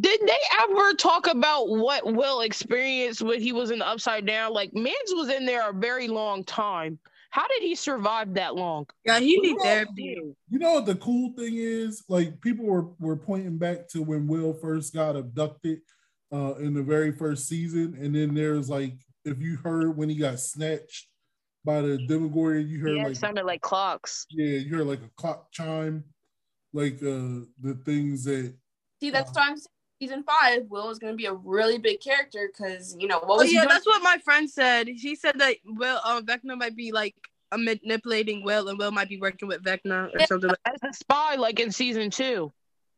Did 0.00 0.20
they 0.26 0.38
ever 0.60 0.94
talk 0.94 1.26
about 1.26 1.68
what 1.68 2.04
Will 2.14 2.40
experienced 2.40 3.22
when 3.22 3.40
he 3.40 3.52
was 3.52 3.70
in 3.70 3.80
the 3.80 3.86
Upside 3.86 4.26
Down? 4.26 4.52
Like 4.52 4.72
Mans 4.74 4.94
was 5.12 5.28
in 5.28 5.44
there 5.46 5.68
a 5.70 5.72
very 5.72 6.08
long 6.08 6.44
time. 6.44 6.98
How 7.30 7.46
did 7.46 7.62
he 7.62 7.74
survive 7.74 8.32
that 8.34 8.54
long? 8.54 8.86
Yeah, 9.04 9.18
he 9.20 9.32
You 9.32 9.42
need 9.42 9.56
know- 9.58 9.62
therapy. 9.64 10.20
You 10.48 10.58
know 10.58 10.72
what 10.74 10.86
the 10.86 10.94
cool 10.94 11.32
thing 11.36 11.56
is? 11.56 12.02
Like 12.08 12.40
people 12.40 12.64
were, 12.64 12.86
were 12.98 13.16
pointing 13.16 13.58
back 13.58 13.86
to 13.88 14.02
when 14.02 14.26
Will 14.26 14.54
first 14.54 14.94
got 14.94 15.14
abducted 15.16 15.80
uh 16.32 16.54
in 16.56 16.74
the 16.74 16.82
very 16.82 17.10
first 17.12 17.46
season, 17.48 17.96
and 18.00 18.14
then 18.14 18.34
there's 18.34 18.68
like 18.70 18.94
if 19.24 19.40
you 19.40 19.56
heard 19.58 19.96
when 19.96 20.08
he 20.08 20.14
got 20.16 20.40
snatched 20.40 21.08
by 21.64 21.80
the 21.82 21.98
Demogorgon, 22.06 22.66
you 22.68 22.80
heard 22.80 22.96
Yeah, 22.96 23.02
like 23.04 23.12
it 23.12 23.16
sounded 23.18 23.44
like 23.44 23.60
clocks. 23.60 24.26
yeah, 24.30 24.58
you 24.58 24.74
heard 24.76 24.86
like 24.86 25.00
a 25.02 25.10
clock 25.16 25.50
chime, 25.52 26.04
like 26.72 27.02
uh 27.02 27.44
the 27.60 27.78
things 27.84 28.24
that 28.24 28.54
See, 29.00 29.10
that's 29.10 29.32
why 29.32 29.42
I'm 29.48 29.56
saying 29.56 29.66
season 30.00 30.24
five, 30.24 30.62
Will 30.68 30.90
is 30.90 30.98
gonna 30.98 31.14
be 31.14 31.26
a 31.26 31.32
really 31.34 31.78
big 31.78 32.00
character 32.00 32.50
because 32.52 32.96
you 32.98 33.08
know 33.08 33.18
what 33.18 33.30
Oh 33.30 33.36
was 33.38 33.48
he 33.48 33.54
yeah, 33.54 33.62
doing? 33.62 33.70
that's 33.70 33.86
what 33.86 34.02
my 34.02 34.18
friend 34.24 34.48
said. 34.50 34.88
She 34.98 35.14
said 35.14 35.38
that 35.38 35.56
Will 35.64 36.00
um 36.04 36.24
Vecna 36.26 36.58
might 36.58 36.76
be 36.76 36.92
like 36.92 37.14
uh, 37.52 37.58
manipulating 37.58 38.44
Will, 38.44 38.68
and 38.68 38.78
Will 38.78 38.90
might 38.90 39.08
be 39.08 39.18
working 39.20 39.48
with 39.48 39.62
Vecna 39.62 40.14
or 40.14 40.20
something. 40.26 40.50
Like 40.50 40.58
As 40.64 40.80
a 40.82 40.92
spy, 40.92 41.36
like 41.36 41.60
in 41.60 41.70
season 41.72 42.10
two. 42.10 42.52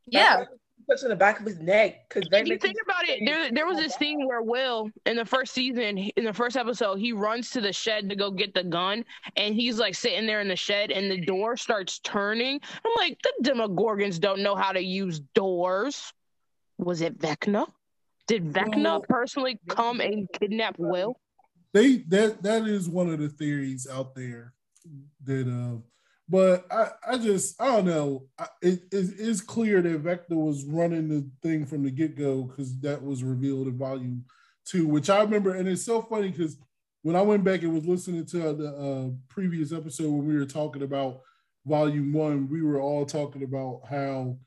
Yeah. 0.07 0.45
Puts 0.91 1.05
in 1.05 1.09
the 1.11 1.15
back 1.17 1.39
of 1.39 1.47
his 1.47 1.61
neck 1.61 2.09
because 2.09 2.29
If 2.33 2.49
you 2.49 2.59
think 2.59 2.77
about 2.85 3.09
it, 3.09 3.21
there, 3.25 3.53
there 3.53 3.67
was 3.67 3.77
this 3.79 3.97
thing 3.97 4.27
where 4.27 4.43
Will, 4.43 4.91
in 5.07 5.15
the 5.17 5.25
first 5.25 5.53
season, 5.55 5.97
in 5.99 6.25
the 6.25 6.33
first 6.33 6.57
episode, 6.57 6.99
he 6.99 7.13
runs 7.13 7.51
to 7.51 7.61
the 7.61 7.73
shed 7.73 8.09
to 8.11 8.17
go 8.17 8.33
get 8.33 8.55
the 8.55 8.65
gun, 8.65 9.05
and 9.37 9.55
he's 9.55 9.79
like 9.79 9.95
sitting 9.95 10.27
there 10.27 10.41
in 10.41 10.49
the 10.49 10.57
shed, 10.57 10.91
and 10.91 11.09
the 11.09 11.21
door 11.25 11.57
starts 11.57 12.01
turning. 12.01 12.61
I'm 12.85 12.93
like, 12.97 13.19
the 13.23 13.51
Demogorgons 13.51 14.19
don't 14.19 14.43
know 14.43 14.57
how 14.57 14.73
to 14.73 14.83
use 14.83 15.21
doors. 15.35 16.13
Was 16.79 17.03
it 17.03 17.19
Vecna? 17.21 17.67
Did 18.27 18.53
Vecna 18.53 18.83
Well- 18.85 19.05
personally 19.09 19.61
come 19.69 20.01
and 20.01 20.27
kidnap 20.33 20.75
Will? 20.79 21.21
they 21.73 21.99
that 22.09 22.43
that 22.43 22.67
is 22.67 22.89
one 22.89 23.09
of 23.11 23.21
the 23.21 23.29
theories 23.29 23.87
out 23.89 24.13
there 24.17 24.55
that 25.25 25.47
um 25.47 25.85
but 26.31 26.67
I, 26.73 26.91
I 27.09 27.19
just 27.19 27.61
I 27.61 27.67
don't 27.67 27.87
know. 27.87 28.29
I, 28.39 28.47
it 28.63 28.85
is 28.93 29.41
clear 29.43 29.83
that 29.83 30.05
Vecna 30.05 30.37
was 30.37 30.65
running 30.65 31.09
the 31.09 31.29
thing 31.43 31.67
from 31.67 31.83
the 31.83 31.91
get 31.91 32.17
go 32.17 32.45
because 32.45 32.79
that 32.81 33.03
was 33.03 33.25
revealed 33.25 33.67
in 33.69 33.77
volume 33.79 34.25
two, 34.65 34.87
which 34.87 35.11
I 35.11 35.23
remember. 35.23 35.55
And 35.55 35.69
it's 35.69 35.83
so 35.85 36.03
funny 36.03 36.31
because 36.31 36.57
when 37.03 37.17
I 37.17 37.23
went 37.23 37.45
back 37.45 37.63
and 37.63 37.75
was 37.75 37.87
listening 37.87 38.27
to 38.27 38.39
the 38.55 38.69
uh, 38.69 39.11
previous 39.29 39.73
episode 39.73 40.11
when 40.11 40.27
we 40.27 40.37
were 40.37 40.47
talking 40.47 40.83
about 40.83 41.23
volume 41.67 42.13
one, 42.13 42.49
we 42.49 42.63
were 42.63 42.81
all 42.81 43.07
talking 43.07 43.43
about 43.43 43.83
how 43.91 44.39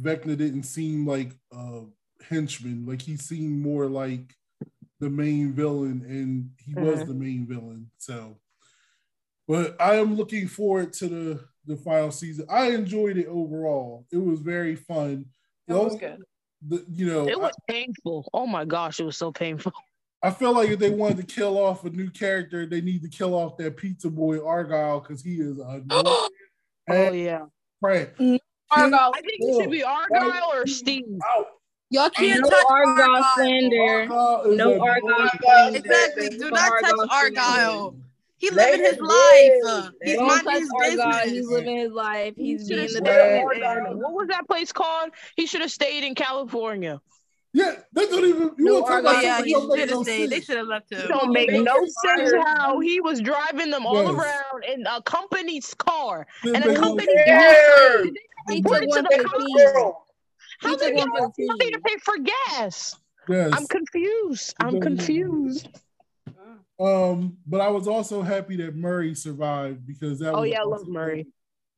Vecna 0.00 0.36
didn't 0.36 0.64
seem 0.64 1.06
like 1.06 1.32
a 1.52 1.82
henchman, 2.28 2.84
like 2.86 3.02
he 3.02 3.16
seemed 3.16 3.62
more 3.62 3.86
like 3.86 4.34
the 5.00 5.10
main 5.10 5.52
villain, 5.52 6.04
and 6.06 6.50
he 6.58 6.74
was 6.74 7.04
Mhm. 7.04 7.06
the 7.06 7.14
main 7.14 7.46
villain. 7.46 7.90
So, 7.98 8.38
but 9.50 9.80
I 9.80 9.96
am 9.96 10.14
looking 10.14 10.46
forward 10.46 10.92
to 10.94 11.08
the 11.08 11.44
the 11.66 11.76
final 11.76 12.10
season. 12.12 12.46
I 12.48 12.70
enjoyed 12.70 13.16
it 13.18 13.26
overall. 13.26 14.06
It 14.12 14.16
was 14.18 14.40
very 14.40 14.76
fun. 14.76 15.26
It 15.68 15.72
was 15.74 15.92
only- 15.92 15.98
good. 15.98 16.22
The, 16.68 16.84
you 16.90 17.06
know, 17.06 17.26
It 17.28 17.34
I- 17.34 17.40
was 17.40 17.54
painful. 17.68 18.28
Oh 18.32 18.46
my 18.46 18.64
gosh, 18.64 19.00
it 19.00 19.04
was 19.04 19.16
so 19.16 19.32
painful. 19.32 19.72
I 20.22 20.30
feel 20.30 20.52
like 20.52 20.68
if 20.70 20.78
they 20.78 20.90
wanted 20.90 21.16
to 21.16 21.22
kill 21.34 21.56
off 21.58 21.84
a 21.84 21.90
new 21.90 22.10
character, 22.10 22.66
they 22.66 22.80
need 22.82 23.02
to 23.02 23.08
kill 23.08 23.34
off 23.34 23.56
that 23.56 23.76
pizza 23.78 24.10
boy 24.10 24.44
Argyle 24.44 25.00
because 25.00 25.22
he 25.22 25.36
is 25.40 25.58
a 25.58 25.82
Oh 25.90 27.12
yeah. 27.12 27.46
Right. 27.80 28.14
Mm-hmm. 28.16 28.36
Argyle. 28.70 29.12
I 29.14 29.20
think 29.20 29.34
it 29.40 29.62
should 29.62 29.70
be 29.70 29.82
Argyle 29.82 30.50
or 30.52 30.66
Steve. 30.66 31.04
Y'all 31.92 32.10
can't 32.10 32.42
no 32.42 32.48
touch 32.50 32.64
Argyle 32.70 33.04
Argyle. 33.16 33.24
slander. 33.34 33.82
Argyle 34.12 34.56
No 34.56 34.72
a- 34.74 34.80
Argyle 34.80 35.30
slander. 35.42 35.78
Exactly. 35.78 36.28
Do 36.30 36.38
No 36.38 36.48
not 36.50 36.72
touch 36.82 36.94
Argyle 37.10 37.10
Argyle. 37.10 37.96
He 38.40 38.50
living 38.50 38.80
his 38.80 38.96
him 38.96 39.04
life. 39.04 39.50
live. 39.62 39.84
Uh, 39.84 39.90
he's 40.02 40.18
minding 40.18 40.52
his 40.60 40.70
Argyle. 40.74 40.90
business. 40.90 41.30
He's 41.30 41.46
living 41.48 41.76
his 41.76 41.92
life. 41.92 42.34
He's 42.36 42.60
should 42.62 42.68
being 42.76 42.80
the 42.84 42.88
stayed 42.88 43.04
best. 43.04 43.44
what 43.96 44.12
was 44.14 44.28
that 44.28 44.48
place 44.48 44.72
called? 44.72 45.10
He 45.36 45.46
should 45.46 45.60
have 45.60 45.70
stayed 45.70 46.04
in 46.04 46.14
California. 46.14 47.00
Yeah, 47.52 47.74
they 47.92 48.06
don't 48.06 48.24
even. 48.24 48.52
You 48.58 48.64
No 48.64 48.74
want 48.74 48.86
talk 48.86 49.00
about 49.00 49.16
Oh 49.16 49.20
yeah, 49.20 49.42
he 49.42 49.52
that 49.52 49.58
don't 49.60 49.68
make 49.68 49.80
should 49.80 49.88
have 49.90 50.02
stayed. 50.04 50.30
They 50.30 50.40
should 50.40 50.56
have 50.56 50.66
left 50.68 50.92
him. 50.92 51.00
It 51.00 51.08
don't 51.08 51.32
make 51.32 51.50
Make 51.50 51.64
no 51.64 51.84
sense 51.84 52.30
fire. 52.30 52.42
how 52.46 52.78
he 52.80 53.00
was 53.00 53.20
driving 53.20 53.70
them 53.70 53.84
all 53.86 54.04
Yes. 54.04 54.14
around 54.14 54.64
in 54.72 54.86
a 54.86 55.02
company's 55.02 55.74
car. 55.74 56.26
Didn't 56.44 56.56
And 56.56 56.64
the 56.64 56.68
make 56.68 56.78
no 56.78 56.82
company 56.86 57.12
He 58.48 58.62
took 58.62 58.70
one 58.70 58.88
for 58.88 59.02
the 59.02 59.02
the 59.02 59.38
team. 59.38 59.92
How 60.60 60.70
did 60.76 60.80
He 60.80 60.86
they 60.86 60.86
took 60.86 60.94
get 60.96 61.08
one 61.10 61.30
for 61.30 61.32
the 61.36 61.46
money 61.46 61.70
to 61.72 61.80
pay 61.80 61.96
for 62.04 62.14
gas? 62.18 62.96
Yes. 63.28 63.52
I'm 63.52 63.66
confused. 63.66 64.54
I'm 64.60 64.80
confused. 64.80 65.68
Um, 66.80 67.36
but 67.46 67.60
I 67.60 67.68
was 67.68 67.86
also 67.86 68.22
happy 68.22 68.56
that 68.56 68.74
Murray 68.74 69.14
survived 69.14 69.86
because 69.86 70.18
that 70.20 70.32
was. 70.32 70.38
Oh 70.38 70.40
was 70.40 70.50
yeah, 70.50 70.60
I 70.60 70.64
love 70.64 70.88
Murray. 70.88 71.26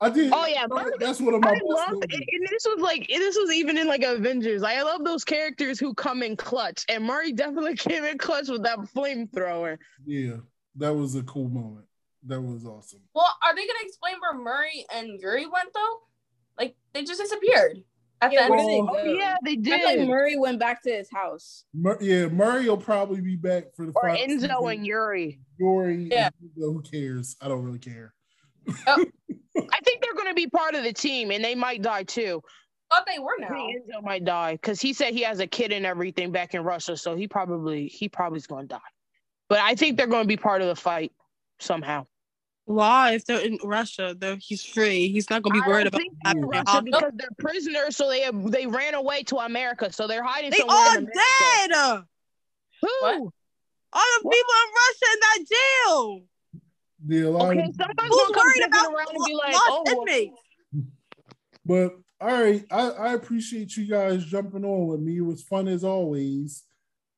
I 0.00 0.10
did. 0.10 0.32
Oh 0.32 0.46
yeah, 0.46 0.66
Murray. 0.68 0.92
That's 1.00 1.20
one 1.20 1.34
of 1.34 1.42
my 1.42 1.50
I 1.50 1.60
love, 1.64 1.92
movies. 1.92 2.08
and 2.12 2.22
and 2.22 2.48
this 2.48 2.64
was 2.66 2.80
like 2.80 3.08
this 3.08 3.36
was 3.36 3.52
even 3.52 3.76
in 3.78 3.88
like 3.88 4.02
Avengers. 4.02 4.62
Like, 4.62 4.78
I 4.78 4.82
love 4.82 5.04
those 5.04 5.24
characters 5.24 5.80
who 5.80 5.92
come 5.94 6.22
in 6.22 6.36
clutch, 6.36 6.84
and 6.88 7.04
Murray 7.04 7.32
definitely 7.32 7.76
came 7.76 8.04
in 8.04 8.16
clutch 8.18 8.48
with 8.48 8.62
that 8.62 8.78
flamethrower. 8.78 9.78
Yeah, 10.06 10.36
that 10.76 10.94
was 10.94 11.16
a 11.16 11.22
cool 11.22 11.48
moment. 11.48 11.86
That 12.24 12.40
was 12.40 12.64
awesome. 12.64 13.00
Well, 13.14 13.32
are 13.42 13.54
they 13.56 13.66
gonna 13.66 13.80
explain 13.82 14.14
where 14.20 14.40
Murray 14.40 14.86
and 14.94 15.20
Yuri 15.20 15.46
went 15.46 15.68
though? 15.74 16.00
Like 16.56 16.76
they 16.92 17.02
just 17.02 17.20
disappeared 17.20 17.82
at 18.22 18.30
the 18.30 18.34
Yeah, 18.36 18.42
end. 18.42 18.50
where 18.50 18.60
of 18.60 18.64
did 18.66 18.70
they 18.70 18.80
the 18.80 18.86
go? 18.86 18.98
Oh, 18.98 19.14
yeah, 19.18 19.36
they 19.44 19.50
I 19.52 19.54
feel 19.76 19.86
like 19.86 19.98
did. 19.98 20.08
Murray 20.08 20.38
went 20.38 20.58
back 20.58 20.82
to 20.84 20.90
his 20.90 21.08
house. 21.12 21.64
Mur- 21.74 21.98
yeah, 22.00 22.26
Murray 22.28 22.68
will 22.68 22.76
probably 22.78 23.20
be 23.20 23.36
back 23.36 23.74
for 23.76 23.84
the 23.86 23.92
Or 23.96 24.08
Enzo 24.08 24.26
season. 24.28 24.50
and 24.50 24.86
Yuri. 24.86 25.40
Yuri. 25.58 26.08
Yeah. 26.10 26.30
Enzo, 26.42 26.72
who 26.72 26.82
cares? 26.82 27.36
I 27.40 27.48
don't 27.48 27.62
really 27.62 27.78
care. 27.78 28.14
Oh. 28.86 29.04
I 29.70 29.80
think 29.84 30.02
they're 30.02 30.14
going 30.14 30.28
to 30.28 30.34
be 30.34 30.46
part 30.46 30.74
of 30.74 30.82
the 30.84 30.92
team, 30.92 31.30
and 31.30 31.44
they 31.44 31.54
might 31.54 31.82
die 31.82 32.04
too. 32.04 32.40
thought 32.90 33.04
they 33.06 33.18
were 33.18 33.32
I 33.38 33.48
now. 33.48 33.54
Enzo 33.66 34.02
might 34.02 34.24
die 34.24 34.52
because 34.52 34.80
he 34.80 34.92
said 34.92 35.12
he 35.12 35.22
has 35.22 35.40
a 35.40 35.46
kid 35.46 35.72
and 35.72 35.84
everything 35.84 36.30
back 36.32 36.54
in 36.54 36.62
Russia, 36.62 36.96
so 36.96 37.16
he 37.16 37.26
probably 37.28 37.86
he 37.88 38.08
probably 38.08 38.38
is 38.38 38.46
going 38.46 38.68
to 38.68 38.74
die. 38.76 38.80
But 39.48 39.58
I 39.60 39.74
think 39.74 39.96
they're 39.98 40.06
going 40.06 40.22
to 40.24 40.28
be 40.28 40.36
part 40.38 40.62
of 40.62 40.68
the 40.68 40.76
fight 40.76 41.12
somehow. 41.60 42.06
Why? 42.64 43.12
If 43.12 43.24
they're 43.24 43.40
in 43.40 43.58
Russia, 43.64 44.14
though, 44.16 44.36
he's 44.40 44.64
free. 44.64 45.08
He's 45.08 45.28
not 45.28 45.42
gonna 45.42 45.60
be 45.60 45.68
worried 45.68 45.86
about 45.88 46.00
think 46.00 46.14
they're 46.24 46.46
Russia 46.46 46.82
because 46.82 47.12
they're 47.16 47.28
prisoners, 47.38 47.96
so 47.96 48.08
they 48.08 48.20
have, 48.20 48.50
they 48.50 48.66
ran 48.66 48.94
away 48.94 49.24
to 49.24 49.36
America, 49.38 49.92
so 49.92 50.06
they're 50.06 50.22
hiding 50.22 50.50
They 50.50 50.58
somewhere. 50.58 50.76
all 50.76 50.92
in 50.92 50.98
America. 50.98 51.18
dead. 51.68 52.04
Who? 52.82 53.32
All 53.94 54.04
the 54.22 54.30
people 54.30 54.54
in 54.62 54.70
Russia 54.82 55.12
in 55.12 55.20
that 55.20 55.38
jail. 55.50 56.22
Yeah, 57.08 57.24
a 57.24 57.30
lot 57.30 57.48
Okay, 57.50 57.72
somebody's 57.76 58.10
Who's 58.10 58.28
gonna 58.28 58.38
worried 58.38 58.66
about 58.68 58.92
around 58.94 59.08
and 59.16 59.24
be 59.26 59.34
like, 59.34 59.52
lost 59.54 59.64
"Oh, 59.68 59.82
well, 59.84 60.02
inmates? 60.02 60.36
But 61.66 61.96
all 62.20 62.42
right, 62.42 62.64
I, 62.70 62.90
I 62.90 63.12
appreciate 63.14 63.76
you 63.76 63.86
guys 63.86 64.24
jumping 64.24 64.64
on 64.64 64.86
with 64.86 65.00
me. 65.00 65.18
It 65.18 65.22
was 65.22 65.42
fun 65.42 65.66
as 65.66 65.82
always. 65.82 66.62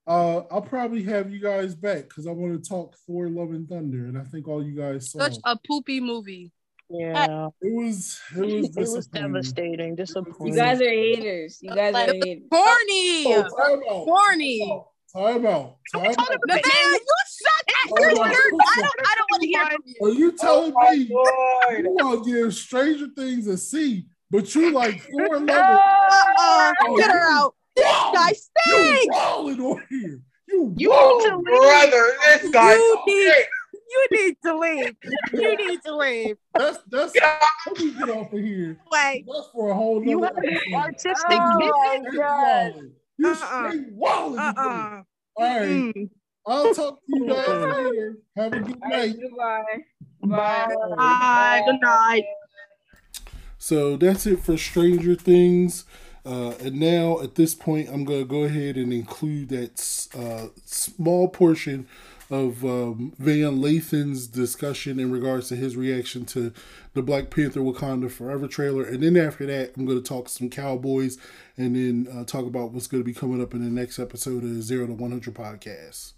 Uh, 0.07 0.43
I'll 0.51 0.63
probably 0.63 1.03
have 1.05 1.31
you 1.31 1.41
guys 1.41 1.75
back 1.75 2.09
because 2.09 2.27
I 2.27 2.31
want 2.31 2.63
to 2.63 2.69
talk 2.69 2.95
Thor: 3.07 3.29
Love 3.29 3.51
and 3.51 3.67
Thunder, 3.67 4.07
and 4.07 4.19
I 4.19 4.25
think 4.25 4.47
all 4.47 4.63
you 4.63 4.77
guys 4.77 5.11
saw. 5.11 5.21
Such 5.21 5.39
a 5.45 5.57
poopy 5.67 6.01
movie. 6.01 6.53
yeah." 6.91 7.49
it 7.63 7.73
was 7.73 8.21
it 8.37 8.41
was 8.41 8.77
It 8.77 8.89
was 8.91 9.07
devastating, 9.07 9.97
disappointing. 9.97 10.55
You 10.55 10.61
guys 10.61 10.81
are 10.83 10.91
haters. 10.91 11.59
You 11.63 11.75
guys 11.75 11.95
are 11.95 12.13
haters. 12.13 12.45
Horny. 12.53 13.25
Oh, 13.27 13.43
time 13.43 13.83
out. 13.91 14.05
Horny. 14.05 14.85
Time 15.15 15.47
out. 15.47 15.77
Time 15.95 16.15
out. 16.19 16.41
Nathaniel, 16.47 16.91
you 16.91 17.07
shut 17.29 17.67
that 17.67 17.91
Oh, 17.93 18.11
your 18.11 18.17
my. 18.17 18.25
I 18.27 18.81
don't, 18.83 18.93
I 19.01 19.15
don't 19.17 19.31
want 19.31 19.43
to 19.43 19.49
hear 19.49 19.67
from 19.67 19.83
you. 19.85 19.95
Are 20.03 20.11
you 20.11 20.33
telling 20.33 20.75
Oh 20.77 20.91
me 20.91 21.05
you 21.05 21.91
want 21.95 22.25
to 22.25 22.31
give 22.31 22.55
Stranger 22.55 23.07
Things 23.17 23.47
a 23.47 23.57
C, 23.57 24.05
but 24.31 24.55
you 24.55 24.73
like 24.73 25.01
Thor: 25.01 25.39
Love 25.39 25.49
and 25.49 25.51
Uh-uh. 25.51 26.73
Oh, 26.83 26.97
Get 26.99 27.11
her 27.11 27.31
out. 27.33 27.55
This 27.77 27.87
guy 27.87 28.29
You 28.29 28.35
stinks. 28.35 29.17
rolling 29.17 29.61
on 29.61 29.83
here. 29.91 30.21
You, 30.49 30.75
You 30.77 30.91
need 30.91 31.29
to 31.31 31.37
leave. 31.37 31.45
Brother, 31.45 32.15
this 32.25 32.51
guy. 32.51 32.75
You 32.75 32.99
need, 33.07 33.45
you 33.91 34.07
need 34.13 34.37
to 34.45 34.59
leave. 34.59 34.97
You 35.33 35.57
need 35.57 35.83
to 35.85 35.97
leave. 35.97 36.37
That's 36.57 36.79
that's. 36.91 37.15
Let 37.67 37.79
me 37.79 37.93
get 37.93 38.09
off 38.11 38.33
of 38.33 38.39
here. 38.41 38.79
Wait. 38.93 39.25
That's 39.27 39.49
for 39.53 39.71
a 39.71 39.75
whole 39.75 40.05
You 40.05 40.21
nother 40.21 40.35
have 40.37 40.45
an 40.45 40.55
episode. 40.55 40.75
artistic 40.75 41.39
Oh, 41.41 41.59
vision. 41.59 42.13
Straight. 42.13 42.93
You 43.19 43.29
Uh-uh. 43.29 43.71
straight 43.71 43.93
walling. 43.93 44.39
Uh-uh. 44.39 45.03
All 45.37 45.45
right. 45.45 45.61
Mm. 45.69 46.11
I'll 46.47 46.75
talk 46.75 46.99
to 46.99 47.03
you 47.09 47.27
guys 47.27 47.49
later. 47.49 48.17
Have 48.37 48.53
a 48.53 48.61
good 48.61 48.81
night. 48.81 49.17
Goodbye. 49.21 49.63
Bye. 50.23 50.75
Bye. 50.97 51.63
Good 51.67 51.81
night. 51.81 52.25
So 53.59 53.97
that's 53.97 54.27
it 54.27 54.41
for 54.41 54.57
Stranger 54.59 55.15
Things. 55.15 55.85
Uh, 56.27 56.53
and 56.61 56.81
now 56.81 57.21
at 57.21 57.35
this 57.35 57.55
point, 57.55 57.89
I'm 57.91 58.05
going 58.05 58.21
to 58.21 58.25
go 58.25 58.45
ahead 58.45 58.77
and 58.77 58.93
include 58.93 59.51
that 59.51 60.09
uh, 60.19 60.49
small 60.65 61.29
portion 61.29 61.87
of 62.31 62.65
um, 62.65 63.13
Van 63.19 63.61
Lathan's 63.61 64.27
discussion 64.27 64.99
in 64.99 65.13
regards 65.13 65.49
to 65.49 65.57
his 65.57 65.77
reaction 65.77 66.25
to 66.27 66.53
the 66.95 67.03
Black 67.03 67.29
Panther 67.29 67.61
Wakanda 67.61 68.11
Forever 68.11 68.49
trailer. 68.49 68.85
And 68.85 69.03
then 69.03 69.17
after 69.17 69.45
that, 69.47 69.77
I'm 69.77 69.85
going 69.85 70.03
to 70.03 70.09
talk 70.09 70.31
some 70.31 70.49
Cowboys 70.49 71.19
and 71.57 71.77
then 71.77 72.09
uh, 72.11 72.25
talk 72.25 72.47
about 72.47 72.73
what's 72.73 72.87
going 72.87 73.03
to 73.03 73.07
be 73.07 73.15
coming 73.15 73.43
up 73.43 73.53
in 73.53 73.63
the 73.63 73.71
next 73.71 73.99
episode 73.99 74.43
of 74.43 74.55
the 74.55 74.63
Zero 74.63 74.87
to 74.87 74.95
100 74.95 75.35
podcast. 75.35 76.13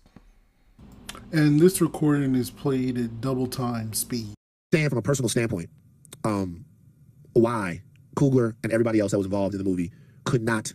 And 1.32 1.58
this 1.58 1.80
recording 1.80 2.36
is 2.36 2.50
played 2.50 2.96
at 2.98 3.20
double 3.20 3.48
time 3.48 3.92
speed. 3.92 4.34
saying 4.72 4.90
from 4.90 4.98
a 4.98 5.02
personal 5.02 5.28
standpoint, 5.28 5.70
um, 6.24 6.64
why 7.32 7.82
Coogler 8.16 8.54
and 8.62 8.72
everybody 8.72 8.98
else 8.98 9.12
that 9.12 9.18
was 9.18 9.26
involved 9.26 9.54
in 9.54 9.58
the 9.58 9.64
movie 9.68 9.92
could 10.24 10.42
not 10.42 10.72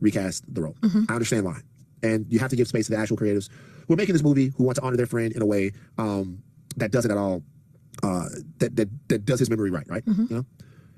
recast 0.00 0.44
the 0.52 0.62
role. 0.62 0.76
I 1.08 1.14
understand 1.14 1.44
why. 1.44 1.60
And 2.02 2.26
you 2.28 2.38
have 2.38 2.50
to 2.50 2.56
give 2.56 2.68
space 2.68 2.86
to 2.86 2.92
the 2.92 2.98
actual 2.98 3.16
creatives 3.16 3.48
who 3.86 3.94
are 3.94 3.96
making 3.96 4.12
this 4.12 4.22
movie, 4.22 4.52
who 4.56 4.64
want 4.64 4.76
to 4.76 4.82
honor 4.82 4.96
their 4.96 5.06
friend 5.06 5.32
in 5.32 5.42
a 5.42 5.46
way 5.46 5.72
um, 5.98 6.42
that 6.76 6.90
doesn't 6.90 7.10
at 7.10 7.16
all, 7.16 7.42
uh, 8.02 8.26
that, 8.58 8.76
that, 8.76 8.88
that 9.08 9.24
does 9.24 9.38
his 9.38 9.50
memory 9.50 9.70
right, 9.70 9.88
right? 9.88 10.02
You 10.06 10.36
know? 10.36 10.46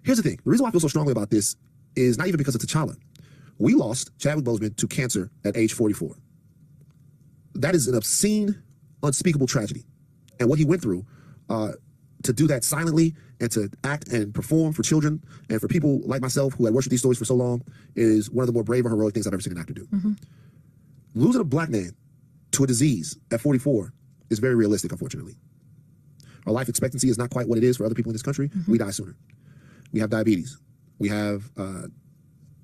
Here's 0.03 0.19
the 0.19 0.23
thing. 0.23 0.39
The 0.45 0.51
reason 0.51 0.65
why 0.65 0.69
I 0.69 0.73
feel 0.73 0.81
so 0.81 0.89
strongly 0.89 1.13
about 1.13 1.31
this 1.31 1.57
is 1.97 2.19
not 2.19 2.27
even 2.29 2.39
because 2.39 2.55
of 2.55 2.61
T'Challa. 2.61 2.97
We 3.59 3.75
lost 3.75 4.11
Chadwick 4.19 4.45
Boseman 4.45 4.77
to 4.77 4.87
cancer 4.89 5.31
at 5.45 5.57
age 5.57 5.73
44. 5.73 6.17
That 7.55 7.75
is 7.75 7.87
an 7.87 7.95
obscene, 7.95 8.63
unspeakable 9.03 9.47
tragedy. 9.47 9.85
And 10.41 10.49
what 10.49 10.59
he 10.59 10.65
went 10.65 10.83
through, 10.83 11.07
uh, 11.49 11.73
to 12.25 12.33
do 12.33 12.47
that 12.49 12.65
silently 12.65 13.15
and 13.41 13.51
to 13.53 13.71
act 13.85 14.09
and 14.09 14.35
perform 14.35 14.73
for 14.73 14.83
children 14.83 15.23
and 15.51 15.61
for 15.61 15.69
people 15.69 16.01
like 16.05 16.21
myself 16.21 16.55
who 16.55 16.65
had 16.65 16.75
worshiped 16.75 16.91
these 16.91 17.01
stories 17.01 17.19
for 17.19 17.25
so 17.25 17.35
long 17.35 17.63
is 17.95 18.31
one 18.31 18.43
of 18.43 18.47
the 18.47 18.53
more 18.53 18.65
brave 18.65 18.85
and 18.85 18.93
heroic 18.95 19.15
things 19.15 19.27
I've 19.27 19.33
ever 19.35 19.43
seen 19.43 19.53
an 19.53 19.59
actor 19.59 19.75
do. 19.75 19.87
Losing 21.15 21.41
a 21.41 21.45
black 21.45 21.69
man 21.69 21.93
to 22.53 22.65
a 22.65 22.67
disease 22.67 23.17
at 23.31 23.41
44 23.41 23.93
is 24.31 24.39
very 24.39 24.55
realistic, 24.55 24.91
unfortunately. 24.93 25.35
Our 26.47 26.53
life 26.53 26.69
expectancy 26.69 27.09
is 27.09 27.19
not 27.19 27.31
quite 27.31 27.49
what 27.49 27.59
it 27.59 27.65
is 27.65 27.77
for 27.77 27.85
other 27.87 27.95
people 27.95 28.11
in 28.11 28.15
this 28.15 28.23
country. 28.23 28.51
We 28.69 28.79
die 28.79 28.91
sooner. 28.91 29.17
We 29.93 30.01
have 30.01 30.11
diabetes. 30.11 30.59
We 30.99 31.09
have 31.09 31.51
uh, 31.57 31.89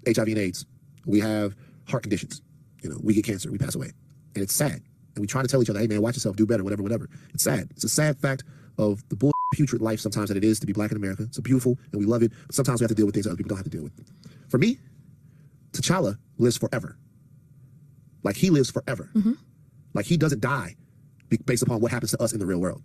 HIV 0.07 0.29
and 0.29 0.39
AIDS. 0.39 0.67
We 1.07 1.21
have 1.21 1.55
heart 1.87 2.03
conditions. 2.03 2.43
You 2.83 2.91
know, 2.91 2.99
we 3.03 3.15
get 3.15 3.25
cancer. 3.25 3.51
We 3.51 3.59
pass 3.59 3.75
away, 3.75 3.93
and 4.35 4.43
it's 4.43 4.55
sad. 4.55 4.83
And 5.15 5.21
we 5.21 5.27
try 5.27 5.43
to 5.43 5.49
tell 5.49 5.63
each 5.63 5.71
other, 5.71 5.81
"Hey, 5.81 5.87
man, 5.87 6.01
watch 6.03 6.17
yourself, 6.17 6.37
do 6.37 6.47
better, 6.47 6.65
whatever, 6.65 6.83
whatever." 6.83 7.09
It's 7.35 7.45
sad. 7.45 7.69
It's 7.73 7.85
a 7.85 7.89
sad 7.89 8.19
fact 8.19 8.45
of 8.79 9.07
the 9.09 9.17
bull 9.17 9.33
putrid 9.51 9.83
life 9.83 10.01
sometimes 10.01 10.29
that 10.29 10.37
it 10.37 10.45
is 10.45 10.61
to 10.61 10.67
be 10.67 10.73
black 10.73 10.91
in 10.91 10.97
America. 10.97 11.25
It's 11.25 11.39
beautiful, 11.41 11.79
and 11.93 12.01
we 12.01 12.07
love 12.07 12.23
it. 12.23 12.33
But 12.47 12.55
sometimes 12.55 12.81
we 12.81 12.85
have 12.85 12.91
to 12.91 12.95
deal 12.95 13.07
with 13.07 13.15
things 13.15 13.25
that 13.25 13.31
other 13.31 13.37
people 13.37 13.51
don't 13.51 13.59
have 13.59 13.65
to 13.65 13.71
deal 13.71 13.83
with. 13.83 13.93
For 14.49 14.59
me, 14.59 14.79
T'Challa 15.73 16.19
lives 16.39 16.57
forever. 16.57 16.97
Like 18.23 18.37
he 18.37 18.51
lives 18.51 18.71
forever. 18.71 19.11
Mm-hmm. 19.15 19.33
Like 19.95 20.07
he 20.07 20.17
doesn't 20.17 20.41
die 20.41 20.77
based 21.47 21.63
upon 21.63 21.81
what 21.81 21.91
happens 21.91 22.11
to 22.11 22.23
us 22.23 22.33
in 22.33 22.39
the 22.41 22.47
real 22.47 22.61
world. 22.61 22.83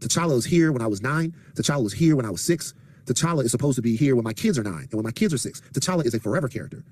T'Challa 0.00 0.34
was 0.34 0.44
here 0.44 0.72
when 0.72 0.82
I 0.82 0.86
was 0.86 1.02
nine. 1.02 1.34
T'Challa 1.54 1.82
was 1.82 1.92
here 1.92 2.16
when 2.16 2.26
I 2.26 2.30
was 2.30 2.42
six. 2.42 2.74
T'Challa 3.06 3.44
is 3.44 3.50
supposed 3.50 3.76
to 3.76 3.82
be 3.82 3.96
here 3.96 4.14
when 4.14 4.24
my 4.24 4.32
kids 4.32 4.58
are 4.58 4.62
nine 4.62 4.82
and 4.90 4.94
when 4.94 5.04
my 5.04 5.10
kids 5.10 5.32
are 5.34 5.38
six. 5.38 5.60
T'Challa 5.72 6.04
is 6.04 6.14
a 6.14 6.20
forever 6.20 6.48
character. 6.48 6.84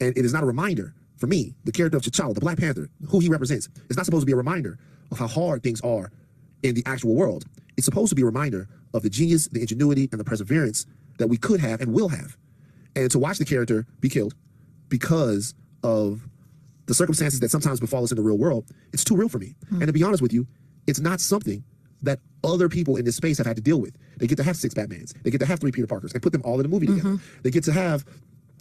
And 0.00 0.16
it 0.16 0.24
is 0.24 0.32
not 0.32 0.42
a 0.42 0.46
reminder 0.46 0.94
for 1.16 1.28
me, 1.28 1.54
the 1.64 1.72
character 1.72 1.96
of 1.96 2.02
T'Challa, 2.02 2.34
the 2.34 2.40
Black 2.40 2.58
Panther, 2.58 2.90
who 3.08 3.20
he 3.20 3.28
represents. 3.28 3.68
is 3.88 3.96
not 3.96 4.04
supposed 4.04 4.22
to 4.22 4.26
be 4.26 4.32
a 4.32 4.36
reminder 4.36 4.78
of 5.12 5.18
how 5.18 5.28
hard 5.28 5.62
things 5.62 5.80
are 5.82 6.10
in 6.62 6.74
the 6.74 6.82
actual 6.86 7.14
world. 7.14 7.44
It's 7.76 7.84
supposed 7.84 8.10
to 8.10 8.14
be 8.14 8.22
a 8.22 8.26
reminder 8.26 8.68
of 8.94 9.02
the 9.02 9.10
genius, 9.10 9.48
the 9.48 9.60
ingenuity, 9.60 10.08
and 10.12 10.20
the 10.20 10.24
perseverance 10.24 10.86
that 11.18 11.28
we 11.28 11.36
could 11.36 11.60
have 11.60 11.80
and 11.80 11.92
will 11.92 12.08
have. 12.08 12.36
And 12.94 13.10
to 13.10 13.18
watch 13.18 13.38
the 13.38 13.44
character 13.44 13.86
be 14.00 14.08
killed 14.08 14.34
because 14.88 15.54
of 15.82 16.28
the 16.86 16.94
circumstances 16.94 17.40
that 17.40 17.50
sometimes 17.50 17.80
befall 17.80 18.04
us 18.04 18.10
in 18.10 18.16
the 18.16 18.22
real 18.22 18.38
world, 18.38 18.66
it's 18.92 19.04
too 19.04 19.16
real 19.16 19.28
for 19.28 19.38
me. 19.38 19.54
Hmm. 19.68 19.76
And 19.76 19.86
to 19.86 19.92
be 19.92 20.02
honest 20.02 20.22
with 20.22 20.32
you, 20.32 20.46
it's 20.86 21.00
not 21.00 21.20
something 21.20 21.64
that 22.02 22.18
other 22.44 22.68
people 22.68 22.96
in 22.96 23.04
this 23.04 23.16
space 23.16 23.38
have 23.38 23.46
had 23.46 23.56
to 23.56 23.62
deal 23.62 23.80
with. 23.80 23.96
They 24.18 24.26
get 24.26 24.36
to 24.36 24.42
have 24.42 24.56
six 24.56 24.74
Batmans, 24.74 25.14
they 25.22 25.30
get 25.30 25.38
to 25.38 25.46
have 25.46 25.60
three 25.60 25.72
Peter 25.72 25.86
Parkers, 25.86 26.12
and 26.12 26.22
put 26.22 26.32
them 26.32 26.42
all 26.44 26.58
in 26.60 26.66
a 26.66 26.68
movie 26.68 26.86
mm-hmm. 26.86 26.96
together. 26.96 27.22
They 27.42 27.50
get 27.50 27.64
to 27.64 27.72
have 27.72 28.04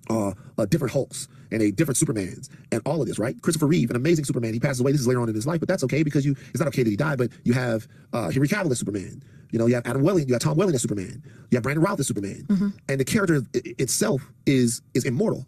uh, 0.10 0.34
uh, 0.58 0.66
different 0.66 0.92
Hulks 0.94 1.28
and 1.52 1.62
a 1.62 1.72
different 1.72 1.98
Supermans 1.98 2.50
and 2.72 2.82
all 2.86 3.02
of 3.02 3.08
this, 3.08 3.20
right? 3.20 3.40
Christopher 3.42 3.68
Reeve, 3.68 3.90
an 3.90 3.96
amazing 3.96 4.26
Superman. 4.26 4.54
He 4.54 4.60
passes 4.60 4.80
away. 4.82 4.92
This 4.92 5.02
is 5.02 5.08
later 5.08 5.22
on 5.22 5.30
in 5.30 5.36
his 5.36 5.46
life, 5.48 5.60
but 5.60 5.70
that's 5.70 5.84
okay 5.84 6.04
because 6.04 6.26
you. 6.26 6.36
It's 6.50 6.60
not 6.60 6.68
okay 6.70 6.84
that 6.84 6.90
he 6.90 6.96
died, 6.96 7.18
but 7.18 7.30
you 7.44 7.54
have 7.54 7.88
uh, 8.14 8.30
Henry 8.30 8.48
Cavill 8.48 8.72
as 8.72 8.80
Superman. 8.80 9.22
You 9.52 9.60
know, 9.60 9.66
you 9.68 9.76
have 9.76 9.86
Adam 9.86 10.02
Welling, 10.02 10.28
you 10.28 10.34
have 10.34 10.42
Tom 10.42 10.56
Welling 10.58 10.74
as 10.76 10.82
Superman. 10.82 11.22
You 11.50 11.58
have 11.58 11.64
Brandon 11.64 11.84
Routh 11.84 12.00
as 12.00 12.08
Superman, 12.08 12.46
and 12.90 13.00
the 13.00 13.06
character 13.06 13.44
i- 13.56 13.62
itself 13.80 14.22
is 14.46 14.82
is 14.94 15.04
immortal, 15.06 15.46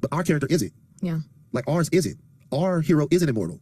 but 0.00 0.12
our 0.12 0.22
character 0.24 0.48
isn't. 0.50 0.72
Yeah. 1.00 1.20
Like 1.52 1.68
ours 1.68 1.88
isn't. 1.92 2.18
Our 2.52 2.80
hero 2.80 3.06
isn't 3.12 3.28
immortal. 3.28 3.60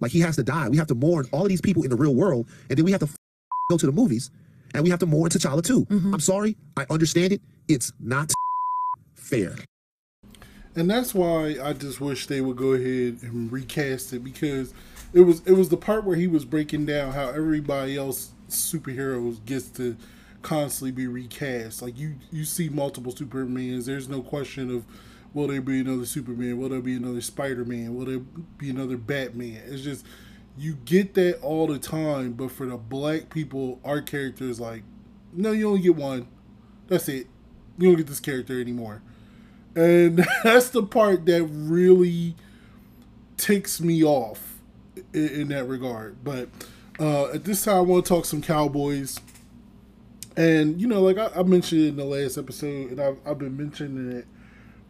Like 0.00 0.12
he 0.12 0.20
has 0.20 0.36
to 0.36 0.42
die. 0.44 0.68
We 0.68 0.76
have 0.76 0.86
to 0.88 0.94
mourn 0.94 1.26
all 1.32 1.42
of 1.42 1.48
these 1.48 1.60
people 1.60 1.82
in 1.82 1.90
the 1.90 1.96
real 1.96 2.14
world, 2.14 2.48
and 2.70 2.78
then 2.78 2.84
we 2.84 2.92
have 2.92 3.00
to 3.00 3.06
f- 3.06 3.16
go 3.70 3.76
to 3.76 3.86
the 3.86 3.92
movies, 3.92 4.30
and 4.72 4.84
we 4.84 4.90
have 4.90 5.00
to 5.00 5.06
mourn 5.06 5.30
T'Challa 5.30 5.62
too. 5.64 5.84
I'm 5.90 6.20
sorry. 6.20 6.56
I 6.76 6.86
understand 6.90 7.32
it. 7.32 7.42
It's 7.68 7.92
not 8.00 8.32
fair. 9.14 9.56
And 10.76 10.90
that's 10.90 11.14
why 11.14 11.56
I 11.62 11.72
just 11.72 12.00
wish 12.00 12.26
they 12.26 12.40
would 12.40 12.56
go 12.56 12.72
ahead 12.72 13.18
and 13.22 13.50
recast 13.52 14.12
it 14.12 14.24
because 14.24 14.74
it 15.12 15.20
was 15.20 15.40
it 15.46 15.52
was 15.52 15.68
the 15.68 15.76
part 15.76 16.04
where 16.04 16.16
he 16.16 16.26
was 16.26 16.44
breaking 16.44 16.86
down 16.86 17.12
how 17.12 17.28
everybody 17.28 17.96
else 17.96 18.32
superheroes 18.48 19.44
gets 19.44 19.68
to 19.70 19.96
constantly 20.42 20.92
be 20.92 21.06
recast. 21.06 21.82
Like 21.82 21.98
you 21.98 22.16
you 22.32 22.44
see 22.44 22.68
multiple 22.68 23.12
Supermans. 23.12 23.86
There's 23.86 24.08
no 24.08 24.22
question 24.22 24.74
of 24.74 24.84
will 25.32 25.48
there 25.48 25.60
be 25.60 25.80
another 25.80 26.06
Superman? 26.06 26.58
Will 26.58 26.68
there 26.68 26.80
be 26.80 26.96
another 26.96 27.20
Spider 27.20 27.64
Man? 27.64 27.94
Will 27.94 28.06
there 28.06 28.18
be 28.18 28.70
another 28.70 28.96
Batman? 28.96 29.62
It's 29.66 29.82
just 29.82 30.04
you 30.56 30.74
get 30.84 31.14
that 31.14 31.40
all 31.40 31.66
the 31.66 31.78
time, 31.78 32.32
but 32.32 32.50
for 32.50 32.66
the 32.66 32.76
black 32.76 33.30
people, 33.30 33.80
our 33.84 34.00
character 34.00 34.44
is 34.44 34.60
like, 34.60 34.84
no, 35.32 35.50
you 35.50 35.68
only 35.68 35.80
get 35.80 35.96
one. 35.96 36.28
That's 36.86 37.08
it. 37.08 37.26
You 37.78 37.88
don't 37.88 37.96
get 37.96 38.06
this 38.06 38.20
character 38.20 38.60
anymore. 38.60 39.02
And 39.76 40.18
that's 40.44 40.70
the 40.70 40.82
part 40.82 41.26
that 41.26 41.44
really 41.44 42.36
ticks 43.36 43.80
me 43.80 44.04
off 44.04 44.58
in, 45.12 45.28
in 45.28 45.48
that 45.48 45.64
regard. 45.64 46.22
But 46.22 46.48
uh, 46.98 47.30
at 47.30 47.44
this 47.44 47.64
time, 47.64 47.76
I 47.76 47.80
want 47.80 48.04
to 48.04 48.08
talk 48.08 48.24
some 48.24 48.42
Cowboys. 48.42 49.18
And, 50.36 50.80
you 50.80 50.86
know, 50.86 51.00
like 51.00 51.18
I, 51.18 51.40
I 51.40 51.42
mentioned 51.42 51.82
in 51.82 51.96
the 51.96 52.04
last 52.04 52.38
episode, 52.38 52.92
and 52.92 53.00
I've, 53.00 53.18
I've 53.24 53.38
been 53.38 53.56
mentioning 53.56 54.12
it 54.12 54.26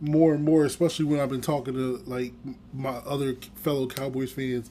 more 0.01 0.35
and 0.35 0.45
more, 0.45 0.65
especially 0.65 1.07
when 1.07 1.21
I've 1.21 1.31
been 1.31 1.41
talking 1.41 1.75
to 1.75 2.03
like 2.07 2.33
my 2.73 2.91
other 2.91 3.37
fellow 3.57 3.87
Cowboys 3.87 4.33
fans. 4.33 4.71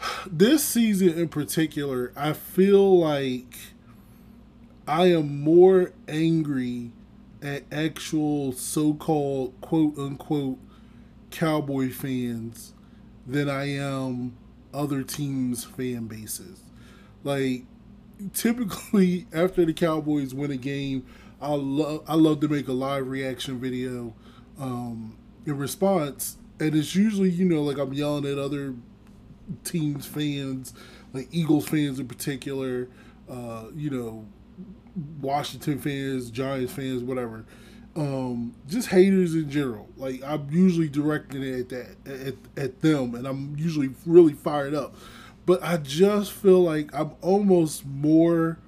This 0.26 0.62
season 0.62 1.18
in 1.18 1.28
particular, 1.28 2.12
I 2.14 2.34
feel 2.34 2.98
like 2.98 3.56
I 4.86 5.06
am 5.06 5.40
more 5.40 5.92
angry 6.06 6.92
at 7.42 7.64
actual 7.70 8.52
so-called 8.52 9.54
quote 9.60 9.96
unquote 9.98 10.58
cowboy 11.30 11.90
fans 11.90 12.72
than 13.26 13.48
I 13.50 13.70
am 13.76 14.36
other 14.72 15.02
teams 15.02 15.64
fan 15.64 16.06
bases. 16.06 16.60
Like 17.24 17.64
typically 18.32 19.26
after 19.32 19.64
the 19.64 19.72
Cowboys 19.72 20.34
win 20.34 20.50
a 20.50 20.56
game, 20.56 21.06
I 21.40 21.54
love 21.54 22.02
I 22.06 22.14
love 22.14 22.40
to 22.40 22.48
make 22.48 22.68
a 22.68 22.72
live 22.72 23.08
reaction 23.08 23.58
video 23.58 24.14
um, 24.58 25.16
in 25.44 25.58
response, 25.58 26.36
and 26.60 26.74
it's 26.74 26.94
usually 26.94 27.30
you 27.30 27.44
know 27.44 27.62
like 27.62 27.78
I'm 27.78 27.92
yelling 27.92 28.24
at 28.24 28.38
other 28.38 28.74
teams 29.64 30.06
fans, 30.06 30.72
like 31.12 31.28
Eagles 31.30 31.68
fans 31.68 31.98
in 31.98 32.08
particular, 32.08 32.88
uh, 33.28 33.64
you 33.74 33.90
know, 33.90 34.26
Washington 35.20 35.78
fans, 35.78 36.30
Giants 36.30 36.72
fans, 36.72 37.02
whatever. 37.02 37.44
Um, 37.94 38.54
just 38.66 38.88
haters 38.88 39.34
in 39.34 39.50
general. 39.50 39.88
Like 39.96 40.22
I'm 40.22 40.48
usually 40.50 40.88
directing 40.88 41.42
it 41.42 41.60
at 41.60 41.68
that 41.70 42.26
at, 42.26 42.34
at 42.62 42.80
them, 42.82 43.14
and 43.14 43.26
I'm 43.26 43.56
usually 43.56 43.90
really 44.04 44.34
fired 44.34 44.74
up. 44.74 44.94
But 45.46 45.62
I 45.62 45.76
just 45.76 46.32
feel 46.32 46.60
like 46.60 46.90
I'm 46.92 47.12
almost 47.22 47.86
more 47.86 48.58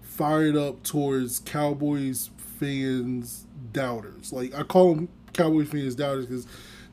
fired 0.00 0.56
up 0.56 0.82
towards 0.82 1.40
Cowboys 1.40 2.30
fans 2.38 3.46
doubters. 3.72 4.32
Like 4.32 4.54
I 4.54 4.62
call 4.62 4.94
them 4.94 5.08
Cowboys 5.32 5.68
fans 5.68 5.94
doubters 5.94 6.26
because 6.26 6.46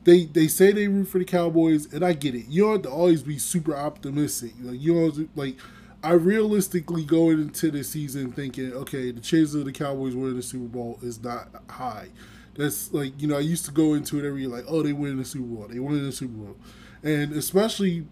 they 0.04 0.26
they 0.26 0.48
say 0.48 0.72
they 0.72 0.88
root 0.88 1.06
for 1.06 1.18
the 1.18 1.24
Cowboys, 1.24 1.92
and 1.92 2.04
I 2.04 2.12
get 2.12 2.34
it. 2.34 2.46
You 2.48 2.64
don't 2.64 2.72
have 2.72 2.82
to 2.82 2.90
always 2.90 3.22
be 3.22 3.38
super 3.38 3.74
optimistic. 3.74 4.52
Like 4.60 4.80
you 4.80 4.94
know, 4.94 5.26
like 5.34 5.56
I 6.04 6.12
realistically 6.12 7.04
go 7.04 7.30
into 7.30 7.70
the 7.70 7.82
season 7.82 8.30
thinking, 8.30 8.72
okay, 8.74 9.10
the 9.10 9.20
chances 9.20 9.54
of 9.54 9.64
the 9.64 9.72
Cowboys 9.72 10.14
winning 10.14 10.36
the 10.36 10.42
Super 10.42 10.66
Bowl 10.66 10.98
is 11.02 11.22
not 11.22 11.48
high. 11.70 12.08
That's 12.56 12.92
like 12.92 13.20
you 13.20 13.26
know 13.26 13.36
I 13.36 13.40
used 13.40 13.64
to 13.64 13.72
go 13.72 13.94
into 13.94 14.18
it 14.18 14.26
every 14.26 14.42
year 14.42 14.50
like, 14.50 14.64
oh, 14.68 14.82
they 14.82 14.92
win 14.92 15.16
the 15.16 15.24
Super 15.24 15.46
Bowl, 15.46 15.66
they 15.68 15.80
win 15.80 16.04
the 16.04 16.12
Super 16.12 16.34
Bowl, 16.34 16.56
and 17.02 17.32
especially 17.32 18.06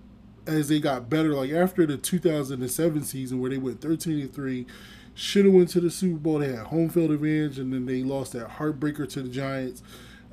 as 0.47 0.69
they 0.69 0.81
got 0.81 1.09
better, 1.09 1.35
like 1.35 1.53
after 1.53 1.87
the 1.87 1.97
2007 1.97 3.05
season 3.05 3.41
where 3.41 3.51
they 3.51 3.59
went 3.59 3.81
13 3.81 4.21
and 4.21 4.35
three 4.35 4.67
should 5.15 5.45
have 5.45 5.55
went 5.55 5.69
to 5.69 5.81
the 5.81 5.91
Super 5.91 6.19
Bowl. 6.19 6.39
They 6.39 6.53
had 6.53 6.67
home 6.67 6.89
field 6.89 7.11
advantage, 7.11 7.59
and 7.59 7.73
then 7.73 7.87
they 7.87 8.03
lost 8.03 8.33
that 8.33 8.49
heartbreaker 8.49 9.09
to 9.11 9.23
the 9.23 9.29
Giants. 9.29 9.83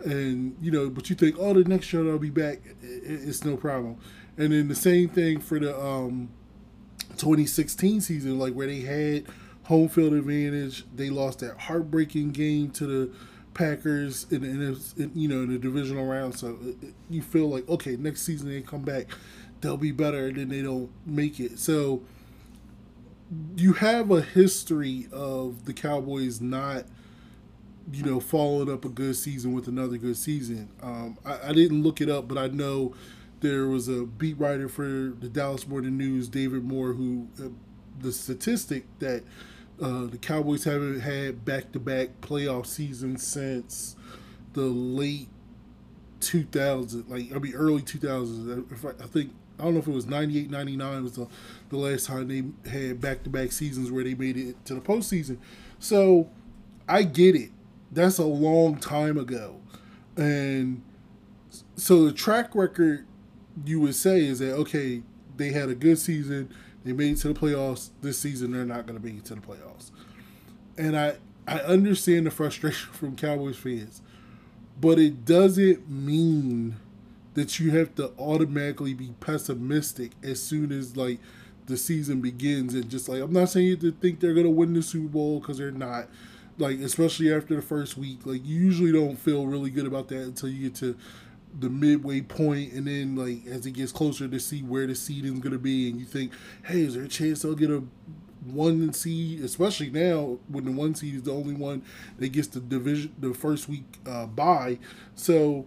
And 0.05 0.55
you 0.61 0.71
know, 0.71 0.89
but 0.89 1.09
you 1.09 1.15
think, 1.15 1.35
oh, 1.37 1.53
the 1.53 1.65
next 1.65 1.91
year 1.91 2.03
they'll 2.03 2.17
be 2.17 2.29
back. 2.29 2.61
It's 2.81 3.43
no 3.43 3.57
problem. 3.57 3.97
And 4.37 4.53
then 4.53 4.69
the 4.69 4.75
same 4.75 5.09
thing 5.09 5.41
for 5.41 5.59
the 5.59 5.77
um, 5.77 6.29
2016 7.19 8.01
season, 8.01 8.39
like 8.39 8.53
where 8.53 8.67
they 8.67 8.81
had 8.81 9.25
home 9.63 9.87
field 9.87 10.13
advantage, 10.13 10.85
they 10.95 11.09
lost 11.09 11.39
that 11.39 11.57
heartbreaking 11.57 12.31
game 12.31 12.71
to 12.71 12.87
the 12.87 13.13
Packers 13.53 14.25
in, 14.31 14.43
in, 14.43 15.11
you 15.13 15.27
know 15.27 15.43
in 15.43 15.51
the 15.51 15.59
divisional 15.59 16.05
round. 16.05 16.33
So 16.37 16.57
you 17.09 17.21
feel 17.21 17.49
like 17.49 17.67
okay, 17.67 17.95
next 17.97 18.21
season 18.21 18.49
they 18.49 18.61
come 18.61 18.83
back, 18.83 19.07
they'll 19.61 19.77
be 19.77 19.91
better, 19.91 20.27
and 20.27 20.37
then 20.37 20.49
they 20.49 20.61
don't 20.61 20.89
make 21.05 21.39
it. 21.39 21.59
So 21.59 22.01
you 23.55 23.73
have 23.73 24.11
a 24.11 24.21
history 24.21 25.07
of 25.11 25.65
the 25.65 25.73
Cowboys 25.73 26.41
not, 26.41 26.85
you 27.91 28.03
know, 28.03 28.19
following 28.19 28.71
up 28.71 28.85
a 28.85 28.89
good 28.89 29.15
season 29.15 29.53
with 29.53 29.67
another 29.67 29.97
good 29.97 30.17
season. 30.17 30.69
Um, 30.81 31.17
I, 31.25 31.49
I, 31.49 31.53
didn't 31.53 31.83
look 31.83 32.01
it 32.01 32.09
up, 32.09 32.27
but 32.27 32.37
I 32.37 32.47
know 32.47 32.95
there 33.41 33.67
was 33.67 33.87
a 33.87 34.05
beat 34.05 34.37
writer 34.39 34.67
for 34.67 34.83
the 34.83 35.29
Dallas 35.31 35.67
Morning 35.67 35.97
News, 35.97 36.27
David 36.27 36.63
Moore, 36.63 36.93
who 36.93 37.27
uh, 37.41 37.49
the 37.99 38.11
statistic 38.11 38.85
that 38.99 39.23
uh, 39.81 40.05
the 40.05 40.17
Cowboys 40.17 40.63
haven't 40.65 41.01
had 41.01 41.45
back 41.45 41.71
to 41.71 41.79
back 41.79 42.21
playoff 42.21 42.65
seasons 42.65 43.25
since 43.25 43.95
the 44.53 44.61
late 44.61 45.29
2000s, 46.19 47.09
like 47.09 47.33
I 47.33 47.39
mean 47.39 47.53
early 47.53 47.81
2000s. 47.81 48.85
I, 48.85 49.03
I 49.03 49.07
think 49.07 49.31
I 49.59 49.63
don't 49.63 49.73
know 49.73 49.79
if 49.79 49.87
it 49.87 49.93
was 49.93 50.05
98, 50.05 50.49
99 50.49 51.03
was 51.03 51.15
the, 51.15 51.27
the 51.69 51.77
last 51.77 52.05
time 52.05 52.27
they 52.27 52.69
had 52.69 53.01
back 53.01 53.23
to 53.23 53.29
back 53.29 53.51
seasons 53.51 53.91
where 53.91 54.03
they 54.03 54.15
made 54.15 54.37
it 54.37 54.63
to 54.65 54.75
the 54.75 54.81
postseason. 54.81 55.37
So 55.79 56.29
I 56.87 57.03
get 57.03 57.35
it. 57.35 57.51
That's 57.91 58.17
a 58.17 58.25
long 58.25 58.77
time 58.77 59.17
ago. 59.17 59.59
And 60.15 60.81
so 61.75 62.05
the 62.05 62.11
track 62.11 62.55
record 62.55 63.05
you 63.65 63.79
would 63.81 63.95
say 63.95 64.25
is 64.25 64.39
that, 64.39 64.53
okay, 64.53 65.01
they 65.37 65.51
had 65.51 65.69
a 65.69 65.75
good 65.75 65.97
season, 65.97 66.53
they 66.83 66.93
made 66.93 67.13
it 67.13 67.17
to 67.21 67.33
the 67.33 67.39
playoffs. 67.39 67.89
This 68.01 68.19
season, 68.19 68.51
they're 68.51 68.65
not 68.65 68.85
going 68.85 68.99
to 69.01 69.07
it 69.07 69.25
to 69.25 69.35
the 69.35 69.41
playoffs. 69.41 69.91
And 70.77 70.97
I, 70.97 71.17
I 71.47 71.59
understand 71.59 72.25
the 72.25 72.31
frustration 72.31 72.89
from 72.93 73.15
Cowboys 73.15 73.57
fans, 73.57 74.01
but 74.79 74.99
it 74.99 75.25
doesn't 75.25 75.89
mean 75.89 76.77
that 77.33 77.59
you 77.59 77.71
have 77.71 77.95
to 77.95 78.11
automatically 78.17 78.93
be 78.93 79.13
pessimistic 79.19 80.11
as 80.23 80.41
soon 80.41 80.71
as 80.71 80.97
like 80.97 81.19
the 81.67 81.77
season 81.77 82.19
begins 82.19 82.73
and 82.73 82.89
just 82.89 83.07
like 83.07 83.21
I'm 83.21 83.31
not 83.31 83.49
saying 83.49 83.67
you 83.67 83.77
to 83.77 83.91
think 83.91 84.19
they're 84.19 84.33
gonna 84.33 84.49
win 84.49 84.73
the 84.73 84.81
Super 84.81 85.07
Bowl 85.07 85.39
because 85.39 85.57
they're 85.57 85.71
not. 85.71 86.07
Like 86.57 86.79
especially 86.79 87.33
after 87.33 87.55
the 87.55 87.61
first 87.61 87.95
week, 87.95 88.25
like 88.25 88.45
you 88.45 88.59
usually 88.59 88.91
don't 88.91 89.15
feel 89.15 89.47
really 89.47 89.69
good 89.69 89.85
about 89.85 90.09
that 90.09 90.23
until 90.23 90.49
you 90.49 90.63
get 90.63 90.75
to 90.79 90.97
the 91.57 91.69
midway 91.69 92.21
point, 92.21 92.73
and 92.73 92.87
then 92.87 93.15
like 93.15 93.45
as 93.47 93.65
it 93.65 93.71
gets 93.71 93.91
closer 93.91 94.27
to 94.27 94.39
see 94.39 94.61
where 94.61 94.87
the 94.87 94.95
seeding's 94.95 95.39
gonna 95.39 95.57
be, 95.57 95.89
and 95.89 95.99
you 95.99 96.05
think, 96.05 96.31
hey, 96.65 96.81
is 96.81 96.95
there 96.95 97.03
a 97.03 97.07
chance 97.07 97.41
they'll 97.41 97.55
get 97.55 97.71
a 97.71 97.83
one 98.45 98.93
seed, 98.93 99.43
especially 99.43 99.89
now 99.89 100.37
when 100.47 100.65
the 100.65 100.71
one 100.71 100.95
seed 100.95 101.15
is 101.15 101.23
the 101.23 101.33
only 101.33 101.53
one 101.53 101.81
that 102.17 102.29
gets 102.29 102.47
the 102.47 102.59
division 102.59 103.13
the 103.19 103.33
first 103.33 103.67
week 103.67 103.83
uh. 104.05 104.27
So 105.15 105.65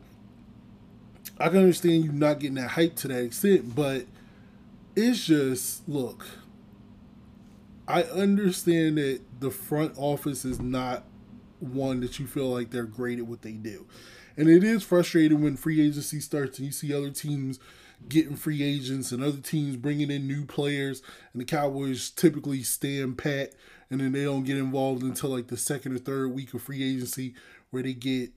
I 1.38 1.48
can 1.48 1.58
understand 1.58 2.04
you 2.04 2.12
not 2.12 2.38
getting 2.38 2.56
that 2.56 2.70
hype 2.70 2.96
to 2.96 3.08
that 3.08 3.24
extent, 3.24 3.74
but 3.74 4.06
it's 4.96 5.26
just 5.26 5.88
look. 5.88 6.26
I 7.88 8.04
understand 8.04 8.98
that 8.98 9.20
the 9.40 9.50
front 9.50 9.94
office 9.96 10.44
is 10.44 10.60
not 10.60 11.04
one 11.60 12.00
that 12.00 12.18
you 12.18 12.26
feel 12.26 12.48
like 12.48 12.70
they're 12.70 12.84
great 12.84 13.18
at 13.18 13.26
what 13.26 13.42
they 13.42 13.52
do. 13.52 13.86
And 14.36 14.48
it 14.48 14.64
is 14.64 14.82
frustrating 14.82 15.42
when 15.42 15.56
free 15.56 15.80
agency 15.80 16.20
starts 16.20 16.58
and 16.58 16.66
you 16.66 16.72
see 16.72 16.94
other 16.94 17.10
teams 17.10 17.58
getting 18.08 18.36
free 18.36 18.62
agents 18.62 19.12
and 19.12 19.22
other 19.22 19.40
teams 19.40 19.76
bringing 19.76 20.10
in 20.10 20.26
new 20.26 20.44
players 20.44 21.02
and 21.32 21.40
the 21.40 21.46
Cowboys 21.46 22.10
typically 22.10 22.62
stand 22.62 23.18
pat 23.18 23.54
and 23.90 24.00
then 24.00 24.12
they 24.12 24.24
don't 24.24 24.44
get 24.44 24.56
involved 24.56 25.02
until 25.02 25.30
like 25.30 25.48
the 25.48 25.56
second 25.56 25.94
or 25.94 25.98
third 25.98 26.32
week 26.32 26.52
of 26.54 26.62
free 26.62 26.82
agency 26.82 27.34
where 27.70 27.82
they 27.82 27.94
get 27.94 28.30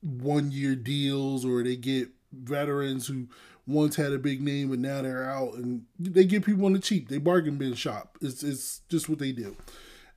one 0.00 0.50
year 0.50 0.74
deals 0.74 1.44
or 1.44 1.62
they 1.62 1.76
get 1.76 2.08
veterans 2.32 3.06
who 3.06 3.28
once 3.66 3.96
had 3.96 4.12
a 4.12 4.18
big 4.18 4.40
name 4.40 4.68
but 4.70 4.78
now 4.78 5.02
they're 5.02 5.28
out 5.28 5.54
and 5.54 5.84
they 5.98 6.24
get 6.24 6.44
people 6.44 6.66
on 6.66 6.72
the 6.72 6.78
cheap. 6.78 7.08
They 7.08 7.18
bargain 7.18 7.56
bin 7.56 7.74
shop. 7.74 8.18
It's 8.20 8.42
it's 8.42 8.80
just 8.88 9.08
what 9.08 9.18
they 9.18 9.32
do. 9.32 9.56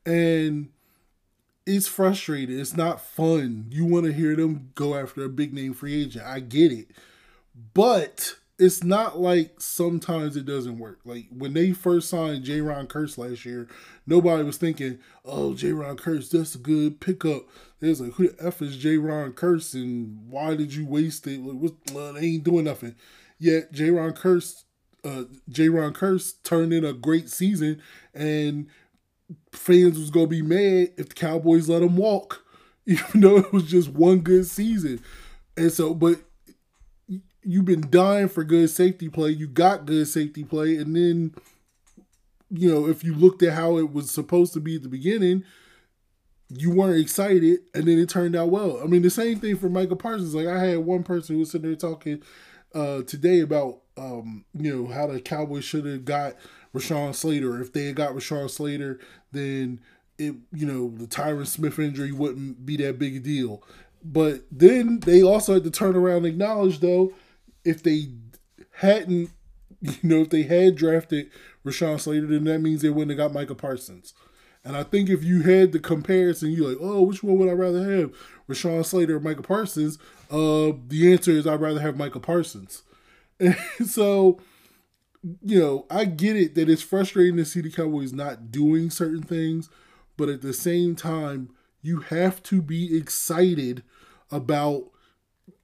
And 0.05 0.69
it's 1.65 1.87
frustrating. 1.87 2.59
It's 2.59 2.75
not 2.75 3.01
fun. 3.01 3.67
You 3.69 3.85
want 3.85 4.05
to 4.05 4.13
hear 4.13 4.35
them 4.35 4.71
go 4.75 4.95
after 4.95 5.23
a 5.23 5.29
big 5.29 5.53
name 5.53 5.73
free 5.73 6.01
agent. 6.01 6.25
I 6.25 6.39
get 6.39 6.71
it. 6.71 6.87
But 7.73 8.35
it's 8.61 8.83
not 8.83 9.19
like 9.19 9.59
sometimes 9.59 10.37
it 10.37 10.45
doesn't 10.45 10.77
work. 10.77 10.99
Like 11.03 11.25
when 11.35 11.53
they 11.53 11.71
first 11.71 12.09
signed 12.09 12.45
Jayron 12.45 12.87
Kearse 12.87 13.17
last 13.17 13.43
year, 13.43 13.67
nobody 14.05 14.43
was 14.43 14.57
thinking, 14.57 14.99
"Oh, 15.25 15.53
Jayron 15.53 15.97
Kearse, 15.97 16.29
that's 16.29 16.53
a 16.53 16.59
good 16.59 16.99
pickup." 16.99 17.47
They 17.79 17.89
was 17.89 18.01
like, 18.01 18.13
"Who 18.13 18.29
the 18.29 18.45
f 18.47 18.61
is 18.61 18.77
Jayron 18.77 19.33
Kearse, 19.33 19.73
and 19.73 20.29
why 20.29 20.55
did 20.55 20.75
you 20.75 20.85
waste 20.85 21.25
it? 21.25 21.41
Like, 21.41 21.57
what, 21.57 22.13
they 22.15 22.21
ain't 22.21 22.43
doing 22.43 22.65
nothing." 22.65 22.95
Yet 23.39 23.73
Jayron 23.73 24.15
Kearse, 24.15 24.63
uh, 25.03 25.23
Jayron 25.49 25.93
Kearse 25.93 26.33
turned 26.43 26.71
in 26.71 26.85
a 26.85 26.93
great 26.93 27.31
season, 27.31 27.81
and 28.13 28.67
fans 29.51 29.97
was 29.97 30.09
gonna 30.09 30.27
be 30.27 30.41
mad 30.41 30.91
if 30.97 31.09
the 31.09 31.15
Cowboys 31.15 31.69
let 31.69 31.81
him 31.81 31.95
walk, 31.97 32.45
even 32.85 33.21
though 33.21 33.37
it 33.37 33.53
was 33.53 33.63
just 33.63 33.89
one 33.89 34.19
good 34.19 34.45
season. 34.45 35.01
And 35.57 35.71
so, 35.71 35.93
but 35.93 36.19
you've 37.43 37.65
been 37.65 37.89
dying 37.89 38.29
for 38.29 38.43
good 38.43 38.69
safety 38.69 39.09
play. 39.09 39.31
You 39.31 39.47
got 39.47 39.85
good 39.85 40.07
safety 40.07 40.43
play, 40.43 40.77
and 40.77 40.95
then 40.95 41.35
you 42.49 42.73
know 42.73 42.87
if 42.87 43.03
you 43.03 43.13
looked 43.13 43.43
at 43.43 43.53
how 43.53 43.77
it 43.77 43.91
was 43.91 44.11
supposed 44.11 44.53
to 44.53 44.59
be 44.59 44.75
at 44.75 44.83
the 44.83 44.89
beginning, 44.89 45.43
you 46.49 46.71
weren't 46.71 46.99
excited, 46.99 47.59
and 47.73 47.85
then 47.85 47.99
it 47.99 48.09
turned 48.09 48.35
out 48.35 48.49
well. 48.49 48.79
I 48.83 48.87
mean, 48.87 49.01
the 49.01 49.09
same 49.09 49.39
thing 49.39 49.57
for 49.57 49.69
Michael 49.69 49.95
Parsons. 49.95 50.35
Like 50.35 50.47
I 50.47 50.63
had 50.63 50.79
one 50.79 51.03
person 51.03 51.35
who 51.35 51.39
was 51.39 51.51
sitting 51.51 51.67
there 51.67 51.75
talking 51.75 52.21
uh, 52.73 53.01
today 53.03 53.39
about 53.41 53.81
um, 53.97 54.45
you 54.53 54.75
know 54.75 54.91
how 54.91 55.07
the 55.07 55.19
Cowboys 55.19 55.63
should 55.63 55.85
have 55.85 56.05
got 56.05 56.35
Rashawn 56.73 57.13
Slater. 57.13 57.61
If 57.61 57.73
they 57.73 57.85
had 57.85 57.95
got 57.95 58.13
Rashawn 58.13 58.49
Slater, 58.49 58.99
then 59.31 59.79
it 60.17 60.35
you 60.53 60.65
know 60.65 60.89
the 60.89 61.07
Tyron 61.07 61.47
Smith 61.47 61.79
injury 61.79 62.11
wouldn't 62.11 62.65
be 62.65 62.77
that 62.77 62.99
big 62.99 63.17
a 63.17 63.19
deal. 63.19 63.63
But 64.03 64.41
then 64.51 64.99
they 65.01 65.21
also 65.21 65.53
had 65.55 65.63
to 65.63 65.71
turn 65.71 65.95
around 65.95 66.17
and 66.17 66.27
acknowledge 66.27 66.79
though 66.79 67.13
if 67.63 67.83
they 67.83 68.09
hadn't, 68.71 69.29
you 69.81 69.93
know, 70.03 70.21
if 70.21 70.29
they 70.29 70.43
had 70.43 70.75
drafted 70.75 71.29
Rashawn 71.65 71.99
Slater, 71.99 72.27
then 72.27 72.45
that 72.45 72.59
means 72.59 72.81
they 72.81 72.89
wouldn't 72.89 73.17
have 73.17 73.29
got 73.29 73.33
Micah 73.33 73.55
Parsons. 73.55 74.13
And 74.63 74.77
I 74.77 74.83
think 74.83 75.09
if 75.09 75.23
you 75.23 75.41
had 75.41 75.71
the 75.71 75.79
comparison, 75.79 76.51
you're 76.51 76.69
like, 76.69 76.77
oh, 76.79 77.01
which 77.01 77.23
one 77.23 77.37
would 77.39 77.49
I 77.49 77.53
rather 77.53 77.83
have, 77.99 78.11
Rashawn 78.47 78.85
Slater 78.85 79.17
or 79.17 79.19
Micah 79.19 79.41
Parsons? 79.41 79.97
Uh, 80.29 80.73
the 80.87 81.11
answer 81.11 81.31
is 81.31 81.47
I'd 81.47 81.61
rather 81.61 81.79
have 81.79 81.97
Micah 81.97 82.19
Parsons. 82.19 82.83
And 83.39 83.57
so, 83.89 84.39
you 85.23 85.59
know, 85.59 85.85
I 85.89 86.05
get 86.05 86.35
it 86.35 86.55
that 86.55 86.69
it's 86.69 86.81
frustrating 86.81 87.37
to 87.37 87.45
see 87.45 87.61
the 87.61 87.71
Cowboys 87.71 88.13
not 88.13 88.51
doing 88.51 88.89
certain 88.89 89.21
things, 89.21 89.69
but 90.17 90.29
at 90.29 90.41
the 90.41 90.53
same 90.53 90.95
time, 90.95 91.49
you 91.81 91.99
have 91.99 92.41
to 92.43 92.61
be 92.61 92.97
excited 92.97 93.83
about 94.31 94.85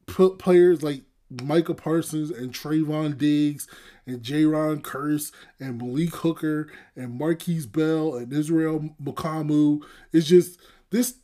put 0.06 0.40
players 0.40 0.84
like 0.84 1.04
Micah 1.30 1.74
Parsons 1.74 2.32
and 2.32 2.54
Trevon 2.54 3.18
Diggs 3.18 3.68
and 4.06 4.22
Jayron 4.22 4.82
Kearse 4.82 5.32
and 5.60 5.82
Malik 5.82 6.16
Hooker 6.16 6.72
and 6.96 7.20
Markquese 7.20 7.70
Bell 7.70 8.16
and 8.16 8.32
Israel 8.32 8.96
Mukuamu. 9.04 9.84
It's 10.14 10.28
just 10.28 10.60
this 10.90 11.16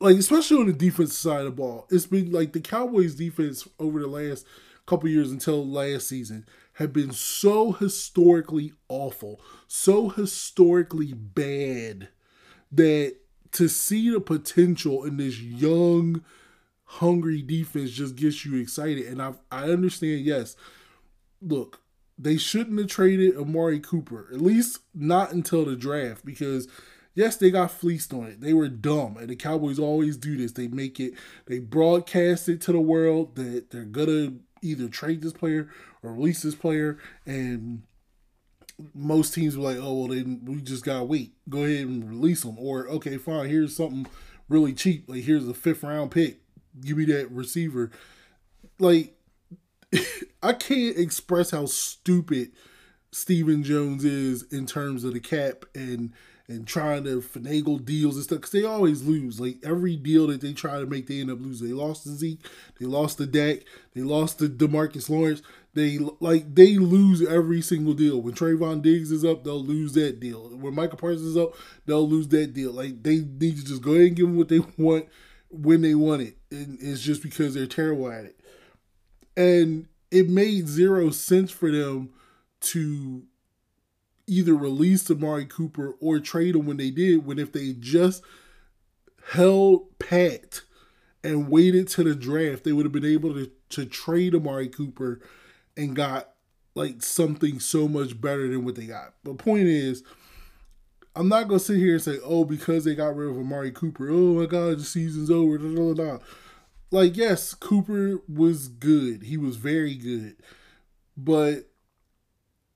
like 0.00 0.16
especially 0.16 0.58
on 0.58 0.66
the 0.66 0.72
defense 0.72 1.16
side 1.16 1.40
of 1.40 1.46
the 1.46 1.50
ball. 1.50 1.86
It's 1.90 2.06
been 2.06 2.30
like 2.32 2.52
the 2.52 2.60
Cowboys 2.60 3.14
defense 3.14 3.66
over 3.78 4.00
the 4.00 4.06
last 4.06 4.46
couple 4.86 5.08
years 5.08 5.30
until 5.30 5.66
last 5.66 6.08
season 6.08 6.46
have 6.76 6.92
been 6.92 7.10
so 7.10 7.72
historically 7.72 8.72
awful, 8.88 9.40
so 9.66 10.10
historically 10.10 11.12
bad 11.14 12.08
that 12.70 13.16
to 13.52 13.68
see 13.68 14.10
the 14.10 14.20
potential 14.20 15.04
in 15.04 15.16
this 15.16 15.40
young 15.40 16.22
hungry 16.84 17.40
defense 17.40 17.90
just 17.90 18.14
gets 18.14 18.44
you 18.44 18.60
excited. 18.60 19.06
And 19.06 19.22
I 19.22 19.32
I 19.50 19.64
understand, 19.70 20.20
yes, 20.20 20.54
look, 21.40 21.80
they 22.18 22.36
shouldn't 22.36 22.78
have 22.78 22.88
traded 22.88 23.36
Amari 23.36 23.80
Cooper, 23.80 24.28
at 24.32 24.42
least 24.42 24.80
not 24.94 25.32
until 25.32 25.64
the 25.64 25.76
draft, 25.76 26.26
because 26.26 26.68
yes, 27.14 27.36
they 27.38 27.50
got 27.50 27.70
fleeced 27.70 28.12
on 28.12 28.26
it. 28.26 28.42
They 28.42 28.52
were 28.52 28.68
dumb. 28.68 29.16
And 29.16 29.30
the 29.30 29.36
Cowboys 29.36 29.78
always 29.78 30.18
do 30.18 30.36
this. 30.36 30.52
They 30.52 30.68
make 30.68 31.00
it, 31.00 31.14
they 31.46 31.58
broadcast 31.58 32.50
it 32.50 32.60
to 32.62 32.72
the 32.72 32.80
world 32.80 33.36
that 33.36 33.70
they're 33.70 33.84
gonna 33.84 34.34
either 34.62 34.88
trade 34.88 35.22
this 35.22 35.32
player 35.32 35.68
or 36.06 36.12
release 36.12 36.42
this 36.42 36.54
player. 36.54 36.98
And 37.26 37.82
most 38.94 39.34
teams 39.34 39.56
were 39.56 39.64
like, 39.64 39.78
oh 39.78 39.94
well, 39.94 40.08
then 40.08 40.42
we 40.44 40.60
just 40.60 40.84
gotta 40.84 41.04
wait. 41.04 41.32
Go 41.48 41.64
ahead 41.64 41.86
and 41.86 42.08
release 42.08 42.42
them. 42.42 42.56
Or 42.58 42.88
okay, 42.88 43.18
fine. 43.18 43.48
Here's 43.48 43.76
something 43.76 44.06
really 44.48 44.72
cheap. 44.72 45.08
Like 45.08 45.24
here's 45.24 45.48
a 45.48 45.54
fifth 45.54 45.82
round 45.82 46.10
pick 46.10 46.40
give 46.80 46.96
me 46.96 47.04
that 47.06 47.30
receiver. 47.30 47.90
Like, 48.78 49.14
I 50.42 50.52
can't 50.52 50.98
express 50.98 51.50
how 51.50 51.66
stupid 51.66 52.52
Stephen 53.12 53.62
Jones 53.62 54.04
is 54.04 54.42
in 54.52 54.66
terms 54.66 55.04
of 55.04 55.14
the 55.14 55.20
cap 55.20 55.64
and 55.74 56.12
and 56.48 56.64
trying 56.64 57.02
to 57.02 57.20
finagle 57.20 57.84
deals 57.84 58.14
and 58.14 58.22
stuff 58.22 58.38
because 58.38 58.52
they 58.52 58.62
always 58.62 59.02
lose. 59.02 59.40
Like 59.40 59.56
every 59.64 59.96
deal 59.96 60.28
that 60.28 60.40
they 60.40 60.52
try 60.52 60.78
to 60.78 60.86
make, 60.86 61.08
they 61.08 61.20
end 61.20 61.30
up 61.30 61.40
losing. 61.40 61.66
They 61.66 61.74
lost 61.74 62.04
to 62.04 62.10
Zeke, 62.10 62.40
they 62.78 62.86
lost 62.86 63.18
to 63.18 63.26
Dak, 63.26 63.64
they 63.94 64.02
lost 64.02 64.38
to 64.38 64.48
Demarcus 64.48 65.10
Lawrence. 65.10 65.42
They 65.76 65.98
like 66.20 66.54
they 66.54 66.78
lose 66.78 67.20
every 67.20 67.60
single 67.60 67.92
deal. 67.92 68.22
When 68.22 68.32
Trevon 68.32 68.80
Diggs 68.80 69.12
is 69.12 69.26
up, 69.26 69.44
they'll 69.44 69.62
lose 69.62 69.92
that 69.92 70.20
deal. 70.20 70.48
When 70.48 70.74
Michael 70.74 70.96
Parsons 70.96 71.26
is 71.26 71.36
up, 71.36 71.54
they'll 71.84 72.08
lose 72.08 72.28
that 72.28 72.54
deal. 72.54 72.72
Like 72.72 73.02
they 73.02 73.18
need 73.18 73.58
to 73.58 73.64
just 73.64 73.82
go 73.82 73.90
ahead 73.90 74.06
and 74.06 74.16
give 74.16 74.26
them 74.26 74.38
what 74.38 74.48
they 74.48 74.58
want 74.78 75.04
when 75.50 75.82
they 75.82 75.94
want 75.94 76.22
it. 76.22 76.38
And 76.50 76.78
it's 76.80 77.02
just 77.02 77.22
because 77.22 77.52
they're 77.52 77.66
terrible 77.66 78.10
at 78.10 78.24
it. 78.24 78.40
And 79.36 79.86
it 80.10 80.30
made 80.30 80.66
zero 80.66 81.10
sense 81.10 81.50
for 81.50 81.70
them 81.70 82.08
to 82.60 83.24
either 84.26 84.54
release 84.54 85.10
Amari 85.10 85.44
Cooper 85.44 85.94
or 86.00 86.20
trade 86.20 86.56
him 86.56 86.64
when 86.64 86.78
they 86.78 86.90
did, 86.90 87.26
when 87.26 87.38
if 87.38 87.52
they 87.52 87.74
just 87.74 88.22
held 89.32 89.98
pat 89.98 90.62
and 91.22 91.50
waited 91.50 91.86
to 91.88 92.02
the 92.02 92.14
draft, 92.14 92.64
they 92.64 92.72
would 92.72 92.86
have 92.86 92.92
been 92.92 93.04
able 93.04 93.34
to, 93.34 93.50
to 93.68 93.84
trade 93.84 94.34
Amari 94.34 94.68
Cooper 94.68 95.20
and 95.76 95.96
got 95.96 96.30
like 96.74 97.02
something 97.02 97.58
so 97.58 97.88
much 97.88 98.20
better 98.20 98.48
than 98.48 98.64
what 98.64 98.76
they 98.76 98.86
got. 98.86 99.14
But 99.24 99.38
point 99.38 99.66
is, 99.66 100.02
I'm 101.14 101.28
not 101.28 101.48
gonna 101.48 101.58
sit 101.58 101.78
here 101.78 101.94
and 101.94 102.02
say, 102.02 102.18
oh, 102.24 102.44
because 102.44 102.84
they 102.84 102.94
got 102.94 103.16
rid 103.16 103.30
of 103.30 103.38
Amari 103.38 103.70
Cooper, 103.72 104.08
oh 104.10 104.34
my 104.34 104.46
god, 104.46 104.78
the 104.78 104.84
season's 104.84 105.30
over. 105.30 106.20
Like, 106.90 107.16
yes, 107.16 107.54
Cooper 107.54 108.20
was 108.28 108.68
good. 108.68 109.24
He 109.24 109.36
was 109.36 109.56
very 109.56 109.94
good. 109.94 110.36
But 111.16 111.70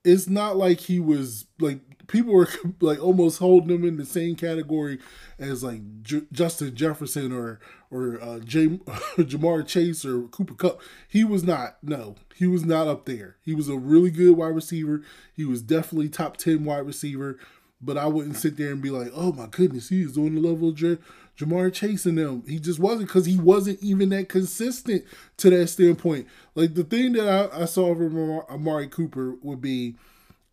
it's 0.05 0.29
not 0.29 0.57
like 0.57 0.81
he 0.81 0.99
was 0.99 1.47
like 1.59 1.81
people 2.07 2.33
were 2.33 2.49
like 2.81 3.03
almost 3.03 3.39
holding 3.39 3.71
him 3.71 3.85
in 3.85 3.97
the 3.97 4.07
same 4.07 4.35
category 4.37 4.99
as 5.39 5.63
like 5.63 6.03
J- 6.03 6.27
Justin 6.33 6.75
Jefferson 6.75 7.33
or 7.33 7.61
or 7.91 8.21
uh, 8.23 8.39
J- 8.41 8.67
Ja'Marr 9.19 9.67
Chase 9.67 10.05
or 10.05 10.23
Cooper 10.29 10.55
Kupp. 10.55 10.81
He 11.09 11.25
was 11.25 11.45
not. 11.45 11.79
No, 11.83 12.17
he 12.35 12.47
was 12.47 12.65
not 12.65 12.89
up 12.89 13.05
there. 13.05 13.37
He 13.43 13.55
was 13.55 13.69
a 13.69 13.77
really 13.77 14.11
good 14.11 14.37
wide 14.37 14.55
receiver. 14.55 15.03
He 15.35 15.45
was 15.45 15.63
definitely 15.63 16.09
top 16.09 16.37
ten 16.37 16.65
wide 16.65 16.87
receiver 16.87 17.39
but 17.81 17.97
I 17.97 18.07
wouldn't 18.07 18.37
sit 18.37 18.57
there 18.57 18.73
and 18.73 18.83
be 18.83 18.91
like, 18.91 19.11
oh 19.15 19.33
my 19.33 19.47
goodness, 19.47 19.89
he 19.89 20.03
is 20.03 20.19
on 20.19 20.35
the 20.35 20.41
level 20.41 20.69
of 20.69 20.75
J- 20.75 20.99
Ja'Marr 21.39 21.73
Chase 21.73 22.05
and 22.05 22.19
them. 22.19 22.43
He 22.47 22.59
just 22.59 22.79
wasn't 22.79 23.09
because 23.09 23.25
he 23.25 23.39
wasn't 23.39 23.83
even 23.83 24.11
that 24.11 24.29
consistent 24.29 25.05
to 25.39 25.51
that 25.51 25.69
standpoint. 25.69 26.27
Like 26.55 26.75
the 26.75 26.85
thing 26.85 27.13
that 27.13 27.53
I, 27.53 27.63
I 27.63 27.65
saw 27.65 27.95
from 27.95 28.43
Amari 28.51 28.89
Cooper 28.89 29.37
would 29.43 29.61
be 29.61 29.97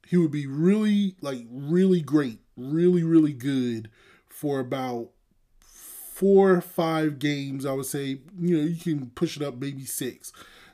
he 0.08 0.16
would 0.16 0.32
be 0.32 0.48
really, 0.48 1.16
like, 1.20 1.46
really 1.52 2.02
great, 2.02 2.40
really, 2.56 3.04
really 3.04 3.34
good 3.34 3.90
for 4.30 4.62
about 4.62 5.10
four 6.18 6.62
five 6.62 7.20
games. 7.20 7.64
I 7.64 7.74
would 7.74 7.86
say, 7.86 8.22
you 8.40 8.58
know, 8.58 8.64
you 8.64 8.76
can 8.76 9.12
push 9.12 9.38
it 9.38 9.44
up 9.44 9.58
maybe 9.58 9.86
six. 9.86 10.34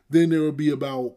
Then 0.09 0.29
there 0.29 0.41
would 0.41 0.55
be 0.55 0.69
about 0.69 1.15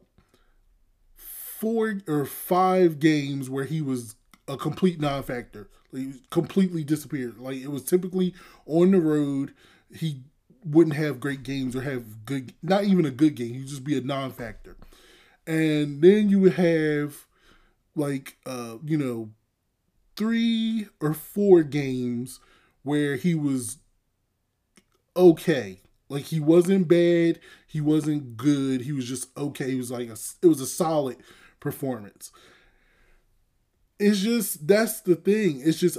four 1.15 2.01
or 2.09 2.24
five 2.24 2.98
games 2.98 3.48
where 3.48 3.65
he 3.65 3.81
was 3.81 4.16
a 4.48 4.57
complete 4.57 5.01
non-factor. 5.01 5.69
Like, 5.93 6.28
completely 6.31 6.82
disappeared. 6.82 7.39
Like 7.39 7.59
it 7.59 7.70
was 7.70 7.85
typically 7.85 8.35
on 8.66 8.90
the 8.90 9.01
road. 9.01 9.55
He 9.94 10.23
wouldn't 10.65 10.97
have 10.97 11.20
great 11.20 11.44
games 11.44 11.77
or 11.77 11.82
have 11.82 12.24
good, 12.24 12.53
not 12.62 12.82
even 12.82 13.07
a 13.07 13.12
good 13.12 13.36
game. 13.36 13.55
He'd 13.55 13.69
just 13.69 13.85
be 13.85 13.97
a 13.97 14.01
non-factor. 14.01 14.77
And 15.47 16.03
then 16.03 16.28
you 16.28 16.40
would 16.40 16.55
have 16.55 17.27
like, 17.94 18.39
uh, 18.44 18.78
you 18.85 18.98
know, 18.98 19.31
three 20.16 20.89
or 21.01 21.15
four 21.15 21.62
games 21.62 22.40
where 22.82 23.15
he 23.15 23.35
was 23.35 23.78
okay. 25.16 25.80
Like 26.09 26.24
he 26.24 26.38
wasn't 26.38 26.86
bad, 26.86 27.40
he 27.66 27.80
wasn't 27.80 28.36
good, 28.36 28.82
he 28.82 28.93
was 28.93 29.09
just 29.09 29.36
okay. 29.36 29.70
He 29.70 29.76
was 29.76 29.90
like 29.90 30.09
a, 30.09 30.16
it 30.43 30.47
was 30.47 30.60
a 30.60 30.66
solid 30.66 31.16
performance 31.59 32.30
it's 33.98 34.20
just 34.20 34.66
that's 34.66 35.01
the 35.01 35.16
thing. 35.16 35.60
It's 35.64 35.78
just 35.78 35.98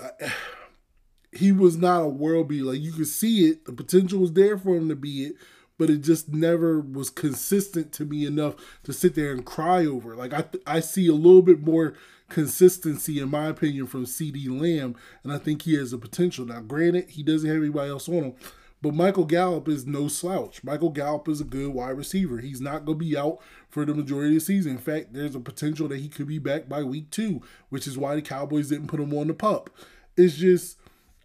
he 1.32 1.52
was 1.52 1.78
not 1.78 2.02
a 2.02 2.08
world 2.08 2.48
beater. 2.50 2.66
Like 2.66 2.82
you 2.82 2.94
could 2.94 3.08
see 3.08 3.48
it, 3.50 3.66
the 3.66 3.74
potential 3.74 4.20
was 4.20 4.34
there 4.34 4.58
for 4.58 4.76
him 4.76 4.90
to 4.90 4.96
be 4.96 5.26
it, 5.26 5.36
but 5.78 5.90
it 5.90 6.00
just 6.00 6.30
never 6.30 6.80
was 6.80 7.10
consistent 7.10 7.92
to 7.94 8.06
me 8.06 8.26
enough 8.26 8.56
to 8.84 8.94
sit 8.94 9.16
there 9.16 9.32
and 9.32 9.46
cry 9.46 9.86
over. 9.86 10.16
Like 10.16 10.34
I 10.34 10.46
I 10.66 10.80
see 10.80 11.08
a 11.08 11.14
little 11.14 11.42
bit 11.42 11.62
more 11.62 11.96
consistency 12.30 13.22
in 13.22 13.30
my 13.30 13.46
opinion 13.46 13.88
from 13.88 14.06
CeeDee 14.06 14.50
Lamb 14.50 14.98
and 15.24 15.32
I 15.32 15.38
think 15.38 15.62
he 15.62 15.76
has 15.76 15.94
a 15.94 15.98
potential. 15.98 16.46
Now 16.46 16.62
granted, 16.62 17.10
he 17.10 17.24
doesn't 17.24 17.48
have 17.50 17.58
anybody 17.58 17.90
else 17.90 18.10
on 18.10 18.16
him, 18.16 18.34
but 18.82 18.94
Michael 18.94 19.26
Gallup 19.26 19.68
is 19.68 19.86
no 19.86 20.08
slouch. 20.08 20.64
Michael 20.64 20.92
Gallup 20.92 21.28
is 21.28 21.42
a 21.42 21.46
good 21.46 21.74
wide 21.74 21.98
receiver. 21.98 22.40
He's 22.40 22.62
not 22.62 22.86
going 22.86 23.00
to 23.00 23.06
be 23.06 23.18
out 23.18 23.40
for 23.70 23.86
the 23.86 23.94
majority 23.94 24.36
of 24.36 24.42
the 24.42 24.46
season. 24.46 24.74
In 24.74 24.78
fact, 24.78 25.14
there's 25.14 25.36
a 25.36 25.40
potential 25.40 25.88
that 25.88 26.00
he 26.00 26.08
could 26.08 26.28
be 26.28 26.40
back 26.40 26.70
by 26.70 26.84
week 26.84 27.10
2, 27.12 27.42
which 27.70 27.88
is 27.88 27.98
why 27.98 28.16
the 28.16 28.22
Cowboys 28.22 28.70
didn't 28.70 28.88
put 28.88 29.00
him 29.00 29.14
on 29.18 29.28
the 29.28 29.34
pup. 29.34 29.70
It's 30.16 30.36
just 30.36 30.78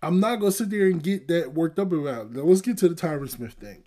I'm 0.02 0.18
not 0.18 0.40
going 0.40 0.50
to 0.50 0.58
sit 0.58 0.70
there 0.70 0.86
and 0.86 1.02
get 1.02 1.28
that 1.28 1.54
worked 1.54 1.78
up 1.78 1.92
about. 1.92 2.26
It. 2.26 2.32
Now 2.32 2.42
let's 2.42 2.60
get 2.60 2.78
to 2.78 2.88
the 2.88 2.94
Tyron 2.94 3.30
Smith 3.30 3.52
thing. 3.52 3.84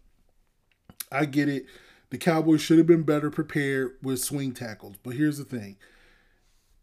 I 1.12 1.26
get 1.26 1.50
it. 1.50 1.66
The 2.12 2.18
Cowboys 2.18 2.62
should 2.62 2.78
have 2.78 2.88
been 2.88 3.04
better 3.04 3.30
prepared 3.30 3.98
with 4.02 4.22
swing 4.22 4.54
tackles. 4.54 4.96
But 5.04 5.16
here's 5.16 5.38
the 5.38 5.44
thing. 5.44 5.78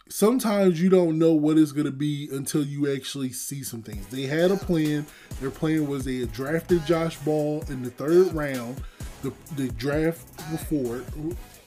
Sometimes 0.08 0.80
you 0.82 0.90
don't 0.90 1.18
know 1.18 1.32
what 1.32 1.56
it's 1.56 1.72
going 1.72 1.86
to 1.86 1.92
be 1.92 2.28
until 2.32 2.64
you 2.64 2.92
actually 2.92 3.32
see 3.32 3.62
some 3.62 3.82
things. 3.82 4.06
They 4.08 4.22
had 4.22 4.50
a 4.50 4.56
plan. 4.56 5.06
Their 5.40 5.50
plan 5.50 5.86
was 5.86 6.04
they 6.04 6.18
had 6.18 6.32
drafted 6.32 6.84
Josh 6.84 7.16
Ball 7.18 7.64
in 7.68 7.82
the 7.82 7.90
third 7.90 8.32
round. 8.34 8.82
The, 9.22 9.32
the 9.56 9.68
draft 9.70 10.26
before, 10.50 11.04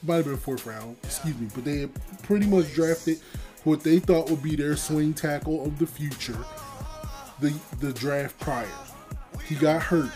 might 0.02 0.16
have 0.16 0.26
been 0.26 0.36
fourth 0.36 0.66
round, 0.66 0.96
excuse 1.02 1.38
me, 1.38 1.48
but 1.54 1.64
they 1.64 1.78
had 1.78 2.22
pretty 2.22 2.46
much 2.46 2.72
drafted 2.74 3.18
what 3.64 3.82
they 3.82 3.98
thought 3.98 4.28
would 4.30 4.42
be 4.42 4.54
their 4.54 4.76
swing 4.76 5.14
tackle 5.14 5.64
of 5.64 5.78
the 5.78 5.86
future 5.86 6.36
the, 7.40 7.52
the 7.80 7.92
draft 7.92 8.38
prior. 8.40 8.68
He 9.44 9.54
got 9.54 9.82
hurt 9.82 10.10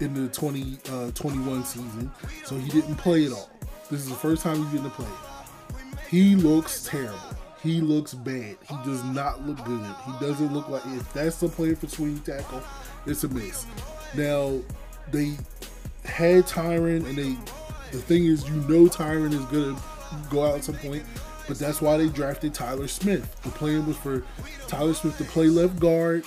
in 0.00 0.14
the 0.14 0.28
2021 0.32 1.58
uh, 1.58 1.62
season, 1.62 2.10
so 2.44 2.56
he 2.56 2.68
didn't 2.70 2.96
play 2.96 3.26
at 3.26 3.32
all. 3.32 3.50
This 3.90 4.00
is 4.00 4.08
the 4.08 4.14
first 4.14 4.42
time 4.42 4.56
he's 4.56 4.66
getting 4.66 4.84
to 4.84 4.90
play. 4.90 5.06
He 6.08 6.36
looks 6.36 6.84
terrible. 6.84 7.18
He 7.66 7.80
looks 7.80 8.14
bad. 8.14 8.56
He 8.68 8.76
does 8.84 9.02
not 9.04 9.46
look 9.46 9.62
good. 9.64 9.84
He 10.04 10.12
doesn't 10.24 10.52
look 10.52 10.68
like 10.68 10.86
if 10.86 11.12
that's 11.12 11.40
the 11.40 11.48
plan 11.48 11.74
for 11.76 11.88
swing 11.88 12.20
tackle, 12.20 12.62
it's 13.06 13.24
a 13.24 13.28
miss. 13.28 13.66
Now 14.14 14.60
they 15.10 15.36
had 16.04 16.44
Tyron, 16.44 17.04
and 17.06 17.18
they 17.18 17.36
the 17.90 17.98
thing 17.98 18.26
is, 18.26 18.48
you 18.48 18.54
know, 18.54 18.86
Tyron 18.86 19.32
is 19.32 19.44
gonna 19.46 19.76
go 20.30 20.46
out 20.46 20.56
at 20.56 20.64
some 20.64 20.76
point, 20.76 21.04
but 21.48 21.58
that's 21.58 21.80
why 21.82 21.96
they 21.96 22.08
drafted 22.08 22.54
Tyler 22.54 22.86
Smith. 22.86 23.42
The 23.42 23.50
plan 23.50 23.84
was 23.84 23.96
for 23.96 24.24
Tyler 24.68 24.94
Smith 24.94 25.18
to 25.18 25.24
play 25.24 25.48
left 25.48 25.80
guard 25.80 26.24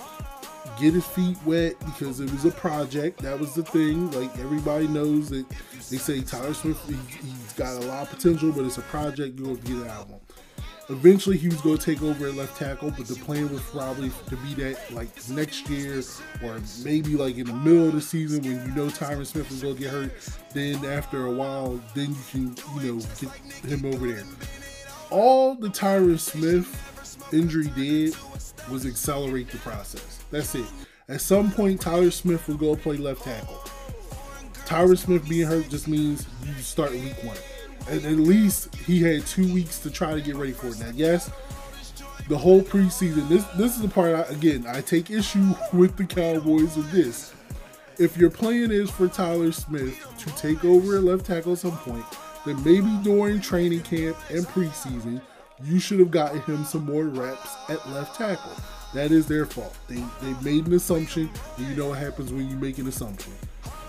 get 0.79 0.93
his 0.93 1.05
feet 1.05 1.37
wet 1.45 1.77
because 1.79 2.19
it 2.19 2.31
was 2.31 2.45
a 2.45 2.51
project. 2.51 3.21
That 3.21 3.39
was 3.39 3.53
the 3.53 3.63
thing. 3.63 4.09
Like 4.11 4.37
everybody 4.39 4.87
knows 4.87 5.29
that 5.29 5.45
they 5.89 5.97
say 5.97 6.21
Tyler 6.21 6.53
Smith, 6.53 6.81
he, 6.87 6.93
has 6.93 7.53
got 7.53 7.83
a 7.83 7.85
lot 7.87 8.03
of 8.03 8.09
potential, 8.09 8.51
but 8.51 8.65
it's 8.65 8.77
a 8.77 8.83
project. 8.83 9.37
You 9.39 9.49
have 9.49 9.63
to 9.63 9.73
get 9.73 9.87
out 9.87 10.03
of 10.03 10.09
him. 10.09 10.19
Eventually, 10.89 11.37
he 11.37 11.47
was 11.47 11.61
going 11.61 11.77
to 11.77 11.85
take 11.85 12.01
over 12.01 12.27
at 12.27 12.33
left 12.33 12.57
tackle, 12.57 12.89
but 12.89 13.05
the 13.07 13.13
plan 13.13 13.47
was 13.51 13.61
probably 13.61 14.11
to 14.27 14.35
be 14.37 14.55
that 14.55 14.91
like 14.91 15.09
next 15.29 15.69
year 15.69 16.01
or 16.43 16.59
maybe 16.83 17.15
like 17.15 17.37
in 17.37 17.45
the 17.45 17.53
middle 17.53 17.87
of 17.87 17.93
the 17.93 18.01
season 18.01 18.41
when 18.41 18.67
you 18.67 18.75
know 18.75 18.87
Tyron 18.87 19.25
Smith 19.25 19.51
is 19.51 19.61
going 19.61 19.75
to 19.75 19.81
get 19.81 19.91
hurt. 19.91 20.11
Then 20.51 20.83
after 20.85 21.27
a 21.27 21.31
while, 21.31 21.79
then 21.93 22.09
you 22.09 22.23
can 22.31 22.81
you 22.81 22.93
know 22.93 23.01
get 23.19 23.31
him 23.71 23.85
over 23.85 24.07
there. 24.07 24.23
All 25.11 25.53
the 25.53 25.67
Tyron 25.67 26.19
Smith 26.19 26.67
injury 27.31 27.71
did 27.75 28.15
was 28.71 28.87
accelerate 28.87 29.49
the 29.49 29.57
process. 29.59 30.23
That's 30.31 30.55
it. 30.55 30.65
At 31.07 31.21
some 31.21 31.51
point, 31.51 31.81
Tyler 31.81 32.11
Smith 32.11 32.47
will 32.47 32.57
go 32.57 32.75
play 32.75 32.97
left 32.97 33.23
tackle. 33.23 33.63
Tyron 34.65 34.97
Smith 34.97 35.27
being 35.27 35.47
hurt 35.47 35.69
just 35.69 35.87
means 35.87 36.25
you 36.43 36.53
start 36.55 36.91
week 36.91 37.23
one. 37.23 37.37
And 37.87 38.05
at 38.05 38.17
least 38.17 38.75
he 38.75 39.01
had 39.01 39.25
two 39.25 39.51
weeks 39.53 39.79
to 39.79 39.91
try 39.91 40.13
to 40.13 40.21
get 40.21 40.35
ready 40.35 40.51
for 40.51 40.67
it. 40.67 40.79
Now, 40.79 40.91
yes, 40.93 41.31
the 42.29 42.37
whole 42.37 42.61
preseason. 42.61 43.27
This 43.27 43.43
this 43.57 43.75
is 43.75 43.81
the 43.81 43.89
part 43.89 44.13
I, 44.15 44.21
again 44.31 44.65
I 44.67 44.81
take 44.81 45.09
issue 45.09 45.53
with 45.73 45.97
the 45.97 46.05
Cowboys 46.05 46.77
with 46.77 46.91
this. 46.91 47.33
If 47.97 48.15
your 48.15 48.29
plan 48.29 48.71
is 48.71 48.89
for 48.89 49.07
Tyler 49.09 49.51
Smith 49.51 49.97
to 50.19 50.35
take 50.37 50.63
over 50.63 50.97
at 50.97 51.03
left 51.03 51.25
tackle 51.25 51.53
at 51.53 51.57
some 51.57 51.77
point, 51.79 52.05
then 52.45 52.63
maybe 52.63 52.97
during 53.03 53.41
training 53.41 53.81
camp 53.81 54.15
and 54.29 54.45
preseason 54.45 55.21
you 55.63 55.79
should 55.79 55.99
have 55.99 56.11
gotten 56.11 56.41
him 56.43 56.63
some 56.63 56.85
more 56.85 57.05
reps 57.05 57.55
at 57.67 57.85
left 57.89 58.15
tackle. 58.15 58.53
That 58.93 59.11
is 59.11 59.27
their 59.27 59.45
fault. 59.45 59.75
They 59.87 60.03
they 60.21 60.33
made 60.41 60.67
an 60.67 60.73
assumption, 60.73 61.29
and 61.57 61.67
you 61.67 61.75
know 61.75 61.89
what 61.89 61.99
happens 61.99 62.31
when 62.31 62.49
you 62.49 62.55
make 62.55 62.77
an 62.77 62.87
assumption. 62.87 63.33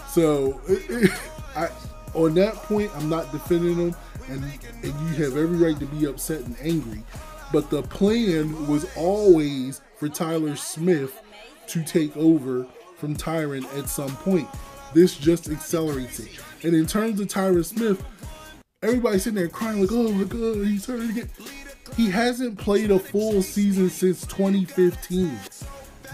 So, 0.08 0.60
I 1.56 1.68
on 2.14 2.34
that 2.34 2.54
point, 2.54 2.90
I'm 2.96 3.08
not 3.08 3.30
defending 3.32 3.76
them, 3.76 3.96
and 4.28 4.44
and 4.82 4.84
you 4.84 5.24
have 5.24 5.36
every 5.36 5.56
right 5.56 5.78
to 5.78 5.86
be 5.86 6.06
upset 6.06 6.42
and 6.42 6.56
angry. 6.60 7.02
But 7.52 7.70
the 7.70 7.82
plan 7.82 8.68
was 8.68 8.86
always 8.96 9.80
for 9.96 10.08
Tyler 10.08 10.56
Smith 10.56 11.20
to 11.68 11.82
take 11.84 12.16
over 12.16 12.66
from 12.96 13.16
Tyron 13.16 13.64
at 13.78 13.88
some 13.88 14.14
point. 14.16 14.48
This 14.94 15.16
just 15.16 15.48
accelerates 15.48 16.20
it. 16.20 16.28
And 16.62 16.74
in 16.74 16.86
terms 16.86 17.20
of 17.20 17.28
Tyron 17.28 17.64
Smith, 17.64 18.04
everybody's 18.82 19.24
sitting 19.24 19.36
there 19.36 19.48
crying 19.48 19.80
like, 19.80 19.90
"Oh 19.92 20.12
my 20.12 20.24
God, 20.24 20.66
he's 20.66 20.86
hurt 20.86 21.08
again." 21.10 21.30
He 21.96 22.10
hasn't 22.10 22.58
played 22.58 22.90
a 22.90 22.98
full 22.98 23.42
season 23.42 23.90
since 23.90 24.24
2015. 24.26 25.38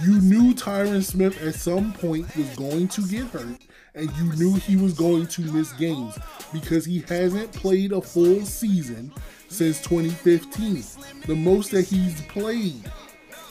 You 0.03 0.21
knew 0.21 0.55
Tyron 0.55 1.03
Smith 1.03 1.41
at 1.43 1.55
some 1.55 1.93
point 1.93 2.35
was 2.37 2.49
going 2.57 2.89
to 2.89 3.03
get 3.03 3.27
hurt, 3.27 3.59
and 3.97 4.11
you 4.17 4.33
knew 4.35 4.55
he 4.55 4.77
was 4.77 4.93
going 4.93 5.27
to 5.27 5.41
miss 5.53 5.73
games 5.73 6.17
because 6.53 6.85
he 6.85 7.01
hasn't 7.09 7.51
played 7.53 7.93
a 7.93 8.01
full 8.01 8.43
season 8.43 9.13
since 9.49 9.81
2015. 9.83 10.85
The 11.27 11.35
most 11.35 11.71
that 11.73 11.87
he's 11.87 12.21
played 12.23 12.89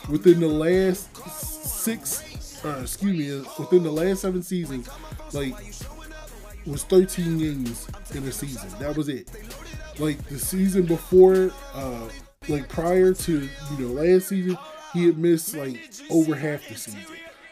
within 0.10 0.40
the 0.40 0.48
last 0.48 1.16
six, 1.28 2.64
uh, 2.64 2.80
excuse 2.84 3.18
me, 3.18 3.50
within 3.60 3.84
the 3.84 3.92
last 3.92 4.22
seven 4.22 4.44
seasons, 4.44 4.88
like 5.34 5.54
was 6.66 6.84
13 6.86 7.38
games 7.38 7.88
in 8.14 8.24
a 8.24 8.32
season. 8.32 8.70
That 8.80 8.96
was 8.96 9.10
it 9.10 9.30
like 10.00 10.24
the 10.28 10.40
season 10.40 10.86
before, 10.86 11.52
uh, 11.74 12.10
like 12.48 12.70
prior 12.70 13.14
to 13.14 13.42
you 13.42 13.78
know 13.80 13.88
last 14.02 14.30
season, 14.30 14.58
he 14.94 15.06
had 15.06 15.18
missed 15.18 15.56
like 15.56 15.80
over 16.10 16.36
half 16.36 16.68
the 16.68 16.76
season. 16.76 17.02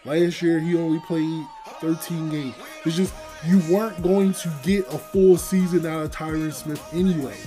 Last 0.05 0.41
year 0.41 0.59
he 0.59 0.75
only 0.75 0.99
played 0.99 1.45
13 1.79 2.29
games. 2.29 2.55
It's 2.85 2.95
just 2.95 3.13
you 3.45 3.59
weren't 3.73 4.01
going 4.01 4.33
to 4.33 4.51
get 4.63 4.85
a 4.87 4.97
full 4.97 5.37
season 5.37 5.85
out 5.85 6.03
of 6.03 6.11
Tyron 6.11 6.53
Smith 6.53 6.81
anyway. 6.93 7.37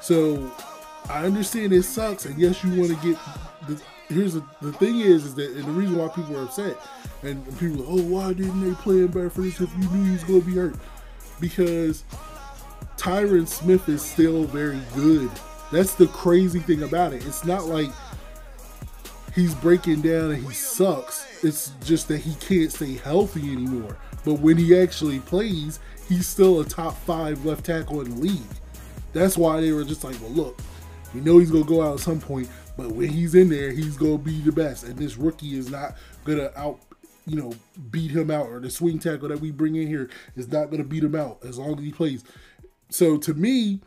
So 0.00 0.50
I 1.08 1.24
understand 1.24 1.72
it 1.72 1.82
sucks, 1.84 2.26
and 2.26 2.38
yes, 2.38 2.62
you 2.64 2.80
want 2.80 3.00
to 3.00 3.06
get 3.06 3.18
the. 3.68 3.80
Here's 4.08 4.34
the, 4.34 4.44
the 4.60 4.72
thing 4.74 5.00
is, 5.00 5.24
is 5.24 5.34
that 5.36 5.52
and 5.52 5.64
the 5.64 5.70
reason 5.70 5.96
why 5.96 6.08
people 6.08 6.36
are 6.36 6.42
upset, 6.42 6.76
and 7.22 7.46
people 7.58 7.82
are, 7.82 7.86
oh, 7.88 8.02
why 8.02 8.34
didn't 8.34 8.60
they 8.60 8.74
play 8.74 8.96
him 8.96 9.06
better 9.06 9.30
for 9.30 9.40
this 9.40 9.58
if 9.58 9.72
you 9.72 9.88
knew 9.88 10.04
he 10.04 10.12
was 10.12 10.24
going 10.24 10.40
to 10.42 10.46
be 10.46 10.54
hurt? 10.54 10.74
Because 11.40 12.04
Tyron 12.98 13.48
Smith 13.48 13.88
is 13.88 14.02
still 14.02 14.44
very 14.44 14.80
good. 14.94 15.30
That's 15.72 15.94
the 15.94 16.08
crazy 16.08 16.58
thing 16.58 16.82
about 16.82 17.14
it. 17.14 17.24
It's 17.24 17.46
not 17.46 17.64
like 17.64 17.90
he's 19.34 19.54
breaking 19.54 20.02
down 20.02 20.32
and 20.32 20.44
he 20.44 20.52
sucks. 20.52 21.26
It's 21.44 21.72
just 21.84 22.08
that 22.08 22.18
he 22.18 22.34
can't 22.34 22.72
stay 22.72 22.94
healthy 22.94 23.52
anymore. 23.52 23.96
But 24.24 24.34
when 24.34 24.56
he 24.56 24.78
actually 24.78 25.20
plays, 25.20 25.80
he's 26.08 26.28
still 26.28 26.60
a 26.60 26.64
top 26.64 26.96
five 26.98 27.44
left 27.44 27.64
tackle 27.64 28.00
in 28.00 28.10
the 28.10 28.16
league. 28.16 28.40
That's 29.12 29.36
why 29.36 29.60
they 29.60 29.72
were 29.72 29.84
just 29.84 30.04
like, 30.04 30.20
well, 30.20 30.30
look, 30.30 30.60
we 31.14 31.20
know 31.20 31.38
he's 31.38 31.50
going 31.50 31.64
to 31.64 31.68
go 31.68 31.82
out 31.82 31.94
at 31.94 32.00
some 32.00 32.20
point, 32.20 32.48
but 32.76 32.92
when 32.92 33.08
he's 33.08 33.34
in 33.34 33.48
there, 33.48 33.70
he's 33.70 33.96
going 33.96 34.18
to 34.18 34.24
be 34.24 34.40
the 34.40 34.52
best. 34.52 34.84
And 34.84 34.96
this 34.96 35.16
rookie 35.16 35.58
is 35.58 35.70
not 35.70 35.96
going 36.24 36.38
to 36.38 36.58
out, 36.58 36.80
you 37.26 37.36
know, 37.36 37.52
beat 37.90 38.10
him 38.10 38.30
out. 38.30 38.46
Or 38.46 38.60
the 38.60 38.70
swing 38.70 38.98
tackle 38.98 39.28
that 39.28 39.40
we 39.40 39.50
bring 39.50 39.76
in 39.76 39.86
here 39.86 40.08
is 40.36 40.48
not 40.48 40.66
going 40.66 40.82
to 40.82 40.88
beat 40.88 41.04
him 41.04 41.14
out 41.14 41.38
as 41.44 41.58
long 41.58 41.78
as 41.78 41.84
he 41.84 41.92
plays. 41.92 42.24
So 42.88 43.18
to 43.18 43.34
me, 43.34 43.80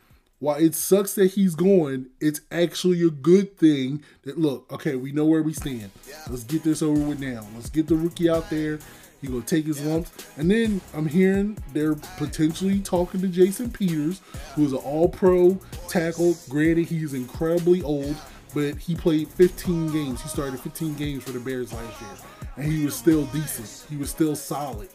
while 0.46 0.58
it 0.58 0.76
sucks 0.76 1.16
that 1.16 1.32
he's 1.32 1.56
going, 1.56 2.06
it's 2.22 2.40
actually 2.52 3.02
a 3.02 3.10
good 3.10 3.58
thing 3.58 4.04
that 4.26 4.38
look, 4.38 4.72
okay, 4.72 4.96
we 4.96 5.12
know 5.12 5.26
where 5.26 5.42
we 5.42 5.54
stand. 5.54 5.90
Let's 6.30 6.44
get 6.44 6.62
this 6.62 6.84
over 6.84 7.00
with 7.00 7.20
now. 7.20 7.48
Let's 7.56 7.72
get 7.72 7.88
the 7.88 7.96
rookie 7.96 8.30
out 8.30 8.52
there. 8.52 8.78
He 9.22 9.28
gonna 9.28 9.42
take 9.42 9.66
his 9.66 9.84
lumps. 9.84 10.12
And 10.38 10.52
then 10.52 10.82
I'm 10.94 11.08
hearing 11.08 11.58
they're 11.74 11.96
potentially 12.18 12.80
talking 12.80 13.22
to 13.22 13.28
Jason 13.28 13.72
Peters, 13.72 14.22
who's 14.54 14.72
an 14.72 14.78
all-pro 14.78 15.60
tackle. 15.90 16.36
Granted, 16.48 16.90
he's 16.90 17.16
incredibly 17.16 17.82
old, 17.82 18.16
but 18.54 18.78
he 18.78 18.94
played 18.94 19.30
15 19.30 19.92
games. 19.92 20.22
He 20.22 20.30
started 20.30 20.60
15 20.60 20.94
games 20.94 21.24
for 21.24 21.32
the 21.32 21.40
Bears 21.40 21.74
last 21.74 22.00
year. 22.00 22.12
And 22.58 22.72
he 22.72 22.86
was 22.86 22.96
still 22.96 23.26
decent. 23.26 23.90
He 23.90 23.98
was 23.98 24.12
still 24.12 24.36
solid. 24.36 24.90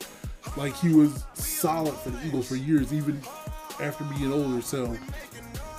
Like 0.57 0.77
he 0.77 0.95
was 0.95 1.25
solid 1.35 1.95
for 1.95 2.11
the 2.11 2.25
Eagles 2.25 2.49
for 2.49 2.55
years, 2.55 2.93
even 2.93 3.21
after 3.81 4.05
being 4.05 4.33
older. 4.33 4.63
So 4.63 4.97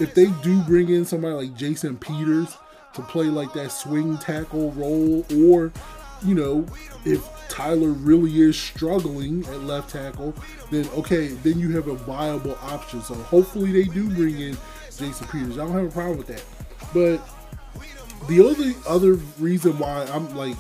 if 0.01 0.15
they 0.15 0.25
do 0.41 0.61
bring 0.63 0.89
in 0.89 1.05
somebody 1.05 1.35
like 1.35 1.55
Jason 1.55 1.95
Peters 1.97 2.57
to 2.93 3.01
play 3.03 3.25
like 3.25 3.53
that 3.53 3.71
swing 3.71 4.17
tackle 4.17 4.71
role, 4.71 5.25
or 5.47 5.71
you 6.23 6.35
know, 6.35 6.65
if 7.05 7.27
Tyler 7.49 7.89
really 7.89 8.41
is 8.41 8.59
struggling 8.59 9.45
at 9.45 9.61
left 9.61 9.91
tackle, 9.91 10.33
then 10.71 10.87
okay, 10.95 11.27
then 11.27 11.59
you 11.59 11.71
have 11.75 11.87
a 11.87 11.95
viable 11.95 12.57
option. 12.61 13.01
So 13.01 13.13
hopefully 13.13 13.71
they 13.71 13.83
do 13.83 14.09
bring 14.09 14.39
in 14.39 14.57
Jason 14.85 15.27
Peters. 15.27 15.57
I 15.57 15.65
don't 15.65 15.73
have 15.73 15.85
a 15.85 15.91
problem 15.91 16.17
with 16.17 16.27
that. 16.27 16.43
But 16.93 17.21
the 18.27 18.41
only 18.41 18.75
other 18.87 19.13
reason 19.39 19.77
why 19.77 20.05
I'm 20.05 20.35
like 20.35 20.57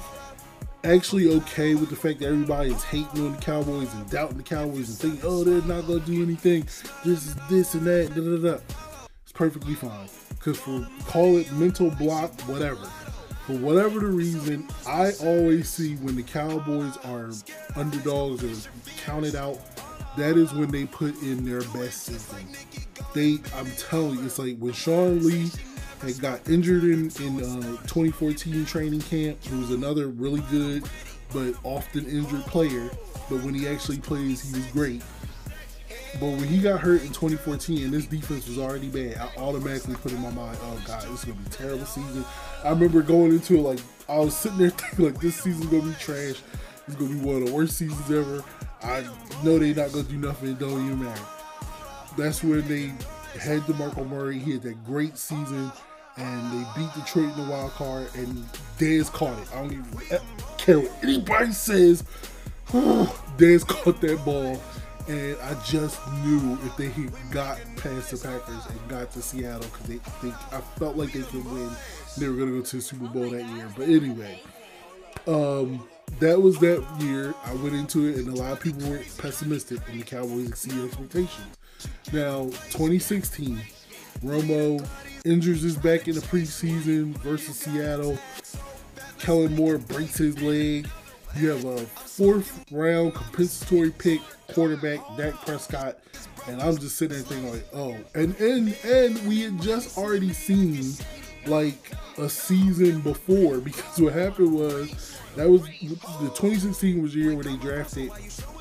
actually 0.83 1.35
okay 1.35 1.75
with 1.75 1.89
the 1.89 1.95
fact 1.95 2.19
that 2.19 2.27
everybody 2.27 2.71
is 2.71 2.83
hating 2.83 3.25
on 3.25 3.33
the 3.33 3.41
Cowboys 3.41 3.93
and 3.93 4.09
doubting 4.09 4.37
the 4.37 4.43
Cowboys 4.43 4.89
and 4.89 4.97
thinking, 4.97 5.21
oh, 5.23 5.43
they're 5.43 5.61
not 5.63 5.87
gonna 5.87 5.99
do 5.99 6.21
anything. 6.23 6.63
This 7.03 7.27
is 7.27 7.35
this 7.49 7.73
and 7.73 7.85
that. 7.85 8.13
Da, 8.15 8.21
da, 8.21 8.57
da. 8.57 8.90
Perfectly 9.41 9.73
fine. 9.73 10.07
Cause 10.39 10.59
for 10.59 10.87
call 11.07 11.37
it 11.37 11.51
mental 11.53 11.89
block, 11.89 12.29
whatever. 12.41 12.85
For 13.47 13.53
whatever 13.53 13.99
the 13.99 14.05
reason, 14.05 14.67
I 14.87 15.13
always 15.19 15.67
see 15.67 15.95
when 15.95 16.15
the 16.15 16.21
Cowboys 16.21 16.95
are 16.97 17.31
underdogs 17.75 18.43
or 18.43 18.69
counted 19.03 19.33
out, 19.33 19.59
that 20.15 20.37
is 20.37 20.53
when 20.53 20.69
they 20.69 20.85
put 20.85 21.19
in 21.23 21.43
their 21.43 21.61
best 21.73 22.03
season. 22.03 22.49
They, 23.15 23.39
I'm 23.55 23.65
telling 23.77 24.19
you, 24.19 24.25
it's 24.25 24.37
like 24.37 24.59
when 24.59 24.73
Sean 24.73 25.25
Lee 25.25 25.49
had 26.03 26.19
got 26.19 26.47
injured 26.47 26.83
in 26.83 27.09
in 27.19 27.41
uh, 27.41 27.77
2014 27.87 28.63
training 28.65 29.01
camp. 29.01 29.43
He 29.43 29.55
was 29.55 29.71
another 29.71 30.09
really 30.09 30.43
good 30.51 30.83
but 31.33 31.55
often 31.63 32.05
injured 32.05 32.41
player. 32.41 32.91
But 33.27 33.41
when 33.41 33.55
he 33.55 33.67
actually 33.67 34.01
plays, 34.01 34.43
he 34.43 34.59
was 34.59 34.67
great. 34.67 35.01
But 36.19 36.27
when 36.27 36.43
he 36.43 36.59
got 36.59 36.81
hurt 36.81 37.01
in 37.01 37.07
2014 37.07 37.85
and 37.85 37.93
this 37.93 38.05
defense 38.05 38.47
was 38.47 38.57
already 38.57 38.89
bad, 38.89 39.17
I 39.17 39.39
automatically 39.39 39.95
put 39.95 40.11
in 40.11 40.21
my 40.21 40.29
mind, 40.29 40.57
oh 40.61 40.81
god, 40.85 41.03
this 41.03 41.19
is 41.19 41.25
gonna 41.25 41.39
be 41.39 41.45
a 41.45 41.49
terrible 41.49 41.85
season. 41.85 42.25
I 42.63 42.69
remember 42.69 43.01
going 43.01 43.31
into 43.31 43.55
it 43.55 43.61
like 43.61 43.79
I 44.09 44.19
was 44.19 44.35
sitting 44.35 44.57
there 44.57 44.69
thinking 44.71 45.05
like 45.05 45.21
this 45.21 45.35
season's 45.35 45.67
gonna 45.67 45.83
be 45.83 45.93
trash. 45.99 46.41
It's 46.87 46.95
gonna 46.95 47.13
be 47.13 47.19
one 47.19 47.41
of 47.41 47.47
the 47.47 47.53
worst 47.53 47.77
seasons 47.77 48.11
ever. 48.11 48.43
I 48.83 49.05
know 49.43 49.57
they're 49.57 49.73
not 49.73 49.91
gonna 49.91 50.03
do 50.03 50.17
nothing. 50.17 50.55
Don't 50.55 50.85
even 50.85 51.03
matter. 51.03 51.21
That's 52.17 52.43
when 52.43 52.67
they 52.67 52.87
had 53.39 53.61
DeMarco 53.61 54.07
Murray. 54.09 54.37
He 54.37 54.51
had 54.51 54.63
that 54.63 54.83
great 54.83 55.17
season 55.17 55.71
and 56.17 56.51
they 56.51 56.65
beat 56.75 56.93
Detroit 56.93 57.31
in 57.37 57.45
the 57.45 57.51
wild 57.51 57.71
card, 57.71 58.07
and 58.15 58.45
Dez 58.77 59.11
caught 59.11 59.37
it. 59.39 59.47
I 59.53 59.61
don't 59.61 59.71
even 59.71 60.19
care 60.57 60.79
what 60.79 60.91
anybody 61.03 61.51
says. 61.51 62.03
Dez 62.67 63.65
caught 63.65 64.01
that 64.01 64.23
ball, 64.25 64.61
and 65.11 65.37
I 65.41 65.61
just 65.65 65.99
knew 66.23 66.57
if 66.63 66.77
they 66.77 66.89
got 67.31 67.59
past 67.75 68.11
the 68.11 68.17
Packers 68.17 68.65
and 68.65 68.87
got 68.87 69.11
to 69.11 69.21
Seattle, 69.21 69.69
because 69.71 69.87
they, 69.87 69.99
they, 70.21 70.33
I 70.51 70.61
felt 70.77 70.95
like 70.95 71.11
they 71.11 71.21
could 71.21 71.45
win. 71.51 71.69
They 72.17 72.29
were 72.29 72.35
gonna 72.35 72.51
go 72.51 72.61
to 72.61 72.75
the 72.77 72.81
Super 72.81 73.07
Bowl 73.07 73.29
that 73.29 73.43
year. 73.43 73.69
But 73.75 73.89
anyway, 73.89 74.41
um, 75.27 75.85
that 76.19 76.41
was 76.41 76.57
that 76.59 76.85
year. 76.99 77.33
I 77.45 77.53
went 77.55 77.75
into 77.75 78.07
it, 78.07 78.17
and 78.17 78.29
a 78.29 78.35
lot 78.35 78.53
of 78.53 78.61
people 78.61 78.89
were 78.89 79.01
pessimistic, 79.17 79.79
and 79.89 79.99
the 79.99 80.05
Cowboys 80.05 80.47
exceeded 80.47 80.85
expectations. 80.85 81.57
Now, 82.13 82.45
2016, 82.71 83.59
Romo 84.23 84.87
injures 85.25 85.61
his 85.61 85.75
back 85.75 86.07
in 86.07 86.15
the 86.15 86.21
preseason 86.21 87.17
versus 87.17 87.57
Seattle. 87.57 88.17
Kellen 89.19 89.55
Moore 89.55 89.77
breaks 89.77 90.17
his 90.17 90.41
leg. 90.41 90.87
You 91.35 91.49
have 91.49 91.65
a 91.65 91.77
fourth 91.85 92.65
round 92.71 93.13
compensatory 93.13 93.91
pick 93.91 94.21
quarterback, 94.53 94.99
Dak 95.17 95.33
Prescott. 95.45 95.97
And 96.47 96.61
I'm 96.61 96.77
just 96.77 96.97
sitting 96.97 97.17
there 97.17 97.25
thinking 97.25 97.51
like, 97.51 97.67
oh, 97.73 97.95
and 98.15 98.35
and 98.39 98.75
and 98.83 99.27
we 99.27 99.41
had 99.41 99.61
just 99.61 99.97
already 99.97 100.33
seen 100.33 100.93
like 101.47 101.91
a 102.17 102.29
season 102.29 103.01
before 103.01 103.59
because 103.59 103.99
what 103.99 104.13
happened 104.13 104.53
was 104.53 105.17
that 105.35 105.49
was 105.49 105.61
the 105.63 106.29
2016 106.35 107.01
was 107.01 107.13
the 107.13 107.19
year 107.19 107.33
where 107.33 107.43
they 107.43 107.57
drafted 107.57 108.11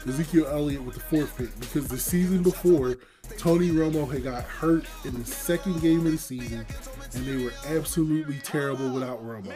Ezekiel 0.07 0.47
Elliott 0.47 0.83
with 0.83 0.95
the 0.95 1.01
fourth 1.01 1.37
pick 1.37 1.59
because 1.61 1.89
the 1.89 1.99
season 1.99 2.43
before 2.43 2.97
Tony 3.37 3.71
Romo 3.71 4.11
had 4.11 4.25
got 4.25 4.45
hurt 4.45 4.85
in 5.05 5.15
the 5.19 5.25
second 5.25 5.81
game 5.81 6.07
of 6.07 6.13
the 6.13 6.19
season, 6.19 6.67
and 7.15 7.27
they 7.27 7.43
were 7.43 7.53
absolutely 7.69 8.39
terrible 8.41 8.91
without 8.91 9.25
Romo. 9.25 9.53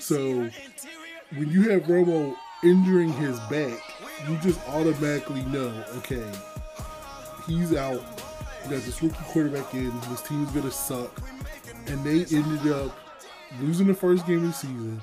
So 0.00 0.48
when 1.36 1.50
you 1.50 1.70
have 1.70 1.82
Romo 1.84 2.36
injuring 2.64 3.12
his 3.12 3.38
back, 3.50 3.80
you 4.28 4.36
just 4.38 4.60
automatically 4.68 5.42
know, 5.44 5.72
okay, 5.96 6.26
he's 7.46 7.74
out. 7.74 8.02
You 8.64 8.70
got 8.70 8.82
this 8.82 9.02
rookie 9.02 9.16
quarterback 9.26 9.74
in. 9.74 9.92
This 10.08 10.22
team's 10.22 10.50
gonna 10.50 10.70
suck, 10.70 11.20
and 11.86 12.02
they 12.04 12.24
ended 12.34 12.72
up 12.72 12.98
losing 13.60 13.86
the 13.86 13.94
first 13.94 14.26
game 14.26 14.38
of 14.38 14.42
the 14.48 14.52
season, 14.52 15.00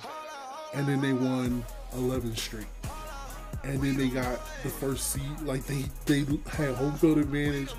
and 0.73 0.87
then 0.87 1.01
they 1.01 1.13
won 1.13 1.63
11 1.93 2.35
straight 2.35 2.65
and 3.63 3.81
then 3.81 3.95
they 3.95 4.07
got 4.07 4.39
the 4.63 4.69
first 4.69 5.11
seed. 5.11 5.41
Like 5.43 5.65
they 5.65 5.85
they 6.05 6.19
had 6.49 6.75
home 6.75 6.93
field 6.95 7.17
advantage. 7.17 7.73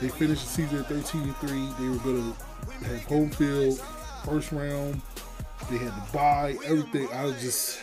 They 0.00 0.08
finished 0.08 0.42
the 0.42 0.48
season 0.48 0.78
at 0.80 0.86
13 0.86 1.22
and 1.22 1.36
3. 1.36 1.48
They 1.78 1.88
were 1.88 2.02
to 2.02 2.34
have 2.86 3.04
home 3.04 3.30
field, 3.30 3.80
first 4.24 4.52
round. 4.52 5.00
They 5.70 5.78
had 5.78 5.94
to 5.94 6.12
buy 6.12 6.56
everything. 6.64 7.08
I 7.12 7.24
was 7.24 7.40
just. 7.40 7.80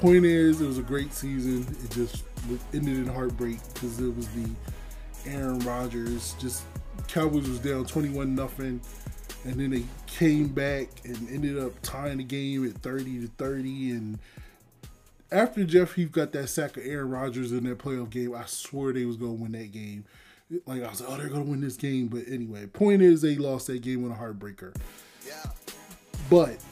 Point 0.00 0.24
is, 0.24 0.60
it 0.60 0.66
was 0.66 0.78
a 0.78 0.82
great 0.82 1.12
season. 1.12 1.66
It 1.84 1.90
just 1.90 2.24
ended 2.72 2.98
in 2.98 3.06
heartbreak 3.06 3.58
because 3.74 3.98
it 4.00 4.14
was 4.14 4.28
the 4.28 4.48
Aaron 5.26 5.58
Rodgers. 5.60 6.34
Just 6.38 6.62
Cowboys 7.08 7.48
was 7.48 7.58
down 7.58 7.84
21 7.84 8.34
nothing, 8.34 8.80
and 9.44 9.54
then 9.54 9.70
they 9.70 9.84
came 10.06 10.48
back 10.48 10.88
and 11.04 11.28
ended 11.30 11.58
up 11.58 11.72
tying 11.82 12.18
the 12.18 12.24
game 12.24 12.64
at 12.68 12.74
30 12.82 13.20
to 13.20 13.26
30 13.38 13.90
and 13.90 14.18
after 15.30 15.64
Jeff 15.64 15.94
Heath 15.94 16.12
got 16.12 16.32
that 16.32 16.48
sack 16.48 16.76
of 16.76 16.86
Aaron 16.86 17.10
Rodgers 17.10 17.52
in 17.52 17.64
that 17.64 17.78
playoff 17.78 18.10
game, 18.10 18.34
I 18.34 18.44
swear 18.46 18.92
they 18.92 19.04
was 19.04 19.16
gonna 19.16 19.32
win 19.32 19.52
that 19.52 19.72
game. 19.72 20.04
Like 20.66 20.82
I 20.82 20.88
was 20.88 21.00
like, 21.00 21.10
oh, 21.10 21.16
they're 21.16 21.28
gonna 21.28 21.42
win 21.42 21.60
this 21.60 21.76
game. 21.76 22.08
But 22.08 22.22
anyway, 22.28 22.66
point 22.66 23.02
is 23.02 23.20
they 23.20 23.36
lost 23.36 23.66
that 23.66 23.82
game 23.82 24.02
with 24.02 24.12
a 24.12 24.14
heartbreaker. 24.14 24.74
Yeah. 25.26 25.50
But 26.30 26.62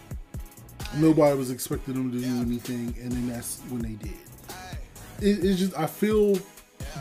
nobody 0.96 1.36
was 1.36 1.50
expecting 1.50 1.94
them 1.94 2.12
to 2.12 2.18
do 2.18 2.40
anything, 2.40 2.94
and 3.02 3.12
then 3.12 3.28
that's 3.28 3.60
when 3.68 3.82
they 3.82 3.94
did. 3.94 4.18
It, 5.20 5.44
it's 5.44 5.58
just 5.58 5.78
I 5.78 5.86
feel 5.86 6.38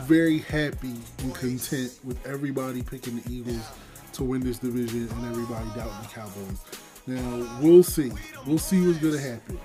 very 0.04 0.38
happy 0.38 0.94
and 1.18 1.34
content 1.34 1.98
with 2.04 2.24
everybody 2.26 2.82
picking 2.82 3.20
the 3.20 3.32
Eagles 3.32 3.66
to 4.14 4.24
win 4.24 4.40
this 4.40 4.58
division 4.58 5.08
and 5.08 5.26
everybody 5.26 5.66
doubting 5.74 6.02
the 6.02 6.08
Cowboys. 6.08 6.64
Now 7.06 7.60
we'll 7.60 7.82
see. 7.82 8.12
We'll 8.46 8.58
see 8.58 8.86
what's 8.86 8.98
gonna 8.98 9.20
happen 9.20 9.58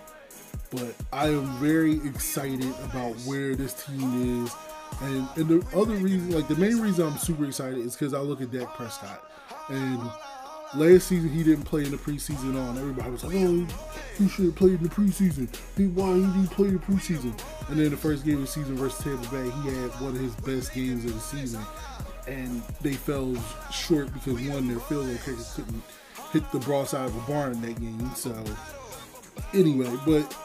but 0.72 0.95
I 1.11 1.27
am 1.27 1.45
very 1.60 1.98
excited 2.07 2.73
about 2.84 3.14
where 3.26 3.56
this 3.56 3.85
team 3.85 4.45
is. 4.45 4.56
And, 5.02 5.27
and 5.35 5.48
the 5.48 5.77
other 5.77 5.95
reason, 5.95 6.31
like 6.31 6.48
the 6.48 6.56
main 6.56 6.80
reason 6.80 7.06
I'm 7.07 7.18
super 7.18 7.45
excited 7.45 7.80
is 7.80 7.95
because 7.95 8.14
I 8.14 8.19
look 8.19 8.41
at 8.41 8.52
Dak 8.52 8.73
Prescott. 8.76 9.30
And 9.69 9.99
last 10.76 11.07
season 11.07 11.30
he 11.30 11.43
didn't 11.43 11.64
play 11.64 11.84
in 11.84 11.91
the 11.91 11.98
preseason 11.98 12.56
on. 12.61 12.77
Everybody 12.77 13.10
was 13.10 13.23
like, 13.23 13.35
oh, 13.38 13.68
he 14.18 14.27
should 14.30 14.45
have 14.45 14.56
played 14.56 14.76
in 14.76 14.84
the 14.84 14.89
preseason. 14.89 15.48
He, 15.77 15.88
why 15.88 16.14
he 16.15 16.22
didn't 16.22 16.48
play 16.48 16.69
in 16.69 16.73
the 16.76 16.80
preseason? 16.80 17.39
And 17.69 17.80
then 17.80 17.89
the 17.91 17.98
first 17.98 18.26
game 18.26 18.35
of 18.35 18.41
the 18.41 18.48
season 18.48 18.76
versus 18.76 19.03
Tampa 19.03 19.27
Bay, 19.30 19.49
he 19.61 19.76
had 19.80 19.89
one 20.02 20.15
of 20.15 20.22
his 20.22 20.35
best 20.35 20.73
games 20.73 21.06
of 21.06 21.14
the 21.14 21.19
season. 21.19 21.61
And 22.27 22.61
they 22.81 22.93
fell 22.93 23.35
short 23.72 24.14
because 24.14 24.39
one, 24.48 24.68
their 24.68 24.80
field 24.80 25.07
goal 25.07 25.15
kicker 25.26 25.43
couldn't 25.56 25.84
hit 26.31 26.52
the 26.52 26.60
broadside 26.60 27.07
of 27.07 27.15
a 27.15 27.31
barn 27.31 27.53
in 27.53 27.61
that 27.61 27.80
game. 27.80 28.11
So 28.15 28.43
anyway, 29.53 29.89
but 30.06 30.35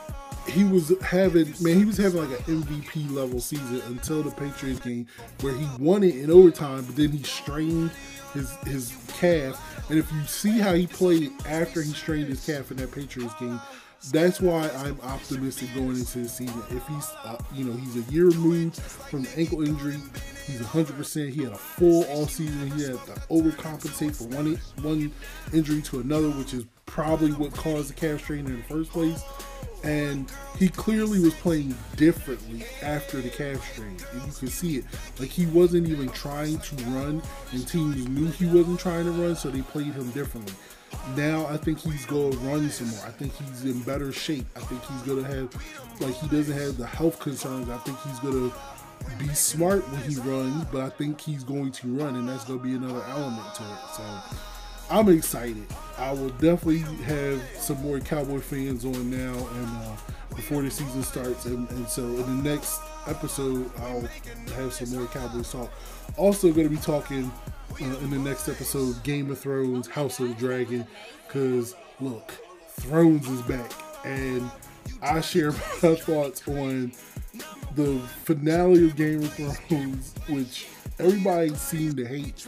he 0.49 0.65
was 0.65 0.93
having 1.03 1.53
man, 1.61 1.79
he 1.79 1.85
was 1.85 1.97
having 1.97 2.21
like 2.21 2.39
an 2.49 2.63
MVP 2.63 3.13
level 3.13 3.41
season 3.41 3.83
until 3.87 4.23
the 4.23 4.31
Patriots 4.31 4.81
game 4.81 5.07
where 5.41 5.55
he 5.55 5.67
won 5.79 6.03
it 6.03 6.17
in 6.17 6.31
overtime, 6.31 6.85
but 6.85 6.97
then 6.97 7.11
he 7.11 7.23
strained 7.23 7.91
his 8.33 8.51
his 8.65 8.95
calf. 9.19 9.76
And 9.89 9.99
if 9.99 10.11
you 10.13 10.23
see 10.25 10.59
how 10.59 10.75
he 10.75 10.87
played 10.87 11.33
after 11.47 11.83
he 11.83 11.93
strained 11.93 12.29
his 12.29 12.45
calf 12.45 12.71
in 12.71 12.77
that 12.79 12.93
Patriots 12.93 13.35
game, 13.39 13.61
that's 14.11 14.41
why 14.41 14.69
I'm 14.71 15.01
optimistic 15.03 15.75
going 15.75 15.97
into 15.97 16.21
the 16.21 16.29
season. 16.29 16.63
If 16.71 16.87
he's, 16.87 17.11
uh, 17.25 17.39
you 17.53 17.65
know, 17.65 17.77
he's 17.77 17.97
a 17.97 18.13
year 18.13 18.27
removed 18.27 18.77
from 18.77 19.23
the 19.23 19.39
ankle 19.39 19.63
injury, 19.63 19.97
he's 20.47 20.61
100%. 20.61 21.33
He 21.33 21.45
had 21.45 21.53
a 21.53 21.57
full 21.57 22.05
all 22.05 22.27
season. 22.27 22.71
He 22.73 22.85
had 22.85 22.93
to 22.93 23.13
overcompensate 23.31 24.15
for 24.15 24.25
one 24.37 24.55
one 24.83 25.13
injury 25.53 25.83
to 25.83 26.01
another, 26.01 26.31
which 26.31 26.55
is 26.55 26.65
probably 26.85 27.33
what 27.33 27.53
caused 27.53 27.91
the 27.91 27.95
calf 27.95 28.21
strain 28.21 28.47
in 28.47 28.57
the 28.59 28.63
first 28.65 28.91
place. 28.91 29.23
And 29.87 30.31
he 30.59 30.69
clearly 30.69 31.21
was 31.21 31.35
playing 31.35 31.77
differently 31.95 32.65
after 32.83 33.21
the 33.21 33.31
calf 33.31 33.65
strain. 33.73 33.97
You 34.15 34.33
could 34.33 34.51
see 34.51 34.79
it. 34.79 34.85
Like 35.21 35.29
he 35.29 35.47
wasn't 35.47 35.89
even 35.89 36.09
trying 36.09 36.59
to 36.59 36.77
run, 36.87 37.23
and 37.53 37.69
teams 37.69 38.09
knew 38.09 38.27
he 38.27 38.47
wasn't 38.47 38.81
trying 38.81 39.05
to 39.05 39.13
run, 39.13 39.37
so 39.37 39.49
they 39.49 39.63
played 39.63 39.93
him 39.93 40.11
differently. 40.11 40.55
Now 41.15 41.47
I 41.47 41.57
think 41.57 41.79
he's 41.79 42.05
going 42.07 42.33
to 42.33 42.39
run 42.39 42.69
some 42.69 42.89
more. 42.89 43.07
I 43.07 43.11
think 43.11 43.33
he's 43.37 43.65
in 43.65 43.81
better 43.83 44.11
shape. 44.11 44.47
I 44.57 44.61
think 44.61 44.83
he's 44.85 45.03
going 45.03 45.25
to 45.25 45.31
have, 45.31 46.01
like, 46.01 46.15
he 46.15 46.27
doesn't 46.29 46.57
have 46.57 46.77
the 46.79 46.87
health 46.87 47.21
concerns. 47.21 47.69
I 47.69 47.79
think 47.79 47.99
he's 48.01 48.19
going 48.21 48.51
to 48.51 48.57
be 49.19 49.29
smart 49.35 49.89
when 49.91 50.03
he 50.03 50.17
runs, 50.21 50.65
but 50.73 50.81
I 50.81 50.89
think 50.89 51.21
he's 51.21 51.45
going 51.45 51.71
to 51.71 51.87
run, 51.89 52.17
and 52.17 52.29
that's 52.29 52.45
going 52.45 52.59
to 52.59 52.65
be 52.65 52.75
another 52.75 53.05
element 53.09 53.55
to 53.55 53.63
it. 53.63 53.79
So 53.95 54.03
I'm 54.89 55.09
excited. 55.09 55.67
I 55.99 56.13
will 56.13 56.31
definitely 56.31 56.79
have 57.05 57.43
some 57.59 57.83
more 57.83 57.99
Cowboy 57.99 58.39
fans 58.39 58.85
on 58.85 59.11
now 59.11 59.35
and 59.35 59.67
uh, 59.67 59.97
before 60.35 60.63
the 60.63 60.71
season 60.71 61.03
starts. 61.03 61.47
And, 61.47 61.69
and, 61.71 61.89
so 61.89 62.03
in 62.03 62.43
the 62.43 62.51
next 62.51 62.81
episode, 63.07 63.71
I'll 63.79 64.03
have 64.55 64.73
some 64.73 64.97
more 64.97 65.07
Cowboy 65.09 65.43
talk. 65.43 65.73
Also, 66.17 66.53
going 66.53 66.69
to 66.69 66.75
be 66.75 66.81
talking 66.81 67.33
uh, 67.73 67.85
in 67.85 68.11
the 68.11 68.19
next 68.19 68.49
episode 68.49 69.03
Game 69.03 69.31
of 69.31 69.41
Thrones, 69.41 69.89
House 69.89 70.21
of 70.21 70.29
the 70.29 70.35
Dragon. 70.35 70.87
Because 71.27 71.75
look, 72.01 72.33
Thrones 72.69 73.29
is 73.29 73.43
back. 73.43 73.73
And 74.05 74.49
I 75.03 75.21
share 75.21 75.51
my 75.83 75.97
thoughts 75.97 76.47
on 76.47 76.93
the 77.75 77.99
finale 78.25 78.87
of 78.87 78.95
Game 78.95 79.23
of 79.23 79.33
Thrones, 79.33 80.15
which 80.29 80.69
everybody 80.99 81.55
seemed 81.55 81.97
to 81.99 82.07
hate. 82.07 82.47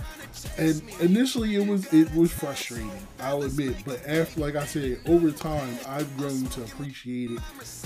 And 0.56 0.82
initially 1.00 1.56
it 1.56 1.66
was 1.66 1.92
it 1.92 2.12
was 2.14 2.32
frustrating, 2.32 2.90
I'll 3.20 3.42
admit. 3.42 3.76
But 3.84 4.06
after 4.06 4.40
like 4.40 4.56
I 4.56 4.64
said, 4.64 5.00
over 5.06 5.30
time 5.30 5.78
I've 5.86 6.14
grown 6.16 6.44
to 6.46 6.62
appreciate 6.62 7.30
it 7.32 7.40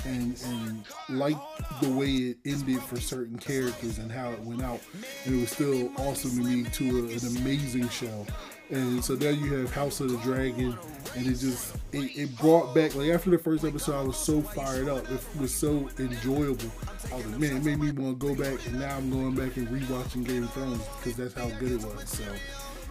and 0.04 0.40
and 0.46 0.84
like 1.08 1.36
the 1.80 1.90
way 1.90 2.10
it 2.10 2.38
ended 2.44 2.82
for 2.82 3.00
certain 3.00 3.38
characters 3.38 3.98
and 3.98 4.10
how 4.10 4.30
it 4.30 4.40
went 4.40 4.62
out. 4.62 4.80
And 5.24 5.36
it 5.36 5.40
was 5.40 5.50
still 5.50 5.90
awesome 5.98 6.30
to 6.30 6.44
me 6.44 6.64
to 6.64 6.84
a, 6.84 7.02
an 7.12 7.36
amazing 7.38 7.88
show. 7.88 8.26
And 8.70 9.04
so 9.04 9.14
now 9.14 9.28
you 9.28 9.54
have 9.56 9.70
House 9.72 10.00
of 10.00 10.10
the 10.10 10.16
Dragon, 10.18 10.76
and 11.14 11.26
it 11.26 11.34
just 11.34 11.76
it, 11.92 12.16
it, 12.16 12.38
brought 12.38 12.74
back 12.74 12.94
like 12.94 13.10
after 13.10 13.28
the 13.28 13.38
first 13.38 13.64
episode, 13.64 13.94
I 13.94 14.02
was 14.02 14.16
so 14.16 14.40
fired 14.40 14.88
up. 14.88 15.10
It 15.10 15.20
was 15.38 15.54
so 15.54 15.90
enjoyable. 15.98 16.70
I 17.12 17.16
was 17.16 17.26
like, 17.26 17.38
man, 17.38 17.56
it 17.56 17.64
made 17.64 17.78
me 17.78 17.90
want 17.90 18.18
to 18.18 18.26
go 18.28 18.34
back, 18.34 18.64
and 18.66 18.80
now 18.80 18.96
I'm 18.96 19.10
going 19.10 19.34
back 19.34 19.56
and 19.58 19.68
rewatching 19.68 20.26
Game 20.26 20.44
of 20.44 20.52
Thrones 20.52 20.82
because 20.96 21.16
that's 21.16 21.34
how 21.34 21.48
good 21.58 21.72
it 21.72 21.84
was. 21.84 22.08
So 22.08 22.24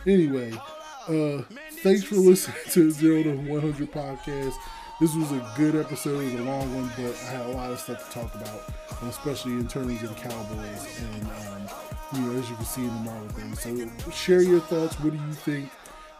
anyway, 0.05 0.53
uh, 1.07 1.41
thanks 1.81 2.03
for 2.03 2.15
listening 2.15 2.57
to 2.69 2.91
Zero 2.91 3.23
to 3.23 3.35
100 3.35 3.91
podcast. 3.91 4.53
This 5.01 5.15
was 5.15 5.31
a 5.31 5.53
good 5.57 5.75
episode. 5.75 6.21
It 6.21 6.31
was 6.31 6.41
a 6.41 6.43
long 6.43 6.73
one, 6.73 6.91
but 6.95 7.13
I 7.23 7.31
had 7.31 7.45
a 7.47 7.49
lot 7.49 7.71
of 7.71 7.79
stuff 7.79 8.07
to 8.07 8.19
talk 8.19 8.35
about, 8.35 8.63
especially 9.09 9.53
in 9.53 9.67
terms 9.67 10.01
of 10.03 10.15
the 10.15 10.29
Cowboys 10.29 11.01
and. 11.01 11.23
Um, 11.23 11.91
you 12.13 12.21
know, 12.21 12.39
as 12.39 12.49
you 12.49 12.55
can 12.55 12.65
see 12.65 12.81
in 12.81 12.87
the 12.87 13.11
Marvel 13.11 13.55
thing. 13.55 13.91
So 13.99 14.11
share 14.11 14.41
your 14.41 14.59
thoughts. 14.59 14.99
What 14.99 15.13
do 15.13 15.17
you 15.17 15.33
think? 15.33 15.69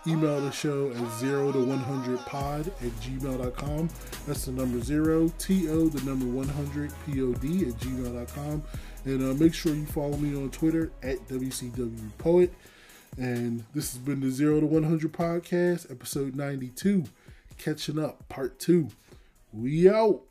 Email 0.08 0.42
the 0.42 0.52
show 0.52 0.90
at 0.90 1.20
0 1.20 1.52
to 1.52 1.64
100 1.64 2.20
pod 2.20 2.68
at 2.68 2.92
gmail.com. 3.02 3.90
That's 4.26 4.46
the 4.46 4.52
number 4.52 4.82
0, 4.82 5.32
T-O, 5.38 5.90
the 5.90 6.04
number 6.10 6.26
100, 6.26 6.92
P-O-D 7.06 7.68
at 7.68 7.74
gmail.com. 7.76 8.64
And 9.06 9.22
uh, 9.22 9.34
make 9.36 9.54
sure 9.54 9.76
you 9.76 9.86
follow 9.86 10.18
me 10.18 10.36
on 10.36 10.50
Twitter 10.50 10.92
at 11.04 11.28
WCW 11.28 12.18
Poet. 12.18 12.52
And 13.18 13.64
this 13.76 13.92
has 13.92 14.00
been 14.00 14.22
the 14.22 14.32
0 14.32 14.62
to 14.62 14.66
100 14.66 15.12
podcast, 15.12 15.92
episode 15.92 16.36
92. 16.36 17.04
Catching 17.62 18.00
up, 18.00 18.28
part 18.28 18.58
2. 18.58 18.88
We 19.54 19.88
out. 19.88 20.24